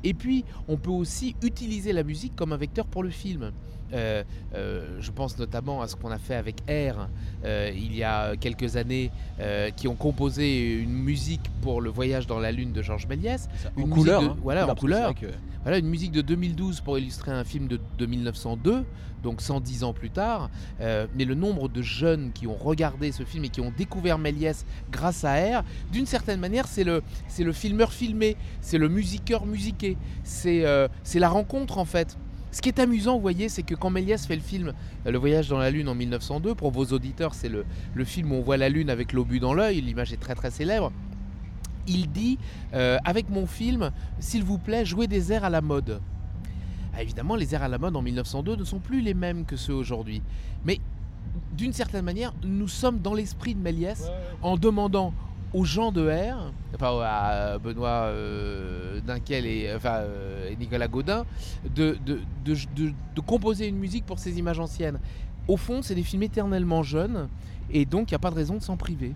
Et 0.03 0.13
puis, 0.15 0.45
on 0.69 0.77
peut 0.77 0.91
aussi 0.91 1.35
utiliser 1.43 1.93
la 1.93 2.03
musique 2.03 2.37
comme 2.37 2.53
un 2.53 2.57
vecteur 2.59 2.87
pour 2.87 3.03
le 3.03 3.11
film. 3.11 3.53
Euh, 3.93 4.25
euh, 4.55 4.97
je 5.01 5.11
pense 5.13 5.39
notamment 5.39 5.81
à 5.81 5.87
ce 5.89 5.95
qu'on 5.95 6.11
a 6.11 6.19
fait 6.19 6.35
avec 6.35 6.57
R 6.69 7.07
euh, 7.45 7.71
il 7.75 7.95
y 7.95 8.03
a 8.03 8.35
quelques 8.37 8.77
années, 8.77 9.11
qui 9.77 9.87
ont 9.89 9.95
composé 9.95 10.75
une 10.75 10.93
musique 10.93 11.43
pour 11.63 11.81
le 11.81 11.91
voyage 11.91 12.27
dans 12.27 12.39
la 12.41 12.51
lune 12.51 12.73
de 12.73 12.83
Georges 12.83 13.07
Méliès. 13.07 13.49
En 13.77 13.83
Une 13.83 13.91
couleur, 13.91 14.23
de- 14.23 14.27
hein. 14.29 14.37
voilà, 14.43 14.69
en 14.71 14.75
couleur. 14.75 15.15
que- 15.15 15.27
Voilà, 15.65 15.79
une 15.79 15.89
musique 15.89 16.13
de 16.13 16.21
2012 16.21 16.83
pour 16.83 16.99
illustrer 16.99 17.31
un 17.31 17.43
film 17.43 17.69
de, 17.69 17.81
de 17.99 18.05
1902, 18.05 18.85
donc 19.23 19.41
110 19.41 19.85
ans 19.85 19.95
plus 19.95 20.11
tard. 20.11 20.51
Euh, 20.83 21.07
mais 21.17 21.25
le 21.25 21.35
nombre 21.35 21.71
de 21.71 21.81
jeunes 21.81 22.33
qui 22.35 22.47
ont 22.47 22.55
regardé 22.55 23.13
ce 23.13 23.23
film 23.23 23.47
et 23.47 23.49
qui 23.49 23.63
ont 23.63 23.73
découvert 23.75 24.19
Méliès 24.19 24.67
grâce 24.93 25.25
à 25.25 25.61
R, 25.61 25.65
d'une 25.91 26.05
certaine 26.05 26.39
manière, 26.39 26.67
c'est 26.67 26.85
le, 26.85 27.03
c'est 27.29 27.45
le 27.45 27.53
filmeur 27.53 27.95
filmé, 27.95 28.37
c'est 28.61 28.77
le 28.77 28.91
musiqueur 28.91 29.47
musiqué, 29.47 29.97
c'est 30.23 30.67
euh, 30.67 30.87
c'est 31.03 31.19
la 31.19 31.31
rencontre 31.31 31.79
en 31.79 31.87
fait. 31.87 32.19
Ce 32.53 32.61
qui 32.61 32.69
est 32.69 32.79
amusant, 32.79 33.15
vous 33.15 33.23
voyez, 33.23 33.49
c'est 33.49 33.63
que 33.63 33.75
quand 33.75 33.89
Méliès 33.89 34.27
fait 34.27 34.37
le 34.37 34.43
film 34.43 34.75
euh, 35.07 35.11
Le 35.11 35.19
voyage 35.19 35.49
dans 35.49 35.59
la 35.59 35.71
Lune 35.71 35.89
en 35.89 35.95
1902, 35.95 36.55
pour 36.55 36.73
vos 36.73 36.85
auditeurs, 36.85 37.35
c'est 37.35 37.49
le, 37.49 37.65
le 37.95 38.05
film 38.05 38.33
où 38.33 38.35
on 38.35 38.43
voit 38.43 38.59
la 38.59 38.69
Lune 38.69 38.91
avec 38.91 39.15
l'obus 39.15 39.41
dans 39.41 39.55
l'œil, 39.55 39.81
l'image 39.81 40.13
est 40.13 40.21
très 40.21 40.35
très 40.35 40.51
célèbre 40.51 40.93
il 41.87 42.11
dit 42.11 42.39
euh, 42.75 42.99
avec 43.05 43.29
mon 43.31 43.47
film, 43.47 43.91
s'il 44.19 44.43
vous 44.45 44.59
plaît, 44.59 44.85
jouez 44.85 45.07
des 45.07 45.33
airs 45.33 45.45
à 45.45 45.51
la 45.51 45.61
mode. 45.61 46.01
Ah, 46.97 47.03
évidemment, 47.03 47.35
les 47.37 47.55
airs 47.55 47.63
à 47.63 47.69
la 47.69 47.79
mode 47.79 47.97
en 47.97 48.03
1902 48.03 48.57
ne 48.57 48.65
sont 48.65 48.79
plus 48.79 49.01
les 49.01 49.15
mêmes 49.15 49.45
que 49.45 49.57
ceux 49.57 49.75
aujourd'hui. 49.75 50.23
Mais 50.65 50.79
d'une 51.57 51.73
certaine 51.73 52.05
manière, 52.05 52.33
nous 52.45 52.69
sommes 52.69 52.99
dans 53.01 53.15
l'esprit 53.15 53.55
de 53.55 53.61
Méliès 53.61 54.11
en 54.43 54.57
demandant 54.57 55.13
aux 55.53 55.65
gens 55.65 55.93
de 55.93 56.09
R, 56.09 56.53
enfin 56.75 56.99
à 57.05 57.59
Benoît 57.59 58.07
euh, 58.09 59.01
Dinquel 59.01 59.47
et, 59.47 59.73
enfin, 59.75 59.99
euh, 60.01 60.51
et 60.51 60.57
Nicolas 60.57 60.89
Gaudin, 60.89 61.25
de, 61.75 61.97
de, 62.05 62.21
de- 62.45 62.55
de- 62.75 62.93
de 63.15 63.21
composer 63.21 63.69
une 63.69 63.77
musique 63.79 64.05
pour 64.05 64.19
ces 64.19 64.37
images 64.39 64.59
anciennes. 64.59 64.99
Au 65.47 65.57
fond, 65.57 65.81
c'est 65.83 65.95
des 65.95 66.03
films 66.03 66.25
éternellement 66.25 66.83
jeunes, 66.83 67.29
et 67.71 67.85
donc 67.85 68.11
il 68.11 68.15
n'y 68.15 68.17
a 68.17 68.21
pas 68.21 68.31
de 68.31 68.35
raison 68.37 68.55
de 68.57 68.63
s'en 68.63 68.77
priver. 68.77 69.13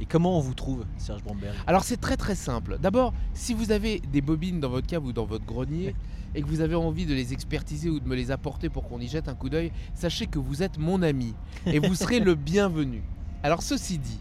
Et 0.00 0.06
comment 0.06 0.38
on 0.38 0.40
vous 0.40 0.54
trouve, 0.54 0.86
Serge 0.96 1.22
Bromberg 1.22 1.54
Alors 1.66 1.84
c'est 1.84 1.98
très 1.98 2.16
très 2.16 2.34
simple. 2.34 2.78
D'abord, 2.80 3.12
si 3.34 3.52
vous 3.52 3.70
avez 3.70 4.00
des 4.10 4.22
bobines 4.22 4.58
dans 4.58 4.70
votre 4.70 4.86
cave 4.86 5.04
ou 5.04 5.12
dans 5.12 5.26
votre 5.26 5.44
grenier 5.44 5.94
et 6.34 6.40
que 6.40 6.46
vous 6.46 6.62
avez 6.62 6.74
envie 6.74 7.04
de 7.04 7.12
les 7.12 7.34
expertiser 7.34 7.90
ou 7.90 8.00
de 8.00 8.08
me 8.08 8.16
les 8.16 8.30
apporter 8.30 8.70
pour 8.70 8.88
qu'on 8.88 8.98
y 8.98 9.08
jette 9.08 9.28
un 9.28 9.34
coup 9.34 9.50
d'œil, 9.50 9.72
sachez 9.94 10.26
que 10.26 10.38
vous 10.38 10.62
êtes 10.62 10.78
mon 10.78 11.02
ami 11.02 11.34
et 11.66 11.78
vous 11.78 11.94
serez 11.94 12.18
le 12.18 12.34
bienvenu. 12.34 13.02
Alors 13.42 13.62
ceci 13.62 13.98
dit, 13.98 14.20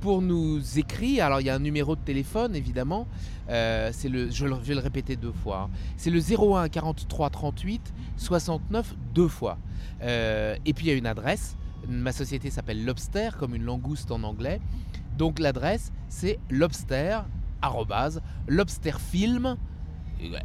pour 0.00 0.22
nous 0.22 0.78
écrire, 0.78 1.26
alors 1.26 1.42
il 1.42 1.46
y 1.46 1.50
a 1.50 1.54
un 1.54 1.60
numéro 1.60 1.94
de 1.94 2.00
téléphone 2.00 2.56
évidemment, 2.56 3.06
euh, 3.50 3.90
c'est 3.92 4.08
le, 4.08 4.30
je, 4.30 4.46
vais 4.46 4.74
le 4.74 4.80
répéter 4.80 5.16
deux 5.16 5.32
fois, 5.32 5.68
hein. 5.68 5.76
c'est 5.98 6.10
le 6.10 6.20
01 6.20 6.70
43 6.70 7.28
38 7.28 7.92
69 8.16 8.94
deux 9.14 9.28
fois. 9.28 9.58
Euh, 10.00 10.56
et 10.64 10.72
puis 10.72 10.86
il 10.86 10.88
y 10.88 10.92
a 10.92 10.96
une 10.96 11.06
adresse, 11.06 11.56
ma 11.86 12.12
société 12.12 12.50
s'appelle 12.50 12.84
Lobster 12.84 13.30
comme 13.38 13.54
une 13.54 13.64
langouste 13.64 14.10
en 14.10 14.22
anglais. 14.22 14.60
Donc 15.18 15.38
l'adresse 15.40 15.92
c'est 16.08 16.38
lobster 16.48 17.18
lobsterfilm 18.46 19.56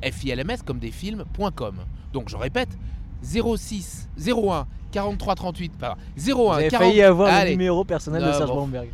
FILMS 0.03 0.57
comme 0.65 0.79
des 0.79 0.91
films.com. 0.91 1.75
Donc 2.11 2.29
je 2.29 2.35
répète 2.35 2.77
06 3.23 4.09
01 4.27 4.67
43 4.91 5.35
38 5.35 5.71
pardon, 5.79 6.01
01 6.17 6.33
Vous 6.33 6.49
avez 6.51 6.67
40 6.67 6.87
failli 6.87 7.01
avoir 7.01 7.33
Allez. 7.33 7.51
le 7.51 7.57
numéro 7.57 7.83
personnel 7.85 8.21
de 8.21 8.27
Non, 8.27 8.33
Serge 8.33 8.49
bon. 8.49 8.55
Bromberg. 8.55 8.89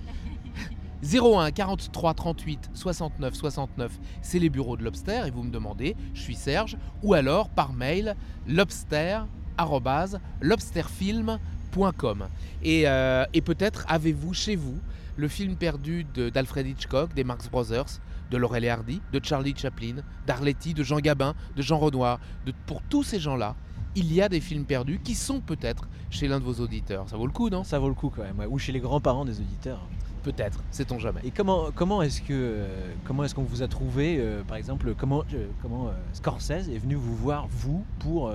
01 1.01 1.51
43 1.51 2.13
38 2.13 2.69
69 2.73 3.33
69, 3.33 3.91
c'est 4.21 4.39
les 4.39 4.49
bureaux 4.49 4.75
de 4.75 4.83
Lobster 4.83 5.21
et 5.25 5.31
vous 5.31 5.43
me 5.43 5.51
demandez, 5.51 5.95
je 6.13 6.21
suis 6.21 6.35
Serge, 6.35 6.77
ou 7.03 7.13
alors 7.13 7.49
par 7.49 7.71
mail 7.71 8.15
lobster 8.47 9.19
arobase, 9.57 10.19
lobsterfilm.com. 10.41 12.27
Et, 12.63 12.83
euh, 12.87 13.25
et 13.33 13.41
peut-être 13.41 13.85
avez-vous 13.87 14.33
chez 14.33 14.55
vous 14.57 14.77
le 15.19 15.27
film 15.27 15.57
perdu 15.57 16.05
d'Alfred 16.33 16.65
Hitchcock, 16.65 17.13
des 17.13 17.25
Marx 17.25 17.49
Brothers, 17.49 17.99
de 18.31 18.37
Laurel 18.37 18.63
et 18.63 18.69
Hardy, 18.69 19.01
de 19.11 19.19
Charlie 19.21 19.53
Chaplin, 19.55 19.95
d'Arletty, 20.25 20.73
de 20.73 20.81
Jean 20.81 20.99
Gabin, 20.99 21.35
de 21.57 21.61
Jean 21.61 21.77
Renoir. 21.77 22.21
Pour 22.65 22.81
tous 22.83 23.03
ces 23.03 23.19
gens-là, 23.19 23.55
il 23.95 24.13
y 24.13 24.21
a 24.21 24.29
des 24.29 24.39
films 24.39 24.63
perdus 24.63 25.01
qui 25.03 25.15
sont 25.15 25.41
peut-être 25.41 25.89
chez 26.09 26.29
l'un 26.29 26.39
de 26.39 26.45
vos 26.45 26.63
auditeurs. 26.63 27.09
Ça 27.09 27.17
vaut 27.17 27.25
le 27.25 27.33
coup, 27.33 27.49
non? 27.49 27.65
Ça 27.65 27.79
vaut 27.79 27.89
le 27.89 27.95
coup 27.95 28.09
quand 28.15 28.23
même, 28.23 28.47
ou 28.49 28.57
chez 28.59 28.71
les 28.71 28.79
grands-parents 28.79 29.25
des 29.25 29.41
auditeurs. 29.41 29.81
Peut-être, 30.23 30.61
sait-on 30.71 30.99
jamais. 30.99 31.21
Et 31.23 31.31
comment 31.31 31.69
comment 31.73 32.01
est-ce 32.01 32.21
que 32.21 32.33
euh, 32.33 32.67
comment 33.05 33.23
est-ce 33.23 33.33
qu'on 33.33 33.43
vous 33.43 33.63
a 33.63 33.67
trouvé 33.67 34.17
euh, 34.19 34.41
par 34.43 34.57
exemple 34.57 34.93
comment 34.97 35.23
euh, 35.33 35.47
comment 35.61 35.91
Scorsese 36.13 36.69
est 36.69 36.77
venu 36.77 36.95
vous 36.95 37.15
voir 37.15 37.47
vous 37.49 37.83
pour 37.99 38.31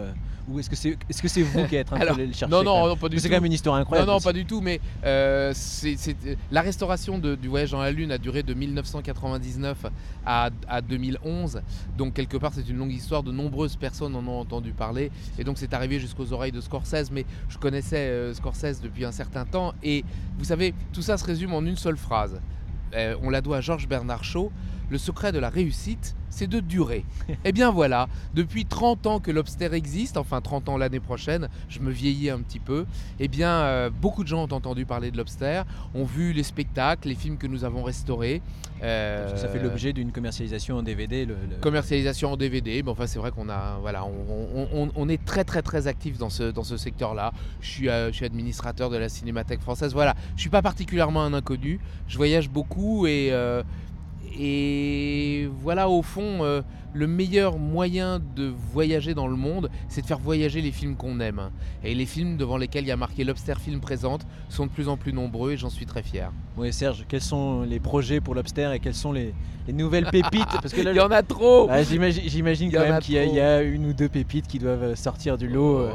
ou 0.48 0.58
est-ce 0.58 0.68
que 0.68 0.76
c'est 0.76 0.96
est-ce 1.08 1.22
que 1.22 1.28
c'est 1.28 1.42
vous 1.42 1.66
qui 1.66 1.76
êtes 1.76 1.90
en 1.92 1.96
train 1.96 2.14
le 2.14 2.32
chercher 2.32 2.46
Non, 2.48 2.62
non, 2.62 2.96
pas 2.96 3.08
du 3.08 3.18
C'est 3.18 3.24
tout. 3.24 3.28
quand 3.30 3.36
même 3.36 3.44
une 3.46 3.52
histoire 3.52 3.76
incroyable. 3.76 4.08
Non, 4.08 4.14
non, 4.16 4.20
pas 4.20 4.32
du 4.32 4.44
tout. 4.44 4.60
Mais 4.60 4.80
c'est, 5.54 5.96
c'est- 5.96 6.16
la 6.50 6.60
restauration 6.62 7.18
de- 7.18 7.34
du 7.34 7.48
voyage 7.48 7.70
dans 7.70 7.80
la 7.80 7.90
Lune 7.90 8.10
a 8.12 8.18
duré 8.18 8.42
de 8.42 8.52
1999 8.54 9.86
à, 10.26 10.50
à 10.68 10.80
2011. 10.82 11.62
Donc, 11.96 12.14
quelque 12.14 12.36
part, 12.36 12.52
c'est 12.54 12.68
une 12.68 12.76
longue 12.76 12.92
histoire. 12.92 13.22
De 13.22 13.32
nombreuses 13.32 13.76
personnes 13.76 14.14
en 14.16 14.26
ont 14.26 14.40
entendu 14.40 14.72
parler. 14.72 15.10
Et 15.38 15.44
donc, 15.44 15.56
c'est 15.58 15.72
arrivé 15.74 15.98
jusqu'aux 15.98 16.32
oreilles 16.32 16.52
de 16.52 16.60
Scorsese. 16.60 17.10
Mais 17.10 17.24
je 17.48 17.56
connaissais 17.58 18.32
Scorsese 18.34 18.80
depuis 18.82 19.04
un 19.04 19.12
certain 19.12 19.44
temps. 19.46 19.72
Et 19.82 20.04
vous 20.38 20.44
savez, 20.44 20.74
tout 20.92 21.02
ça 21.02 21.16
se 21.16 21.24
résume 21.24 21.54
en 21.54 21.62
une 21.62 21.73
seule 21.76 21.96
phrase. 21.96 22.40
Euh, 22.94 23.16
on 23.22 23.30
la 23.30 23.40
doit 23.40 23.58
à 23.58 23.60
Georges 23.60 23.88
Bernard 23.88 24.24
Shaw. 24.24 24.50
Le 24.90 24.98
secret 24.98 25.32
de 25.32 25.38
la 25.38 25.48
réussite, 25.48 26.14
c'est 26.30 26.46
de 26.46 26.60
durer. 26.60 27.04
Eh 27.44 27.52
bien 27.52 27.70
voilà, 27.70 28.08
depuis 28.34 28.64
30 28.66 29.06
ans 29.06 29.20
que 29.20 29.30
Lobster 29.30 29.72
existe, 29.72 30.16
enfin 30.16 30.40
30 30.40 30.68
ans 30.68 30.76
l'année 30.76 31.00
prochaine, 31.00 31.48
je 31.68 31.78
me 31.80 31.90
vieillis 31.90 32.28
un 32.30 32.40
petit 32.40 32.58
peu, 32.58 32.86
eh 33.20 33.28
bien 33.28 33.50
euh, 33.50 33.88
beaucoup 33.90 34.22
de 34.24 34.28
gens 34.28 34.40
ont 34.42 34.52
entendu 34.52 34.84
parler 34.84 35.10
de 35.10 35.16
Lobster, 35.16 35.62
ont 35.94 36.04
vu 36.04 36.32
les 36.32 36.42
spectacles, 36.42 37.08
les 37.08 37.14
films 37.14 37.38
que 37.38 37.46
nous 37.46 37.64
avons 37.64 37.82
restaurés. 37.82 38.42
Ça 38.80 38.80
fait 39.48 39.58
Euh, 39.58 39.62
l'objet 39.62 39.92
d'une 39.92 40.10
commercialisation 40.12 40.76
en 40.76 40.82
DVD. 40.82 41.24
Le, 41.24 41.34
le- 41.48 41.56
commercialisation 41.60 42.32
en 42.32 42.36
DVD. 42.36 42.82
Mais 42.82 42.90
enfin, 42.90 43.06
c'est 43.06 43.18
vrai 43.20 43.30
qu'on 43.30 43.48
a, 43.48 43.78
voilà, 43.80 44.04
on, 44.04 44.10
on- 44.54 44.68
on- 44.74 44.90
on 44.94 45.08
est 45.08 45.24
très 45.24 45.44
très 45.44 45.62
très 45.62 45.86
actif 45.86 46.18
dans 46.18 46.28
ce 46.28 46.50
dans 46.50 46.64
ce 46.64 46.76
secteur-là. 46.76 47.32
Je 47.60 47.68
suis, 47.70 47.88
euh, 47.88 48.08
je 48.10 48.16
suis 48.16 48.26
administrateur 48.26 48.90
de 48.90 48.96
la 48.98 49.08
Cinémathèque 49.08 49.60
française. 49.60 49.94
Voilà, 49.94 50.14
je 50.36 50.40
suis 50.42 50.50
pas 50.50 50.60
particulièrement 50.60 51.22
un 51.22 51.32
inconnu. 51.32 51.78
Je 52.08 52.16
voyage 52.18 52.50
beaucoup 52.50 53.06
et 53.06 53.28
et 54.38 55.48
voilà, 55.62 55.88
au 55.88 56.02
fond, 56.02 56.44
euh, 56.44 56.62
le 56.94 57.06
meilleur 57.06 57.58
moyen 57.58 58.20
de 58.36 58.50
voyager 58.72 59.14
dans 59.14 59.26
le 59.26 59.36
monde, 59.36 59.68
c'est 59.88 60.00
de 60.00 60.06
faire 60.06 60.18
voyager 60.20 60.60
les 60.60 60.70
films 60.72 60.94
qu'on 60.96 61.18
aime. 61.20 61.50
Et 61.82 61.94
les 61.94 62.06
films 62.06 62.36
devant 62.36 62.56
lesquels 62.56 62.84
il 62.84 62.88
y 62.88 62.92
a 62.92 62.96
marqué 62.96 63.24
Lobster 63.24 63.54
Film 63.60 63.80
présente 63.80 64.22
sont 64.48 64.66
de 64.66 64.70
plus 64.70 64.88
en 64.88 64.96
plus 64.96 65.12
nombreux 65.12 65.52
et 65.52 65.56
j'en 65.56 65.70
suis 65.70 65.86
très 65.86 66.02
fier. 66.02 66.30
Oui, 66.56 66.72
Serge, 66.72 67.04
quels 67.08 67.20
sont 67.20 67.62
les 67.62 67.80
projets 67.80 68.20
pour 68.20 68.34
Lobster 68.34 68.70
et 68.74 68.78
quelles 68.78 68.94
sont 68.94 69.12
les, 69.12 69.34
les 69.66 69.72
nouvelles 69.72 70.06
pépites? 70.06 70.46
Parce 70.62 70.72
que 70.72 70.80
là, 70.82 70.92
Il 70.94 70.96
y 70.96 71.00
en 71.00 71.10
a 71.10 71.22
trop 71.24 71.66
Ah, 71.68 71.82
J'imagine 71.82 72.70
quand 72.70 72.80
même 72.80 73.00
qu'il 73.00 73.14
y, 73.16 73.40
a- 73.40 73.62
y 73.62 73.68
une 73.68 73.86
ou 73.86 73.92
deux 73.92 74.08
pépites 74.08 74.46
qui 74.46 74.60
doivent 74.60 74.94
sortir 74.94 75.36
du 75.36 75.48
lot. 75.48 75.78
euh. 75.80 75.88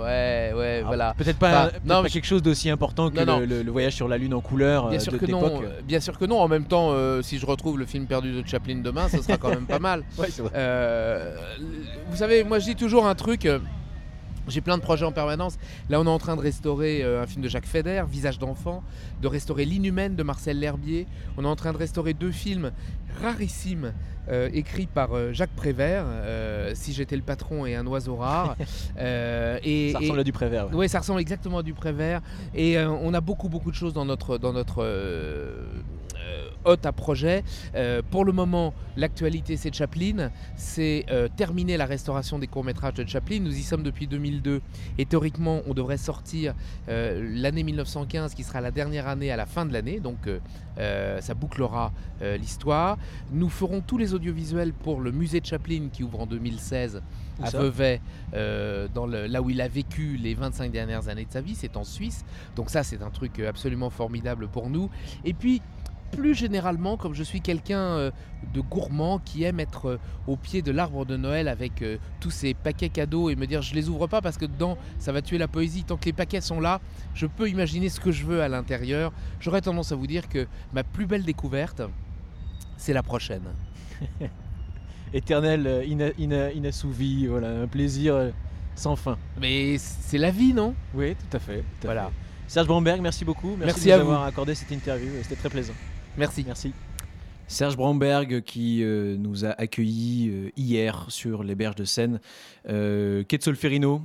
Ouais, 0.53 0.57
ouais, 0.59 0.75
Alors, 0.79 0.87
voilà. 0.87 1.13
Peut-être 1.17 1.37
pas, 1.39 1.49
Enfin, 1.49 1.69
peut-être 1.69 1.85
non, 1.85 2.01
pas 2.03 2.09
quelque 2.09 2.25
chose 2.27 2.43
d'aussi 2.43 2.69
important 2.69 3.09
que 3.09 3.15
Non, 3.17 3.25
non. 3.25 3.39
le, 3.39 3.45
le- 3.45 3.63
le 3.63 3.71
voyage 3.71 3.93
sur 3.95 4.09
la 4.09 4.17
Lune 4.17 4.33
en 4.33 4.41
couleur 4.41 4.89
Bien 4.89 4.97
euh, 4.97 5.01
sûr 5.01 5.13
de 5.13 5.17
que 5.17 5.25
non, 5.27 5.61
euh, 5.63 5.79
bien 5.87 6.01
sûr 6.01 6.17
que 6.19 6.25
non. 6.25 6.41
En 6.41 6.49
même 6.49 6.65
temps, 6.65 6.89
euh, 6.91 7.21
si 7.21 7.37
je 7.37 7.45
retrouve 7.45 7.79
le 7.79 7.85
film 7.85 8.05
perdu 8.05 8.33
de 8.33 8.45
Chaplin 8.45 8.79
demain, 8.83 9.07
ce 9.07 9.21
sera 9.21 9.37
quand 9.37 9.49
même 9.49 9.65
pas 9.65 9.79
mal. 9.79 10.03
Ouais, 10.17 10.27
c'est 10.29 10.41
vrai. 10.41 10.51
Euh, 10.55 10.88
vous 12.09 12.17
savez, 12.17 12.43
moi 12.43 12.59
je 12.59 12.65
dis 12.65 12.75
toujours 12.75 13.05
un 13.07 13.15
truc. 13.15 13.45
euh, 13.45 13.59
j'ai 14.47 14.61
plein 14.61 14.77
de 14.79 14.81
projets 14.81 15.05
en 15.05 15.11
permanence. 15.11 15.59
Là, 15.91 15.99
on 16.01 16.05
est 16.05 16.09
en 16.09 16.17
train 16.17 16.35
de 16.35 16.41
restaurer 16.41 17.03
euh, 17.03 17.21
un 17.21 17.27
film 17.27 17.43
de 17.43 17.49
Jacques 17.49 17.67
Feder, 17.67 18.01
Visage 18.09 18.39
d'enfant, 18.39 18.81
de 19.21 19.27
restaurer 19.27 19.63
L'Inhumaine 19.63 20.15
de 20.15 20.23
Marcel 20.23 20.59
L'Herbier. 20.59 21.05
On 21.37 21.43
est 21.45 21.47
en 21.47 21.55
train 21.55 21.71
de 21.71 21.77
restaurer 21.77 22.15
deux 22.15 22.31
films 22.31 22.71
rarissimes 23.21 23.93
euh, 24.27 24.49
écrits 24.51 24.87
par 24.87 25.13
euh, 25.13 25.33
Jacques 25.33 25.55
Prévert, 25.55 26.03
euh, 26.07 26.71
Si 26.73 26.93
j'étais 26.93 27.15
le 27.15 27.21
patron 27.21 27.67
et 27.67 27.75
un 27.75 27.85
oiseau 27.85 28.15
rare. 28.15 28.55
Euh, 28.97 29.59
et, 29.63 29.91
Ça 29.93 29.99
et- 29.99 30.01
ressemble 30.03 30.19
à 30.19 30.23
du 30.23 30.31
Prévert, 30.33 30.65
ouais. 30.67 30.73
Oui, 30.75 30.89
ça 30.89 30.99
ressemble 30.99 31.21
exactement 31.21 31.59
à 31.59 31.63
du 31.63 31.73
Prévert. 31.73 32.21
Et 32.55 32.77
euh, 32.77 32.89
on 32.89 33.13
a 33.13 33.21
beaucoup, 33.21 33.49
beaucoup 33.49 33.69
de 33.69 33.75
choses 33.75 33.93
dans 33.93 34.03
notre, 34.05 34.37
dans 34.39 34.51
notre 34.51 34.81
euh, 34.83 34.85
euh, 34.85 35.65
hôte 36.65 36.85
à 36.85 36.91
projet. 36.91 37.43
Euh, 37.75 38.01
pour 38.09 38.25
le 38.25 38.31
moment, 38.31 38.73
l'actualité, 38.97 39.57
c'est 39.57 39.73
Chaplin. 39.73 40.31
C'est 40.55 41.05
euh, 41.09 41.27
terminer 41.35 41.77
la 41.77 41.85
restauration 41.85 42.39
des 42.39 42.47
courts-métrages 42.47 42.93
de 42.95 43.07
Chaplin. 43.07 43.39
Nous 43.39 43.57
y 43.57 43.63
sommes 43.63 43.83
depuis 43.83 44.07
2002. 44.07 44.61
Et 44.97 45.05
théoriquement, 45.05 45.61
on 45.67 45.73
devrait 45.73 45.97
sortir 45.97 46.53
euh, 46.89 47.29
l'année 47.33 47.63
1915, 47.63 48.33
qui 48.33 48.43
sera 48.43 48.61
la 48.61 48.71
dernière 48.71 49.07
année 49.07 49.31
à 49.31 49.37
la 49.37 49.45
fin 49.45 49.65
de 49.65 49.73
l'année. 49.73 49.99
Donc, 49.99 50.27
euh, 50.27 50.39
euh, 50.77 51.19
ça 51.21 51.33
bouclera 51.33 51.91
euh, 52.21 52.37
l'histoire. 52.37 52.97
Nous 53.31 53.49
ferons 53.49 53.81
tous 53.81 53.97
les 53.97 54.13
audiovisuels 54.13 54.73
pour 54.73 55.01
le 55.01 55.11
musée 55.11 55.39
de 55.41 55.45
Chaplin 55.45 55.87
qui 55.91 56.03
ouvre 56.03 56.21
en 56.21 56.25
2016 56.25 57.01
Où 57.39 57.43
à 57.45 57.49
Vevey, 57.63 58.01
euh, 58.33 58.87
dans 58.93 59.05
le- 59.05 59.27
là 59.27 59.41
où 59.41 59.49
il 59.49 59.59
a 59.61 59.67
vécu 59.67 60.17
les 60.17 60.33
25 60.35 60.71
dernières 60.71 61.07
années 61.09 61.25
de 61.25 61.31
sa 61.31 61.41
vie, 61.41 61.55
c'est 61.55 61.75
en 61.77 61.83
Suisse. 61.83 62.23
Donc 62.55 62.69
ça, 62.69 62.83
c'est 62.83 63.01
un 63.01 63.09
truc 63.09 63.39
euh, 63.39 63.49
absolument 63.49 63.89
formidable 63.89 64.47
pour 64.47 64.69
nous. 64.69 64.89
Et 65.25 65.33
puis, 65.33 65.61
plus 66.11 66.35
généralement, 66.35 66.97
comme 66.97 67.13
je 67.13 67.23
suis 67.23 67.41
quelqu'un 67.41 67.79
euh, 67.79 68.11
de 68.53 68.61
gourmand 68.61 69.19
qui 69.19 69.43
aime 69.43 69.59
être 69.59 69.85
euh, 69.89 69.99
au 70.27 70.35
pied 70.35 70.61
de 70.61 70.71
l'arbre 70.71 71.05
de 71.05 71.15
Noël 71.17 71.47
avec 71.47 71.81
euh, 71.81 71.97
tous 72.19 72.31
ces 72.31 72.53
paquets 72.53 72.89
cadeaux 72.89 73.29
et 73.29 73.35
me 73.35 73.45
dire 73.47 73.61
je 73.61 73.73
les 73.75 73.89
ouvre 73.89 74.07
pas 74.07 74.21
parce 74.21 74.37
que 74.37 74.45
dedans 74.45 74.77
ça 74.99 75.11
va 75.11 75.21
tuer 75.21 75.37
la 75.37 75.47
poésie. 75.47 75.83
Tant 75.83 75.97
que 75.97 76.05
les 76.05 76.13
paquets 76.13 76.41
sont 76.41 76.59
là, 76.59 76.81
je 77.13 77.25
peux 77.27 77.49
imaginer 77.49 77.89
ce 77.89 77.99
que 77.99 78.11
je 78.11 78.25
veux 78.25 78.41
à 78.41 78.47
l'intérieur. 78.49 79.11
J'aurais 79.39 79.61
tendance 79.61 79.91
à 79.91 79.95
vous 79.95 80.07
dire 80.07 80.27
que 80.29 80.47
ma 80.73 80.83
plus 80.83 81.05
belle 81.05 81.23
découverte, 81.23 81.81
c'est 82.77 82.93
la 82.93 83.03
prochaine. 83.03 83.43
Éternel, 85.13 85.83
ina- 85.87 86.11
ina- 86.19 86.51
inassouvi, 86.51 87.25
voilà, 87.27 87.49
un 87.49 87.67
plaisir 87.67 88.31
sans 88.75 88.95
fin. 88.95 89.17
Mais 89.41 89.77
c'est 89.79 90.17
la 90.19 90.29
vie, 90.31 90.53
non? 90.53 90.75
Oui, 90.93 91.15
tout 91.15 91.35
à 91.35 91.39
fait. 91.39 91.57
tout 91.81 91.87
à 91.87 91.93
Voilà. 91.93 92.03
fait. 92.05 92.13
Serge 92.47 92.67
Bromberg, 92.67 93.01
merci 93.01 93.25
beaucoup. 93.25 93.49
Merci, 93.57 93.65
Merci 93.65 93.87
de 93.87 93.91
à 93.93 93.97
nous 93.99 94.05
vous. 94.05 94.11
avoir 94.11 94.25
accordé 94.27 94.55
cette 94.55 94.71
interview. 94.71 95.09
C'était 95.23 95.35
très 95.35 95.49
plaisant. 95.49 95.73
Merci. 96.19 96.43
Merci. 96.43 96.73
Serge 97.51 97.77
Bromberg 97.77 98.41
qui 98.41 98.83
euh, 98.83 99.17
nous 99.17 99.43
a 99.43 99.49
accueillis 99.49 100.29
euh, 100.29 100.51
hier 100.55 101.07
sur 101.09 101.41
les 101.41 101.55
berges 101.55 101.73
de 101.73 101.83
Seine, 101.83 102.19
euh, 102.69 103.23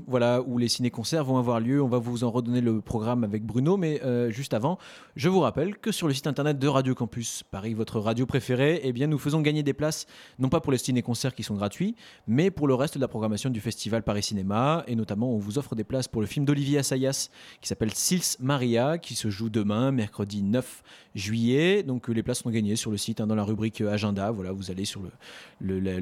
voilà, 0.06 0.40
où 0.40 0.56
les 0.56 0.68
ciné-concerts 0.68 1.26
vont 1.26 1.36
avoir 1.36 1.60
lieu. 1.60 1.82
On 1.82 1.88
va 1.88 1.98
vous 1.98 2.24
en 2.24 2.30
redonner 2.30 2.62
le 2.62 2.80
programme 2.80 3.22
avec 3.22 3.44
Bruno, 3.44 3.76
mais 3.76 4.02
euh, 4.02 4.30
juste 4.30 4.54
avant, 4.54 4.78
je 5.14 5.28
vous 5.28 5.40
rappelle 5.40 5.76
que 5.76 5.92
sur 5.92 6.08
le 6.08 6.14
site 6.14 6.26
internet 6.26 6.58
de 6.58 6.66
Radio 6.66 6.94
Campus 6.94 7.42
Paris, 7.42 7.74
votre 7.74 8.00
radio 8.00 8.24
préférée, 8.24 8.80
eh 8.82 8.94
bien, 8.94 9.08
nous 9.08 9.18
faisons 9.18 9.42
gagner 9.42 9.62
des 9.62 9.74
places, 9.74 10.06
non 10.38 10.48
pas 10.48 10.60
pour 10.60 10.72
les 10.72 10.78
ciné-concerts 10.78 11.34
qui 11.34 11.42
sont 11.42 11.54
gratuits, 11.54 11.96
mais 12.26 12.50
pour 12.50 12.66
le 12.66 12.74
reste 12.74 12.94
de 12.94 13.00
la 13.02 13.08
programmation 13.08 13.50
du 13.50 13.60
festival 13.60 14.02
Paris 14.02 14.22
Cinéma, 14.22 14.84
et 14.86 14.96
notamment 14.96 15.30
on 15.34 15.38
vous 15.38 15.58
offre 15.58 15.74
des 15.74 15.84
places 15.84 16.08
pour 16.08 16.22
le 16.22 16.26
film 16.26 16.46
d'Olivier 16.46 16.78
Assayas 16.78 17.28
qui 17.60 17.68
s'appelle 17.68 17.92
Sils 17.92 18.38
Maria, 18.40 18.96
qui 18.96 19.14
se 19.14 19.28
joue 19.28 19.50
demain, 19.50 19.90
mercredi 19.90 20.42
9 20.42 20.82
juillet. 21.14 21.82
Donc 21.82 22.08
les 22.08 22.22
places 22.22 22.40
sont 22.40 22.50
gagnées 22.50 22.76
sur 22.76 22.90
le 22.90 22.96
site, 22.96 23.20
hein, 23.20 23.26
la 23.34 23.44
rubrique 23.44 23.80
euh, 23.80 23.92
agenda. 23.92 24.30
Voilà, 24.30 24.52
vous 24.52 24.70
allez 24.70 24.84
sur 24.84 25.00
le- 25.60 25.80
le- 25.80 26.00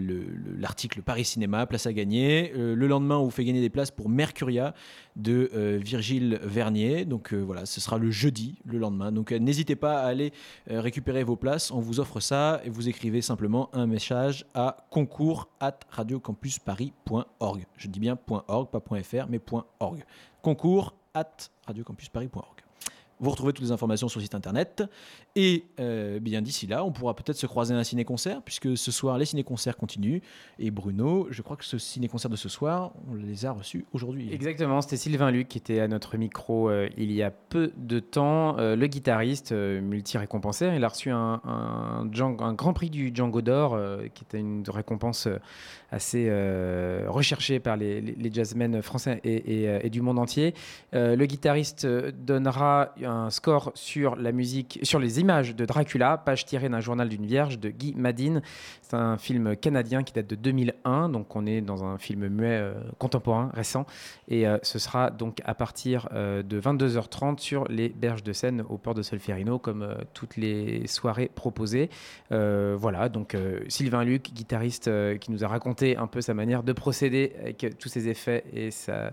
l'article 0.59 1.03
Paris 1.03 1.25
Cinéma, 1.25 1.67
place 1.67 1.87
à 1.87 1.93
gagner. 1.93 2.53
Euh, 2.57 2.75
le 2.75 2.87
lendemain, 2.87 3.17
on 3.19 3.25
vous 3.25 3.31
fait 3.31 3.45
gagner 3.45 3.61
des 3.61 3.71
places 3.71 3.91
pour 3.91 4.09
Mercuria 4.09 4.75
de 5.17 5.51
euh, 5.55 5.79
Virgile 5.83 6.39
Vernier. 6.43 7.05
Donc 7.05 7.33
voilà, 7.35 7.67
ce 7.67 7.81
sera 7.81 7.99
le 7.99 8.11
jeudi, 8.11 8.59
le 8.65 8.79
lendemain. 8.79 9.13
Donc 9.13 9.33
n'hésitez 9.33 9.77
pas 9.77 10.01
à 10.01 10.07
aller 10.07 10.33
récupérer 10.69 11.25
vos 11.25 11.37
places. 11.37 11.71
On 11.71 11.81
vous 11.81 12.01
offre 12.01 12.21
ça 12.21 12.61
et 12.65 12.71
vous 12.71 12.89
écrivez 12.89 13.23
simplement 13.23 13.69
un 13.75 13.87
message 13.87 14.45
à 14.55 14.87
concours 14.91 15.49
at 15.61 15.79
radiocampusparis.org. 15.91 17.65
Je 17.77 17.89
dis 17.89 18.01
bien 18.01 18.19
.org, 18.49 18.69
pas 18.71 18.81
.fr, 19.03 19.27
mais 19.29 19.41
.org. 19.81 20.05
Concours 20.43 20.95
at 21.15 21.27
radiocampusparis.org. 21.67 22.61
Vous 23.23 23.31
retrouvez 23.31 23.53
toutes 23.53 23.65
les 23.65 23.70
informations 23.70 24.09
sur 24.09 24.19
le 24.19 24.24
site 24.24 24.35
internet. 24.35 24.82
Et 25.36 25.65
euh, 25.78 26.19
bien 26.19 26.43
d'ici 26.43 26.66
là, 26.66 26.85
on 26.85 26.90
pourra 26.90 27.15
peut-être 27.15 27.36
se 27.36 27.47
croiser 27.47 27.73
à 27.73 27.78
un 27.78 27.85
ciné-concert, 27.85 28.43
puisque 28.43 28.77
ce 28.77 28.90
soir, 28.90 29.16
les 29.16 29.27
ciné-concerts 29.27 29.77
continuent. 29.77 30.19
Et 30.59 30.73
Bruno, 30.73 31.28
je 31.31 31.40
crois 31.40 31.57
que 31.57 31.65
ce 31.65 31.78
ciné-concert 31.78 32.31
de 32.31 32.36
ce 32.36 32.49
soir, 32.49 32.93
on 33.09 33.15
les 33.15 33.47
a 33.47 33.53
reçus 33.53 33.86
aujourd'hui. 33.93 34.32
Exactement, 34.32 34.82
c'était 34.82 34.97
Sylvain 34.97 35.31
Luc 35.31 35.47
qui 35.47 35.59
était 35.59 35.78
à 35.78 35.86
notre 35.86 36.16
micro 36.16 36.69
euh, 36.69 36.89
il 36.97 37.12
y 37.12 37.23
a 37.23 37.31
peu 37.31 37.73
de 37.77 38.01
temps, 38.01 38.59
euh, 38.59 38.74
le 38.74 38.89
guitariste 38.89 39.53
multi-récompensé. 39.53 40.73
Il 40.74 40.82
a 40.82 40.89
reçu 40.89 41.11
un, 41.11 41.40
un 41.44 42.05
grand 42.55 42.73
prix 42.73 42.90
du 42.90 43.12
Django 43.15 43.40
d'Or, 43.40 43.78
qui 44.15 44.24
était 44.24 44.40
une 44.40 44.65
récompense 44.69 45.28
assez 45.93 46.28
recherchée 47.07 47.61
par 47.61 47.77
les, 47.77 48.32
jazzmen 48.32 48.82
français 48.82 49.20
et, 49.23 49.65
et, 49.65 49.90
du 49.90 50.01
monde 50.01 50.19
entier. 50.19 50.55
Le 50.93 51.24
guitariste 51.27 51.86
donnera 51.86 52.94
score 53.30 53.72
sur 53.74 54.16
la 54.16 54.32
musique, 54.32 54.78
sur 54.82 54.98
les 54.98 55.20
images 55.20 55.55
de 55.55 55.64
Dracula, 55.64 56.18
page 56.18 56.44
tirée 56.44 56.68
d'un 56.68 56.80
journal 56.80 57.09
d'une 57.09 57.26
vierge 57.26 57.59
de 57.59 57.70
Guy 57.70 57.94
Madine. 57.97 58.43
C'est 58.82 58.97
un 58.97 59.16
film 59.16 59.56
canadien 59.56 60.02
qui 60.02 60.12
date 60.12 60.26
de 60.26 60.34
2001, 60.34 61.09
donc 61.09 61.34
on 61.36 61.47
est 61.47 61.60
dans 61.60 61.84
un 61.84 61.98
film 61.98 62.28
muet 62.28 62.59
euh, 62.60 62.74
contemporain, 62.98 63.51
récent. 63.55 63.86
Et 64.28 64.47
euh, 64.47 64.59
ce 64.62 64.78
sera 64.78 65.10
donc 65.10 65.40
à 65.44 65.55
partir 65.55 66.09
euh, 66.12 66.43
de 66.43 66.60
22h30 66.60 67.39
sur 67.39 67.64
les 67.68 67.89
berges 67.89 68.22
de 68.22 68.32
Seine 68.32 68.62
au 68.68 68.78
port 68.78 68.94
de 68.94 69.02
Solferino, 69.02 69.59
comme 69.59 69.97
toutes 70.14 70.36
les 70.36 70.86
soirées 70.86 71.30
proposées. 71.34 71.90
Voilà, 72.30 73.09
donc 73.09 73.36
Sylvain 73.68 74.05
Luc, 74.05 74.32
guitariste, 74.32 74.90
qui 75.18 75.30
nous 75.30 75.44
a 75.44 75.48
raconté 75.48 75.97
un 75.97 76.06
peu 76.06 76.20
sa 76.20 76.34
manière 76.34 76.62
de 76.62 76.72
procéder 76.72 77.32
avec 77.40 77.78
tous 77.78 77.89
ses 77.89 78.09
effets 78.09 78.44
et 78.52 78.70
sa 78.70 79.12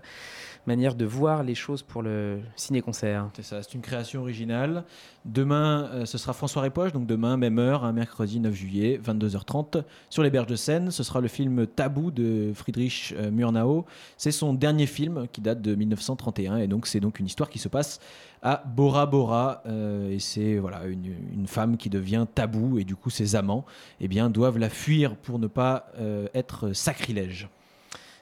manière 0.66 0.94
de 0.94 1.04
voir 1.04 1.42
les 1.42 1.54
choses 1.54 1.82
pour 1.82 2.02
le 2.02 2.40
ciné-concert. 2.56 3.28
C'est 3.34 3.44
ça, 3.44 3.62
c'est 3.62 3.74
une 3.74 3.82
création 3.90 4.20
originale. 4.20 4.84
Demain, 5.24 5.90
euh, 5.92 6.06
ce 6.06 6.16
sera 6.16 6.32
François 6.32 6.62
Répoche, 6.62 6.92
donc 6.92 7.06
demain, 7.06 7.36
même 7.36 7.58
heure, 7.58 7.92
mercredi 7.92 8.38
9 8.38 8.54
juillet, 8.54 9.00
22h30, 9.04 9.82
sur 10.08 10.22
les 10.22 10.30
berges 10.30 10.46
de 10.46 10.54
Seine. 10.54 10.92
Ce 10.92 11.02
sera 11.02 11.20
le 11.20 11.26
film 11.26 11.66
Tabou 11.66 12.12
de 12.12 12.52
Friedrich 12.54 13.12
euh, 13.16 13.32
Murnau. 13.32 13.84
C'est 14.16 14.30
son 14.30 14.54
dernier 14.54 14.86
film 14.86 15.26
qui 15.32 15.40
date 15.40 15.60
de 15.60 15.74
1931, 15.74 16.58
et 16.58 16.68
donc 16.68 16.86
c'est 16.86 17.00
donc 17.00 17.18
une 17.18 17.26
histoire 17.26 17.50
qui 17.50 17.58
se 17.58 17.68
passe 17.68 17.98
à 18.42 18.62
Bora 18.64 19.06
Bora. 19.06 19.62
euh, 19.66 20.12
et 20.12 20.20
c'est 20.20 20.56
voilà, 20.58 20.84
une, 20.86 21.12
une 21.32 21.48
femme 21.48 21.76
qui 21.76 21.90
devient 21.90 22.26
tabou, 22.32 22.78
et 22.78 22.84
du 22.84 22.94
coup, 22.94 23.10
ses 23.10 23.34
amants 23.34 23.64
eh 24.00 24.06
bien, 24.06 24.30
doivent 24.30 24.58
la 24.58 24.70
fuir 24.70 25.16
pour 25.16 25.40
ne 25.40 25.48
pas 25.48 25.86
être 26.32 26.72
sacrilège. 26.72 27.48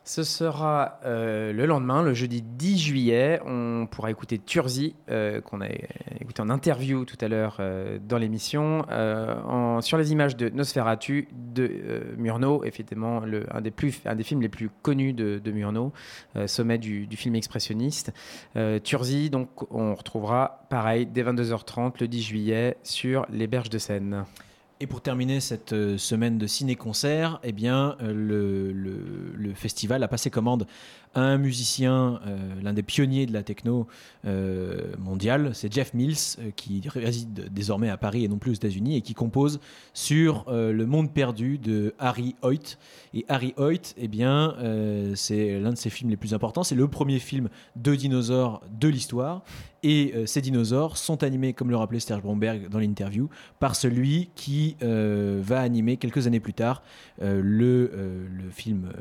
Ce 0.09 0.23
sera 0.23 1.01
euh, 1.05 1.53
le 1.53 1.67
lendemain, 1.67 2.03
le 2.03 2.15
jeudi 2.15 2.41
10 2.41 2.79
juillet. 2.79 3.41
On 3.45 3.87
pourra 3.87 4.11
écouter 4.11 4.39
Turzi, 4.39 4.95
euh, 5.11 5.43
qu'on 5.43 5.61
a 5.61 5.67
écouté 6.19 6.41
en 6.41 6.49
interview 6.49 7.05
tout 7.05 7.19
à 7.21 7.29
l'heure 7.29 7.59
euh, 7.61 7.99
dans 8.09 8.17
l'émission, 8.17 8.87
sur 9.83 9.99
les 9.99 10.11
images 10.11 10.35
de 10.35 10.49
Nosferatu 10.49 11.29
de 11.33 12.15
Murnau, 12.17 12.65
effectivement, 12.65 13.23
un, 13.23 13.61
des 13.61 14.25
films 14.25 14.41
les 14.41 14.49
plus 14.49 14.71
connus 14.81 15.13
de, 15.13 15.53
Murnau, 15.53 15.93
sommet 16.47 16.79
du, 16.79 17.07
du 17.07 17.19
film 17.19 17.35
expressionniste. 17.35 18.15
Turzi, 18.85 19.29
donc, 19.29 19.51
on 19.71 19.95
retrouvera 19.95 20.65
pareil 20.71 21.05
dès 21.05 21.23
22h30 21.23 22.01
le 22.01 22.09
10 22.09 22.23
juillet 22.23 22.79
sur 22.83 23.27
les 23.31 23.47
berges 23.47 23.71
de 23.71 23.79
Seine. 23.79 24.25
Et 24.81 24.87
pour 24.87 25.01
terminer 25.01 25.41
cette 25.41 25.73
euh, 25.73 25.99
semaine 25.99 26.39
de 26.39 26.47
ciné-concert, 26.47 27.41
eh 27.43 27.51
bien, 27.51 27.97
euh, 28.01 28.13
le, 28.15 28.73
le- 28.73 29.33
le 29.37 29.55
festival 29.55 30.05
a 30.05 30.09
passé 30.09 30.31
commande 30.31 30.69
un 31.15 31.39
musicien, 31.39 32.21
euh, 32.27 32.55
l'un 32.63 32.73
des 32.73 32.83
pionniers 32.83 33.27
de 33.27 33.33
la 33.33 33.43
techno 33.43 33.87
euh, 34.27 34.93
mondiale, 34.99 35.51
c'est 35.55 35.73
Jeff 35.73 35.95
Mills, 35.95 36.17
euh, 36.39 36.51
qui 36.55 36.83
réside 36.89 37.49
désormais 37.53 37.91
à 37.91 37.97
Paris 37.97 38.25
et 38.25 38.29
non 38.29 38.39
plus 38.39 38.53
aux 38.53 38.55
États-Unis, 38.55 38.97
et 38.97 39.01
qui 39.01 39.15
compose 39.15 39.61
sur 39.95 40.45
Le 40.49 40.87
Monde 40.87 41.13
perdu 41.13 41.59
de 41.59 41.95
Harry 41.99 42.35
Hoyt. 42.43 42.79
Et 43.15 43.25
Harry 43.29 43.55
Hoyt, 43.57 43.95
eh 43.97 44.09
bien, 44.09 44.55
c'est 45.15 45.59
l'un 45.59 45.71
de 45.71 45.77
ses 45.77 45.91
films 45.91 46.11
les 46.11 46.17
plus 46.17 46.35
importants. 46.35 46.63
C'est 46.63 46.75
le 46.75 46.89
premier 46.89 47.19
film 47.19 47.49
de 47.77 47.95
dinosaures 47.95 48.63
de 48.79 48.89
l'histoire. 48.89 49.43
Et 49.85 50.13
ces 50.27 50.41
dinosaures 50.41 50.97
sont 50.97 51.23
animés, 51.23 51.53
comme 51.53 51.71
le 51.71 51.77
rappelait 51.77 52.01
Serge 52.01 52.23
Bromberg 52.23 52.69
dans 52.69 52.79
l'interview, 52.79 53.29
par 53.61 53.77
celui 53.77 54.31
qui 54.35 54.77
va 54.81 55.61
animer 55.61 55.97
quelques 55.97 56.27
années 56.27 56.41
plus 56.41 56.55
tard 56.55 56.83
le, 57.21 57.91
film 58.51 58.93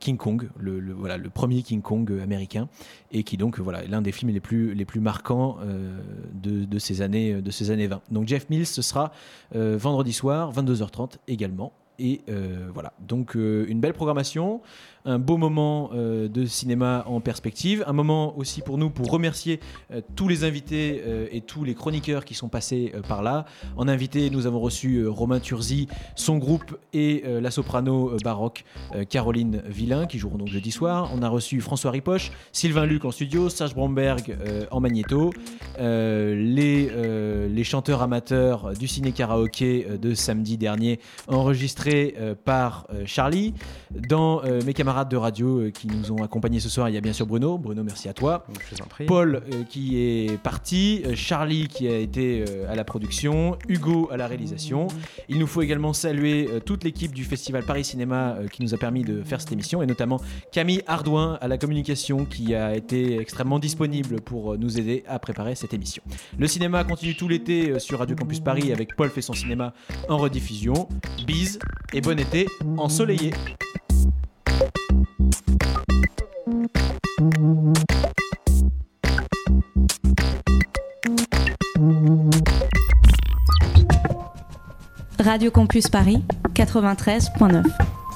King 0.00 0.16
Kong, 0.16 0.48
voilà, 0.96 1.16
le 1.16 1.30
premier 1.30 1.47
King 1.62 1.82
Kong 1.82 2.10
euh, 2.10 2.22
américain, 2.22 2.68
et 3.12 3.22
qui 3.22 3.36
donc 3.36 3.58
euh, 3.58 3.62
voilà, 3.62 3.82
l'un 3.86 4.02
des 4.02 4.12
films 4.12 4.32
les 4.32 4.40
plus, 4.40 4.74
les 4.74 4.84
plus 4.84 5.00
marquants 5.00 5.58
euh, 5.62 5.98
de, 6.34 6.64
de 6.64 6.78
ces 6.78 7.02
années, 7.02 7.40
de 7.40 7.50
ces 7.50 7.70
années 7.70 7.86
20. 7.86 8.02
Donc 8.10 8.28
Jeff 8.28 8.48
Mills, 8.50 8.66
ce 8.66 8.82
sera 8.82 9.12
vendredi 9.52 10.12
soir, 10.12 10.52
22h30 10.52 11.16
également. 11.26 11.72
Et 12.00 12.20
voilà, 12.72 12.92
donc 13.00 13.34
une 13.34 13.80
belle 13.80 13.92
programmation, 13.92 14.60
un 15.08 15.18
beau 15.18 15.38
moment 15.38 15.90
euh, 15.94 16.28
de 16.28 16.44
cinéma 16.44 17.02
en 17.06 17.20
perspective, 17.20 17.82
un 17.86 17.94
moment 17.94 18.36
aussi 18.36 18.60
pour 18.60 18.76
nous 18.76 18.90
pour 18.90 19.10
remercier 19.10 19.58
euh, 19.90 20.02
tous 20.14 20.28
les 20.28 20.44
invités 20.44 21.02
euh, 21.06 21.26
et 21.32 21.40
tous 21.40 21.64
les 21.64 21.74
chroniqueurs 21.74 22.26
qui 22.26 22.34
sont 22.34 22.48
passés 22.48 22.92
par 23.08 23.22
là. 23.22 23.46
En 23.76 23.88
invité, 23.88 24.28
nous 24.30 24.46
avons 24.46 24.60
reçu 24.60 25.06
Romain 25.06 25.40
Turzi, 25.40 25.88
son 26.14 26.36
groupe 26.36 26.78
et 26.92 27.24
la 27.26 27.50
soprano 27.50 28.16
baroque 28.22 28.64
Caroline 29.08 29.62
Villain 29.66 30.06
qui 30.06 30.18
joueront 30.18 30.38
donc 30.38 30.48
jeudi 30.48 30.70
soir. 30.70 31.10
On 31.14 31.22
a 31.22 31.28
reçu 31.28 31.60
François 31.60 31.90
Ripoche, 31.90 32.30
Sylvain 32.52 32.86
Luc 32.86 33.04
en 33.04 33.10
studio, 33.10 33.48
Serge 33.48 33.74
Bromberg 33.74 34.36
en 34.70 34.80
magnéto, 34.80 35.32
les, 35.78 36.90
les 37.48 37.64
chanteurs 37.64 38.02
amateurs 38.02 38.72
du 38.74 38.88
ciné 38.88 39.12
karaoké 39.12 39.86
de 40.00 40.14
samedi 40.14 40.58
dernier 40.58 41.00
enregistrés 41.28 42.14
euh, 42.18 42.34
par 42.34 42.86
Charlie. 43.06 43.54
Dans 43.90 44.42
mes 44.64 44.74
camarades 44.74 44.97
de 45.04 45.16
radio 45.16 45.60
euh, 45.60 45.70
qui 45.70 45.86
nous 45.86 46.12
ont 46.12 46.22
accompagnés 46.22 46.60
ce 46.60 46.68
soir, 46.68 46.88
il 46.88 46.94
y 46.94 46.98
a 46.98 47.00
bien 47.00 47.12
sûr 47.12 47.26
Bruno. 47.26 47.58
Bruno, 47.58 47.82
merci 47.82 48.08
à 48.08 48.14
toi. 48.14 48.44
Je 48.48 48.76
vous 48.76 48.82
en 48.82 48.86
prie. 48.86 49.06
Paul 49.06 49.36
euh, 49.36 49.64
qui 49.68 49.98
est 49.98 50.38
parti, 50.38 51.02
euh, 51.04 51.14
Charlie 51.14 51.68
qui 51.68 51.88
a 51.88 51.96
été 51.98 52.44
à 52.68 52.74
la 52.74 52.84
production, 52.84 53.58
Hugo 53.68 54.08
à 54.10 54.16
la 54.16 54.26
réalisation. 54.26 54.88
Il 55.28 55.38
nous 55.38 55.46
faut 55.46 55.62
également 55.62 55.92
saluer 55.92 56.48
toute 56.64 56.84
l'équipe 56.84 57.12
du 57.12 57.24
Festival 57.24 57.64
Paris 57.64 57.84
Cinéma 57.84 58.36
qui 58.52 58.62
nous 58.62 58.74
a 58.74 58.78
permis 58.78 59.02
de 59.02 59.22
faire 59.22 59.40
cette 59.40 59.52
émission 59.52 59.82
et 59.82 59.86
notamment 59.86 60.20
Camille 60.52 60.82
Ardouin 60.86 61.38
à 61.40 61.48
la 61.48 61.58
communication 61.58 62.24
qui 62.24 62.54
a 62.54 62.74
été 62.74 63.20
extrêmement 63.20 63.58
disponible 63.58 64.20
pour 64.20 64.56
nous 64.58 64.78
aider 64.78 65.04
à 65.06 65.18
préparer 65.18 65.54
cette 65.54 65.74
émission. 65.74 66.02
Le 66.38 66.46
cinéma 66.46 66.84
continue 66.84 67.16
tout 67.16 67.28
l'été 67.28 67.78
sur 67.78 67.98
Radio 67.98 68.16
Campus 68.16 68.40
Paris 68.40 68.72
avec 68.72 68.96
Paul 68.96 69.10
fait 69.10 69.22
son 69.22 69.34
cinéma 69.34 69.72
en 70.08 70.16
rediffusion. 70.18 70.88
Bise 71.26 71.58
et 71.92 72.00
bon 72.00 72.18
été 72.18 72.46
ensoleillé. 72.76 73.32
Radio 85.18 85.50
Campus 85.52 85.88
Paris 85.88 86.20
93.9. 86.54 88.07